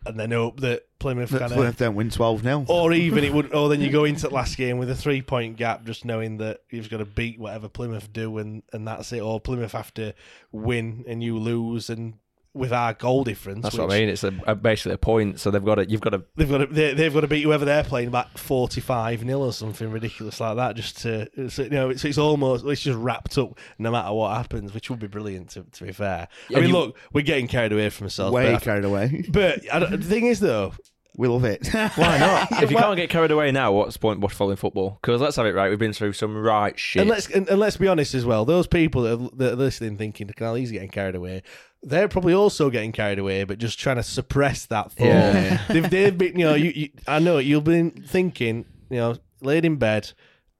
and 0.06 0.20
then 0.20 0.32
hope 0.32 0.60
that 0.62 0.84
Plymouth 0.99 1.30
That 1.30 1.51
Plymouth 1.51 1.78
don't 1.78 1.95
win 1.95 2.10
12 2.10 2.43
0. 2.43 2.66
Or 2.68 2.93
even 2.93 3.24
it 3.24 3.34
would, 3.34 3.53
or 3.53 3.70
then 3.70 3.82
you 3.82 3.91
go 3.91 4.06
into 4.06 4.28
the 4.28 4.34
last 4.34 4.58
game 4.58 4.78
with 4.78 4.89
a 4.89 4.95
three 4.95 5.22
point 5.22 5.58
gap, 5.58 5.86
just 5.86 6.06
knowing 6.06 6.38
that 6.38 6.62
you've 6.70 6.89
got 6.89 6.97
to 6.97 7.06
beat 7.06 7.39
whatever 7.39 7.70
Plymouth 7.70 8.12
do, 8.12 8.38
and, 8.38 8.64
and 8.74 8.88
that's 8.88 9.12
it. 9.12 9.20
Or 9.20 9.39
Plymouth 9.39 9.74
have 9.74 9.93
to 9.95 10.14
win 10.51 11.06
and 11.08 11.24
you 11.24 11.38
lose, 11.38 11.89
and 11.89 12.16
with 12.56 12.72
our 12.74 12.93
goal 12.93 13.24
difference, 13.24 13.64
That's 13.64 13.76
which- 13.76 13.82
what 13.82 13.91
I 13.93 13.99
mean. 13.99 14.10
It's 14.10 14.24
a, 14.24 14.34
a 14.47 14.56
basically 14.56 14.93
a 14.93 14.97
point. 14.97 15.39
So 15.39 15.51
they've 15.51 15.64
got 15.64 15.76
to. 15.76 15.89
You've 15.89 16.01
got 16.01 16.12
to. 16.12 16.24
They've 16.36 16.49
got 16.49 16.58
to 16.60 16.66
they, 16.68 16.93
they've 16.93 17.14
got 17.14 17.22
to 17.22 17.28
beat 17.28 17.43
whoever 17.43 17.66
they're 17.66 17.84
playing 17.84 18.08
about 18.08 18.39
forty 18.39 18.82
five 18.82 19.20
0 19.20 19.39
or 19.39 19.53
something 19.53 19.91
ridiculous 19.91 20.39
like 20.39 20.56
that. 20.56 20.76
Just 20.76 20.99
to 21.03 21.28
it's, 21.34 21.58
you 21.58 21.70
know, 21.70 21.89
it's, 21.89 22.06
it's 22.06 22.18
almost 22.18 22.66
it's 22.66 22.82
just 22.82 22.97
wrapped 22.97 23.38
up 23.38 23.60
no 23.78 23.91
matter 23.91 24.14
what 24.14 24.36
happens, 24.36 24.74
which 24.74 24.89
would 24.89 24.99
be 24.99 25.08
brilliant 25.08 25.49
to, 25.51 25.64
to 25.64 25.84
be 25.84 25.91
fair. 25.91 26.28
Yeah, 26.49 26.58
I 26.58 26.62
mean, 26.62 26.70
you- 26.70 26.76
look, 26.76 26.97
we're 27.14 27.22
getting 27.22 27.47
carried 27.47 27.74
away 27.74 27.89
from 27.89 28.06
ourselves. 28.06 28.34
Way 28.34 28.51
but 28.53 28.62
I- 28.62 28.64
carried 28.66 28.86
away. 28.86 29.26
but 29.30 29.62
I 29.74 29.80
don't- 29.80 29.91
the 29.91 29.97
thing 29.97 30.28
is, 30.28 30.39
though, 30.39 30.74
We 31.18 31.28
love 31.30 31.45
it. 31.45 31.68
Why 31.95 32.18
not? 32.18 32.51
if 32.64 32.70
you 32.72 32.78
can't 32.78 32.97
get 32.97 33.10
carried 33.10 33.32
away 33.32 33.51
now, 33.51 33.72
what's 33.72 33.93
the 33.93 33.99
point 33.99 34.20
watch 34.20 34.34
following 34.34 34.58
football? 34.58 34.97
Because 35.01 35.22
let's 35.22 35.38
have 35.38 35.45
it 35.45 35.56
right. 35.56 35.70
We've 35.70 35.80
been 35.80 35.93
through 35.93 36.12
some 36.14 36.36
right 36.36 36.78
shit. 36.78 37.01
And 37.01 37.10
let's 37.10 37.30
and, 37.30 37.47
and 37.47 37.58
let's 37.60 37.78
be 37.78 37.88
honest 37.88 38.14
as 38.14 38.26
well. 38.26 38.43
Those 38.43 38.68
people 38.68 39.03
that 39.03 39.14
are, 39.14 39.30
that 39.38 39.53
are 39.53 39.56
listening, 39.56 39.97
thinking 39.97 40.28
Canales 40.28 40.72
getting 40.72 40.89
carried 40.89 41.16
away, 41.16 41.43
they're 41.86 42.08
probably 42.08 42.34
also 42.34 42.70
getting 42.70 42.92
carried 42.92 43.20
away, 43.20 43.44
but 43.44 43.60
just 43.60 43.80
trying 43.80 43.98
to 43.98 44.04
suppress 44.04 44.66
that 44.66 44.92
thought. 44.92 45.06
Yeah. 45.06 45.62
they've, 45.70 45.90
they've 45.90 46.18
been, 46.18 46.38
you 46.38 46.46
know, 46.46 46.56
you, 46.56 46.72
you, 46.72 46.90
I 47.08 47.20
know 47.20 47.38
you've 47.38 47.64
been 47.64 47.92
thinking, 47.92 48.66
you 48.90 48.98
know, 48.98 49.18
laid 49.42 49.66
in 49.66 49.76
bed, 49.78 50.12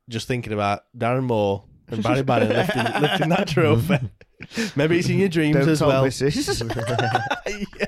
just 0.08 0.28
thinking 0.28 0.54
about 0.54 0.84
Darren 0.96 1.24
Moore 1.24 1.64
and 1.88 2.04
Barry 2.04 2.22
Bannon 2.24 2.50
lifting, 2.50 3.02
lifting 3.02 3.30
that 3.30 3.48
trophy. 3.48 3.98
Maybe 4.76 5.00
it's 5.00 5.10
in 5.10 5.18
your 5.18 5.30
dreams 5.30 5.58
Don't 5.58 5.70
as 5.70 5.82
well. 5.82 6.06
Yeah. 7.80 7.88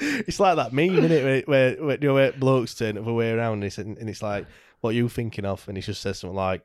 It's 0.00 0.38
like 0.38 0.54
that 0.54 0.72
meme, 0.72 0.90
isn't 0.90 1.10
it? 1.10 1.24
Where, 1.24 1.74
where, 1.74 1.84
where, 1.84 1.98
you 2.00 2.08
know, 2.08 2.14
where 2.14 2.30
blokes 2.30 2.74
turn 2.74 2.94
the 2.94 3.02
other 3.02 3.12
way 3.12 3.32
around 3.32 3.54
and 3.54 3.64
it's, 3.64 3.78
and 3.78 4.08
it's 4.08 4.22
like, 4.22 4.46
what 4.80 4.90
are 4.90 4.92
you 4.92 5.08
thinking 5.08 5.44
of? 5.44 5.66
And 5.66 5.76
he 5.76 5.82
just 5.82 6.00
says 6.00 6.20
something 6.20 6.36
like, 6.36 6.62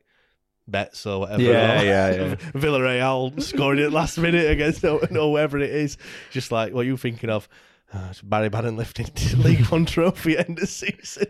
bets 0.67 1.05
or 1.05 1.21
whatever. 1.21 1.41
Yeah, 1.41 1.81
or 1.81 1.85
yeah, 1.85 2.11
yeah. 2.11 2.35
Villarreal 2.53 3.41
scoring 3.41 3.79
it 3.79 3.91
last 3.91 4.17
minute 4.17 4.49
against 4.49 4.83
or, 4.83 4.99
or 5.17 5.31
whatever 5.31 5.59
it 5.59 5.69
is. 5.71 5.97
Just 6.31 6.51
like, 6.51 6.73
what 6.73 6.81
are 6.81 6.83
you 6.85 6.97
thinking 6.97 7.29
of? 7.29 7.47
Oh, 7.95 8.11
Barry 8.23 8.49
Bannon 8.49 8.75
lifting 8.75 9.07
League 9.43 9.65
One 9.69 9.85
trophy 9.85 10.35
end 10.35 10.57
of 10.59 10.67
season. 10.67 11.27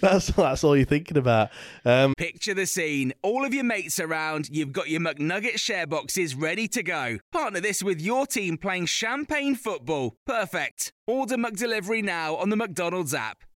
that's 0.00 0.28
that's 0.28 0.62
all 0.62 0.76
you're 0.76 0.86
thinking 0.86 1.16
about. 1.16 1.50
Um, 1.84 2.14
Picture 2.16 2.54
the 2.54 2.66
scene. 2.66 3.12
All 3.22 3.44
of 3.44 3.52
your 3.52 3.64
mates 3.64 3.98
around, 3.98 4.48
you've 4.48 4.72
got 4.72 4.88
your 4.88 5.00
McNugget 5.00 5.58
share 5.58 5.86
boxes 5.86 6.36
ready 6.36 6.68
to 6.68 6.84
go. 6.84 7.18
Partner 7.32 7.60
this 7.60 7.82
with 7.82 8.00
your 8.00 8.26
team 8.26 8.58
playing 8.58 8.86
champagne 8.86 9.56
football. 9.56 10.14
Perfect. 10.24 10.92
Order 11.08 11.36
McDelivery 11.36 12.02
now 12.04 12.36
on 12.36 12.50
the 12.50 12.56
McDonald's 12.56 13.14
app. 13.14 13.42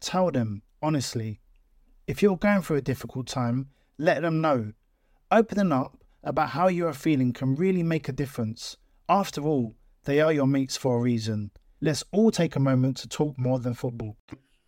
tell 0.00 0.30
them 0.30 0.62
honestly. 0.82 1.40
If 2.06 2.22
you're 2.22 2.36
going 2.36 2.62
through 2.62 2.78
a 2.78 2.82
difficult 2.82 3.26
time, 3.26 3.68
let 3.98 4.22
them 4.22 4.40
know. 4.40 4.72
Opening 5.30 5.72
up 5.72 5.96
about 6.24 6.50
how 6.50 6.68
you 6.68 6.86
are 6.86 6.92
feeling 6.92 7.32
can 7.32 7.54
really 7.54 7.82
make 7.82 8.08
a 8.08 8.12
difference. 8.12 8.76
After 9.08 9.42
all, 9.42 9.76
they 10.04 10.20
are 10.20 10.32
your 10.32 10.46
mates 10.46 10.76
for 10.76 10.96
a 10.96 11.00
reason. 11.00 11.50
Let's 11.80 12.04
all 12.10 12.30
take 12.30 12.56
a 12.56 12.60
moment 12.60 12.96
to 12.98 13.08
talk 13.08 13.38
more 13.38 13.58
than 13.58 13.74
football. 13.74 14.16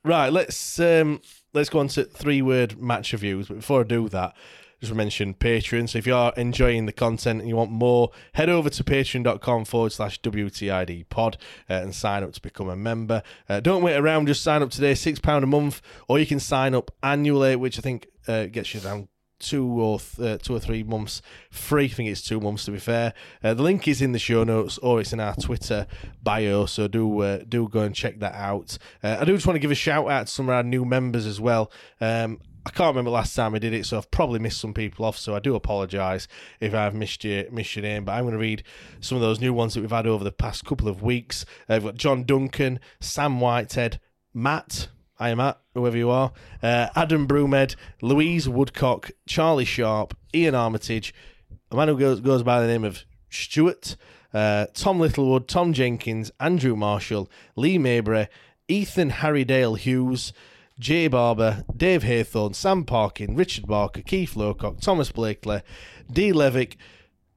Right, 0.04 0.32
let's 0.32 0.80
um, 0.80 1.20
let's 1.52 1.68
go 1.68 1.78
on 1.78 1.88
to 1.88 2.04
three 2.04 2.42
word 2.42 2.80
match 2.80 3.12
reviews. 3.12 3.48
But 3.48 3.58
before 3.58 3.80
I 3.80 3.84
do 3.84 4.08
that, 4.08 4.34
just 4.82 4.94
mention 4.96 5.32
Patreon. 5.32 5.88
So 5.88 5.98
if 5.98 6.08
you 6.08 6.14
are 6.14 6.32
enjoying 6.36 6.86
the 6.86 6.92
content 6.92 7.38
and 7.40 7.48
you 7.48 7.54
want 7.54 7.70
more, 7.70 8.10
head 8.34 8.48
over 8.48 8.68
to 8.68 8.82
patreon.com 8.82 9.64
forward 9.64 9.92
slash 9.92 10.20
WTID 10.22 11.08
pod 11.08 11.36
uh, 11.70 11.74
and 11.74 11.94
sign 11.94 12.24
up 12.24 12.32
to 12.32 12.40
become 12.40 12.68
a 12.68 12.74
member. 12.74 13.22
Uh, 13.48 13.60
don't 13.60 13.82
wait 13.82 13.96
around, 13.96 14.26
just 14.26 14.42
sign 14.42 14.60
up 14.60 14.70
today, 14.70 14.92
£6 14.94 15.42
a 15.42 15.46
month, 15.46 15.80
or 16.08 16.18
you 16.18 16.26
can 16.26 16.40
sign 16.40 16.74
up 16.74 16.90
annually, 17.00 17.54
which 17.54 17.78
I 17.78 17.82
think 17.82 18.08
uh, 18.26 18.46
gets 18.46 18.74
you 18.74 18.80
down 18.80 19.06
two 19.38 19.66
or 19.80 20.00
th- 20.00 20.18
uh, 20.18 20.38
two 20.38 20.54
or 20.54 20.60
three 20.60 20.82
months 20.82 21.22
free. 21.50 21.84
I 21.84 21.88
think 21.88 22.08
it's 22.08 22.22
two 22.22 22.40
months 22.40 22.64
to 22.64 22.72
be 22.72 22.78
fair. 22.78 23.14
Uh, 23.42 23.54
the 23.54 23.62
link 23.62 23.86
is 23.86 24.02
in 24.02 24.10
the 24.10 24.18
show 24.18 24.42
notes 24.42 24.78
or 24.78 25.00
it's 25.00 25.12
in 25.12 25.20
our 25.20 25.34
Twitter 25.36 25.86
bio, 26.22 26.66
so 26.66 26.88
do 26.88 27.20
uh, 27.20 27.40
do 27.48 27.68
go 27.68 27.80
and 27.80 27.94
check 27.94 28.18
that 28.20 28.34
out. 28.34 28.78
Uh, 29.02 29.18
I 29.20 29.24
do 29.24 29.34
just 29.34 29.46
want 29.46 29.56
to 29.56 29.60
give 29.60 29.70
a 29.70 29.76
shout 29.76 30.08
out 30.10 30.26
to 30.26 30.32
some 30.32 30.48
of 30.48 30.54
our 30.54 30.62
new 30.62 30.84
members 30.84 31.26
as 31.26 31.40
well. 31.40 31.70
Um, 32.00 32.40
I 32.64 32.70
can't 32.70 32.94
remember 32.94 33.10
last 33.10 33.34
time 33.34 33.54
I 33.54 33.58
did 33.58 33.72
it, 33.72 33.86
so 33.86 33.98
I've 33.98 34.10
probably 34.10 34.38
missed 34.38 34.60
some 34.60 34.72
people 34.72 35.04
off. 35.04 35.18
So 35.18 35.34
I 35.34 35.40
do 35.40 35.54
apologise 35.54 36.28
if 36.60 36.74
I've 36.74 36.94
missed 36.94 37.24
your 37.24 37.50
missed 37.50 37.74
your 37.74 37.82
name. 37.82 38.04
But 38.04 38.12
I'm 38.12 38.22
going 38.22 38.32
to 38.32 38.38
read 38.38 38.62
some 39.00 39.16
of 39.16 39.22
those 39.22 39.40
new 39.40 39.52
ones 39.52 39.74
that 39.74 39.80
we've 39.80 39.90
had 39.90 40.06
over 40.06 40.22
the 40.22 40.32
past 40.32 40.64
couple 40.64 40.88
of 40.88 41.02
weeks. 41.02 41.44
Uh, 41.68 41.74
we've 41.74 41.84
got 41.84 41.94
John 41.96 42.24
Duncan, 42.24 42.78
Sam 43.00 43.40
Whitehead, 43.40 44.00
Matt. 44.32 44.88
I 45.18 45.30
am 45.30 45.40
at 45.40 45.60
whoever 45.74 45.96
you 45.96 46.10
are. 46.10 46.32
Uh, 46.62 46.88
Adam 46.96 47.26
Brumed, 47.26 47.76
Louise 48.00 48.48
Woodcock, 48.48 49.10
Charlie 49.26 49.64
Sharp, 49.64 50.16
Ian 50.34 50.54
Armitage, 50.54 51.14
a 51.70 51.76
man 51.76 51.88
who 51.88 51.98
goes, 51.98 52.20
goes 52.20 52.42
by 52.42 52.60
the 52.60 52.66
name 52.66 52.82
of 52.82 53.04
Stuart, 53.30 53.96
uh, 54.34 54.66
Tom 54.74 54.98
Littlewood, 54.98 55.46
Tom 55.46 55.72
Jenkins, 55.72 56.32
Andrew 56.40 56.74
Marshall, 56.74 57.30
Lee 57.54 57.78
Mabry, 57.78 58.28
Ethan 58.66 59.10
Harrydale 59.10 59.78
Hughes, 59.78 60.32
Jay 60.78 61.06
Barber, 61.08 61.64
Dave 61.76 62.02
Haythorne, 62.02 62.54
Sam 62.54 62.84
Parkin, 62.84 63.34
Richard 63.36 63.66
Barker, 63.66 64.02
Keith 64.02 64.34
Lowcock, 64.34 64.80
Thomas 64.80 65.12
Blakely, 65.12 65.62
Dee 66.10 66.32
Levick, 66.32 66.76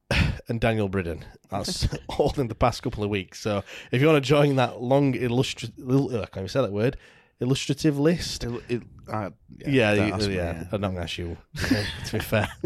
and 0.50 0.60
Daniel 0.60 0.90
Bridden. 0.90 1.26
That's 1.52 1.88
all 2.10 2.34
in 2.38 2.48
the 2.48 2.56
past 2.56 2.82
couple 2.84 3.04
of 3.04 3.10
weeks. 3.10 3.40
So 3.42 3.64
if 3.92 4.02
you 4.02 4.08
want 4.08 4.24
to 4.24 4.28
join 4.28 4.56
that 4.56 4.82
long 4.82 5.14
illustrative, 5.16 5.74
I 6.22 6.26
can't 6.28 6.50
say 6.50 6.62
that 6.62 6.72
word, 6.72 6.98
illustrative 7.40 8.00
list. 8.00 8.44
It, 8.70 8.82
uh, 9.12 9.30
yeah, 9.68 9.94
don't 9.94 10.22
you- 10.22 10.28
me, 10.30 10.36
yeah, 10.36 10.54
yeah. 10.54 10.64
I'm 10.72 10.82
not 10.82 10.92
to 10.94 11.00
ask 11.02 11.18
you. 11.20 11.38
okay, 11.64 11.86
to 12.06 12.12
be 12.14 12.20
fair, 12.20 12.48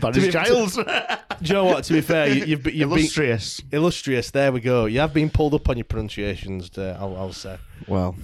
To 0.00 0.08
it's 0.08 0.18
be- 0.18 0.30
Giles. 0.30 0.74
Do 0.76 0.84
you 1.42 1.54
know 1.54 1.64
what? 1.64 1.84
To 1.84 1.92
be 1.94 2.00
fair, 2.02 2.28
you, 2.28 2.44
you've, 2.44 2.66
you've 2.66 2.90
Illustrious. 2.90 3.60
been 3.60 3.78
illustrious. 3.78 4.30
There 4.30 4.50
we 4.52 4.60
go. 4.60 4.84
You 4.86 5.00
have 5.00 5.14
been 5.14 5.30
pulled 5.30 5.54
up 5.54 5.68
on 5.68 5.76
your 5.76 5.84
pronunciations. 5.84 6.76
Uh, 6.76 6.96
I'll, 7.00 7.16
I'll 7.16 7.32
say. 7.32 7.56
Well, 7.86 8.16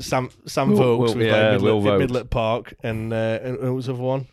Sam 0.00 0.30
Sam 0.46 0.70
We'll- 0.70 0.78
Vokes 0.78 0.98
we'll- 1.14 1.16
was 1.18 1.26
yeah, 1.26 1.50
like 1.52 1.60
we'll 1.62 1.80
Midlet, 1.80 1.84
vote. 1.84 2.00
Midlet 2.10 2.30
Park, 2.30 2.74
and 2.82 3.12
uh, 3.12 3.38
and 3.42 3.58
who 3.58 3.74
was 3.74 3.86
the 3.86 3.94
other 3.94 4.02
one? 4.02 4.26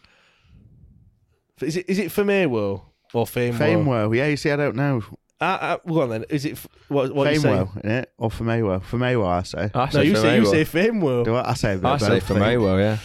Is 1.62 1.78
it 1.78 1.86
is 1.90 2.00
it 2.00 2.12
Famewo 2.12 2.82
or 3.14 3.26
Famewell? 3.26 3.54
Famewell. 3.58 4.16
Yeah, 4.16 4.28
you 4.28 4.38
see, 4.38 4.52
I 4.52 4.56
don't 4.58 4.76
know. 4.76 5.02
Uh, 5.40 5.44
uh, 5.46 5.78
go 5.88 6.02
on 6.02 6.10
then. 6.10 6.26
Is 6.30 6.46
it 6.46 6.54
f- 6.54 6.68
what? 6.88 7.14
What 7.14 7.34
you 7.34 7.40
saying? 7.40 7.68
Famewell, 7.68 7.84
innit? 7.84 8.06
Or 8.18 8.30
Famewell. 8.30 8.82
Famewell, 8.84 9.28
I 9.28 9.44
say. 9.44 9.70
I 9.74 9.86
No, 9.86 9.90
say 9.92 10.06
you 10.06 10.16
say 10.16 10.36
you 10.38 10.42
Famewell. 10.44 10.52
say 10.52 10.66
Famewell. 10.66 11.26
Do 11.26 11.36
I, 11.36 11.50
I 11.50 11.54
say 11.54 11.74
a 11.82 11.88
I 11.88 11.98
say 11.98 12.10
both, 12.10 12.24
for. 12.24 12.34
Maywell, 12.36 12.80
yeah. 12.80 12.98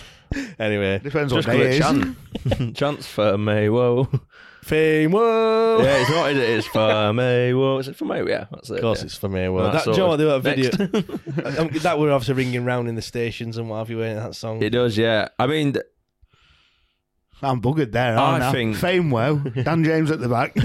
Anyway, 0.60 1.00
Depends 1.00 1.32
Just 1.32 1.48
what 1.48 1.52
call 1.56 1.64
day 1.64 1.76
it 1.76 1.80
it 1.80 1.80
is. 1.80 2.54
chant. 2.58 2.76
Chants 2.76 3.06
for 3.06 3.32
Maywell. 3.32 4.20
Famewell. 4.70 5.82
yeah, 5.82 6.00
it's 6.00 6.10
not, 6.10 6.30
is 6.30 6.38
it? 6.38 6.50
It's 6.50 6.66
for 6.66 7.12
me. 7.12 7.22
Maywell. 7.22 7.80
Is 7.80 7.88
it 7.88 7.96
for 7.96 8.04
Maywell? 8.04 8.28
Yeah, 8.28 8.46
that's 8.50 8.70
it. 8.70 8.76
Of 8.76 8.80
course, 8.82 9.00
yeah. 9.00 9.06
it's 9.06 9.18
Famewell. 9.18 9.54
Well, 9.54 9.64
That, 9.64 9.72
that's 9.72 9.84
do 9.84 9.90
you 9.92 9.96
know 9.96 10.08
what? 10.08 10.20
sorted. 10.20 10.44
That 10.44 10.92
video, 10.92 11.78
that 11.80 11.98
were 11.98 12.12
obviously 12.12 12.34
ringing 12.34 12.64
round 12.64 12.88
in 12.88 12.94
the 12.94 13.02
stations 13.02 13.56
and 13.56 13.68
what 13.68 13.78
have 13.78 13.90
you. 13.90 14.02
Ain't 14.02 14.18
that 14.18 14.34
song? 14.34 14.62
It 14.62 14.70
does, 14.70 14.96
yeah. 14.96 15.28
I 15.38 15.46
mean, 15.46 15.72
th- 15.74 15.84
I'm 17.42 17.60
buggered 17.62 17.92
there, 17.92 18.18
I 18.18 18.22
aren't 18.22 18.44
I? 18.44 18.52
think- 18.52 18.76
Famewell. 18.76 19.64
Dan 19.64 19.82
James 19.84 20.10
at 20.10 20.20
the 20.20 20.28
back. 20.28 20.54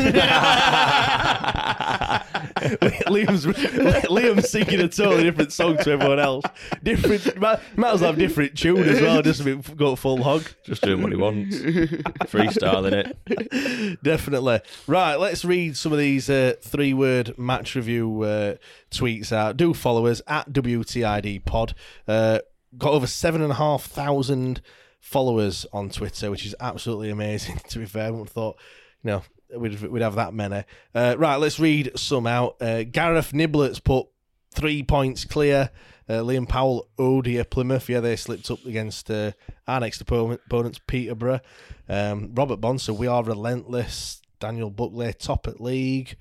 Liam's 3.08 3.46
Liam's 3.46 4.50
singing 4.50 4.80
a 4.82 4.88
totally 4.88 5.24
different 5.24 5.52
song 5.54 5.78
to 5.78 5.92
everyone 5.92 6.20
else. 6.20 6.44
Different, 6.84 7.40
might, 7.40 7.60
might 7.78 7.94
as 7.94 8.02
well 8.02 8.12
have 8.12 8.20
different 8.20 8.58
tune 8.58 8.84
as 8.90 9.02
well. 9.02 9.22
Just 9.22 9.44
to 9.44 9.58
be- 9.58 9.76
go 9.76 9.96
full 9.96 10.22
hog. 10.24 10.44
just 10.64 10.82
doing 10.82 11.02
what 11.02 11.12
he 11.12 11.18
wants. 11.18 11.58
Freestyling 11.58 13.16
it. 13.28 14.04
Definitely. 14.04 14.62
Right, 14.88 15.16
let's 15.16 15.46
read 15.46 15.78
some 15.78 15.92
of 15.92 15.98
these 16.00 16.30
uh, 16.30 16.54
three 16.62 16.94
word 16.94 17.38
match 17.38 17.76
review 17.76 18.22
uh, 18.24 18.56
tweets 18.92 19.32
out. 19.32 19.58
Do 19.58 19.74
follow 19.74 20.08
us 20.08 20.22
at 20.28 20.52
WTID 20.52 21.46
Pod. 21.46 21.74
Uh, 22.08 22.40
got 22.78 22.92
over 22.92 23.08
seven 23.08 23.42
and 23.42 23.52
a 23.52 23.56
half 23.56 23.84
thousand 23.84 24.62
followers 25.06 25.68
on 25.72 25.89
Twitter, 25.89 26.32
which 26.32 26.45
is 26.45 26.56
absolutely 26.60 27.12
amazing, 27.12 27.62
to 27.70 27.80
be 27.80 27.86
fair. 27.86 28.08
I 28.08 28.10
wouldn't 28.10 28.30
have 28.30 28.34
thought, 28.34 28.58
you 29.03 29.12
know, 29.12 29.24
we'd, 29.56 29.80
we'd 29.84 30.01
have 30.01 30.16
that 30.16 30.34
many. 30.34 30.64
Uh, 30.93 31.16
right, 31.18 31.36
let's 31.36 31.60
read 31.60 31.91
some 31.95 32.26
out. 32.26 32.58
Uh, 32.60 32.84
Gareth 32.84 33.34
Niblett's 33.34 33.80
put 33.80 34.08
three 34.51 34.82
points 34.84 35.24
clear. 35.24 35.70
Uh, 36.10 36.22
Liam 36.22 36.49
Powell, 36.49 36.88
Odia, 36.97 37.47
Plymouth. 37.49 37.88
Yeah, 37.88 37.99
they 37.99 38.16
slipped 38.16 38.49
up 38.49 38.66
against 38.66 39.10
uh, 39.10 39.32
our 39.68 39.80
next 39.80 40.01
opponent, 40.01 40.41
opponents, 40.47 40.80
Peterborough. 40.86 41.39
Um, 41.88 42.32
Robert 42.34 42.60
Bonser, 42.60 42.93
we 42.93 43.08
are 43.08 43.24
relentless. 43.24 44.22
Daniel 44.39 44.70
Buckley, 44.70 45.14
top 45.14 45.47
at 45.47 45.62
league. 45.62 46.18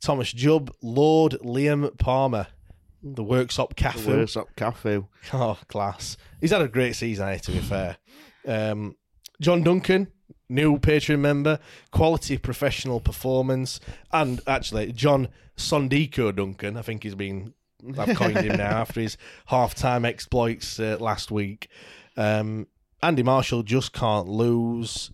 Thomas 0.00 0.32
Jubb, 0.32 0.72
Lord 0.80 1.32
Liam 1.42 1.96
Palmer, 1.98 2.46
the 3.02 3.24
Worksop 3.24 3.74
Cafu. 3.74 4.24
Worksop 4.24 4.46
Cafu. 4.56 5.06
Oh, 5.32 5.58
class. 5.68 6.16
He's 6.40 6.52
had 6.52 6.62
a 6.62 6.68
great 6.68 6.94
season, 6.94 7.28
eh, 7.28 7.38
to 7.38 7.52
be 7.52 7.58
fair. 7.58 7.96
Um, 8.48 8.96
John 9.40 9.62
Duncan, 9.62 10.08
new 10.48 10.78
Patreon 10.78 11.20
member, 11.20 11.60
quality 11.92 12.38
professional 12.38 13.00
performance. 13.00 13.78
And 14.12 14.40
actually, 14.46 14.92
John 14.92 15.28
Sondico 15.56 16.34
Duncan, 16.34 16.76
I 16.76 16.82
think 16.82 17.02
he's 17.02 17.14
been 17.14 17.54
I've 17.96 18.16
coined 18.16 18.38
him 18.38 18.56
now 18.56 18.78
after 18.80 19.00
his 19.00 19.16
half-time 19.46 20.04
exploits 20.04 20.80
uh, 20.80 20.96
last 20.98 21.30
week. 21.30 21.68
Um, 22.16 22.66
Andy 23.02 23.22
Marshall 23.22 23.62
just 23.62 23.92
can't 23.92 24.28
lose. 24.28 25.12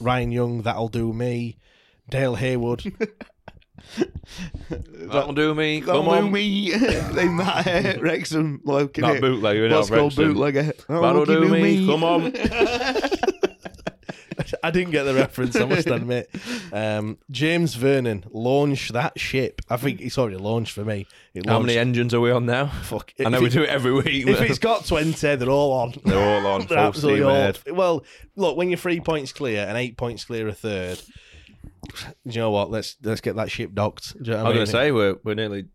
Ryan 0.00 0.32
Young, 0.32 0.62
that'll 0.62 0.88
do 0.88 1.12
me. 1.12 1.58
Dale 2.08 2.34
Haywood. 2.34 2.92
That'll 4.68 5.32
do 5.32 5.54
me. 5.54 5.80
That'll 5.80 6.02
Come 6.04 6.10
do 6.20 6.26
on. 6.26 6.32
me. 6.32 6.70
Then 6.78 7.36
that 7.38 7.96
uh, 7.96 8.00
Wrexham 8.00 8.58
bloke 8.58 8.98
in 8.98 9.02
That 9.02 9.16
it. 9.16 9.20
bootlegger, 9.20 9.68
innit, 9.68 9.72
What's 9.76 9.88
called 9.90 10.02
Wrexham. 10.16 10.32
bootlegger. 10.34 10.72
That'll 10.88 11.24
do 11.26 11.48
me. 11.48 11.86
Come 11.86 12.04
on. 12.04 12.32
I 14.62 14.70
didn't 14.70 14.90
get 14.90 15.04
the 15.04 15.14
reference, 15.14 15.54
I 15.56 15.64
must 15.64 15.86
admit. 15.86 16.30
Um, 16.72 17.18
James 17.30 17.74
Vernon, 17.74 18.24
launch 18.30 18.88
that 18.90 19.18
ship. 19.18 19.60
I 19.68 19.76
think 19.76 20.00
it's 20.00 20.16
already 20.18 20.36
launched 20.36 20.72
for 20.72 20.84
me. 20.84 21.06
It 21.34 21.46
How 21.46 21.58
many 21.60 21.74
launched- 21.74 21.78
engines 21.80 22.14
are 22.14 22.20
we 22.20 22.30
on 22.30 22.46
now? 22.46 22.66
Fuck. 22.66 23.12
I 23.24 23.28
know 23.28 23.36
If 23.36 23.42
we 23.42 23.46
it- 23.48 23.52
do 23.52 23.62
it 23.62 23.68
every 23.68 23.92
week. 23.92 24.26
If 24.26 24.38
but- 24.38 24.48
it's 24.50 24.58
got 24.58 24.86
20, 24.86 25.36
they're 25.36 25.48
all 25.48 25.72
on. 25.72 25.94
They're 26.04 26.18
all 26.18 26.46
on, 26.46 26.60
They're 26.66 26.68
full 26.68 26.78
absolutely 26.78 27.20
steam 27.20 27.28
all. 27.28 27.36
ahead. 27.36 27.58
Well, 27.70 28.04
look, 28.36 28.56
when 28.56 28.68
you're 28.70 28.78
three 28.78 29.00
points 29.00 29.32
clear 29.32 29.66
and 29.66 29.76
eight 29.76 29.96
points 29.96 30.24
clear 30.24 30.48
a 30.48 30.52
third, 30.54 31.00
do 32.26 32.32
you 32.34 32.40
know 32.40 32.50
what? 32.50 32.70
Let's 32.70 32.96
let's 33.02 33.20
get 33.20 33.36
that 33.36 33.50
ship 33.50 33.72
docked. 33.74 34.14
Do 34.22 34.30
you 34.30 34.36
know 34.36 34.40
I 34.40 34.42
what 34.44 34.48
was 34.50 34.56
going 34.56 34.66
to 34.66 34.72
say 34.72 34.92
we're 34.92 35.16
we're 35.24 35.34
nearly. 35.34 35.66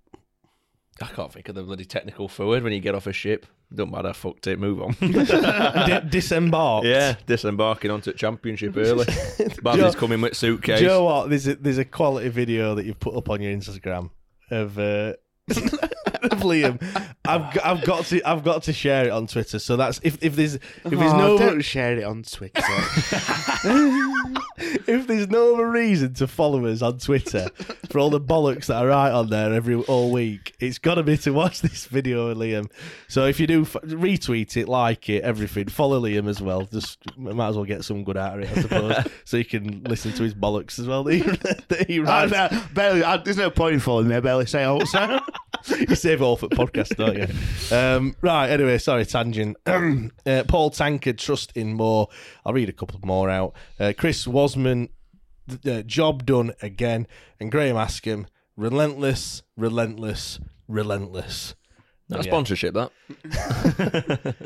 I 1.01 1.07
can't 1.07 1.31
think 1.31 1.49
of 1.49 1.55
the 1.55 1.63
bloody 1.63 1.83
technical 1.83 2.29
forward 2.29 2.63
when 2.63 2.71
you 2.71 2.79
get 2.79 2.95
off 2.95 3.05
a 3.05 3.11
ship. 3.13 3.45
Don't 3.73 3.91
matter, 3.91 4.13
fucked 4.13 4.47
it, 4.47 4.59
move 4.59 4.81
on. 4.81 4.93
Di- 5.01 6.05
disembarked. 6.07 6.85
yeah, 6.87 7.15
disembarking 7.25 7.91
onto 7.91 8.11
a 8.11 8.13
championship 8.13 8.77
early. 8.77 9.05
Joe- 9.75 9.91
coming 9.93 10.21
with 10.21 10.37
suitcase. 10.37 10.79
Do 10.79 10.83
you 10.85 10.89
know 10.91 11.03
what? 11.03 11.29
There's 11.29 11.47
a, 11.47 11.55
there's 11.55 11.79
a 11.79 11.83
quality 11.85 12.29
video 12.29 12.75
that 12.75 12.85
you've 12.85 12.99
put 12.99 13.15
up 13.15 13.29
on 13.29 13.41
your 13.41 13.51
Instagram 13.51 14.11
of 14.51 14.79
uh, 14.79 15.13
of 16.31 16.39
Liam. 16.39 16.81
I've 17.25 17.53
got, 17.53 17.65
I've 17.65 17.83
got 17.83 18.05
to 18.05 18.21
I've 18.23 18.43
got 18.43 18.63
to 18.63 18.73
share 18.73 19.05
it 19.05 19.11
on 19.11 19.27
Twitter. 19.27 19.59
So 19.59 19.75
that's 19.77 19.99
if 20.03 20.21
if 20.23 20.35
there's 20.35 20.55
if 20.55 20.61
there's 20.83 21.13
Oh, 21.13 21.17
no 21.17 21.37
don't 21.37 21.61
share 21.61 21.97
it 21.97 22.03
on 22.03 22.23
Twitter. 22.23 22.61
if 24.57 25.07
there's 25.07 25.27
no 25.29 25.55
other 25.55 25.69
reason 25.69 26.13
to 26.15 26.27
follow 26.27 26.65
us 26.65 26.81
on 26.81 26.97
Twitter 26.99 27.49
for 27.89 27.99
all 27.99 28.09
the 28.09 28.21
bollocks 28.21 28.65
that 28.67 28.77
I 28.77 28.85
write 28.85 29.11
on 29.11 29.29
there 29.29 29.53
every 29.53 29.75
all 29.75 30.11
week, 30.11 30.55
it's 30.59 30.77
got 30.77 30.95
to 30.95 31.03
be 31.03 31.17
to 31.17 31.31
watch 31.31 31.61
this 31.61 31.85
video, 31.85 32.27
of 32.27 32.37
Liam. 32.37 32.69
So 33.07 33.25
if 33.25 33.39
you 33.39 33.47
do 33.47 33.61
f- 33.63 33.73
retweet 33.83 34.57
it, 34.57 34.67
like 34.67 35.09
it, 35.09 35.23
everything, 35.23 35.67
follow 35.67 35.99
Liam 36.01 36.27
as 36.27 36.41
well. 36.41 36.63
Just 36.65 36.99
might 37.17 37.49
as 37.49 37.55
well 37.55 37.65
get 37.65 37.83
some 37.83 38.03
good 38.03 38.17
out 38.17 38.39
of 38.39 38.43
it, 38.45 38.57
I 38.57 38.61
suppose, 38.61 39.11
so 39.25 39.37
you 39.37 39.45
can 39.45 39.83
listen 39.83 40.11
to 40.13 40.23
his 40.23 40.33
bollocks 40.33 40.79
as 40.79 40.87
well. 40.87 41.03
That 41.03 41.13
he, 41.13 41.21
that 41.69 41.85
he 41.87 42.01
I, 42.01 42.27
barely, 42.73 43.03
I, 43.03 43.17
there's 43.17 43.37
no 43.37 43.49
point 43.49 43.75
in 43.75 43.79
following 43.79 44.07
me. 44.07 44.15
I 44.15 44.19
barely 44.19 44.45
say 44.45 44.63
also. 44.63 44.97
Oh, 44.99 45.19
you 45.89 45.95
save 45.95 46.21
all 46.21 46.37
for 46.37 46.47
podcast, 46.49 46.95
don't 46.97 47.17
you? 47.17 47.75
Um, 47.75 48.15
right. 48.21 48.49
Anyway, 48.49 48.77
sorry, 48.77 49.05
tangent. 49.05 49.57
uh, 49.65 50.43
Paul 50.47 50.69
Tankard, 50.71 51.17
trust 51.17 51.51
in 51.55 51.73
more. 51.73 52.07
I'll 52.45 52.53
read 52.53 52.69
a 52.69 52.73
couple 52.73 52.99
more 53.03 53.29
out. 53.29 53.53
Uh, 53.79 53.93
Chris 53.97 54.25
Wasman, 54.27 54.89
uh, 55.67 55.81
job 55.83 56.25
done 56.25 56.51
again, 56.61 57.07
and 57.39 57.51
Graham 57.51 57.75
Askham, 57.75 58.25
relentless, 58.55 59.43
relentless, 59.57 60.39
relentless. 60.67 61.55
Not 62.07 62.23
Yeah. 62.23 62.31
sponsorship, 62.31 62.75
that. 62.75 62.91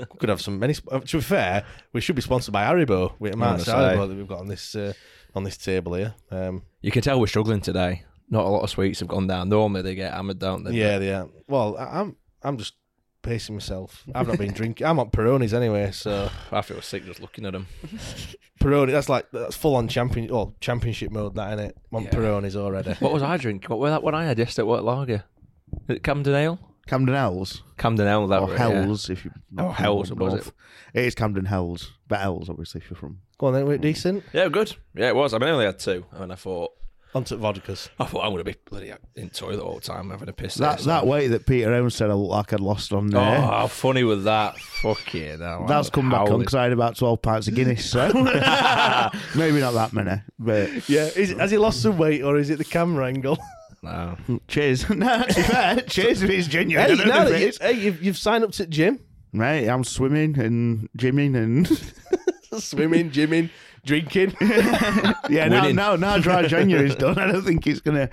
Could 0.19 0.29
have 0.29 0.41
some 0.41 0.59
many. 0.59 0.75
uh, 0.89 0.99
To 1.01 1.17
be 1.17 1.21
fair, 1.21 1.65
we 1.91 1.99
should 2.01 2.15
be 2.15 2.21
sponsored 2.21 2.53
by 2.53 2.63
Haribo. 2.63 3.13
With 3.19 3.33
gonna 3.33 3.45
Mark 3.45 3.59
say. 3.61 3.71
Haribo 3.73 4.07
that 4.07 4.15
we've 4.15 4.27
got 4.27 4.39
on 4.39 4.47
this 4.47 4.75
uh, 4.75 4.93
on 5.35 5.43
this 5.43 5.57
table 5.57 5.93
here. 5.95 6.13
Um, 6.31 6.63
You 6.81 6.91
can 6.91 7.01
tell 7.01 7.19
we're 7.19 7.27
struggling 7.27 7.59
today. 7.61 8.03
Not 8.29 8.45
a 8.45 8.49
lot 8.49 8.61
of 8.61 8.69
sweets 8.69 8.99
have 8.99 9.09
gone 9.09 9.27
down. 9.27 9.49
Normally 9.49 9.81
they 9.81 9.95
get 9.95 10.13
hammered, 10.13 10.39
don't 10.39 10.63
they? 10.63 10.71
yeah, 10.71 10.99
yeah. 10.99 11.25
Well, 11.47 11.77
I, 11.77 11.99
I'm 12.01 12.15
I'm 12.43 12.57
just 12.57 12.75
pacing 13.21 13.55
myself. 13.55 14.03
I've 14.13 14.27
not 14.27 14.37
been 14.37 14.53
drinking. 14.53 14.85
I'm 14.87 14.99
on 14.99 15.09
Peronis 15.09 15.53
anyway, 15.53 15.91
so. 15.91 16.29
I 16.51 16.61
feel 16.61 16.81
sick 16.81 17.05
just 17.05 17.19
looking 17.21 17.45
at 17.45 17.53
them. 17.53 17.67
Peroni, 18.61 18.91
that's 18.91 19.09
like 19.09 19.25
that's 19.31 19.55
full 19.55 19.75
on 19.75 19.87
champion 19.87 20.29
oh 20.31 20.53
championship 20.59 21.11
mode 21.11 21.35
that 21.35 21.53
in 21.53 21.59
it. 21.59 21.77
Want 21.91 22.05
Yeah. 22.05 22.11
Peronis 22.11 22.55
already. 22.55 22.93
What 22.95 23.13
was 23.13 23.23
I 23.23 23.37
drinking? 23.37 23.69
What 23.69 23.79
was 23.79 23.91
that 23.91 24.03
one 24.03 24.15
I 24.15 24.25
had 24.25 24.37
yesterday? 24.37 24.67
What 24.67 24.83
lager? 24.83 25.23
Is 25.87 25.97
it 25.97 26.03
Camden 26.03 26.35
Ale? 26.35 26.59
Camden 26.87 27.13
Hells. 27.15 27.61
Camden 27.77 28.07
Ale, 28.07 28.25
that 28.27 28.41
or 28.41 28.47
was 28.47 28.51
it, 28.51 28.57
yeah. 28.57 28.57
Hells, 28.81 29.09
if 29.11 29.23
you. 29.25 29.31
Oh, 29.59 29.69
Hells, 29.69 30.11
was 30.11 30.33
it? 30.33 30.53
It 30.95 31.05
is 31.05 31.13
Camden 31.13 31.45
Hells. 31.45 31.91
But 32.07 32.19
Hells, 32.19 32.49
obviously, 32.49 32.81
if 32.81 32.89
you're 32.89 32.97
from. 32.97 33.19
Go 33.37 33.47
on 33.47 33.53
then, 33.53 33.65
were 33.67 33.75
it 33.75 33.81
decent? 33.81 34.23
Yeah, 34.33 34.49
good. 34.49 34.75
Yeah, 34.95 35.09
it 35.09 35.15
was. 35.15 35.35
I 35.35 35.37
mean, 35.37 35.49
I 35.49 35.51
only 35.51 35.65
had 35.65 35.77
two, 35.77 36.03
and 36.13 36.31
I 36.31 36.35
thought, 36.35 36.71
On 37.15 37.23
to 37.23 37.37
vodkas. 37.37 37.89
I 37.99 38.05
thought 38.05 38.21
I'm 38.23 38.29
going 38.33 38.37
to 38.37 38.43
be 38.43 38.55
bloody 38.69 38.93
in 39.15 39.31
toilet 39.31 39.59
all 39.63 39.75
the 39.75 39.81
time 39.81 40.11
having 40.11 40.29
a 40.29 40.33
piss. 40.33 40.55
That 40.55 40.77
there, 40.77 40.85
that 40.85 41.01
so- 41.01 41.05
way 41.07 41.27
that 41.27 41.47
Peter 41.47 41.73
Owens 41.73 41.95
said 41.95 42.11
I 42.11 42.13
looked 42.13 42.29
like 42.31 42.53
I'd 42.53 42.59
lost 42.59 42.93
on 42.93 43.07
there. 43.07 43.19
Oh, 43.37 43.41
how 43.41 43.67
funny 43.67 44.03
was 44.03 44.25
that? 44.25 44.57
Fuck 44.59 45.11
yeah, 45.15 45.35
that 45.37 45.67
That's 45.67 45.89
come 45.89 46.11
back 46.11 46.29
on 46.29 46.37
because 46.39 46.53
I 46.53 46.63
had 46.63 46.71
about 46.71 46.95
12 46.97 47.19
pints 47.21 47.47
of 47.47 47.55
Guinness, 47.55 47.89
so 47.89 48.07
maybe 49.35 49.59
not 49.59 49.71
that 49.73 49.89
many. 49.91 50.21
But 50.37 50.87
Yeah, 50.87 51.05
is, 51.15 51.31
has 51.31 51.49
he 51.49 51.57
lost 51.57 51.81
some 51.81 51.97
weight 51.97 52.21
or 52.21 52.37
is 52.37 52.49
it 52.51 52.57
the 52.59 52.65
camera 52.65 53.07
angle? 53.07 53.37
No. 53.81 54.17
cheers. 54.49 54.89
no, 54.89 55.21
to 55.23 55.33
be 55.33 55.41
fair, 55.41 55.75
cheers 55.83 56.21
if 56.21 56.29
it's 56.29 56.49
genuine. 56.49 56.85
hey, 56.85 56.91
I 56.91 56.95
don't 56.97 57.07
now 57.07 57.23
know 57.23 57.29
if 57.29 57.29
that 57.29 57.35
it 57.37 57.41
you, 57.41 57.47
is. 57.47 57.57
hey 57.59 57.71
you've, 57.71 58.03
you've 58.03 58.17
signed 58.17 58.43
up 58.43 58.51
to 58.51 58.63
the 58.65 58.69
gym, 58.69 58.99
Right, 59.33 59.69
I'm 59.69 59.85
swimming 59.85 60.37
and 60.37 60.89
gymming 60.97 61.33
and 61.37 61.65
swimming, 62.61 63.09
gymming, 63.11 63.49
drinking. 63.85 64.35
yeah, 64.41 65.47
now, 65.47 65.61
Winning. 65.61 65.75
now 65.75 65.95
now 65.95 66.17
dry 66.17 66.45
January 66.47 66.87
is 66.89 66.95
done. 66.95 67.17
I 67.17 67.31
don't 67.31 67.43
think 67.43 67.65
it's 67.67 67.79
gonna. 67.81 68.09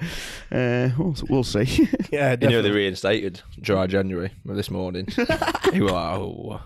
Uh, 0.51 0.91
we'll, 0.99 1.17
we'll 1.29 1.45
see. 1.45 1.89
yeah, 2.11 2.31
You 2.33 2.37
know, 2.37 2.37
they 2.37 2.37
definitely. 2.37 2.71
reinstated 2.73 3.43
dry 3.61 3.87
January 3.87 4.31
this 4.45 4.71
morning. 4.71 5.07
he 5.73 5.81
was 5.81 5.93
like, 5.93 6.19
oh, 6.19 6.61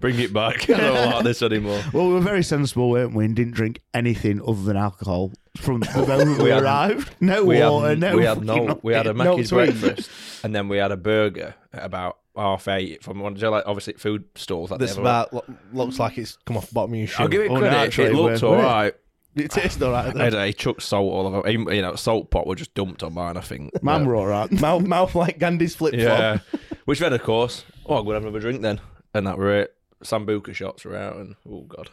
bring 0.00 0.18
it 0.18 0.32
back. 0.32 0.68
I 0.70 0.76
don't 0.78 1.10
like 1.12 1.24
this 1.24 1.42
anymore. 1.42 1.82
well, 1.92 2.08
we 2.08 2.14
were 2.14 2.20
very 2.20 2.42
sensible, 2.42 2.90
weren't 2.90 3.14
we? 3.14 3.24
And 3.24 3.34
didn't 3.36 3.54
drink 3.54 3.80
anything 3.94 4.40
other 4.46 4.62
than 4.62 4.76
alcohol 4.76 5.32
from 5.56 5.80
the 5.80 6.06
moment 6.06 6.38
we, 6.38 6.44
We 6.44 6.50
had- 6.50 6.62
arrived. 6.62 7.14
No 7.20 7.44
we 7.44 7.60
water, 7.60 7.88
had, 7.90 7.98
no. 8.00 8.16
we 8.16 8.24
had 8.24 8.34
fucking 8.38 8.66
no, 8.66 8.80
we 8.82 8.94
had 8.94 9.06
a 9.06 9.12
nothing. 9.12 9.30
Mackey's 9.32 9.50
breakfast, 9.50 10.10
and 10.44 10.54
then 10.54 10.68
we 10.68 10.76
had 10.76 10.92
a 10.92 10.96
burger 10.96 11.54
at 11.72 11.84
about 11.84 12.18
half 12.36 12.68
eight 12.68 13.02
from 13.02 13.20
one 13.20 13.32
of 13.32 13.40
the 13.40 13.50
like 13.50 13.64
obviously 13.66 13.94
food 13.94 14.24
stalls. 14.34 14.70
That 14.70 14.78
they 14.78 14.86
This 14.86 14.96
have 14.96 15.04
about 15.04 15.32
lo- 15.32 15.44
looks 15.72 15.98
like 15.98 16.16
it's 16.18 16.36
come 16.46 16.56
off 16.56 16.68
the 16.68 16.74
bottom 16.74 16.92
of 16.94 16.98
your 16.98 17.08
shoe. 17.08 17.22
I'll 17.22 17.28
give 17.28 17.42
it 17.42 17.48
credit. 17.50 17.72
actually, 17.76 18.08
it 18.08 18.14
looked 18.14 18.42
we're- 18.42 18.52
all 18.52 18.56
we're- 18.58 18.64
right. 18.64 18.94
It 19.36 19.52
tastes 19.52 19.80
all 19.80 19.92
right. 19.92 20.14
I 20.16 20.24
had 20.24 20.34
a 20.34 20.52
chuck 20.52 20.80
salt 20.80 21.12
all 21.12 21.24
over. 21.28 21.48
Even, 21.48 21.72
You 21.72 21.82
know, 21.82 21.94
salt 21.94 22.32
pot 22.32 22.48
were 22.48 22.56
just 22.56 22.74
dumped 22.74 23.04
on 23.04 23.14
mine. 23.14 23.36
I 23.36 23.40
think. 23.40 23.70
Man, 23.82 24.00
But- 24.00 24.08
we're 24.08 24.16
all 24.16 24.26
right. 24.26 24.50
mouth, 24.60 24.82
mouth 24.82 25.14
like 25.14 25.38
Gandhi's 25.38 25.76
flip 25.76 25.94
flop. 25.94 26.02
yeah. 26.04 26.38
Which 26.84 26.98
then, 26.98 27.12
of 27.12 27.22
course, 27.22 27.64
oh, 27.86 27.94
I'm 27.98 28.04
gonna 28.04 28.14
have 28.16 28.24
another 28.24 28.40
drink 28.40 28.60
then, 28.62 28.80
and 29.14 29.26
that 29.28 29.38
were 29.38 29.60
it. 29.60 29.74
Sambuca 30.02 30.52
shots 30.52 30.84
were 30.84 30.96
out, 30.96 31.14
and 31.16 31.36
oh 31.48 31.60
god. 31.60 31.90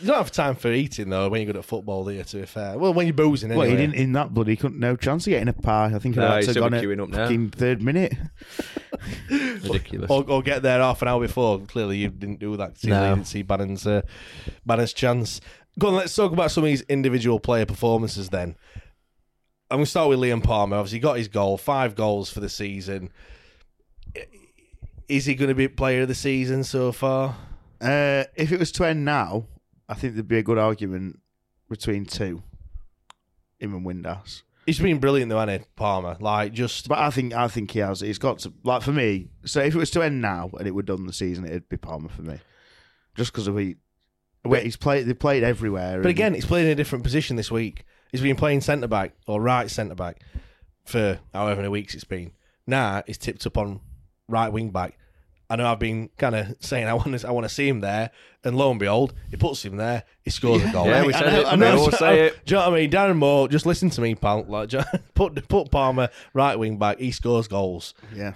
You 0.00 0.08
don't 0.08 0.16
have 0.18 0.30
time 0.32 0.54
for 0.54 0.70
eating 0.72 1.08
though 1.10 1.28
when 1.28 1.40
you're 1.40 1.46
good 1.52 1.56
at 1.58 1.64
football, 1.64 2.04
do 2.04 2.12
you? 2.12 2.22
To 2.22 2.36
be 2.38 2.46
fair, 2.46 2.78
well, 2.78 2.94
when 2.94 3.06
you're 3.06 3.14
boozing, 3.14 3.50
anyway. 3.50 3.66
Well, 3.66 3.76
he 3.76 3.80
didn't 3.80 3.96
in 3.96 4.12
that 4.12 4.32
bloody. 4.32 4.54
Couldn't 4.54 4.78
no 4.80 4.94
chance 4.96 5.26
of 5.26 5.30
getting 5.30 5.48
a 5.48 5.52
pie. 5.52 5.92
I 5.94 5.98
think 5.98 6.14
No, 6.16 6.28
he'd 6.28 6.36
he's 6.36 6.46
have 6.46 6.52
still 6.52 6.62
gone 6.62 6.72
be 6.72 6.78
at 6.78 6.84
queuing 6.84 7.02
up 7.02 7.08
now. 7.08 7.48
third 7.56 7.82
minute. 7.82 8.14
Ridiculous. 9.30 10.10
or, 10.10 10.24
or 10.28 10.42
get 10.42 10.62
there 10.62 10.80
half 10.80 11.02
an 11.02 11.08
hour 11.08 11.20
before. 11.20 11.58
Clearly, 11.60 11.98
you 11.98 12.08
didn't 12.08 12.38
do 12.40 12.56
that. 12.56 12.78
Clearly, 12.80 13.00
No. 13.00 13.08
you 13.10 13.14
didn't 13.16 13.28
see 13.28 13.42
Bannan's 13.42 13.86
uh, 13.86 14.02
Bannan's 14.66 14.92
chance. 14.92 15.40
Go 15.78 15.88
on, 15.88 15.94
let's 15.94 16.14
talk 16.14 16.32
about 16.32 16.50
some 16.50 16.64
of 16.64 16.68
these 16.68 16.82
individual 16.82 17.40
player 17.40 17.64
performances. 17.66 18.28
Then 18.28 18.56
I'm 19.70 19.78
going 19.78 19.84
to 19.84 19.90
start 19.90 20.08
with 20.10 20.18
Liam 20.18 20.42
Palmer. 20.42 20.76
Obviously, 20.76 20.98
he 20.98 21.02
got 21.02 21.16
his 21.16 21.28
goal, 21.28 21.56
five 21.56 21.94
goals 21.94 22.30
for 22.30 22.40
the 22.40 22.48
season. 22.48 23.10
Is 25.08 25.24
he 25.26 25.34
going 25.34 25.48
to 25.48 25.54
be 25.54 25.68
player 25.68 26.02
of 26.02 26.08
the 26.08 26.14
season 26.14 26.64
so 26.64 26.92
far? 26.92 27.36
Uh, 27.80 28.24
if 28.36 28.52
it 28.52 28.58
was 28.58 28.70
to 28.72 28.84
end 28.84 29.04
now, 29.04 29.46
I 29.88 29.94
think 29.94 30.14
there'd 30.14 30.28
be 30.28 30.38
a 30.38 30.42
good 30.42 30.58
argument 30.58 31.18
between 31.68 32.04
two. 32.06 32.42
Him 33.58 33.74
and 33.74 33.84
Windass. 33.86 34.42
He's 34.66 34.78
been 34.78 34.98
brilliant 34.98 35.28
though, 35.28 35.38
hasn't 35.38 35.62
he, 35.62 35.68
Palmer? 35.76 36.16
Like 36.20 36.52
just, 36.52 36.88
But 36.88 36.98
I 36.98 37.10
think 37.10 37.34
I 37.34 37.48
think 37.48 37.70
he 37.72 37.80
has. 37.80 38.00
He's 38.00 38.18
got 38.18 38.38
to 38.40 38.52
like 38.62 38.82
for 38.82 38.92
me. 38.92 39.28
So 39.44 39.60
if 39.60 39.74
it 39.74 39.78
was 39.78 39.90
to 39.92 40.02
end 40.02 40.20
now 40.20 40.50
and 40.58 40.66
it 40.68 40.74
were 40.74 40.82
done 40.82 41.06
the 41.06 41.12
season, 41.12 41.44
it'd 41.44 41.68
be 41.68 41.76
Palmer 41.76 42.08
for 42.08 42.22
me, 42.22 42.38
just 43.16 43.32
because 43.32 43.46
of 43.48 43.56
he. 43.58 43.76
Where 44.44 44.60
he's 44.60 44.76
played, 44.76 45.06
they 45.06 45.14
played 45.14 45.44
everywhere. 45.44 46.02
but 46.02 46.10
again, 46.10 46.34
he's 46.34 46.44
playing 46.44 46.66
in 46.66 46.72
a 46.72 46.76
different 46.76 47.04
position 47.04 47.36
this 47.36 47.50
week. 47.50 47.84
He's 48.10 48.20
been 48.20 48.34
playing 48.34 48.60
centre 48.60 48.88
back 48.88 49.14
or 49.28 49.40
right 49.40 49.70
centre 49.70 49.94
back 49.94 50.20
for 50.84 51.20
however 51.32 51.60
many 51.60 51.68
weeks 51.68 51.94
it's 51.94 52.04
been. 52.04 52.32
Now 52.66 53.02
he's 53.06 53.18
tipped 53.18 53.46
up 53.46 53.56
on 53.56 53.80
right 54.28 54.48
wing 54.48 54.70
back. 54.70 54.98
I 55.52 55.56
know 55.56 55.66
I've 55.66 55.78
been 55.78 56.08
kind 56.16 56.34
of 56.34 56.56
saying 56.60 56.86
I 56.86 56.94
want 56.94 57.18
to 57.20 57.28
I 57.28 57.30
want 57.30 57.44
to 57.44 57.48
see 57.54 57.68
him 57.68 57.80
there, 57.80 58.10
and 58.42 58.56
lo 58.56 58.70
and 58.70 58.80
behold, 58.80 59.12
he 59.30 59.36
puts 59.36 59.64
him 59.64 59.76
there. 59.76 60.04
He 60.22 60.30
scores 60.30 60.62
a 60.64 60.72
goal. 60.72 60.86
Yeah, 60.86 61.04
we 61.04 61.12
I 61.12 61.18
said 61.20 61.32
know- 61.32 61.40
it. 61.40 61.46
I 61.46 61.54
We 61.54 61.60
know. 61.60 61.78
all 61.78 61.90
say 61.92 62.26
it. 62.26 62.44
Do 62.46 62.54
you 62.54 62.60
know 62.60 62.70
what 62.70 62.78
I 62.78 62.80
mean? 62.80 62.90
Darren 62.90 63.16
Moore, 63.16 63.48
just 63.48 63.66
listen 63.66 63.90
to 63.90 64.00
me, 64.00 64.14
pal. 64.14 64.44
Like, 64.48 64.70
put 65.14 65.46
put 65.48 65.70
Palmer 65.70 66.08
right 66.32 66.58
wing 66.58 66.78
back. 66.78 66.98
He 66.98 67.10
scores 67.12 67.48
goals. 67.48 67.94
yeah, 68.14 68.32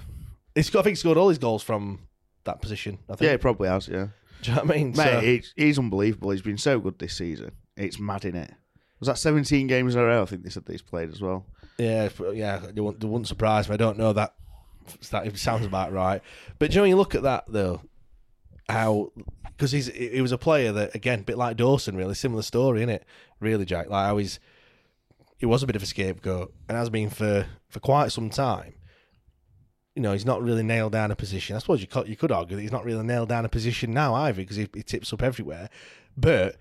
He's 0.54 0.68
got, 0.70 0.80
I 0.80 0.82
think 0.84 0.92
he 0.96 1.00
scored 1.00 1.16
all 1.18 1.28
his 1.30 1.38
goals 1.38 1.62
from 1.62 2.00
that 2.44 2.60
position. 2.60 2.98
I 3.08 3.12
yeah, 3.12 3.16
think. 3.16 3.30
he 3.32 3.36
probably 3.38 3.68
has. 3.68 3.88
Yeah, 3.88 4.08
Do 4.42 4.50
you 4.50 4.56
know 4.56 4.62
what 4.64 4.70
I 4.74 4.76
mean? 4.78 4.88
mate, 4.90 4.96
So- 4.96 5.20
he's, 5.20 5.52
he's 5.56 5.78
unbelievable. 5.78 6.30
He's 6.30 6.42
been 6.42 6.58
so 6.58 6.78
good 6.78 6.98
this 6.98 7.16
season. 7.16 7.52
It's 7.76 7.98
mad 7.98 8.24
in 8.24 8.36
it. 8.36 8.52
Was 9.00 9.08
that 9.08 9.18
17 9.18 9.66
games 9.66 9.94
in 9.94 10.00
a 10.00 10.04
row? 10.04 10.22
I 10.22 10.26
think 10.26 10.42
they 10.44 10.50
said 10.50 10.64
that 10.66 10.72
he's 10.72 10.80
played 10.82 11.10
as 11.10 11.20
well. 11.20 11.44
Yeah, 11.78 12.08
yeah, 12.32 12.62
it 12.74 12.80
wouldn't, 12.80 13.04
it 13.04 13.06
wouldn't 13.06 13.28
surprise 13.28 13.68
me. 13.68 13.74
I 13.74 13.76
don't 13.76 13.98
know 13.98 14.12
that 14.14 14.34
That 15.10 15.36
sounds 15.38 15.66
about 15.66 15.92
right. 15.92 16.22
But 16.58 16.70
do 16.70 16.74
you 16.74 16.78
know 16.78 16.82
when 16.82 16.90
you 16.90 16.96
look 16.96 17.14
at 17.14 17.22
that 17.22 17.44
though, 17.48 17.82
how 18.68 19.12
because 19.44 19.72
he's 19.72 19.86
he 19.86 20.20
was 20.20 20.32
a 20.32 20.38
player 20.38 20.72
that 20.72 20.94
again, 20.94 21.20
a 21.20 21.24
bit 21.24 21.38
like 21.38 21.56
Dawson, 21.56 21.96
really 21.96 22.14
similar 22.14 22.42
story, 22.42 22.82
is 22.82 22.88
it? 22.88 23.04
Really, 23.40 23.64
Jack. 23.64 23.88
Like 23.88 24.06
how 24.06 24.16
he's 24.18 24.40
he 25.38 25.46
was 25.46 25.62
a 25.62 25.66
bit 25.66 25.76
of 25.76 25.82
a 25.82 25.86
scapegoat 25.86 26.52
and 26.68 26.76
has 26.76 26.90
been 26.90 27.10
for 27.10 27.46
for 27.68 27.80
quite 27.80 28.12
some 28.12 28.30
time. 28.30 28.74
You 29.94 30.02
know, 30.02 30.12
he's 30.12 30.26
not 30.26 30.42
really 30.42 30.62
nailed 30.62 30.92
down 30.92 31.10
a 31.10 31.16
position. 31.16 31.56
I 31.56 31.58
suppose 31.58 31.80
you 31.80 31.86
could, 31.86 32.06
you 32.06 32.16
could 32.16 32.30
argue 32.30 32.56
that 32.56 32.62
he's 32.62 32.72
not 32.72 32.84
really 32.84 33.04
nailed 33.04 33.30
down 33.30 33.46
a 33.46 33.48
position 33.48 33.94
now 33.94 34.14
either 34.14 34.42
because 34.42 34.56
he, 34.56 34.68
he 34.74 34.82
tips 34.82 35.10
up 35.12 35.22
everywhere. 35.22 35.70
But 36.18 36.56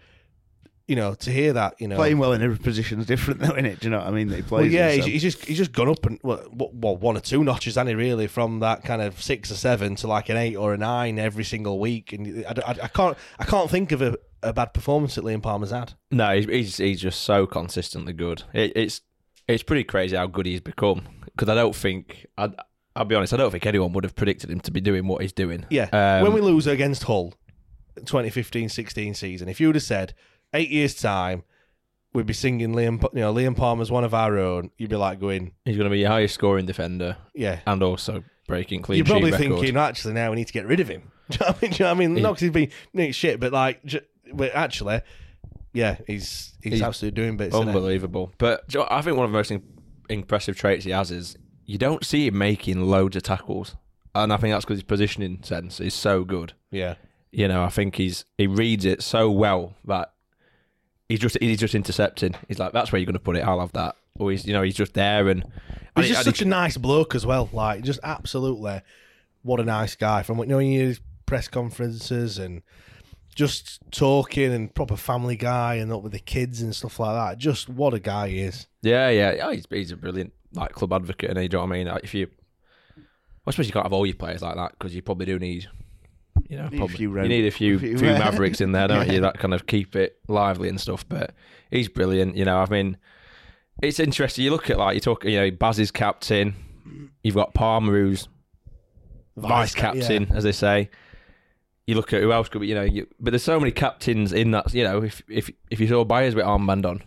you 0.88 0.96
know, 0.96 1.16
to 1.16 1.32
hear 1.32 1.54
that, 1.54 1.80
you 1.82 1.88
know, 1.88 1.96
Playing 1.96 2.20
well 2.20 2.34
in 2.34 2.42
every 2.44 2.58
position 2.58 3.00
is 3.00 3.06
different, 3.08 3.40
though, 3.40 3.54
isn't 3.54 3.66
it? 3.66 3.80
Do 3.80 3.88
you 3.88 3.92
know 3.92 3.98
what 3.98 4.08
I 4.08 4.12
mean? 4.12 4.28
That 4.28 4.36
he 4.36 4.42
plays. 4.44 4.62
well, 4.64 4.66
yeah, 4.72 4.90
in, 4.90 4.96
he's, 4.96 5.04
so- 5.04 5.10
he's 5.10 5.22
just 5.22 5.46
he's 5.46 5.58
just 5.58 5.72
gone 5.72 5.90
up 5.90 6.06
and 6.06 6.20
well, 6.24 6.44
well, 6.54 6.96
one 6.98 7.18
or 7.18 7.22
two 7.22 7.44
notches, 7.44 7.76
hasn't 7.76 7.90
he? 7.90 7.96
Really, 7.96 8.28
from 8.28 8.60
that 8.60 8.84
kind 8.84 9.02
of 9.02 9.22
six 9.22 9.52
or 9.52 9.56
seven 9.56 9.96
to 9.96 10.08
like 10.08 10.30
an 10.30 10.38
eight 10.38 10.56
or 10.56 10.74
a 10.74 10.78
nine 10.78 11.18
every 11.20 11.44
single 11.44 11.80
week, 11.80 12.14
and 12.14 12.46
I, 12.46 12.54
I, 12.68 12.72
I 12.84 12.88
can't 12.88 13.18
I 13.40 13.46
can't 13.46 13.70
think 13.70 13.92
of 13.92 14.02
a, 14.02 14.16
a 14.44 14.54
bad 14.54 14.74
performance 14.74 15.16
that 15.16 15.24
Liam 15.26 15.42
Palmer's 15.42 15.72
had. 15.72 15.94
No, 16.12 16.36
he's 16.36 16.46
he's, 16.46 16.78
he's 16.78 17.02
just 17.02 17.22
so 17.22 17.48
consistently 17.48 18.14
good. 18.14 18.44
It, 18.54 18.74
it's 18.76 19.02
it's 19.48 19.64
pretty 19.64 19.84
crazy 19.84 20.16
how 20.16 20.28
good 20.28 20.46
he's 20.46 20.62
become. 20.62 21.04
Because 21.26 21.50
I 21.50 21.56
don't 21.56 21.76
think 21.76 22.28
I 22.38 22.50
I'll 22.96 23.06
be 23.06 23.16
honest, 23.16 23.34
I 23.34 23.38
don't 23.38 23.52
think 23.52 23.66
anyone 23.66 23.92
would 23.94 24.04
have 24.06 24.16
predicted 24.16 24.50
him 24.50 24.62
to 24.62 24.72
be 24.72 24.80
doing 24.82 25.06
what 25.08 25.22
he's 25.22 25.34
doing. 25.34 25.66
Yeah, 25.70 25.90
Um, 25.92 26.24
when 26.24 26.32
we 26.34 26.40
lose 26.40 26.66
against 26.66 27.04
Hull, 27.04 27.34
2015-16 28.00 29.16
season, 29.16 29.50
if 29.50 29.60
you 29.60 29.68
would 29.68 29.76
have 29.76 29.84
said 29.84 30.14
eight 30.56 30.70
years 30.70 30.96
time. 30.96 31.44
We'd 32.14 32.26
be 32.26 32.34
singing 32.34 32.72
Liam, 32.74 33.02
you 33.14 33.20
know, 33.20 33.34
Liam 33.34 33.58
Palmer's 33.58 33.92
one 33.92 34.06
of 34.06 34.14
our 34.14 34.38
own. 34.40 34.72
You'd 34.78 34.90
be 34.90 34.96
like 34.96 35.20
going, 35.20 35.52
he's 35.66 35.76
going 35.76 35.90
to 35.90 35.94
be 35.94 36.00
your 36.00 36.10
highest 36.10 36.34
scoring 36.36 36.66
defender. 36.66 37.18
Yeah. 37.34 37.60
and 37.68 37.84
also 37.84 38.24
breaking 38.48 38.84
clean 38.84 38.98
You're 38.98 39.06
probably 39.06 39.32
sheet 39.32 39.40
record. 39.42 39.56
thinking, 39.60 39.78
actually, 39.78 40.14
now 40.14 40.30
we 40.30 40.38
need 40.38 40.48
to 40.48 40.54
get 40.54 40.66
rid 40.66 40.80
of 40.80 40.88
him. 40.88 41.12
Do 41.30 41.38
you 41.42 41.46
know 41.46 41.48
what 41.52 41.58
I 41.58 41.62
mean? 41.62 41.72
Do 41.72 41.76
you 41.76 41.80
know 41.80 41.86
what 41.90 41.96
I 41.96 42.00
mean? 42.08 42.14
Not 42.24 42.30
because 42.32 42.42
he's 42.42 42.52
been 42.52 42.72
doing 42.96 43.12
shit, 43.12 43.40
but 43.42 43.52
like, 43.52 43.84
ju- 43.84 44.00
but 44.34 44.56
actually, 44.56 45.02
yeah, 45.74 45.98
he's 46.08 46.54
he's, 46.62 46.74
He's 46.74 46.82
absolutely 46.82 47.22
doing 47.22 47.36
bits. 47.36 47.54
Unbelievable. 47.54 48.32
But 48.38 48.66
do 48.70 48.78
you 48.78 48.84
know, 48.86 48.88
I 48.92 49.02
think 49.02 49.18
one 49.18 49.26
of 49.26 49.32
the 49.32 49.38
most 49.38 49.52
im- 49.52 49.64
impressive 50.10 50.56
traits 50.56 50.86
he 50.86 50.92
has 50.92 51.12
is 51.12 51.36
you 51.66 51.78
don't 51.78 52.06
see 52.06 52.28
him 52.28 52.38
making 52.38 52.82
loads 52.82 53.16
of 53.18 53.24
tackles, 53.24 53.76
and 54.14 54.32
I 54.32 54.38
think 54.38 54.54
that's 54.54 54.64
because 54.64 54.78
his 54.78 54.84
positioning 54.84 55.44
sense 55.44 55.82
is 55.82 55.94
so 55.94 56.24
good. 56.24 56.54
Yeah. 56.72 56.96
You 57.32 57.50
know, 57.50 57.64
I 57.64 57.70
think 57.70 57.96
he's 57.98 58.24
he 58.38 58.48
reads 58.48 58.86
it 58.86 59.04
so 59.04 59.30
well 59.30 59.74
that 59.84 60.14
he's 61.10 61.20
just 61.20 61.38
he's 61.40 61.60
just 61.60 61.76
intercepting. 61.76 62.36
He's 62.48 62.60
like, 62.60 62.74
that's 62.74 62.92
where 62.92 63.00
you're 63.00 63.06
going 63.06 63.14
to 63.14 63.20
put 63.20 63.36
it. 63.36 63.42
I'll 63.42 63.60
have 63.60 63.74
that. 63.74 63.96
Or 64.18 64.32
he's 64.32 64.46
you 64.46 64.54
know 64.54 64.62
he's 64.62 64.76
just 64.76 64.94
there 64.94 65.28
and 65.28 65.44
He's 65.98 66.10
just 66.10 66.26
and 66.28 66.36
such 66.36 66.42
a 66.42 66.50
nice 66.50 66.78
bloke 66.78 67.16
as 67.16 67.26
well. 67.26 67.50
Like, 67.54 67.84
just 67.84 68.00
absolutely, 68.04 68.82
what 69.44 69.60
a 69.60 69.64
nice 69.64 69.96
guy. 69.96 70.24
From 70.24 70.38
what 70.38 70.48
you 70.48 70.54
know, 70.54 70.60
his 70.60 71.00
press 71.26 71.48
conferences 71.48 72.38
and 72.38 72.62
just 73.34 73.80
talking 73.92 74.54
and 74.54 74.74
proper 74.74 74.98
family 74.98 75.36
guy 75.36 75.76
and 75.76 75.92
up 75.92 76.04
with 76.04 76.12
the 76.12 76.20
kids 76.20 76.62
and 76.62 76.76
stuff 76.76 77.00
like 77.00 77.16
that. 77.16 77.38
Just 77.38 77.70
what 77.70 77.94
a 77.94 78.00
guy 78.00 78.30
he 78.30 78.40
is. 78.40 78.68
Yeah, 78.82 79.10
yeah, 79.10 79.34
yeah. 79.34 79.52
He's, 79.54 79.66
he's 79.70 79.92
a 79.92 79.98
brilliant 79.98 80.34
like 80.54 80.74
club 80.74 80.92
advocate, 80.94 81.30
and 81.30 81.42
you 81.42 81.50
know 81.50 81.60
what 81.60 81.70
I 81.70 81.78
mean. 81.78 81.88
Like, 81.88 82.04
if 82.04 82.14
you, 82.14 82.28
I 83.48 83.52
suppose 83.52 83.68
you 83.68 83.74
can't 83.74 83.86
have 83.86 83.94
all 83.94 84.06
your 84.06 84.16
players 84.16 84.42
like 84.42 84.56
that 84.56 84.72
because 84.72 84.94
you 84.94 85.02
probably 85.02 85.28
do 85.28 85.40
need, 85.40 85.70
you 86.56 86.62
know, 86.62 86.70
Need 86.70 86.76
a 86.76 86.78
probably, 86.78 86.96
few 86.98 87.10
you 87.10 87.16
round- 87.16 87.30
need 87.30 87.46
a 87.46 87.52
few 87.52 87.76
a 87.76 87.80
few- 87.80 87.98
few 87.98 88.08
mavericks 88.08 88.62
in 88.62 88.72
there, 88.72 88.88
don't 88.88 89.08
Yeah. 89.08 89.14
you? 89.14 89.22
That 89.22 89.38
kind 89.40 89.54
of 89.54 89.66
keep 89.68 89.96
it 89.96 90.18
lively 90.28 90.70
and 90.70 90.80
stuff. 90.80 91.08
But 91.08 91.34
he's 91.72 91.88
brilliant. 91.90 92.36
You 92.38 92.46
know, 92.46 92.58
I 92.60 92.68
mean, 92.70 92.98
it's 93.84 94.00
interesting. 94.00 94.46
You 94.46 94.52
look 94.52 94.70
at 94.70 94.78
like 94.78 94.96
you 94.96 95.02
talk, 95.02 95.26
you 95.26 95.38
know, 95.38 95.52
Baz 95.52 95.80
is 95.80 95.92
captain. 95.92 96.56
You've 97.24 97.36
got 97.36 97.54
Palmer 97.54 97.92
who's 97.94 98.28
vice, 99.36 99.50
Vice 99.50 99.76
cap- 99.76 99.96
captain, 99.96 100.28
as 100.34 100.44
they 100.44 100.52
say. 100.52 100.90
You 101.88 101.96
look 101.96 102.14
at 102.14 102.22
who 102.22 102.32
else 102.32 102.50
could 102.50 102.62
be, 102.62 102.68
you 102.68 102.76
know, 102.76 102.84
you, 102.84 103.06
but 103.20 103.32
there's 103.32 103.44
so 103.44 103.60
many 103.60 103.72
captains 103.72 104.34
in 104.34 104.52
that. 104.52 104.74
You 104.74 104.84
know, 104.84 105.04
if 105.04 105.22
if 105.30 105.52
if 105.70 105.80
you 105.80 105.88
saw 105.88 106.04
Byers 106.04 106.34
with 106.36 106.46
armband 106.46 106.86
on, 106.86 107.04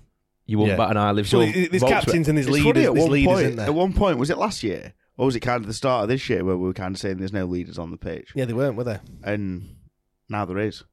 you 0.46 0.58
wouldn't 0.58 0.78
Yeah. 0.78 0.84
bat 0.84 0.90
an 0.92 0.96
eye. 0.98 1.18
If 1.18 1.32
Well, 1.32 1.40
there's 1.46 1.82
captains 1.82 2.06
with- 2.18 2.28
and 2.28 2.38
there's 2.38 2.46
It's 2.46 2.54
leaders. 2.54 2.64
funny, 2.72 2.86
at 2.86 2.94
There's 2.94 3.02
one 3.04 3.12
leaders, 3.12 3.32
point, 3.42 3.56
there? 3.56 3.66
At 3.66 3.74
one 3.74 3.92
point, 3.92 4.18
was 4.18 4.30
it 4.30 4.38
last 4.38 4.62
year? 4.62 4.92
Or 5.18 5.26
was 5.26 5.36
it 5.36 5.40
kind 5.40 5.60
of 5.60 5.66
the 5.66 5.74
start 5.74 6.04
of 6.04 6.08
this 6.08 6.30
year 6.30 6.44
where 6.44 6.56
we 6.56 6.66
were 6.66 6.72
kind 6.72 6.94
of 6.94 7.00
saying 7.00 7.18
there's 7.18 7.32
no 7.32 7.44
leaders 7.44 7.76
on 7.76 7.90
the 7.90 7.96
pitch? 7.96 8.30
Yeah, 8.34 8.44
they 8.44 8.52
weren't, 8.52 8.76
were 8.76 8.84
they? 8.84 9.00
And 9.24 9.76
now 10.28 10.44
there 10.44 10.58
is. 10.58 10.84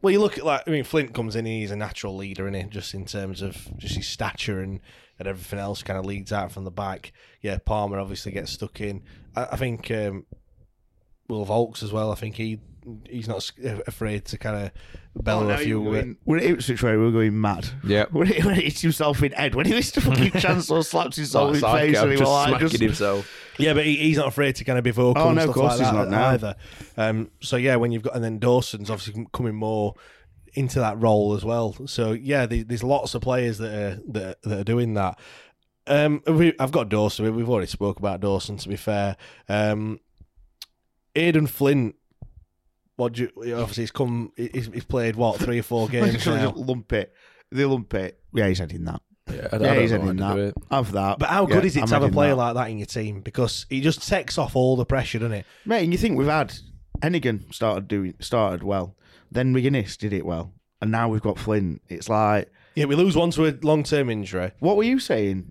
Well, 0.00 0.12
you 0.12 0.20
look 0.20 0.38
at 0.38 0.44
like 0.44 0.62
I 0.66 0.70
mean, 0.70 0.84
Flint 0.84 1.12
comes 1.12 1.36
in. 1.36 1.44
He's 1.44 1.72
a 1.72 1.76
natural 1.76 2.16
leader, 2.16 2.46
in 2.46 2.54
it, 2.54 2.70
just 2.70 2.94
in 2.94 3.04
terms 3.04 3.42
of 3.42 3.56
just 3.78 3.96
his 3.96 4.06
stature 4.06 4.60
and, 4.60 4.80
and 5.18 5.28
everything 5.28 5.58
else. 5.58 5.82
Kind 5.82 5.98
of 5.98 6.06
leads 6.06 6.32
out 6.32 6.52
from 6.52 6.64
the 6.64 6.70
back. 6.70 7.12
Yeah, 7.40 7.58
Palmer 7.58 7.98
obviously 7.98 8.32
gets 8.32 8.52
stuck 8.52 8.80
in. 8.80 9.02
I, 9.36 9.48
I 9.52 9.56
think 9.56 9.90
um, 9.90 10.26
Will 11.28 11.44
Vaulks 11.44 11.82
as 11.82 11.92
well. 11.92 12.12
I 12.12 12.14
think 12.14 12.36
he 12.36 12.60
he's 13.08 13.28
not 13.28 13.50
afraid 13.86 14.24
to 14.26 14.38
kind 14.38 14.66
of 15.16 15.22
bellow 15.24 15.44
Oh, 15.44 15.48
no, 15.48 15.54
a 15.54 15.58
few. 15.58 15.66
you 15.66 15.80
were 15.80 15.92
going- 15.92 16.16
When 16.24 16.40
it 16.40 16.50
Ipswich 16.50 16.82
way, 16.82 16.92
we 16.96 17.04
were 17.04 17.10
going 17.12 17.40
mad. 17.40 17.68
Yeah. 17.84 18.06
When 18.10 18.26
he, 18.26 18.42
when 18.42 18.54
he 18.56 18.62
hits 18.62 18.80
himself 18.80 19.22
in 19.22 19.32
head, 19.32 19.54
when 19.54 19.66
he 19.66 19.72
missed 19.72 19.96
a 19.96 20.00
fucking 20.00 20.30
chance 20.40 20.70
or 20.70 20.82
slaps 20.82 21.16
himself 21.16 21.48
Like 21.48 21.54
in 21.54 21.60
the 21.60 21.66
face, 21.96 21.98
and 22.02 22.10
he 22.12 22.16
just 22.18 22.28
was 22.28 22.36
like, 22.38 22.48
smacking 22.48 22.68
just, 22.68 22.82
himself. 22.82 23.30
Yeah, 23.58 23.74
but 23.74 23.84
he, 23.84 23.96
he's 23.96 24.16
not 24.16 24.28
afraid 24.28 24.56
to 24.56 24.64
kind 24.64 24.78
of 24.78 24.84
be 24.84 24.90
vocal 24.90 25.22
Oh, 25.22 25.26
and 25.28 25.36
no, 25.36 25.42
of 25.44 25.50
stuff 25.50 25.54
course 25.56 25.78
like 25.78 25.86
he's 25.86 25.92
not 25.94 26.08
now. 26.08 26.28
either. 26.28 26.56
Um, 26.96 27.30
so 27.40 27.56
yeah, 27.56 27.76
when 27.76 27.92
you've 27.92 28.02
got 28.02 28.14
and 28.14 28.24
then 28.24 28.38
Dawson's 28.38 28.90
obviously 28.90 29.26
coming 29.32 29.54
more 29.54 29.94
into 30.54 30.78
that 30.80 31.00
role 31.00 31.34
as 31.34 31.44
well. 31.44 31.76
So 31.86 32.12
yeah, 32.12 32.46
there- 32.46 32.64
there's 32.64 32.82
lots 32.82 33.14
of 33.14 33.22
players 33.22 33.58
that 33.58 33.72
are 33.72 34.00
that, 34.12 34.42
that 34.42 34.58
are 34.60 34.64
doing 34.64 34.94
that. 34.94 35.18
Um, 35.86 36.22
we, 36.26 36.54
I've 36.60 36.70
got 36.72 36.88
Dawson. 36.88 37.34
We've 37.34 37.48
already 37.48 37.66
spoke 37.66 37.98
about 37.98 38.20
Dawson. 38.20 38.56
To 38.56 38.68
be 38.68 38.76
fair, 38.76 39.16
um, 39.48 39.98
Aden 41.14 41.46
Flint. 41.46 41.96
What 42.96 43.14
do 43.14 43.22
you, 43.36 43.54
obviously 43.56 43.82
he's 43.84 43.90
come. 43.90 44.32
He's, 44.36 44.66
he's 44.72 44.84
played 44.84 45.16
what 45.16 45.40
three 45.40 45.58
or 45.58 45.62
four 45.62 45.88
games 45.90 46.24
now. 46.26 46.52
lump 46.56 46.92
it. 46.92 47.12
They 47.50 47.64
lump 47.64 47.92
it. 47.94 48.18
Yeah, 48.32 48.48
he's 48.48 48.58
heading 48.58 48.84
that. 48.84 49.00
Yeah, 49.30 49.34
I, 49.34 49.56
I 49.56 49.58
Yeah, 49.60 49.74
don't 49.74 49.78
he's 49.80 49.92
know 49.92 50.00
heading 50.02 50.18
how 50.18 50.34
to 50.34 50.36
do 50.36 50.42
that. 50.42 50.48
it. 50.48 50.54
Have 50.70 50.92
that. 50.92 51.18
But 51.18 51.28
how 51.30 51.46
Yeah, 51.46 51.54
good 51.56 51.64
is 51.64 51.76
it 51.76 51.80
I'm 51.82 51.86
to 51.88 51.94
have 51.94 52.02
a 52.04 52.08
player 52.10 52.30
that. 52.30 52.36
like 52.36 52.54
that 52.54 52.70
in 52.70 52.78
your 52.78 52.86
team? 52.86 53.20
Because 53.20 53.66
he 53.70 53.80
just 53.80 54.06
takes 54.08 54.36
off 54.38 54.56
all 54.56 54.76
the 54.76 54.84
pressure, 54.84 55.18
doesn't 55.18 55.32
it? 55.32 55.46
Mate, 55.64 55.84
and 55.84 55.92
you 55.92 55.98
think 55.98 56.18
we've 56.18 56.26
had 56.28 56.54
Hennigan 57.00 57.52
started 57.52 57.88
doing 57.88 58.14
started 58.20 58.62
well, 58.62 58.96
then 59.30 59.54
McGuinness 59.54 59.96
did 59.96 60.12
it 60.12 60.24
well, 60.26 60.52
and 60.80 60.90
now 60.90 61.08
we've 61.08 61.22
got 61.22 61.38
Flint. 61.38 61.82
It's 61.88 62.08
like 62.08 62.50
Yeah, 62.74 62.84
we 62.86 62.94
lose 62.94 63.16
one 63.16 63.30
to 63.32 63.46
a 63.46 63.54
long 63.62 63.82
term 63.84 64.10
injury. 64.10 64.52
what 64.60 64.76
were 64.76 64.84
you 64.84 64.98
saying? 64.98 65.50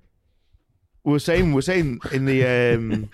We 1.04 1.12
were 1.14 1.20
saying 1.20 1.48
we 1.48 1.54
we're 1.56 1.62
saying 1.62 2.00
in 2.12 2.26
the 2.26 2.46
um 2.46 3.10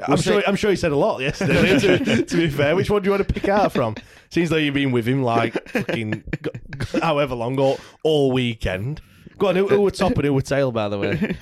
I'm 0.00 0.10
we're 0.10 0.16
sure. 0.18 0.42
I'm 0.46 0.56
sure 0.56 0.70
he 0.70 0.76
said 0.76 0.92
a 0.92 0.96
lot 0.96 1.20
yesterday. 1.20 1.78
to, 1.78 2.24
to 2.24 2.36
be 2.36 2.48
fair, 2.50 2.76
which 2.76 2.90
one 2.90 3.02
do 3.02 3.06
you 3.06 3.10
want 3.12 3.26
to 3.26 3.32
pick 3.34 3.48
out 3.48 3.72
from? 3.72 3.94
Seems 4.30 4.50
like 4.50 4.62
you've 4.62 4.74
been 4.74 4.92
with 4.92 5.06
him 5.06 5.22
like 5.22 5.68
fucking 5.68 6.12
g- 6.42 6.50
g- 6.92 6.98
however 7.00 7.34
long 7.34 7.58
all, 7.58 7.78
all 8.02 8.32
weekend. 8.32 9.00
Go 9.38 9.48
on, 9.48 9.56
who, 9.56 9.66
who 9.68 9.80
were 9.80 9.90
top 9.90 10.12
and 10.16 10.24
who 10.24 10.32
were 10.34 10.42
tail, 10.42 10.72
by 10.72 10.88
the 10.88 10.98
way? 10.98 11.10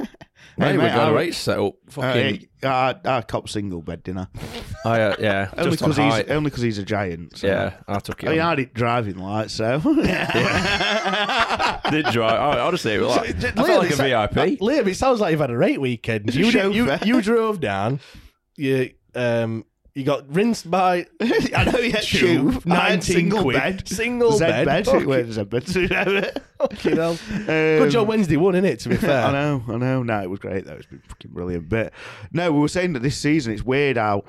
Mate, 0.59 0.67
Hey, 0.67 0.73
we've 0.73 0.83
mate, 0.83 0.95
got 0.95 1.09
I- 1.09 1.11
a 1.11 1.15
race 1.15 1.39
set 1.39 1.59
up. 1.59 1.75
Fucking, 1.89 2.47
uh, 2.63 2.69
I, 2.69 2.95
I 3.19 3.23
cop 3.23 3.49
single 3.49 3.81
bed 3.81 4.03
dinner 4.03 4.29
I, 4.85 5.01
uh, 5.03 5.17
yeah, 5.19 5.51
only 5.57 5.71
just 5.71 5.83
on 5.83 5.91
because 5.91 6.19
he's 6.19 6.31
only 6.31 6.51
because 6.51 6.63
he's 6.63 6.77
a 6.79 6.83
giant. 6.85 7.39
So. 7.39 7.47
Yeah, 7.47 7.75
I 7.89 7.99
took 8.01 8.23
it. 8.23 8.29
I 8.29 8.33
mean, 8.33 8.41
on. 8.41 8.47
I 8.47 8.51
had 8.51 8.59
it 8.61 8.75
driving 8.75 9.17
light, 9.19 9.51
so 9.51 9.79
did 11.93 12.07
drive. 12.07 12.57
Oh, 12.57 12.67
honestly, 12.67 12.95
it 12.95 13.01
was 13.01 13.17
like, 13.17 13.41
So, 13.41 13.49
I 13.49 13.51
felt 13.53 13.69
like 13.83 13.91
a 13.91 13.95
Liam, 13.95 14.33
VIP. 14.33 14.59
sou- 14.59 14.65
Liam, 14.65 14.87
it 14.89 14.97
sounds 14.97 15.21
like 15.21 15.31
you've 15.31 15.41
had 15.41 15.51
a 15.51 15.55
great 15.55 15.81
weekend. 15.81 16.35
You, 16.35 16.51
did, 16.51 16.75
you, 16.75 16.91
you 17.05 17.23
drove 17.23 17.61
down. 17.61 18.01
You 18.57 18.91
um. 19.15 19.65
You 19.95 20.05
got 20.05 20.35
rinsed 20.35 20.71
by 20.71 21.07
I 21.21 21.71
know 21.71 21.79
you 21.79 21.93
had 21.93 22.03
Tube, 22.03 22.53
tube, 22.55 22.65
19 22.67 23.03
single 23.03 23.43
quid. 23.43 23.57
bed, 23.59 23.87
Single 23.87 24.33
Z 24.33 24.39
bed. 24.47 24.65
bed, 24.65 24.87
Fucking- 24.87 25.07
Wait, 25.07 25.27
Z 25.31 25.45
bed. 25.45 26.43
Fucking 26.59 26.97
hell. 26.97 27.19
Good 27.29 27.91
job 27.91 28.09
Wednesday 28.09 28.39
one, 28.39 28.55
innit, 28.55 28.79
to 28.85 28.89
be 28.89 28.97
fair. 29.09 29.23
I 29.27 29.33
know, 29.33 29.63
I 29.69 29.77
know. 29.77 30.03
No, 30.03 30.23
it 30.23 30.31
was 30.31 30.39
great 30.39 30.65
though. 30.65 30.73
It's 30.77 30.87
been 30.87 31.03
fucking 31.09 31.33
brilliant. 31.33 31.69
But 31.69 31.93
no, 32.33 32.51
we 32.53 32.61
were 32.61 32.69
saying 32.69 32.95
that 32.95 33.01
this 33.03 33.19
season 33.19 33.53
it's 33.53 33.65
weird 33.65 33.99
how 33.99 34.25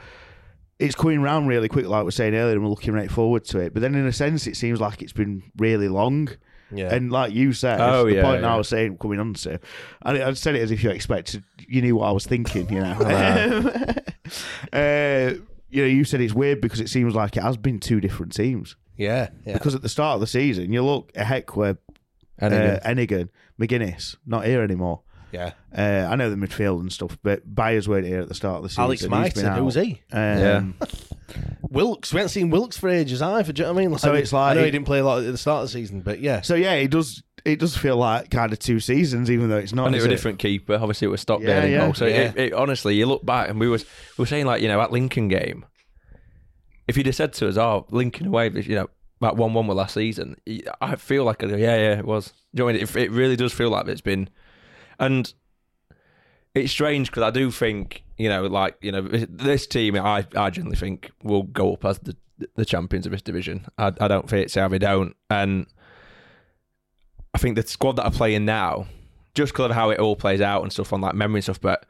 it's 0.80 0.96
coming 0.96 1.22
round 1.22 1.48
really 1.48 1.70
quick, 1.70 1.86
like 1.88 2.02
we 2.02 2.06
were 2.06 2.12
saying 2.12 2.36
earlier, 2.36 2.56
and 2.56 2.64
we're 2.64 2.70
looking 2.70 2.94
right 2.94 3.10
forward 3.10 3.46
to 3.46 3.60
it. 3.60 3.74
But 3.74 3.82
then 3.84 3.96
in 3.96 4.06
a 4.06 4.12
sense, 4.12 4.48
it 4.48 4.58
seems 4.58 4.82
like 4.82 5.02
it's 5.02 5.14
been 5.14 5.44
really 5.58 5.88
long. 5.88 6.28
Yeah. 6.76 6.94
And 6.94 7.12
like 7.12 7.34
you 7.34 7.54
said, 7.54 7.80
Oh, 7.80 8.06
the 8.06 8.16
yeah, 8.16 8.22
point 8.24 8.44
I 8.44 8.56
was 8.56 8.68
saying 8.68 8.98
coming 8.98 9.20
on 9.20 9.34
to, 9.36 9.60
I, 10.04 10.24
I 10.24 10.34
said 10.34 10.56
it 10.56 10.62
as 10.62 10.72
if 10.72 10.84
you 10.84 10.90
expected, 10.90 11.44
you 11.68 11.82
knew 11.82 11.96
what 11.98 12.08
I 12.08 12.12
was 12.12 12.26
thinking, 12.26 12.70
you 12.70 12.82
know. 12.82 12.94
uh, 14.74 15.34
you 15.70 15.82
know, 15.82 15.88
you 15.88 16.04
said 16.04 16.22
it's 16.22 16.34
weird 16.34 16.62
because 16.62 16.80
it 16.80 16.90
seems 16.90 17.16
like 17.16 17.36
it 17.38 17.44
has 17.44 17.58
been 17.58 17.80
two 17.80 18.00
different 18.00 18.34
teams. 18.36 18.76
Yeah, 18.96 19.30
yeah. 19.46 19.54
Because 19.54 19.74
at 19.76 19.82
the 19.82 19.90
start 19.90 20.16
of 20.16 20.22
the 20.22 20.28
season, 20.28 20.72
you 20.72 20.84
look 20.84 21.12
a 21.16 21.24
heck 21.24 21.56
where 21.56 21.78
Hennigan. 22.40 23.24
uh, 23.24 23.28
McGuinness, 23.60 24.16
not 24.26 24.46
here 24.46 24.62
anymore. 24.64 25.02
Yeah. 25.34 25.52
Uh, 25.76 26.08
I 26.10 26.16
know 26.16 26.30
the 26.30 26.36
midfield 26.36 26.80
and 26.80 26.94
stuff, 26.94 27.18
but 27.24 27.42
Byers 27.54 27.88
weren't 27.90 28.06
here 28.06 28.22
at 28.22 28.28
the 28.30 28.36
start 28.36 28.58
of 28.58 28.64
the 28.64 28.70
season. 28.70 28.84
Alex 28.84 29.02
He's 29.02 29.10
Mighten, 29.10 29.42
been 29.44 29.52
out. 29.52 29.58
who's 29.60 29.76
he? 29.76 30.02
Um, 30.12 30.76
Wilks. 31.70 32.14
We 32.14 32.18
haven't 32.20 32.30
seen 32.30 32.50
Wilks 32.52 32.78
for 32.78 32.90
ages 32.90 33.22
either. 33.22 33.52
Do 33.52 33.62
you 33.62 33.68
know 33.68 33.74
what 33.74 33.82
I 33.82 33.88
mean? 33.88 33.98
So 33.98 34.14
it's 34.14 34.32
like- 34.32 34.52
I 34.52 34.60
know 34.60 34.64
he 34.66 34.72
didn't 34.72 34.86
play 34.86 35.00
a 35.00 35.04
lot 35.06 35.24
at 35.24 35.32
the 35.32 35.38
start 35.38 35.64
of 35.64 35.70
the 35.70 35.74
season, 35.74 36.02
but 36.02 36.20
yeah. 36.20 36.42
So 36.42 36.56
yeah, 36.56 36.74
it 36.74 36.92
does. 36.92 37.24
it 37.46 37.60
does 37.60 37.76
feel 37.76 37.98
like 37.98 38.30
kind 38.30 38.54
of 38.54 38.60
two 38.60 38.80
seasons, 38.80 39.32
even 39.32 39.50
though 39.50 39.58
it's 39.58 39.74
not. 39.74 39.88
and 39.88 39.96
it 39.96 39.98
is 39.98 40.04
was 40.04 40.12
a 40.12 40.16
different 40.16 40.40
keeper. 40.40 40.76
Obviously, 40.76 41.08
it 41.08 41.12
was 41.12 41.22
Stockdale 41.22 41.64
Yeah, 41.64 41.66
yeah. 41.66 41.78
goal. 41.86 41.94
So 41.96 42.06
Yeah. 42.06 42.16
It, 42.36 42.38
it, 42.38 42.54
honestly, 42.54 42.96
you 42.96 43.06
look 43.08 43.26
back 43.26 43.50
and 43.50 43.60
we 43.60 43.68
was 43.68 43.84
we 44.18 44.22
were 44.22 44.28
saying 44.28 44.46
like 44.46 44.62
you 44.62 44.68
know 44.68 44.80
at 44.82 44.92
Lincoln 44.92 45.28
game, 45.30 45.66
if 46.88 46.96
you'd 46.98 47.08
have 47.08 47.16
said 47.16 47.34
to 47.34 47.48
us, 47.48 47.58
"Oh, 47.58 47.88
Lincoln 47.90 48.28
away," 48.28 48.50
you 48.52 48.76
know, 48.76 48.90
that 49.22 49.36
one 49.36 49.54
one 49.54 49.66
with 49.68 49.78
last 49.78 49.94
season, 49.96 50.36
I 50.82 50.96
feel 50.96 51.24
like 51.24 51.42
yeah, 51.42 51.56
yeah, 51.58 51.98
it 52.00 52.06
was. 52.06 52.28
Do 52.28 52.34
you 52.54 52.60
know 52.60 52.66
what 52.66 52.70
I 52.72 52.74
mean? 52.74 52.84
It, 52.84 52.96
it 52.98 53.12
really 53.12 53.36
does 53.36 53.52
feel 53.54 53.70
like 53.72 53.88
it's 53.88 54.02
been, 54.02 54.30
and 55.06 55.34
it's 56.56 56.72
strange 56.72 57.10
because 57.10 57.24
I 57.24 57.32
do 57.32 57.50
think 57.52 58.04
you 58.18 58.30
know, 58.30 58.46
like 58.46 58.78
you 58.82 58.92
know, 58.92 59.02
this 59.02 59.66
team, 59.68 59.96
I 59.96 60.26
I 60.36 60.50
generally 60.50 60.76
think 60.78 61.12
will 61.24 61.44
go 61.44 61.74
up 61.74 61.86
as 61.86 62.00
the 62.00 62.16
the 62.56 62.66
champions 62.66 63.06
of 63.06 63.12
this 63.12 63.22
division. 63.22 63.66
I 63.78 63.88
I 64.00 64.08
don't 64.08 64.30
think 64.30 64.46
it's 64.46 64.56
how 64.56 64.68
they 64.68 64.80
don't, 64.80 65.16
and 65.30 65.66
I 67.34 67.38
think 67.38 67.56
the 67.56 67.66
squad 67.66 67.94
that 67.98 68.06
are 68.06 68.12
playing 68.12 68.46
now, 68.46 68.88
just 69.34 69.54
because 69.54 69.70
of 69.72 69.76
how 69.76 69.90
it 69.90 70.00
all 70.00 70.16
plays 70.16 70.42
out 70.42 70.62
and 70.62 70.72
stuff 70.72 70.94
on 70.94 71.02
like 71.02 71.16
memory 71.16 71.40
and 71.40 71.44
stuff, 71.44 71.60
but 71.62 71.86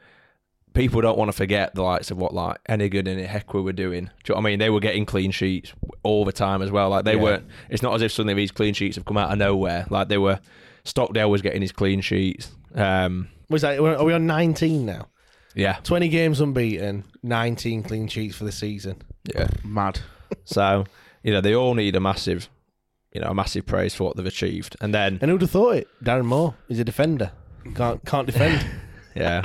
people 0.72 1.00
don't 1.00 1.18
want 1.18 1.28
to 1.30 1.36
forget 1.36 1.74
the 1.74 1.82
likes 1.82 2.10
of 2.10 2.16
what 2.16 2.32
like 2.34 2.62
Enigan 2.64 3.06
and 3.06 3.20
Ihiekwe 3.20 3.62
were 3.62 3.72
doing. 3.72 4.04
Do 4.24 4.32
you 4.32 4.34
know 4.34 4.36
what 4.36 4.40
I 4.40 4.50
mean? 4.50 4.58
They 4.58 4.70
were 4.70 4.80
getting 4.80 5.04
clean 5.06 5.30
sheets 5.30 5.72
all 6.02 6.24
the 6.24 6.32
time 6.32 6.62
as 6.62 6.70
well. 6.70 6.88
Like 6.90 7.04
they 7.04 7.14
Yeah. 7.16 7.22
weren't. 7.22 7.46
It's 7.68 7.82
not 7.82 7.94
as 7.94 8.02
if 8.02 8.12
suddenly 8.12 8.34
these 8.34 8.50
clean 8.50 8.74
sheets 8.74 8.96
have 8.96 9.04
come 9.04 9.16
out 9.18 9.30
of 9.30 9.38
nowhere. 9.38 9.86
Like 9.90 10.08
they 10.08 10.18
were. 10.18 10.40
Stockdale 10.84 11.30
was 11.30 11.42
getting 11.42 11.62
his 11.62 11.72
clean 11.72 12.00
sheets. 12.00 12.50
Um, 12.74 13.28
Was 13.48 13.62
that? 13.62 13.78
Are 13.78 14.04
we 14.04 14.12
on 14.12 14.26
19 14.26 14.84
now? 14.84 15.08
yeah, 15.54 15.74
20 15.84 16.08
games 16.08 16.40
unbeaten, 16.40 17.04
19 17.22 17.84
clean 17.84 18.08
sheets 18.08 18.36
for 18.36 18.44
the 18.44 18.52
season. 18.52 19.02
yeah, 19.34 19.48
mad. 19.62 20.00
So 20.44 20.84
you 21.22 21.32
know 21.32 21.40
they 21.40 21.54
all 21.54 21.74
need 21.74 21.94
a 21.96 22.00
massive, 22.00 22.48
you 23.12 23.20
know, 23.20 23.28
a 23.28 23.34
massive 23.34 23.64
praise 23.66 23.94
for 23.94 24.04
what 24.04 24.16
they've 24.16 24.26
achieved. 24.26 24.76
And 24.80 24.92
then 24.92 25.18
And 25.22 25.30
who'd 25.30 25.40
have 25.42 25.50
thought 25.50 25.76
it? 25.76 25.88
Darren 26.02 26.24
Moore. 26.24 26.54
He's 26.68 26.80
a 26.80 26.84
defender. 26.84 27.30
Can't 27.74 28.04
can't 28.04 28.26
defend. 28.26 28.66
yeah, 29.14 29.44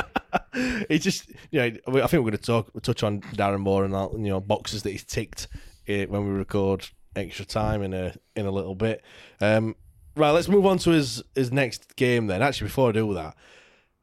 it's 0.89 1.03
just 1.03 1.29
you 1.51 1.59
know 1.59 1.65
I 2.03 2.07
think 2.07 2.13
we're 2.23 2.31
going 2.31 2.31
to 2.31 2.37
talk 2.39 2.81
touch 2.81 3.03
on 3.03 3.21
Darren 3.21 3.59
Moore 3.59 3.85
and 3.85 3.93
that, 3.93 4.11
you 4.13 4.17
know 4.29 4.39
boxes 4.39 4.81
that 4.81 4.89
he's 4.89 5.03
ticked 5.03 5.47
eh, 5.87 6.05
when 6.05 6.25
we 6.25 6.31
record 6.31 6.89
extra 7.15 7.45
time 7.45 7.83
in 7.83 7.93
a 7.93 8.15
in 8.35 8.47
a 8.47 8.51
little 8.51 8.73
bit. 8.73 9.03
Um, 9.39 9.75
right, 10.19 10.31
let's 10.31 10.49
move 10.49 10.65
on 10.65 10.77
to 10.79 10.91
his 10.91 11.23
his 11.33 11.51
next 11.51 11.95
game 11.95 12.27
then. 12.27 12.41
Actually, 12.41 12.67
before 12.67 12.89
I 12.89 12.91
do 12.91 13.13
that, 13.13 13.35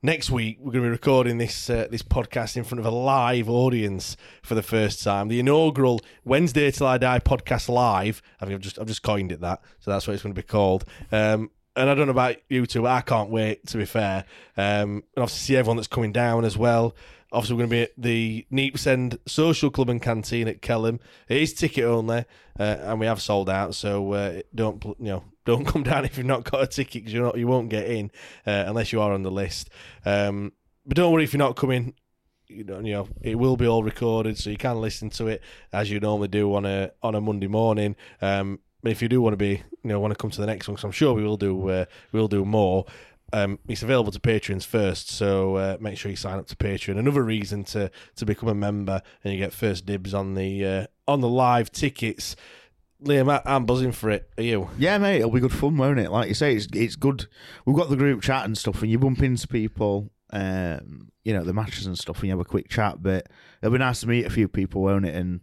next 0.03 0.31
week 0.31 0.57
we're 0.59 0.73
going 0.73 0.85
to 0.85 0.89
be 0.89 0.93
recording 0.93 1.39
this 1.39 1.69
uh, 1.69 1.87
this 1.91 2.03
podcast 2.03 2.57
in 2.57 2.65
front 2.65 2.81
of 2.81 2.87
a 2.87 2.91
live 2.91 3.49
audience 3.49 4.17
for 4.43 4.55
the 4.55 4.63
first 4.63 5.05
time. 5.05 5.29
The 5.29 5.39
inaugural 5.39 6.01
Wednesday 6.25 6.71
Till 6.71 6.87
I 6.87 6.99
Die 6.99 7.19
podcast 7.21 7.69
live. 7.69 8.23
I 8.41 8.47
think 8.47 8.55
I've 8.55 8.63
just 8.63 8.79
I've 8.79 8.87
just 8.87 9.03
coined 9.03 9.31
it 9.31 9.41
that, 9.43 9.63
so 9.79 9.91
that's 9.91 10.07
what 10.07 10.15
it's 10.15 10.23
going 10.23 10.35
to 10.35 10.41
be 10.41 10.47
called. 10.47 10.85
Um, 11.13 11.51
and 11.77 11.91
I 11.91 11.95
don't 11.95 12.07
know 12.07 12.13
about 12.13 12.37
you 12.49 12.65
two, 12.65 12.83
but 12.83 12.93
I 12.93 13.03
can't 13.03 13.31
wait. 13.31 13.67
To 13.69 13.77
be 13.77 13.85
fair, 13.85 14.25
um, 14.57 15.05
and 15.15 15.19
obviously 15.19 15.55
see 15.55 15.57
everyone 15.57 15.77
that's 15.77 15.89
coming 15.89 16.13
down 16.13 16.45
as 16.47 16.57
well. 16.57 16.97
Obviously, 17.37 17.57
we're 17.57 17.67
going 17.67 17.69
to 17.69 17.77
be 17.77 17.83
at 17.83 17.93
the 17.99 18.47
Neepsend 18.51 19.19
Social 19.27 19.69
Club 19.69 19.91
and 19.91 20.01
Canteen 20.01 20.49
at 20.49 20.63
Kelham. 20.63 21.01
It 21.29 21.43
is 21.43 21.53
ticket 21.53 21.85
only, 21.85 22.25
uh, 22.59 22.63
and 22.63 22.99
we 22.99 23.05
have 23.05 23.21
sold 23.21 23.51
out. 23.51 23.75
So 23.75 24.11
uh, 24.15 24.41
don't 24.55 24.83
you 24.83 24.95
know 24.99 25.23
don't 25.45 25.67
come 25.67 25.83
down 25.83 26.07
if 26.07 26.17
you've 26.17 26.27
not 26.27 26.51
got 26.51 26.63
a 26.63 26.67
ticket 26.67 27.03
because 27.03 27.13
you're 27.13 27.23
not 27.23 27.37
you 27.37 27.47
won't 27.47 27.69
get 27.69 27.89
in 27.89 28.11
uh, 28.47 28.65
unless 28.67 28.91
you 28.91 29.03
are 29.03 29.13
on 29.13 29.23
the 29.23 29.31
list. 29.31 29.69
Um, 30.07 30.55
but 30.87 30.97
don't 30.97 31.13
worry 31.13 31.25
if 31.25 31.35
you're 31.35 31.39
not 31.39 31.57
coming. 31.57 31.93
You 32.49 32.65
know, 32.65 32.79
you 32.79 32.93
know, 32.95 33.09
it 33.21 33.35
will 33.35 33.59
be 33.59 33.67
all 33.67 33.83
recorded, 33.83 34.39
so 34.39 34.49
you 34.49 34.57
can 34.57 34.81
listen 34.81 35.11
to 35.11 35.27
it 35.27 35.43
as 35.75 35.91
you 35.91 36.01
normally 36.01 36.29
do 36.29 36.55
on 36.55 36.65
a 36.65 36.91
on 37.03 37.15
a 37.15 37.21
Monday 37.21 37.49
morning. 37.49 37.97
Um, 38.23 38.61
but 38.83 38.93
if 38.93 39.03
you 39.03 39.11
do 39.11 39.21
want 39.21 39.35
to 39.35 39.37
be, 39.37 39.63
you 39.83 39.91
know, 39.91 40.01
want 40.01 40.13
to 40.13 40.17
come 40.17 40.31
to 40.31 40.41
the 40.41 40.47
next 40.47 40.69
one, 40.69 40.77
because 40.77 40.85
I'm 40.85 40.93
sure 40.93 41.13
we 41.13 41.25
will 41.25 41.37
do, 41.37 41.69
uh, 41.69 41.85
we'll 42.13 42.29
do 42.29 42.47
more. 42.47 42.87
Um, 43.33 43.59
it's 43.69 43.83
available 43.83 44.13
to 44.13 44.21
patrons 44.21 44.65
first, 44.65 45.11
so 45.11 45.57
uh, 45.57 45.77
make 45.81 45.99
sure 45.99 46.11
you 46.11 46.17
sign 46.17 46.39
up 46.39 46.47
to 46.47 46.57
Patreon. 46.57 46.97
Another 46.99 47.23
reason 47.23 47.65
to 47.65 47.91
to 48.17 48.25
become 48.27 48.49
a 48.49 48.55
member, 48.55 49.03
and 49.25 49.33
you 49.33 49.39
get 49.39 49.53
first 49.53 49.85
dibs 49.85 50.15
on 50.15 50.35
the 50.35 50.65
uh, 50.65 50.87
on 51.09 51.21
the 51.21 51.29
live 51.29 51.71
tickets. 51.73 52.37
Liam, 53.03 53.31
I- 53.31 53.43
I'm 53.45 53.67
buzzing 53.67 53.93
for 53.93 54.11
it. 54.11 54.31
Are 54.39 54.43
you? 54.43 54.71
Yeah, 54.79 54.97
mate, 54.99 55.17
it'll 55.19 55.31
be 55.31 55.41
good 55.41 55.53
fun, 55.53 55.77
won't 55.77 55.99
it? 55.99 56.11
Like 56.11 56.29
you 56.29 56.35
say, 56.35 56.55
it's 56.55 56.69
it's 56.73 56.97
good. 56.97 57.27
We've 57.65 57.77
got 57.77 57.91
the 57.91 57.97
group 57.97 58.23
chat 58.23 58.45
and 58.45 58.57
stuff, 58.57 58.81
and 58.83 58.91
you 58.91 58.99
bump 58.99 59.21
into 59.23 59.49
people, 59.49 60.11
um, 60.33 61.11
you 61.25 61.35
know, 61.35 61.43
the 61.43 61.53
matches 61.53 61.87
and 61.87 61.99
stuff, 61.99 62.19
and 62.19 62.25
you 62.27 62.31
have 62.31 62.41
a 62.41 62.45
quick 62.45 62.69
chat. 62.69 63.03
But 63.03 63.27
it'll 63.61 63.73
be 63.73 63.79
nice 63.79 64.01
to 64.01 64.07
meet 64.09 64.25
a 64.27 64.31
few 64.31 64.47
people, 64.49 64.83
won't 64.83 65.05
it? 65.05 65.15
And 65.17 65.41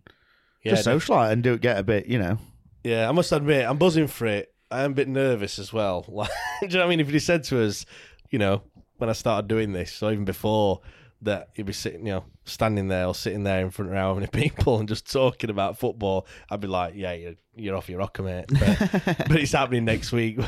just 0.76 0.88
socialise 1.10 1.31
and 1.34 1.43
do 1.43 1.57
get 1.57 1.77
a 1.77 1.84
bit, 1.84 2.05
you 2.07 2.18
know. 2.18 2.38
Yeah, 2.85 3.10
I 3.10 3.11
must 3.11 3.31
admit, 3.34 3.65
I'm 3.65 3.77
buzzing 3.77 4.07
for 4.07 4.26
it. 4.26 4.53
I 4.74 4.84
am 4.84 4.91
a 4.91 4.95
bit 4.95 5.08
nervous 5.08 5.60
as 5.60 5.72
well. 5.72 6.06
Like, 6.14 6.30
do 6.62 6.68
you 6.68 6.74
know 6.74 6.80
what 6.80 6.86
I 6.86 6.90
mean? 6.90 7.00
If 7.00 7.12
you'd 7.12 7.20
said 7.20 7.44
to 7.45 7.64
us, 7.64 7.86
you 8.30 8.40
know, 8.40 8.62
when 8.98 9.10
I 9.10 9.14
started 9.14 9.48
doing 9.48 9.74
this, 9.74 10.02
or 10.02 10.12
even 10.12 10.26
before, 10.26 10.82
that 11.22 11.50
you'd 11.56 11.68
be 11.68 11.74
sitting, 11.74 12.06
you 12.06 12.14
know, 12.14 12.24
standing 12.45 12.88
there 12.90 13.06
or 13.08 13.16
sitting 13.16 13.44
there 13.44 13.62
in 13.62 13.70
front 13.72 13.91
of 13.91 13.98
how 13.98 14.14
many 14.14 14.28
people 14.32 14.80
and 14.80 14.88
just 14.90 15.12
talking 15.12 15.50
about 15.50 15.78
football, 15.78 16.28
I'd 16.50 16.60
be 16.62 16.68
like, 16.68 16.94
yeah, 16.95 17.14
you're, 17.14 17.36
you're 17.56 17.76
off 17.76 17.90
your 17.90 18.00
rocker, 18.00 18.24
mate. 18.24 18.45
But, 18.50 19.04
but 19.28 19.38
it's 19.38 19.52
happening 19.52 19.86
next 19.86 20.12
week. 20.12 20.40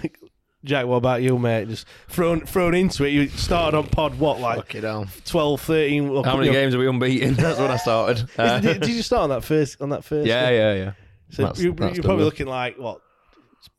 Jack, 0.64 0.88
what 0.88 0.96
about 0.96 1.22
you, 1.22 1.38
mate? 1.38 1.68
Just 1.68 1.86
thrown 2.08 2.44
thrown 2.46 2.74
into 2.74 3.04
it. 3.06 3.10
You 3.10 3.28
started 3.30 3.78
on 3.78 3.86
pod, 3.88 4.18
what, 4.18 4.40
like 4.40 4.74
Fuck 4.74 5.08
12, 5.26 5.62
13? 5.62 6.10
well, 6.10 6.24
How 6.24 6.36
many 6.36 6.48
you 6.48 6.54
know- 6.54 6.60
games 6.60 6.74
are 6.76 6.80
we 6.80 6.88
unbeaten? 6.88 7.36
That's 7.36 7.60
when 7.60 7.70
I 7.70 7.78
started. 7.78 8.28
Uh, 8.38 8.60
did, 8.60 8.82
did 8.82 8.90
you 8.90 9.04
start 9.04 9.24
on 9.24 9.30
that 9.30 9.44
first? 9.44 9.80
On 9.82 9.90
that 9.90 10.04
first? 10.04 10.28
yeah, 10.28 10.50
game? 10.50 10.60
yeah, 10.60 10.74
yeah. 10.74 10.92
So 11.30 11.42
That's- 11.44 11.60
you, 11.62 11.74
that's 11.74 11.96
you're 11.96 12.04
probably 12.04 12.18
well. 12.18 12.26
looking 12.26 12.48
like 12.48 12.78
what? 12.78 13.02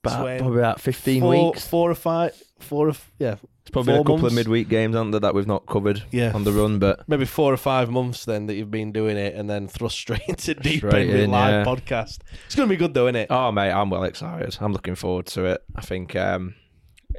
About, 0.05 0.21
20 0.23 0.39
probably 0.41 0.59
about 0.59 0.81
15 0.81 1.21
four, 1.21 1.47
weeks. 1.53 1.67
four 1.67 1.91
or 1.91 1.95
five, 1.95 2.43
four 2.61 2.89
or 2.89 2.95
yeah, 3.19 3.37
It's 3.63 3.71
probably 3.73 3.93
four 3.95 4.01
a 4.01 4.05
couple 4.05 4.19
months. 4.19 4.33
of 4.33 4.37
midweek 4.37 4.69
games 4.69 4.95
under 4.97 5.19
that 5.19 5.27
that 5.27 5.35
we've 5.35 5.47
not 5.47 5.67
covered 5.67 6.03
Yeah. 6.13 6.33
on 6.33 6.45
the 6.45 6.53
run, 6.53 6.79
but 6.79 7.09
maybe 7.09 7.25
four 7.25 7.53
or 7.53 7.57
five 7.57 7.91
months 7.91 8.25
then 8.25 8.47
that 8.47 8.55
you've 8.55 8.71
been 8.71 8.93
doing 8.93 9.17
it, 9.17 9.35
and 9.35 9.51
then 9.51 9.67
thrust 9.69 9.97
straight 10.05 10.23
into 10.29 10.55
deep 10.55 10.79
Straight 10.79 10.95
end 11.03 11.13
with 11.13 11.21
in, 11.23 11.31
live 11.33 11.53
yeah. 11.53 11.65
podcast. 11.65 12.19
It's 12.47 12.55
going 12.55 12.69
to 12.69 12.73
be 12.73 12.77
good 12.79 12.95
though, 12.95 13.07
isn't 13.07 13.17
it? 13.17 13.27
oh 13.31 13.51
mate, 13.53 13.73
I'm 13.73 13.91
well 13.91 14.05
excited. 14.05 14.57
I'm 14.61 14.73
looking 14.73 14.95
forward 14.95 15.27
to 15.27 15.45
it. 15.47 15.63
I 15.75 15.81
think 15.81 16.15
um, 16.17 16.55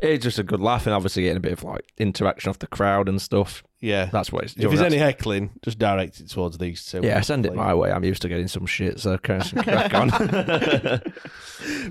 it's 0.02 0.24
just 0.24 0.40
a 0.40 0.44
good 0.44 0.60
laugh 0.60 0.86
and 0.86 0.94
obviously 0.96 1.24
getting 1.24 1.38
a 1.38 1.42
bit 1.42 1.52
of 1.54 1.64
like 1.64 1.92
interaction 1.98 2.50
off 2.50 2.60
the 2.60 2.68
crowd 2.68 3.08
and 3.10 3.22
stuff. 3.22 3.64
Yeah, 3.80 4.06
That's 4.12 4.32
what 4.32 4.44
it's. 4.46 4.54
if 4.54 4.60
there's 4.62 4.72
that's- 4.80 4.92
any 4.94 4.98
heckling, 5.00 5.52
just 5.64 5.78
direct 5.78 6.20
it 6.20 6.30
towards 6.30 6.58
these 6.58 6.84
two. 6.86 7.02
yeah, 7.04 7.22
send 7.22 7.46
it 7.46 7.54
my 7.54 7.74
way. 7.76 7.92
I'm 7.92 8.04
used 8.04 8.24
to 8.24 8.30
getting 8.30 8.48
some 8.48 8.66
shit, 8.66 9.00
so 9.00 9.18
can 9.20 9.42
crack 9.42 9.94
on. 9.94 10.10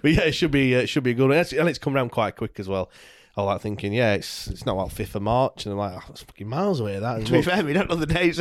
but 0.03 0.11
yeah, 0.11 0.23
it 0.23 0.33
should 0.33 0.51
be 0.51 0.75
uh, 0.75 0.81
it 0.81 0.89
should 0.89 1.05
be 1.05 1.13
a 1.13 1.15
good, 1.15 1.29
one. 1.29 1.33
and 1.33 1.41
it's, 1.41 1.53
and 1.53 1.69
it's 1.69 1.79
come 1.79 1.95
around 1.95 2.11
quite 2.11 2.37
quick 2.37 2.59
as 2.59 2.69
well. 2.69 2.91
I 3.39 3.43
like 3.43 3.61
thinking, 3.61 3.93
yeah, 3.93 4.15
it's 4.15 4.47
it's 4.49 4.65
not 4.65 4.77
like 4.79 4.91
fifth 4.91 5.15
of 5.15 5.21
March, 5.21 5.67
and 5.67 5.73
I'm 5.75 5.79
like, 5.79 5.93
oh, 5.95 6.03
it's 6.09 6.23
fucking 6.23 6.49
miles 6.49 6.81
away. 6.81 6.99
That 6.99 7.27
To 7.27 7.33
be 7.33 7.43
fair, 7.43 7.63
we 7.63 7.75
don't 7.75 7.91
know 7.91 7.97
the 7.97 8.07
dates. 8.07 8.39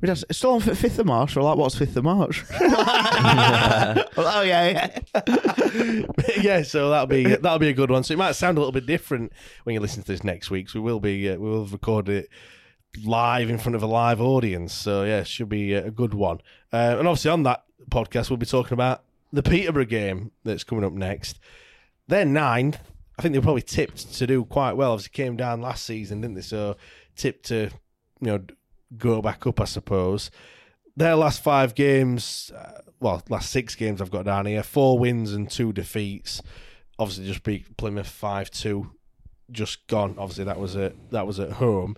We 0.00 0.06
don't- 0.06 0.22
it's 0.30 0.38
still 0.38 0.52
on 0.52 0.60
fifth 0.60 0.98
of 1.00 1.06
March. 1.06 1.34
We're 1.34 1.42
like, 1.42 1.56
what's 1.56 1.76
fifth 1.76 1.96
of 1.96 2.04
March? 2.04 2.44
oh 2.60 4.42
yeah, 4.42 4.90
yeah. 5.16 6.02
yeah, 6.40 6.62
so 6.62 6.90
that'll 6.90 7.06
be 7.06 7.24
that'll 7.24 7.58
be 7.58 7.68
a 7.68 7.72
good 7.72 7.90
one. 7.90 8.04
So 8.04 8.14
it 8.14 8.18
might 8.18 8.32
sound 8.32 8.58
a 8.58 8.60
little 8.60 8.72
bit 8.72 8.86
different 8.86 9.32
when 9.64 9.74
you 9.74 9.80
listen 9.80 10.02
to 10.02 10.06
this 10.12 10.22
next 10.22 10.50
week. 10.50 10.68
So 10.70 10.80
we 10.80 10.90
will 10.90 11.00
be 11.00 11.28
uh, 11.28 11.36
we 11.36 11.48
will 11.50 11.66
record 11.66 12.08
it 12.08 12.28
live 13.04 13.50
in 13.50 13.58
front 13.58 13.74
of 13.76 13.82
a 13.82 13.86
live 13.86 14.20
audience. 14.20 14.72
So 14.72 15.02
yeah, 15.04 15.18
it 15.20 15.26
should 15.26 15.48
be 15.48 15.74
uh, 15.76 15.82
a 15.84 15.90
good 15.90 16.14
one. 16.14 16.38
Uh, 16.72 16.96
and 16.98 17.08
obviously 17.08 17.30
on 17.32 17.42
that 17.42 17.64
podcast, 17.90 18.30
we'll 18.30 18.36
be 18.36 18.46
talking 18.46 18.74
about 18.74 19.02
the 19.32 19.42
Peterborough 19.42 19.84
game 19.84 20.30
that's 20.44 20.62
coming 20.64 20.84
up 20.84 20.92
next. 20.92 21.38
They're 22.06 22.24
ninth. 22.24 22.78
I 23.18 23.22
think 23.22 23.32
they 23.32 23.38
were 23.40 23.44
probably 23.44 23.62
tipped 23.62 24.14
to 24.14 24.26
do 24.26 24.44
quite 24.44 24.74
well. 24.74 24.92
Obviously 24.92 25.10
came 25.10 25.36
down 25.36 25.60
last 25.60 25.84
season, 25.84 26.20
didn't 26.20 26.36
they? 26.36 26.42
So 26.42 26.76
tipped 27.16 27.46
to 27.46 27.70
you 28.20 28.26
know 28.26 28.40
go 28.96 29.20
back 29.20 29.46
up, 29.46 29.60
I 29.60 29.64
suppose. 29.64 30.30
Their 30.96 31.16
last 31.16 31.42
five 31.42 31.74
games, 31.74 32.52
uh, 32.56 32.80
well, 33.00 33.22
last 33.28 33.50
six 33.50 33.74
games 33.74 34.00
I've 34.00 34.10
got 34.10 34.24
down 34.24 34.46
here, 34.46 34.62
four 34.62 34.98
wins 34.98 35.32
and 35.32 35.50
two 35.50 35.72
defeats. 35.72 36.42
Obviously, 36.98 37.26
just 37.26 37.42
beat 37.42 37.76
Plymouth 37.76 38.08
five 38.08 38.50
two, 38.50 38.92
just 39.50 39.86
gone. 39.88 40.14
Obviously, 40.18 40.44
that 40.44 40.58
was 40.58 40.76
at 40.76 40.94
that 41.10 41.26
was 41.26 41.40
at 41.40 41.52
home. 41.52 41.96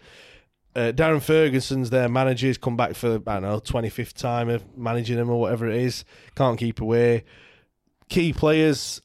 Uh, 0.74 0.92
Darren 0.94 1.20
Ferguson's 1.20 1.90
their 1.90 2.08
manager. 2.08 2.46
He's 2.46 2.56
come 2.56 2.76
back 2.76 2.94
for 2.94 3.16
I 3.26 3.34
don't 3.34 3.42
know 3.42 3.58
twenty 3.58 3.90
fifth 3.90 4.14
time 4.14 4.48
of 4.48 4.64
managing 4.76 5.16
them 5.16 5.28
or 5.28 5.40
whatever 5.40 5.68
it 5.68 5.76
is. 5.76 6.04
Can't 6.34 6.58
keep 6.58 6.80
away. 6.80 7.24
Key 8.08 8.32
players. 8.32 9.02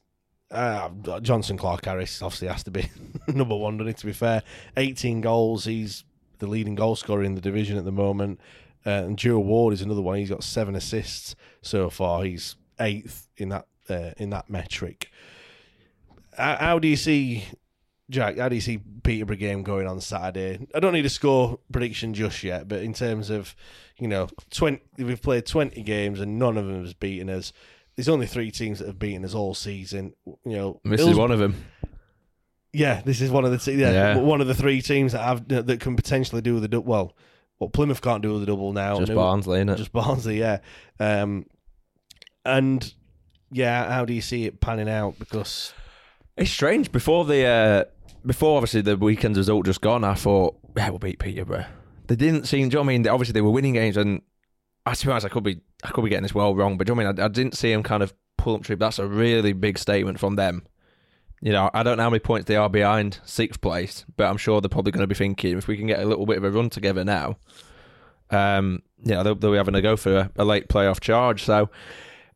Uh, 0.55 0.89
Jonson 1.19 1.57
Clarke-Harris 1.57 2.21
obviously 2.21 2.47
has 2.47 2.63
to 2.63 2.71
be 2.71 2.89
number 3.27 3.55
one, 3.55 3.77
doesn't 3.77 3.87
he? 3.87 3.93
To 3.93 4.05
be 4.05 4.13
fair, 4.13 4.43
18 4.77 5.21
goals. 5.21 5.65
He's 5.65 6.03
the 6.39 6.47
leading 6.47 6.75
goal 6.75 6.95
scorer 6.95 7.23
in 7.23 7.35
the 7.35 7.41
division 7.41 7.77
at 7.77 7.85
the 7.85 7.91
moment. 7.91 8.39
Uh, 8.85 8.89
and 8.89 9.17
Joe 9.17 9.39
Ward 9.39 9.73
is 9.73 9.81
another 9.81 10.01
one. 10.01 10.17
He's 10.17 10.29
got 10.29 10.43
seven 10.43 10.75
assists 10.75 11.35
so 11.61 11.89
far. 11.89 12.23
He's 12.23 12.55
eighth 12.79 13.27
in 13.37 13.49
that 13.49 13.67
uh, 13.89 14.11
in 14.17 14.29
that 14.29 14.49
metric. 14.49 15.09
How, 16.37 16.55
how 16.55 16.79
do 16.79 16.87
you 16.87 16.95
see 16.95 17.45
Jack? 18.09 18.37
How 18.37 18.47
do 18.49 18.55
you 18.55 18.61
see 18.61 18.79
Peterborough 19.03 19.37
game 19.37 19.63
going 19.63 19.87
on 19.87 20.01
Saturday? 20.01 20.67
I 20.75 20.79
don't 20.79 20.93
need 20.93 21.05
a 21.05 21.09
score 21.09 21.59
prediction 21.71 22.13
just 22.13 22.43
yet, 22.43 22.67
but 22.67 22.83
in 22.83 22.93
terms 22.93 23.29
of 23.29 23.55
you 23.97 24.07
know, 24.07 24.27
twenty 24.51 24.81
we've 24.97 25.21
played 25.21 25.45
twenty 25.45 25.81
games 25.81 26.19
and 26.19 26.37
none 26.37 26.57
of 26.57 26.67
them 26.67 26.83
has 26.83 26.93
beaten 26.93 27.29
us. 27.29 27.53
There's 27.95 28.09
only 28.09 28.27
three 28.27 28.51
teams 28.51 28.79
that 28.79 28.87
have 28.87 28.99
beaten 28.99 29.23
us 29.23 29.33
all 29.33 29.53
season. 29.53 30.13
You 30.25 30.35
know, 30.45 30.81
this 30.83 31.01
is 31.01 31.15
one 31.15 31.31
of 31.31 31.39
them. 31.39 31.55
Yeah, 32.73 33.01
this 33.05 33.21
is 33.21 33.31
one 33.31 33.45
of 33.45 33.51
the 33.51 33.57
te- 33.57 33.75
yeah, 33.79 33.91
Yeah. 33.91 34.17
one 34.17 34.41
of 34.41 34.47
the 34.47 34.53
three 34.55 34.81
teams 34.81 35.13
that 35.13 35.21
have 35.23 35.47
that 35.47 35.79
can 35.79 35.95
potentially 35.95 36.41
do 36.41 36.59
the 36.59 36.67
double. 36.67 36.85
Well, 36.91 37.15
what 37.57 37.71
Plymouth 37.71 38.01
can't 38.01 38.21
do 38.21 38.31
with 38.33 38.41
the 38.41 38.47
double 38.47 38.73
now. 38.73 38.99
Just 38.99 39.13
Barnsley, 39.15 39.59
innit? 39.63 39.77
Just 39.77 39.93
Barnsley, 39.93 40.39
yeah. 40.39 40.57
Um, 40.99 41.45
and 42.43 42.93
yeah, 43.51 43.89
how 43.89 44.03
do 44.03 44.13
you 44.13 44.21
see 44.21 44.43
it 44.45 44.59
panning 44.59 44.89
out? 44.89 45.17
Because 45.19 45.73
It's 46.35 46.51
strange. 46.51 46.91
Before 46.91 47.23
the 47.23 47.45
uh, 47.45 47.83
before 48.25 48.57
obviously 48.57 48.81
the 48.81 48.97
weekend's 48.97 49.37
result 49.37 49.65
just 49.65 49.79
gone, 49.79 50.03
I 50.03 50.15
thought, 50.15 50.57
yeah, 50.75 50.89
we'll 50.89 50.99
beat 50.99 51.19
Peterborough. 51.19 51.65
They 52.07 52.17
didn't 52.17 52.45
seem. 52.45 52.67
Do 52.67 52.73
you 52.73 52.77
know 52.77 52.81
what 52.81 52.85
I 52.85 52.87
mean? 52.93 53.01
They- 53.03 53.09
Obviously, 53.09 53.31
they 53.33 53.41
were 53.41 53.51
winning 53.51 53.73
games, 53.73 53.95
and 53.95 54.21
I 54.85 54.93
to 54.95 55.05
be 55.05 55.11
honest, 55.11 55.25
I 55.25 55.29
could 55.29 55.43
be 55.43 55.61
I 55.83 55.89
could 55.89 56.03
be 56.03 56.09
getting 56.09 56.23
this 56.23 56.35
well 56.35 56.55
wrong, 56.55 56.77
but 56.77 56.87
do 56.87 56.91
you 56.91 56.95
know 56.95 57.09
I 57.09 57.11
mean? 57.11 57.19
I, 57.19 57.25
I 57.25 57.27
didn't 57.27 57.55
see 57.55 57.71
him 57.71 57.83
kind 57.83 58.03
of 58.03 58.13
pull 58.37 58.55
up 58.55 58.63
trip. 58.63 58.79
That's 58.79 58.99
a 58.99 59.07
really 59.07 59.53
big 59.53 59.77
statement 59.77 60.19
from 60.19 60.35
them. 60.35 60.65
You 61.41 61.51
know, 61.51 61.69
I 61.73 61.83
don't 61.83 61.97
know 61.97 62.03
how 62.03 62.09
many 62.09 62.19
points 62.19 62.47
they 62.47 62.55
are 62.55 62.69
behind 62.69 63.19
sixth 63.25 63.61
place, 63.61 64.05
but 64.17 64.25
I'm 64.25 64.37
sure 64.37 64.61
they're 64.61 64.69
probably 64.69 64.91
going 64.91 65.03
to 65.03 65.07
be 65.07 65.15
thinking 65.15 65.57
if 65.57 65.67
we 65.67 65.77
can 65.77 65.87
get 65.87 65.99
a 65.99 66.05
little 66.05 66.25
bit 66.25 66.37
of 66.37 66.43
a 66.43 66.51
run 66.51 66.69
together 66.69 67.03
now, 67.03 67.37
um, 68.31 68.81
you 69.03 69.13
know, 69.13 69.23
they'll, 69.23 69.35
they'll 69.35 69.51
be 69.51 69.57
having 69.57 69.75
a 69.75 69.81
go 69.81 69.95
for 69.95 70.17
a, 70.17 70.31
a 70.37 70.45
late 70.45 70.69
playoff 70.69 70.99
charge. 70.99 71.43
So 71.43 71.69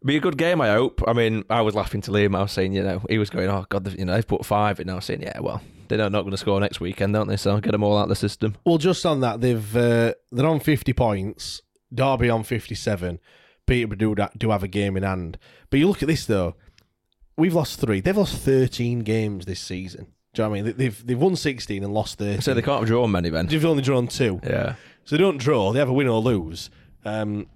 be 0.03 0.17
a 0.17 0.19
good 0.19 0.37
game, 0.37 0.61
I 0.61 0.69
hope. 0.69 1.01
I 1.07 1.13
mean, 1.13 1.43
I 1.49 1.61
was 1.61 1.75
laughing 1.75 2.01
to 2.01 2.11
Liam. 2.11 2.35
I 2.35 2.41
was 2.41 2.51
saying, 2.51 2.73
you 2.73 2.83
know, 2.83 3.01
he 3.09 3.17
was 3.17 3.29
going, 3.29 3.49
"Oh 3.49 3.65
God, 3.69 3.97
you 3.97 4.05
know, 4.05 4.13
they've 4.13 4.27
put 4.27 4.45
five 4.45 4.79
in." 4.79 4.89
I 4.89 4.95
was 4.95 5.05
saying, 5.05 5.21
"Yeah, 5.21 5.39
well, 5.39 5.61
they're 5.87 5.97
not 5.97 6.21
going 6.21 6.31
to 6.31 6.37
score 6.37 6.59
next 6.59 6.79
weekend, 6.79 7.13
don't 7.13 7.27
they? 7.27 7.37
So 7.37 7.59
get 7.59 7.71
them 7.71 7.83
all 7.83 7.97
out 7.97 8.03
of 8.03 8.09
the 8.09 8.15
system." 8.15 8.55
well, 8.65 8.77
just 8.77 9.05
on 9.05 9.19
that, 9.21 9.41
they've 9.41 9.75
uh, 9.75 10.13
they're 10.31 10.45
on 10.45 10.59
fifty 10.59 10.93
points. 10.93 11.61
Derby 11.93 12.29
on 12.29 12.43
fifty-seven. 12.43 13.19
Peterborough 13.65 14.15
do, 14.15 14.27
do 14.37 14.49
have 14.49 14.63
a 14.63 14.67
game 14.67 14.97
in 14.97 15.03
hand. 15.03 15.37
But 15.69 15.79
you 15.79 15.87
look 15.87 16.01
at 16.01 16.07
this 16.07 16.25
though. 16.25 16.55
We've 17.37 17.53
lost 17.53 17.79
three. 17.79 18.01
They've 18.01 18.17
lost 18.17 18.37
thirteen 18.37 18.99
games 18.99 19.45
this 19.45 19.59
season. 19.59 20.07
Do 20.33 20.41
you 20.41 20.45
know 20.45 20.49
what 20.49 20.55
I 20.59 20.61
mean? 20.61 20.65
They- 20.65 20.71
They've 20.83 21.07
they've 21.07 21.19
won 21.19 21.35
sixteen 21.35 21.83
and 21.83 21.93
lost 21.93 22.17
thirteen. 22.17 22.41
So 22.41 22.53
they 22.53 22.61
can't 22.61 22.79
have 22.79 22.87
drawn 22.87 23.11
many, 23.11 23.29
then. 23.29 23.47
They've 23.47 23.63
only 23.65 23.83
drawn 23.83 24.07
two. 24.07 24.39
Yeah. 24.43 24.75
So 25.05 25.15
they 25.15 25.21
don't 25.21 25.37
draw. 25.37 25.71
They 25.71 25.79
have 25.79 25.89
a 25.89 25.93
win 25.93 26.07
or 26.07 26.19
lose. 26.21 26.69
Um, 27.05 27.47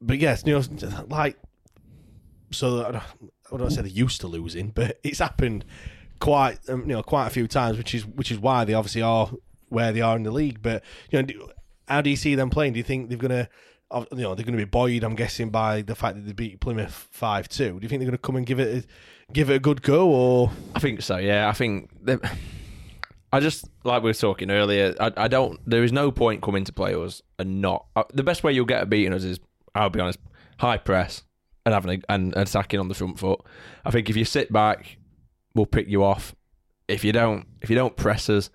but 0.00 0.18
yes, 0.18 0.42
you 0.46 0.54
know, 0.54 1.04
like 1.08 1.36
so. 2.50 2.84
I 3.50 3.56
don't, 3.56 3.70
say 3.70 3.76
they're 3.82 3.86
used 3.90 4.20
to 4.22 4.26
losing, 4.26 4.68
but 4.70 4.98
it's 5.02 5.18
happened 5.20 5.64
quite 6.20 6.58
um, 6.68 6.82
you 6.82 6.88
know 6.96 7.02
quite 7.02 7.26
a 7.26 7.30
few 7.30 7.46
times, 7.46 7.78
which 7.78 7.94
is 7.94 8.06
which 8.06 8.30
is 8.30 8.38
why 8.38 8.64
they 8.64 8.74
obviously 8.74 9.02
are 9.02 9.30
where 9.68 9.92
they 9.92 10.00
are 10.00 10.16
in 10.16 10.22
the 10.22 10.30
league. 10.30 10.60
But 10.62 10.82
you 11.10 11.18
know, 11.18 11.22
do- 11.26 11.50
how 11.86 12.00
do 12.02 12.10
you 12.10 12.16
see 12.16 12.34
them 12.34 12.50
playing? 12.50 12.74
Do 12.74 12.78
you 12.78 12.84
think 12.84 13.08
they're 13.08 13.18
gonna 13.18 13.40
uh, 13.40 13.46
you 13.94 14.06
know 14.10 14.34
they're 14.34 14.44
going 14.44 14.52
to 14.52 14.56
be 14.56 14.64
buoyed? 14.64 15.02
I'm 15.04 15.14
guessing 15.14 15.50
by 15.50 15.82
the 15.82 15.94
fact 15.94 16.16
that 16.16 16.26
they 16.26 16.32
beat 16.32 16.60
Plymouth 16.60 17.08
five 17.10 17.48
two. 17.48 17.78
Do 17.78 17.82
you 17.82 17.88
think 17.88 18.00
they're 18.00 18.10
going 18.10 18.12
to 18.12 18.18
come 18.18 18.36
and 18.36 18.46
give 18.46 18.60
it 18.60 18.84
a, 18.84 19.32
give 19.32 19.50
it 19.50 19.56
a 19.56 19.58
good 19.60 19.82
go 19.82 20.10
or? 20.10 20.50
I 20.74 20.80
think 20.80 21.02
so. 21.02 21.16
Yeah, 21.16 21.48
I 21.48 21.52
think. 21.52 21.90
I 23.32 23.40
just 23.40 23.68
like 23.84 24.02
we 24.02 24.10
were 24.10 24.14
talking 24.14 24.50
earlier. 24.50 24.94
I, 24.98 25.12
I 25.16 25.28
don't. 25.28 25.60
There 25.68 25.84
is 25.84 25.92
no 25.92 26.10
point 26.10 26.42
coming 26.42 26.64
to 26.64 26.72
play 26.72 26.94
us 26.94 27.22
and 27.38 27.60
not. 27.60 27.86
Uh, 27.94 28.04
the 28.12 28.22
best 28.22 28.42
way 28.42 28.52
you'll 28.52 28.66
get 28.66 28.80
at 28.80 28.90
beating 28.90 29.12
us 29.12 29.24
is, 29.24 29.38
I'll 29.74 29.90
be 29.90 30.00
honest, 30.00 30.18
high 30.58 30.78
press 30.78 31.22
and 31.66 31.74
having 31.74 31.98
a, 31.98 32.12
and 32.12 32.34
attacking 32.36 32.80
on 32.80 32.88
the 32.88 32.94
front 32.94 33.18
foot. 33.18 33.40
I 33.84 33.90
think 33.90 34.08
if 34.08 34.16
you 34.16 34.24
sit 34.24 34.52
back, 34.52 34.96
we'll 35.54 35.66
pick 35.66 35.88
you 35.88 36.04
off. 36.04 36.34
If 36.88 37.04
you 37.04 37.12
don't, 37.12 37.46
if 37.60 37.68
you 37.68 37.76
don't 37.76 37.96
press 37.96 38.30
us, 38.30 38.48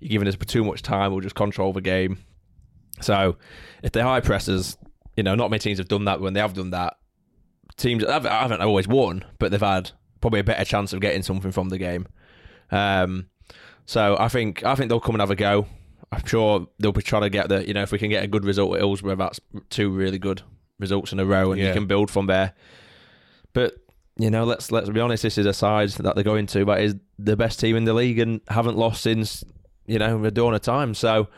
you're 0.00 0.08
giving 0.08 0.28
us 0.28 0.36
too 0.46 0.64
much 0.64 0.80
time. 0.80 1.12
We'll 1.12 1.20
just 1.20 1.34
control 1.34 1.74
the 1.74 1.82
game. 1.82 2.18
So, 3.00 3.36
if 3.82 3.92
they 3.92 4.00
high 4.00 4.20
press 4.20 4.48
us, 4.48 4.76
you 5.16 5.22
know, 5.22 5.34
not 5.34 5.50
many 5.50 5.58
teams 5.60 5.78
have 5.78 5.88
done 5.88 6.04
that. 6.04 6.20
When 6.20 6.32
they 6.34 6.40
have 6.40 6.54
done 6.54 6.70
that, 6.70 6.94
teams 7.76 8.04
haven't, 8.04 8.30
haven't 8.30 8.62
always 8.62 8.86
won, 8.88 9.24
but 9.38 9.50
they've 9.50 9.60
had 9.60 9.90
probably 10.20 10.40
a 10.40 10.44
better 10.44 10.64
chance 10.64 10.92
of 10.92 11.00
getting 11.00 11.22
something 11.22 11.52
from 11.52 11.68
the 11.68 11.78
game. 11.78 12.06
Um, 12.70 13.26
so 13.86 14.16
I 14.18 14.28
think 14.28 14.64
I 14.64 14.74
think 14.74 14.88
they'll 14.88 15.00
come 15.00 15.14
and 15.14 15.20
have 15.22 15.30
a 15.30 15.36
go. 15.36 15.66
I'm 16.12 16.24
sure 16.24 16.66
they'll 16.78 16.92
be 16.92 17.02
trying 17.02 17.22
to 17.22 17.30
get 17.30 17.48
the 17.48 17.66
you 17.66 17.74
know 17.74 17.82
if 17.82 17.92
we 17.92 17.98
can 17.98 18.10
get 18.10 18.22
a 18.24 18.28
good 18.28 18.44
result 18.44 18.74
at 18.74 18.80
Hillsborough, 18.80 19.16
that's 19.16 19.40
two 19.70 19.90
really 19.90 20.18
good 20.18 20.42
results 20.78 21.12
in 21.12 21.20
a 21.20 21.24
row, 21.24 21.52
and 21.52 21.60
Yeah. 21.60 21.68
you 21.68 21.74
can 21.74 21.86
build 21.86 22.10
from 22.10 22.26
there. 22.26 22.54
But 23.52 23.74
you 24.16 24.30
know, 24.30 24.44
let's 24.44 24.70
let's 24.70 24.88
be 24.88 25.00
honest. 25.00 25.22
This 25.24 25.38
is 25.38 25.46
a 25.46 25.52
side 25.52 25.90
that 25.90 26.14
they're 26.14 26.24
going 26.24 26.46
to 26.46 26.64
But 26.64 26.76
that 26.76 26.84
is 26.84 26.96
the 27.18 27.36
best 27.36 27.58
team 27.60 27.76
in 27.76 27.84
the 27.84 27.94
league 27.94 28.18
and 28.18 28.40
haven't 28.48 28.76
lost 28.76 29.02
since 29.02 29.44
you 29.86 29.98
know 29.98 30.20
the 30.22 30.30
dawn 30.30 30.54
of 30.54 30.62
time. 30.62 30.94
So 30.94 31.28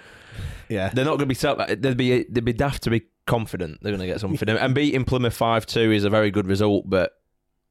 yeah, 0.68 0.88
they're 0.90 1.05
not 1.05 1.12
going 1.12 1.20
to 1.20 1.26
be 1.26 1.34
self. 1.34 1.59
They'd 1.68 1.97
be 1.97 2.24
they'd 2.24 2.44
be 2.44 2.52
daft 2.52 2.82
to 2.84 2.90
be 2.90 3.02
confident 3.26 3.78
they're 3.82 3.90
going 3.93 4.01
to 4.01 4.06
get 4.06 4.20
something. 4.20 4.48
and 4.48 4.74
beating 4.74 5.05
Plymouth 5.05 5.34
five 5.34 5.66
two 5.66 5.90
is 5.93 6.05
a 6.05 6.10
very 6.10 6.30
good 6.30 6.47
result, 6.47 6.88
but 6.88 7.12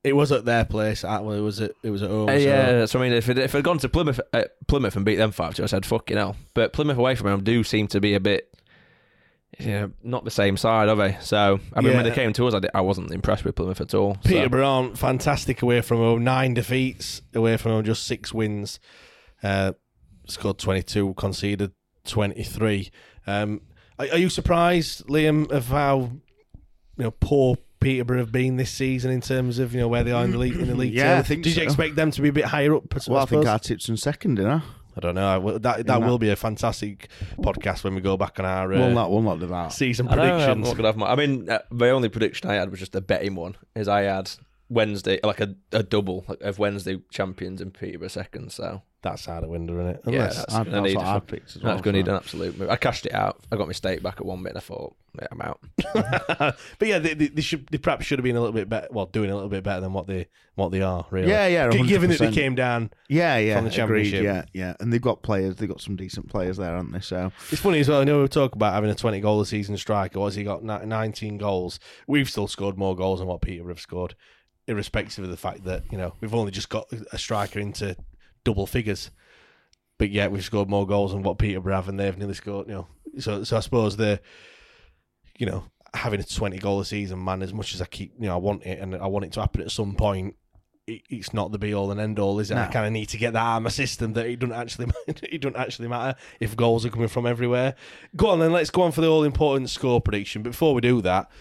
It 0.03 0.15
was 0.15 0.31
at 0.31 0.45
their 0.45 0.65
place. 0.65 1.03
At, 1.05 1.23
well, 1.23 1.35
it 1.37 1.41
was 1.41 1.61
at 1.61 1.71
it 1.83 1.89
was 1.89 2.03
at 2.03 2.09
home. 2.09 2.29
Uh, 2.29 2.33
so- 2.33 2.39
yeah, 2.39 2.85
so 2.85 2.99
I 2.99 3.03
mean, 3.03 3.13
if 3.13 3.29
it, 3.29 3.37
if 3.37 3.55
I'd 3.55 3.63
gone 3.63 3.77
to 3.79 3.89
Plymouth, 3.89 4.19
uh, 4.33 4.43
Plymouth 4.67 4.95
and 4.95 5.05
beat 5.05 5.15
them 5.15 5.31
five 5.31 5.55
two, 5.55 5.63
I 5.63 5.67
said 5.67 5.85
fucking 5.85 6.17
hell. 6.17 6.35
But 6.53 6.73
Plymouth 6.73 6.97
away 6.97 7.15
from 7.15 7.27
them 7.31 7.43
do 7.43 7.63
seem 7.63 7.87
to 7.87 7.99
be 8.01 8.13
a 8.15 8.19
bit, 8.19 8.51
you 9.59 9.67
know, 9.67 9.91
not 10.03 10.25
the 10.25 10.31
same 10.31 10.57
side, 10.57 10.89
are 10.89 10.95
they? 10.97 11.17
So 11.21 11.59
I 11.73 11.81
mean, 11.81 11.95
when 11.95 12.03
they 12.03 12.11
came 12.11 12.33
to 12.33 12.47
us, 12.47 12.53
I, 12.53 12.59
di- 12.59 12.69
I 12.73 12.81
wasn't 12.81 13.11
impressed 13.11 13.45
with 13.45 13.55
Plymouth 13.55 13.79
at 13.81 13.93
all. 13.93 14.15
so- 14.23 14.29
Peterborough 14.29 14.67
aren't 14.67 14.97
fantastic 14.97 15.61
away 15.61 15.79
from 15.81 15.97
home. 15.99 16.23
Nine 16.23 16.53
defeats 16.53 17.21
away 17.33 17.55
from 17.57 17.71
home, 17.71 17.85
just 17.85 18.05
six 18.05 18.33
wins. 18.33 18.79
Uh, 19.41 19.71
scored 20.27 20.57
22, 20.57 21.13
conceded 21.15 21.71
23. 22.05 22.89
Um, 23.27 23.61
are, 23.99 24.07
are 24.11 24.17
you 24.17 24.29
surprised, 24.29 25.05
Liam, 25.07 25.49
of 25.51 25.67
how 25.67 26.11
you 26.97 27.03
know 27.03 27.11
poor 27.11 27.57
Peterborough 27.79 28.19
have 28.19 28.31
been 28.31 28.57
this 28.57 28.71
season 28.71 29.11
in 29.11 29.21
terms 29.21 29.59
of 29.59 29.73
you 29.73 29.79
know 29.81 29.87
where 29.87 30.03
they 30.03 30.11
are 30.11 30.23
in 30.23 30.31
the 30.31 30.37
league? 30.37 30.55
In 30.55 30.67
the 30.67 30.75
league, 30.75 30.93
Yeah. 30.95 31.17
I 31.17 31.21
think 31.21 31.43
Did 31.43 31.51
you 31.51 31.55
so. 31.61 31.63
expect 31.63 31.95
them 31.95 32.11
to 32.11 32.21
be 32.21 32.29
a 32.29 32.33
bit 32.33 32.45
higher 32.45 32.75
up? 32.75 32.83
Well, 33.07 33.17
I 33.19 33.25
think 33.25 33.41
suppose? 33.43 33.45
our 33.47 33.59
tips 33.59 33.89
in 33.89 33.97
second, 33.97 34.35
didn't 34.35 34.51
I? 34.51 34.61
I 34.97 35.01
don't 35.01 35.15
know. 35.15 35.27
I 35.27 35.37
will- 35.37 35.59
That 35.59 35.77
that 35.77 35.87
that- 35.87 36.01
will 36.01 36.17
be 36.17 36.29
a 36.29 36.37
fantastic 36.37 37.09
podcast 37.39 37.83
when 37.83 37.95
we 37.95 38.01
go 38.01 38.15
back 38.15 38.39
on 38.39 38.45
our 38.45 38.71
uh, 38.73 38.77
We'll 38.77 38.91
not, 38.91 39.11
we'll 39.11 39.21
not 39.21 39.39
do 39.41 39.47
that. 39.47 39.73
season 39.73 40.07
I 40.07 40.15
know, 40.15 40.21
I'm 40.23 40.29
predictions. 40.29 40.67
not 40.67 40.77
gonna 40.77 40.87
have 40.87 40.97
my. 40.97 41.07
I 41.11 41.15
mean, 41.15 41.49
uh, 41.49 41.59
the 41.69 41.89
only 41.89 42.07
prediction 42.09 42.49
I 42.49 42.53
had 42.55 42.71
was 42.71 42.79
just 42.79 42.95
a 42.95 43.01
betting 43.01 43.35
one. 43.35 43.55
Is 43.75 43.87
I 43.89 44.03
had 44.03 44.31
Wednesday 44.69 45.19
like 45.23 45.39
a, 45.41 45.55
a 45.71 45.83
double 45.83 46.25
of 46.41 46.59
Wednesday 46.59 46.99
champions 47.11 47.61
and 47.61 47.73
Peterborough 47.73 48.07
second. 48.07 48.51
So 48.51 48.81
That's 49.03 49.27
out 49.29 49.43
of 49.43 49.49
window, 49.51 49.73
isn't 49.75 49.87
it? 49.87 50.01
yeah, 50.07 50.11
Unless- 50.13 50.35
that's, 50.37 50.53
I'd- 50.55 50.69
gonna 50.71 50.81
that's 50.81 50.93
need 50.93 50.97
what 50.97 51.05
a- 51.05 51.09
I 51.09 51.19
picked 51.19 51.55
as 51.55 51.61
well, 51.63 51.73
That's 51.73 51.83
going 51.83 51.93
to 51.93 51.99
need 51.99 52.07
an 52.07 52.15
absolute 52.15 52.57
move. 52.57 52.69
I 52.69 52.75
cashed 52.75 53.05
it 53.05 53.13
out. 53.13 53.39
I 53.51 53.55
got 53.57 53.67
my 53.67 53.73
stake 53.73 54.01
back 54.01 54.15
at 54.17 54.25
one 54.25 54.41
bit, 54.41 54.49
and 54.53 54.57
I 54.57 54.61
thought, 54.61 54.95
yeah, 55.19 55.27
I'm 55.31 55.41
out. 55.41 55.59
but 56.79 56.87
yeah, 56.87 56.99
they, 56.99 57.13
they, 57.13 57.27
they 57.27 57.41
should 57.41 57.67
they 57.67 57.77
perhaps 57.77 58.05
should 58.05 58.19
have 58.19 58.23
been 58.23 58.35
a 58.35 58.39
little 58.39 58.53
bit 58.53 58.67
better. 58.67 58.87
Well, 58.91 59.05
doing 59.05 59.29
a 59.29 59.35
little 59.35 59.49
bit 59.49 59.63
better 59.63 59.81
than 59.81 59.93
what 59.93 60.07
they 60.07 60.27
what 60.55 60.71
they 60.71 60.81
are. 60.81 61.05
Really, 61.11 61.29
Yeah, 61.29 61.47
yeah, 61.47 61.69
G- 61.69 61.85
Given 61.85 62.09
that 62.09 62.19
they 62.19 62.31
came 62.31 62.55
down, 62.55 62.89
Yeah, 63.07 63.37
yeah, 63.37 63.55
from 63.57 63.69
the 63.69 63.83
agreed. 63.83 64.13
Yeah, 64.13 64.45
yeah, 64.53 64.73
and 64.79 64.91
they've 64.91 65.01
got 65.01 65.21
players. 65.21 65.55
They've 65.57 65.69
got 65.69 65.81
some 65.81 65.95
decent 65.95 66.29
players 66.29 66.57
there, 66.57 66.75
aren't 66.75 66.91
they? 66.91 66.99
So 67.01 67.31
It's 67.51 67.61
funny 67.61 67.79
as 67.79 67.89
well. 67.89 68.01
I 68.01 68.03
know 68.03 68.21
we 68.21 68.27
talk 68.27 68.55
about 68.55 68.73
having 68.73 68.89
a 68.89 68.95
twenty 68.95 69.19
goal 69.21 69.39
a 69.41 69.45
season 69.45 69.77
striker. 69.77 70.19
What's 70.19 70.35
he 70.35 70.43
got? 70.43 70.63
Nineteen 70.63 71.37
goals. 71.37 71.79
We've 72.07 72.29
still 72.29 72.47
scored 72.47 72.77
more 72.77 72.95
goals 72.95 73.19
than 73.19 73.27
what 73.27 73.41
Peter 73.41 73.67
have 73.69 73.79
scored, 73.79 74.15
irrespective 74.67 75.23
of 75.23 75.29
the 75.29 75.37
fact 75.37 75.63
that 75.65 75.83
you 75.91 75.97
know 75.97 76.13
we've 76.21 76.33
only 76.35 76.51
just 76.51 76.69
got 76.69 76.87
a 77.11 77.17
striker 77.17 77.59
into 77.59 77.95
double 78.43 78.65
figures. 78.67 79.11
But 79.97 80.09
yet 80.09 80.29
we've 80.31 80.43
scored 80.43 80.69
more 80.69 80.85
goals 80.85 81.13
than 81.13 81.23
what 81.23 81.37
Peter 81.37 81.61
have, 81.71 81.87
and 81.87 81.97
they've 81.99 82.17
nearly 82.17 82.33
scored. 82.33 82.67
You 82.67 82.73
know, 82.73 82.87
so 83.19 83.43
so 83.45 83.55
I 83.55 83.61
suppose 83.61 83.95
the, 83.95 84.19
you 85.37 85.45
know, 85.45 85.63
having 85.93 86.19
a 86.19 86.23
twenty 86.23 86.57
goal 86.57 86.81
a 86.81 86.85
season, 86.85 87.23
man. 87.23 87.41
As 87.41 87.53
much 87.53 87.73
as 87.73 87.81
I 87.81 87.85
keep, 87.85 88.13
you 88.19 88.25
know, 88.27 88.33
I 88.33 88.37
want 88.37 88.63
it, 88.63 88.79
and 88.79 88.93
I 88.95 89.07
want 89.07 89.23
it 89.25 89.31
to 89.33 89.39
happen 89.41 89.61
at 89.61 89.71
some 89.71 89.95
point. 89.95 90.35
it- 90.85 91.03
It's 91.09 91.33
not 91.33 91.51
the 91.53 91.57
be 91.57 91.73
all 91.73 91.91
and 91.91 91.99
end 92.01 92.19
all, 92.19 92.39
is 92.41 92.51
it? 92.51 92.55
I 92.57 92.71
kind 92.73 92.85
of 92.87 92.91
need 92.91 93.05
to 93.09 93.17
get 93.17 93.33
that 93.33 93.39
out 93.39 93.57
of 93.57 93.63
my 93.63 93.69
system 93.69 94.13
that 94.13 94.25
it 94.25 94.39
doesn't 94.39 94.53
actually 94.55 94.87
it 95.07 95.39
doesn't 95.41 95.55
actually 95.55 95.87
matter 95.87 96.17
if 96.41 96.57
goals 96.57 96.85
are 96.85 96.89
coming 96.89 97.07
from 97.07 97.25
everywhere. 97.25 97.75
Go 98.17 98.27
on 98.31 98.39
then, 98.39 98.51
let's 98.51 98.69
go 98.71 98.81
on 98.81 98.91
for 98.91 98.99
the 99.01 99.07
all 99.09 99.23
important 99.23 99.69
score 99.69 100.01
prediction. 100.01 100.43
Before 100.43 100.73
we 100.73 100.81
do 100.81 101.01
that, 101.03 101.31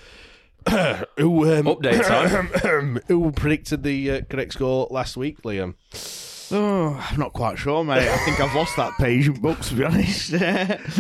who 1.19 1.53
um, 1.53 1.67
Update 1.67 2.07
time. 2.07 3.01
who 3.09 3.31
predicted 3.33 3.83
the 3.83 4.11
uh, 4.11 4.21
correct 4.29 4.55
score 4.55 4.87
last 4.91 5.17
week, 5.17 5.43
Liam? 5.43 5.75
oh, 6.53 7.07
I'm 7.11 7.19
not 7.19 7.33
quite 7.33 7.59
sure, 7.59 7.85
mate. 7.85 8.09
I 8.09 8.17
think 8.25 8.41
I've 8.41 8.55
lost 8.55 8.77
that 8.77 8.93
page 8.99 9.29
in 9.29 9.41
books, 9.41 9.71
to 9.71 9.75
be 9.75 9.85
honest. 9.85 10.33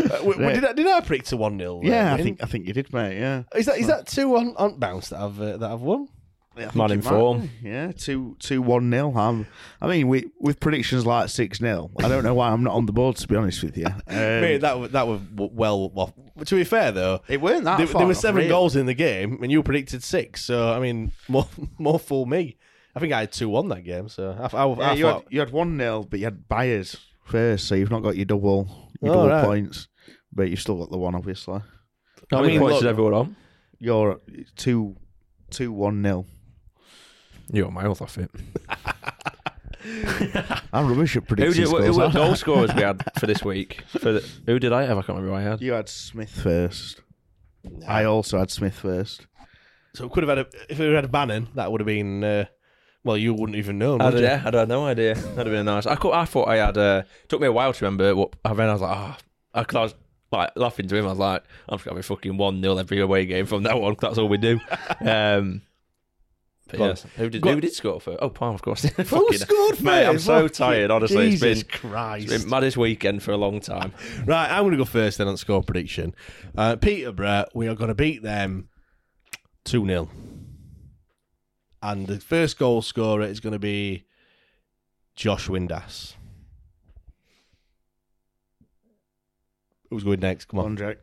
Uh, 0.04 0.18
w- 0.18 0.32
w- 0.34 0.54
did, 0.54 0.64
I, 0.64 0.72
did 0.72 0.86
I 0.86 1.00
predict 1.00 1.32
a 1.32 1.36
one 1.36 1.58
0 1.58 1.80
yeah, 1.82 2.14
I 2.14 2.22
think 2.22 2.42
I 2.42 2.46
think 2.46 2.66
you 2.66 2.72
did, 2.72 2.92
mate. 2.92 3.18
Yeah, 3.18 3.44
is 3.54 3.66
that 3.66 3.78
is 3.78 3.86
that 3.86 4.06
two 4.06 4.36
on, 4.36 4.54
on 4.56 4.78
bounce 4.78 5.08
that 5.10 5.20
I've 5.20 5.40
uh, 5.40 5.56
that 5.56 5.70
I've 5.70 5.80
won? 5.80 6.08
I 6.56 6.60
think 6.66 6.74
Man 6.76 6.90
in 6.92 6.98
might 7.04 7.10
form. 7.10 7.40
be. 7.62 7.68
Yeah, 7.68 7.92
two 7.92 8.36
two 8.38 8.62
one 8.62 8.90
nil. 8.90 9.16
Um, 9.16 9.46
I 9.80 9.88
mean, 9.88 10.08
we, 10.08 10.30
with 10.40 10.60
predictions 10.60 11.04
like 11.04 11.28
six 11.28 11.58
0 11.58 11.90
I 11.98 12.08
don't 12.08 12.22
know 12.24 12.34
why 12.34 12.50
I'm 12.50 12.62
not 12.62 12.74
on 12.74 12.86
the 12.86 12.92
board. 12.92 13.16
To 13.16 13.26
be 13.28 13.36
honest 13.36 13.62
with 13.62 13.76
you, 13.76 13.86
um, 13.86 14.02
Mate, 14.06 14.58
that 14.58 14.70
w- 14.70 14.88
that 14.88 15.06
was 15.06 15.20
w- 15.20 15.50
well 15.54 15.90
off. 15.94 16.12
To 16.46 16.54
be 16.56 16.64
fair 16.64 16.92
though, 16.92 17.20
it 17.28 17.40
weren't 17.40 17.64
that 17.64 17.78
there, 17.78 17.86
far 17.86 18.00
there 18.00 18.06
were 18.06 18.12
off, 18.12 18.18
seven 18.18 18.36
really. 18.38 18.48
goals 18.48 18.76
in 18.76 18.86
the 18.86 18.94
game, 18.94 19.42
and 19.42 19.50
you 19.50 19.62
predicted 19.62 20.02
six. 20.02 20.44
So 20.44 20.72
I 20.72 20.78
mean, 20.80 21.12
more 21.28 21.46
more 21.78 21.98
fool 21.98 22.26
me. 22.26 22.56
I 22.96 23.00
think 23.00 23.12
I 23.12 23.20
had 23.20 23.32
two 23.32 23.48
one 23.48 23.68
that 23.70 23.82
game. 23.82 24.08
So 24.08 24.30
I, 24.30 24.56
I, 24.56 24.66
Yeah, 24.66 24.90
I 24.90 24.92
you 24.94 25.06
had 25.06 25.22
you 25.30 25.40
had 25.40 25.50
one 25.50 25.76
0 25.78 26.06
but 26.08 26.20
you 26.20 26.26
had 26.26 26.48
Byers 26.48 26.96
first, 27.24 27.66
so 27.66 27.74
you've 27.74 27.90
not 27.90 28.02
got 28.04 28.16
your 28.16 28.26
double 28.26 28.68
your 29.02 29.10
Oh, 29.12 29.14
double 29.16 29.28
right. 29.30 29.44
points, 29.44 29.88
but 30.32 30.48
you've 30.50 30.60
still 30.60 30.78
got 30.78 30.90
the 30.92 30.98
one, 30.98 31.14
obviously. 31.16 31.60
How 32.30 32.38
I 32.38 32.42
many 32.42 32.52
mean, 32.54 32.60
points 32.60 32.74
look- 32.74 32.82
did 32.82 32.88
everyone 32.90 33.14
on? 33.14 33.36
You're 33.80 34.20
two 34.56 34.96
two 35.50 35.72
one 35.72 36.00
nil. 36.02 36.26
You're 37.54 37.70
miles 37.70 38.00
off 38.00 38.18
it. 38.18 38.30
I'm 40.72 40.88
rubbish 40.88 41.16
at 41.16 41.22
Who 41.22 41.26
predicting 41.26 41.60
did, 41.62 41.68
scores. 41.68 41.86
who 41.86 41.92
were 41.96 42.02
aren't 42.04 42.14
goal 42.14 42.34
scorers 42.36 42.74
we 42.74 42.82
had 42.82 43.02
for 43.18 43.26
this 43.26 43.44
week? 43.44 43.82
For 43.88 44.12
the, 44.14 44.28
who 44.46 44.58
did 44.58 44.72
I 44.72 44.84
have? 44.84 44.96
I 44.98 45.02
can't 45.02 45.18
remember 45.18 45.28
who 45.30 45.34
I 45.34 45.42
had. 45.42 45.60
You 45.60 45.72
had 45.72 45.88
Smith 45.88 46.30
first. 46.30 47.02
I 47.86 48.04
also 48.04 48.38
had 48.38 48.50
Smith 48.50 48.74
first. 48.74 49.26
So 49.94 50.06
we 50.06 50.10
could 50.12 50.24
have 50.26 50.36
had 50.36 50.46
a, 50.46 50.50
if 50.68 50.78
we 50.78 50.86
had 50.92 51.04
a 51.04 51.08
Bannan, 51.08 51.48
that 51.54 51.70
would 51.70 51.80
have 51.80 51.86
been. 51.86 52.24
Uh, 52.24 52.44
well, 53.04 53.16
you 53.18 53.34
wouldn't 53.34 53.56
even 53.56 53.78
know. 53.78 53.98
I 53.98 54.04
Would 54.06 54.14
had, 54.14 54.20
you? 54.20 54.26
yeah, 54.26 54.42
I'd 54.46 54.54
had 54.54 54.68
no 54.68 54.86
idea. 54.86 55.14
That'd 55.14 55.36
have 55.38 55.46
been 55.46 55.66
nice. 55.66 55.86
I, 55.86 55.94
cou- 55.96 56.12
I 56.12 56.24
thought 56.24 56.48
I 56.48 56.56
had. 56.56 56.76
Uh, 56.78 57.02
took 57.28 57.40
me 57.40 57.46
a 57.46 57.52
while 57.52 57.72
to 57.72 57.84
remember 57.84 58.16
what. 58.16 58.34
And 58.44 58.58
then 58.58 58.68
I 58.70 58.72
was 58.72 58.80
like, 58.82 58.96
ah, 58.96 59.18
I, 59.52 59.64
'cause 59.64 59.76
I 59.76 59.82
was 59.82 59.94
like 60.32 60.50
laughing 60.56 60.88
to 60.88 60.96
him. 60.96 61.04
I 61.06 61.10
was 61.10 61.18
like, 61.18 61.44
I'm 61.68 61.76
just 61.76 61.84
gonna 61.84 61.96
be 61.96 62.02
fucking 62.02 62.36
one 62.38 62.62
0 62.62 62.78
every 62.78 63.00
away 63.00 63.26
game 63.26 63.44
from 63.46 63.62
now 63.62 63.82
on. 63.84 63.94
'cause 63.94 64.08
That's 64.10 64.18
all 64.18 64.28
we 64.28 64.38
do. 64.38 64.58
Um, 65.00 65.60
but 66.68 66.78
Go 66.78 66.84
on. 66.84 66.88
yes, 66.90 67.06
who 67.16 67.28
did 67.30 67.42
Go 67.42 67.50
who 67.50 67.54
on. 67.56 67.60
did 67.60 67.72
score 67.74 68.00
first? 68.00 68.18
Oh, 68.22 68.30
Palm, 68.30 68.54
of 68.54 68.62
course. 68.62 68.82
Who 68.96 69.04
Fucking- 69.04 69.38
scored 69.38 69.82
Mate, 69.82 70.06
I'm 70.06 70.14
first? 70.14 70.24
so 70.26 70.42
Fuck 70.48 70.52
tired. 70.52 70.90
Honestly, 70.90 71.30
Jesus 71.32 71.60
it's 71.60 71.62
been 71.62 71.90
Christ. 71.90 72.30
it's 72.32 72.42
been 72.42 72.50
maddest 72.50 72.76
weekend 72.76 73.22
for 73.22 73.32
a 73.32 73.36
long 73.36 73.60
time. 73.60 73.92
Right, 74.26 74.50
I'm 74.50 74.62
going 74.62 74.70
to 74.72 74.78
go 74.78 74.84
first 74.86 75.18
then 75.18 75.28
on 75.28 75.36
score 75.36 75.62
prediction. 75.62 76.14
Uh, 76.56 76.76
Peterborough, 76.76 77.44
we 77.54 77.68
are 77.68 77.74
going 77.74 77.88
to 77.88 77.94
beat 77.94 78.22
them 78.22 78.68
2 79.64 79.86
0. 79.86 80.08
And 81.82 82.06
the 82.06 82.18
first 82.18 82.58
goal 82.58 82.80
scorer 82.80 83.24
is 83.24 83.40
going 83.40 83.52
to 83.52 83.58
be 83.58 84.04
Josh 85.14 85.48
Windass. 85.48 86.14
Who's 89.90 90.04
going 90.04 90.20
next? 90.20 90.46
Come 90.46 90.60
on. 90.60 90.64
On, 90.66 90.76
Jake. 90.76 90.98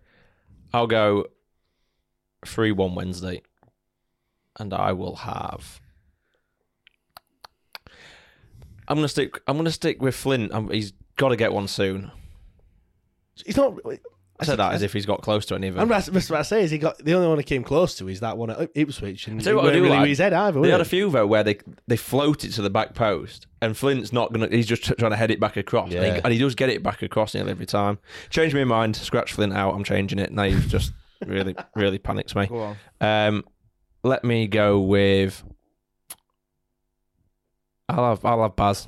I'll 0.74 0.88
go 0.88 1.26
three 2.46 2.72
one 2.72 2.96
Wednesday, 2.96 3.44
and 4.60 4.74
I 4.74 4.94
will 4.94 5.18
have. 5.18 5.80
I'm 8.88 8.98
gonna 8.98 9.08
stick. 9.08 9.40
I'm 9.48 9.58
gonna 9.58 9.72
stick 9.72 10.02
with 10.02 10.16
Flint. 10.16 10.54
i 10.54 10.62
he's 10.72 10.94
got 11.18 11.30
to 11.30 11.36
get 11.36 11.54
one 11.54 11.68
soon. 11.68 12.12
He's 13.46 13.58
not. 13.58 13.78
I 14.40 14.44
said 14.44 14.58
that 14.58 14.74
as 14.74 14.82
if 14.82 14.92
he's 14.92 15.06
got 15.06 15.22
close 15.22 15.46
to 15.46 15.56
any 15.56 15.68
of 15.68 15.76
I'm 15.76 15.88
them. 15.88 15.92
about 15.92 16.04
to, 16.06 16.10
about 16.12 16.40
to 16.40 16.44
say, 16.44 16.64
is 16.64 16.72
he 16.72 16.80
got 16.80 16.98
the 16.98 17.14
only 17.14 17.28
one 17.28 17.38
he 17.38 17.44
came 17.44 17.64
close 17.64 17.94
to 17.98 18.08
is 18.08 18.22
that 18.22 18.40
one 18.40 18.50
at 18.50 18.72
Ipswich, 18.74 19.28
and 19.28 19.40
he 19.40 19.54
what 19.54 19.66
I 19.66 19.74
do 19.74 19.76
really 19.84 19.90
like. 19.90 20.00
with 20.02 20.10
his 20.10 20.18
head 20.18 20.34
either. 20.34 20.60
They 20.62 20.72
had 20.72 20.82
a 20.82 20.86
few 20.86 21.12
though 21.12 21.28
where 21.28 21.44
they 21.44 21.60
they 21.88 21.96
float 21.96 22.44
it 22.44 22.52
to 22.54 22.64
the 22.64 22.72
back 22.72 22.96
post, 22.96 23.46
and 23.62 23.78
Flint's 23.78 24.12
not 24.12 24.34
gonna. 24.34 24.48
He's 24.48 24.66
just 24.66 24.84
trying 24.84 25.12
to 25.12 25.16
head 25.18 25.30
it 25.30 25.40
back 25.40 25.58
across, 25.58 25.86
and, 25.86 25.94
Yeah. 25.94 26.16
he, 26.16 26.22
and 26.24 26.34
he 26.34 26.40
does 26.40 26.56
get 26.56 26.70
it 26.70 26.82
back 26.82 27.04
across 27.04 27.36
nearly 27.36 27.52
every 27.52 27.68
time. 27.68 28.00
Change 28.32 28.54
my 28.56 28.64
mind. 28.64 28.96
Scratch 28.96 29.34
Flint 29.34 29.54
out. 29.54 29.76
I'm 29.76 29.84
changing 29.84 30.18
it. 30.18 30.32
Now 30.32 30.44
you've 30.44 30.68
just 30.68 30.92
really 31.26 31.56
really 31.76 32.00
panics 32.00 32.36
me. 32.36 32.48
Go 32.48 32.62
on. 32.62 32.78
Um, 33.00 33.46
let 34.04 34.24
me 34.24 34.48
go 34.48 34.80
with. 34.80 35.44
I'll 37.90 38.10
have 38.10 38.26
I'll 38.26 38.42
have 38.42 38.56
Baz. 38.56 38.88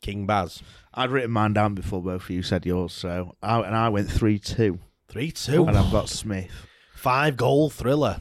King 0.00 0.26
Baz. 0.26 0.62
I'd 0.94 1.10
written 1.10 1.30
mine 1.30 1.52
down 1.52 1.74
before 1.74 2.02
both 2.02 2.24
of 2.24 2.30
you 2.30 2.42
said 2.42 2.66
yours, 2.66 2.92
so 2.92 3.36
I, 3.42 3.60
and 3.60 3.74
I 3.74 3.88
went 3.88 4.10
three 4.10 4.38
two, 4.38 4.78
3 5.08 5.30
2. 5.30 5.66
and 5.66 5.76
I've 5.78 5.92
got 5.92 6.08
Smith. 6.08 6.50
Five 6.94 7.36
goal 7.36 7.70
thriller. 7.70 8.20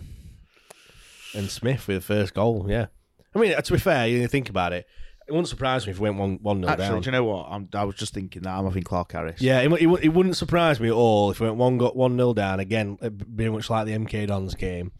And 1.33 1.49
Smith 1.49 1.87
with 1.87 1.97
the 1.97 2.01
first 2.01 2.33
goal, 2.33 2.65
yeah. 2.69 2.87
I 3.33 3.39
mean, 3.39 3.55
to 3.61 3.73
be 3.73 3.79
fair, 3.79 4.07
you 4.07 4.27
think 4.27 4.49
about 4.49 4.73
it, 4.73 4.85
it 5.31 5.35
wouldn't 5.35 5.47
surprise 5.47 5.87
me 5.87 5.91
if 5.91 5.99
we 5.99 6.09
went 6.09 6.19
1 6.19 6.39
1 6.41 6.59
0 6.59 6.69
Actually, 6.69 6.87
down. 6.87 7.01
do 7.01 7.05
you 7.05 7.11
know 7.13 7.23
what? 7.23 7.47
I'm, 7.49 7.69
I 7.73 7.85
was 7.85 7.95
just 7.95 8.13
thinking 8.13 8.41
that 8.41 8.49
I'm 8.53 8.65
having 8.65 8.83
Clarke-Harris. 8.83 9.41
Yeah, 9.41 9.61
it, 9.61 9.71
it, 9.71 9.87
it 10.03 10.09
wouldn't 10.09 10.35
surprise 10.35 10.77
me 10.81 10.89
at 10.89 10.93
all 10.93 11.31
if 11.31 11.39
we 11.39 11.47
went 11.47 11.57
1 11.57 11.77
got 11.77 11.95
1 11.95 12.17
0 12.17 12.33
down 12.33 12.59
again, 12.59 12.97
uh, 13.01 13.05
it'd 13.05 13.53
much 13.53 13.69
like 13.69 13.85
the 13.85 13.93
MK 13.93 14.27
Dons 14.27 14.55
game. 14.55 14.91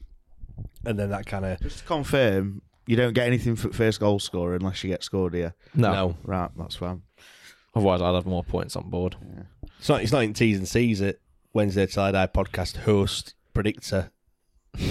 And 0.86 0.98
then 0.98 1.10
that 1.10 1.26
kind 1.26 1.44
of. 1.44 1.60
Just 1.60 1.80
to 1.80 1.84
confirm, 1.84 2.62
you 2.88 2.96
don't 2.96 3.12
get 3.14 3.28
anything 3.28 3.58
for 3.58 3.74
first 3.74 4.00
goal 4.00 4.20
scorer 4.20 4.56
unless 4.56 4.82
you 4.86 4.90
get 4.90 5.04
scored 5.04 5.34
here. 5.34 5.54
No. 5.76 5.92
No. 5.92 6.18
Right, 6.24 6.50
that's 6.58 6.78
fine. 6.78 7.02
Otherwise, 7.76 8.02
I'd 8.02 8.16
have 8.16 8.26
more 8.26 8.44
points 8.46 8.78
on 8.78 8.90
board. 8.90 9.18
It's 9.80 9.90
not, 9.90 10.02
it's 10.02 10.14
not 10.14 10.24
in 10.24 10.34
T's 10.34 10.58
and 10.58 10.68
C's 10.68 11.02
it. 11.02 11.20
Wednesday 11.54 11.86
Till 11.86 12.04
I 12.04 12.12
podcast 12.28 12.78
host 12.78 13.34
predictor 13.54 14.12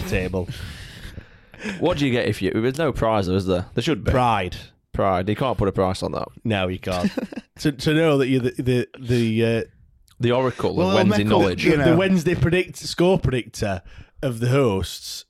table. 0.08 0.48
What 1.78 1.98
do 1.98 2.06
you 2.06 2.12
get 2.12 2.26
if 2.26 2.40
you? 2.40 2.50
There's 2.52 2.78
no 2.78 2.92
prize, 2.92 3.26
though, 3.26 3.34
is 3.34 3.46
there? 3.46 3.66
There 3.74 3.82
should 3.82 4.04
be. 4.04 4.10
Pride. 4.10 4.56
Pride. 5.00 5.28
You 5.28 5.36
can't 5.36 5.56
put 5.58 5.68
a 5.68 5.72
price 5.72 6.02
on 6.02 6.12
that. 6.12 6.28
No, 6.44 6.68
you 6.68 6.78
can't. 6.78 7.10
to, 7.60 7.72
to 7.72 7.94
know 7.94 8.18
that 8.18 8.28
you're 8.28 8.40
the 8.42 8.50
the 8.62 8.88
the, 8.98 9.44
uh, 9.44 9.62
The 10.20 10.32
oracle 10.32 10.74
Well, 10.74 10.88
of 10.90 10.94
Wednesday 10.94 11.24
Michael- 11.24 11.40
knowledge. 11.40 11.64
you 11.64 11.76
the, 11.76 11.86
know. 11.86 11.96
Wednesday 11.96 12.34
predict 12.34 12.76
score 12.76 13.18
predictor 13.18 13.82
of 14.22 14.40
the 14.40 14.48
hosts 14.48 15.24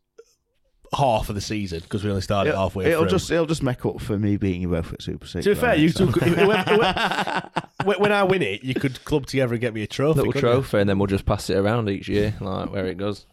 half 0.92 1.28
of 1.28 1.36
the 1.36 1.40
season 1.40 1.78
because 1.78 2.02
we 2.02 2.10
only 2.10 2.20
started 2.20 2.50
It'll, 2.50 2.62
halfway 2.62 2.86
it'll 2.86 3.02
through. 3.02 3.10
just 3.10 3.30
it'll 3.30 3.46
just 3.46 3.62
make 3.62 3.86
up 3.86 4.00
for 4.00 4.18
me 4.18 4.36
beating 4.36 4.62
you 4.62 4.68
both 4.70 4.92
at 4.92 5.00
Super 5.00 5.24
Six. 5.24 5.44
to 5.44 5.54
be 5.54 5.60
fair, 5.60 5.76
you 5.76 5.86
next 5.86 5.98
two, 5.98 6.06
time. 6.10 6.34
could- 6.34 6.48
when, 6.48 6.66
when- 7.86 8.00
when 8.00 8.12
I 8.12 8.24
win 8.24 8.42
it, 8.42 8.64
you 8.64 8.74
could 8.74 9.04
club 9.04 9.26
together 9.26 9.54
and 9.54 9.60
get 9.60 9.72
me 9.72 9.82
a 9.82 9.86
trophy. 9.86 10.16
Little 10.18 10.32
couldn't 10.32 10.48
you? 10.50 10.54
trophy, 10.56 10.78
and 10.78 10.88
then 10.90 10.98
we'll 10.98 11.06
just 11.06 11.24
pass 11.26 11.48
it 11.48 11.56
around 11.56 11.88
each 11.88 12.08
year, 12.08 12.34
like 12.40 12.72
where 12.72 12.86
it 12.86 12.96
goes. 12.98 13.24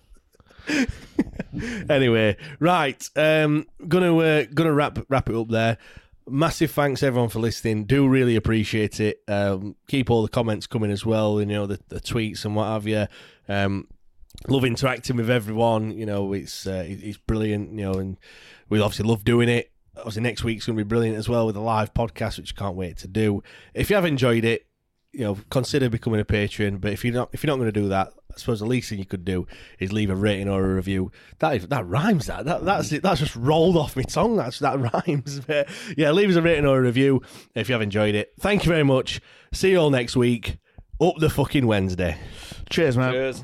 anyway, 1.90 2.38
right. 2.60 3.10
Um, 3.16 3.66
gonna 3.88 4.16
uh, 4.18 4.46
gonna 4.54 4.74
wrap 4.74 5.00
wrap 5.10 5.30
it 5.30 5.36
up 5.36 5.48
there. 5.50 5.78
Massive 6.30 6.72
thanks 6.72 7.04
everyone 7.04 7.30
for 7.30 7.40
listening. 7.40 7.86
Do 7.86 8.08
really 8.08 8.36
appreciate 8.36 9.00
it. 9.00 9.22
Um, 9.28 9.76
keep 9.88 10.10
all 10.10 10.24
the 10.24 10.28
comments 10.28 10.68
coming 10.68 10.92
as 10.92 11.06
well. 11.06 11.40
You 11.40 11.46
know 11.46 11.66
the, 11.66 11.80
the 11.88 12.02
tweets 12.02 12.44
and 12.44 12.56
what 12.56 12.66
have 12.68 12.86
you. 12.86 13.08
Um, 13.48 13.88
love 14.48 14.66
interacting 14.66 15.16
with 15.16 15.30
everyone. 15.30 15.92
You 15.92 16.06
know 16.06 16.34
it's 16.34 16.68
uh, 16.68 16.84
it's 16.86 17.18
brilliant. 17.18 17.72
You 17.72 17.86
know, 17.86 17.94
and 17.94 18.18
we 18.70 18.82
obviously 18.82 19.08
love 19.08 19.24
doing 19.24 19.48
it. 19.48 19.72
Obviously 19.96 20.22
next 20.22 20.44
week's 20.44 20.66
gonna 20.66 20.76
be 20.76 20.84
brilliant 20.84 21.18
as 21.18 21.30
well 21.30 21.46
with 21.46 21.56
a 21.56 21.62
live 21.62 21.94
podcast, 21.94 22.38
which 22.38 22.54
I 22.58 22.60
can't 22.60 22.76
wait 22.76 22.98
to 22.98 23.08
do. 23.08 23.42
If 23.74 23.90
you 23.90 23.96
have 23.96 24.06
enjoyed 24.06 24.44
it, 24.44 24.68
you 25.14 25.22
know, 25.22 25.38
consider 25.50 25.90
becoming 25.90 26.20
a 26.20 26.26
patron. 26.26 26.78
But 26.78 26.94
if 26.94 27.06
you're 27.06 27.14
not, 27.14 27.30
if 27.32 27.44
you're 27.44 27.52
not 27.52 27.58
going 27.58 27.74
to 27.74 27.82
do 27.82 27.88
that, 27.90 28.14
suppose 28.38 28.60
the 28.60 28.66
least 28.66 28.90
thing 28.90 29.00
you 29.00 29.06
could 29.06 29.26
do 29.26 29.48
is 29.80 29.92
leave 29.92 30.10
a 30.10 30.16
rating 30.16 30.50
or 30.50 30.64
a 30.64 30.76
review. 30.76 31.12
That 31.40 31.56
is, 31.56 31.68
that 31.68 31.86
rhymes. 31.88 32.28
That 32.28 32.46
that 32.46 32.66
that's 32.66 32.92
it. 32.92 33.04
That's 33.04 33.20
just 33.20 33.36
rolled 33.36 33.78
off 33.78 33.96
my 33.96 34.04
tongue. 34.04 34.36
That's 34.36 34.60
that 34.60 34.80
rhymes. 35.08 35.42
But 35.42 35.70
yeah, 35.98 36.12
leave 36.12 36.30
us 36.30 36.36
a 36.36 36.42
rating 36.42 36.66
or 36.66 36.80
a 36.80 36.82
review 36.82 37.22
if 37.56 37.70
you 37.70 37.74
have 37.74 37.82
enjoyed 37.82 38.16
it. 38.16 38.34
Thank 38.40 38.66
you 38.66 38.70
very 38.70 38.84
much. 38.84 39.22
See 39.54 39.72
you 39.72 39.78
all 39.80 39.90
next 39.90 40.16
week. 40.16 40.58
Up 41.00 41.16
the 41.20 41.30
fucking 41.30 41.68
Wednesday. 41.68 42.18
Cheers, 42.70 42.98
man. 42.98 43.14
Cheers. 43.14 43.44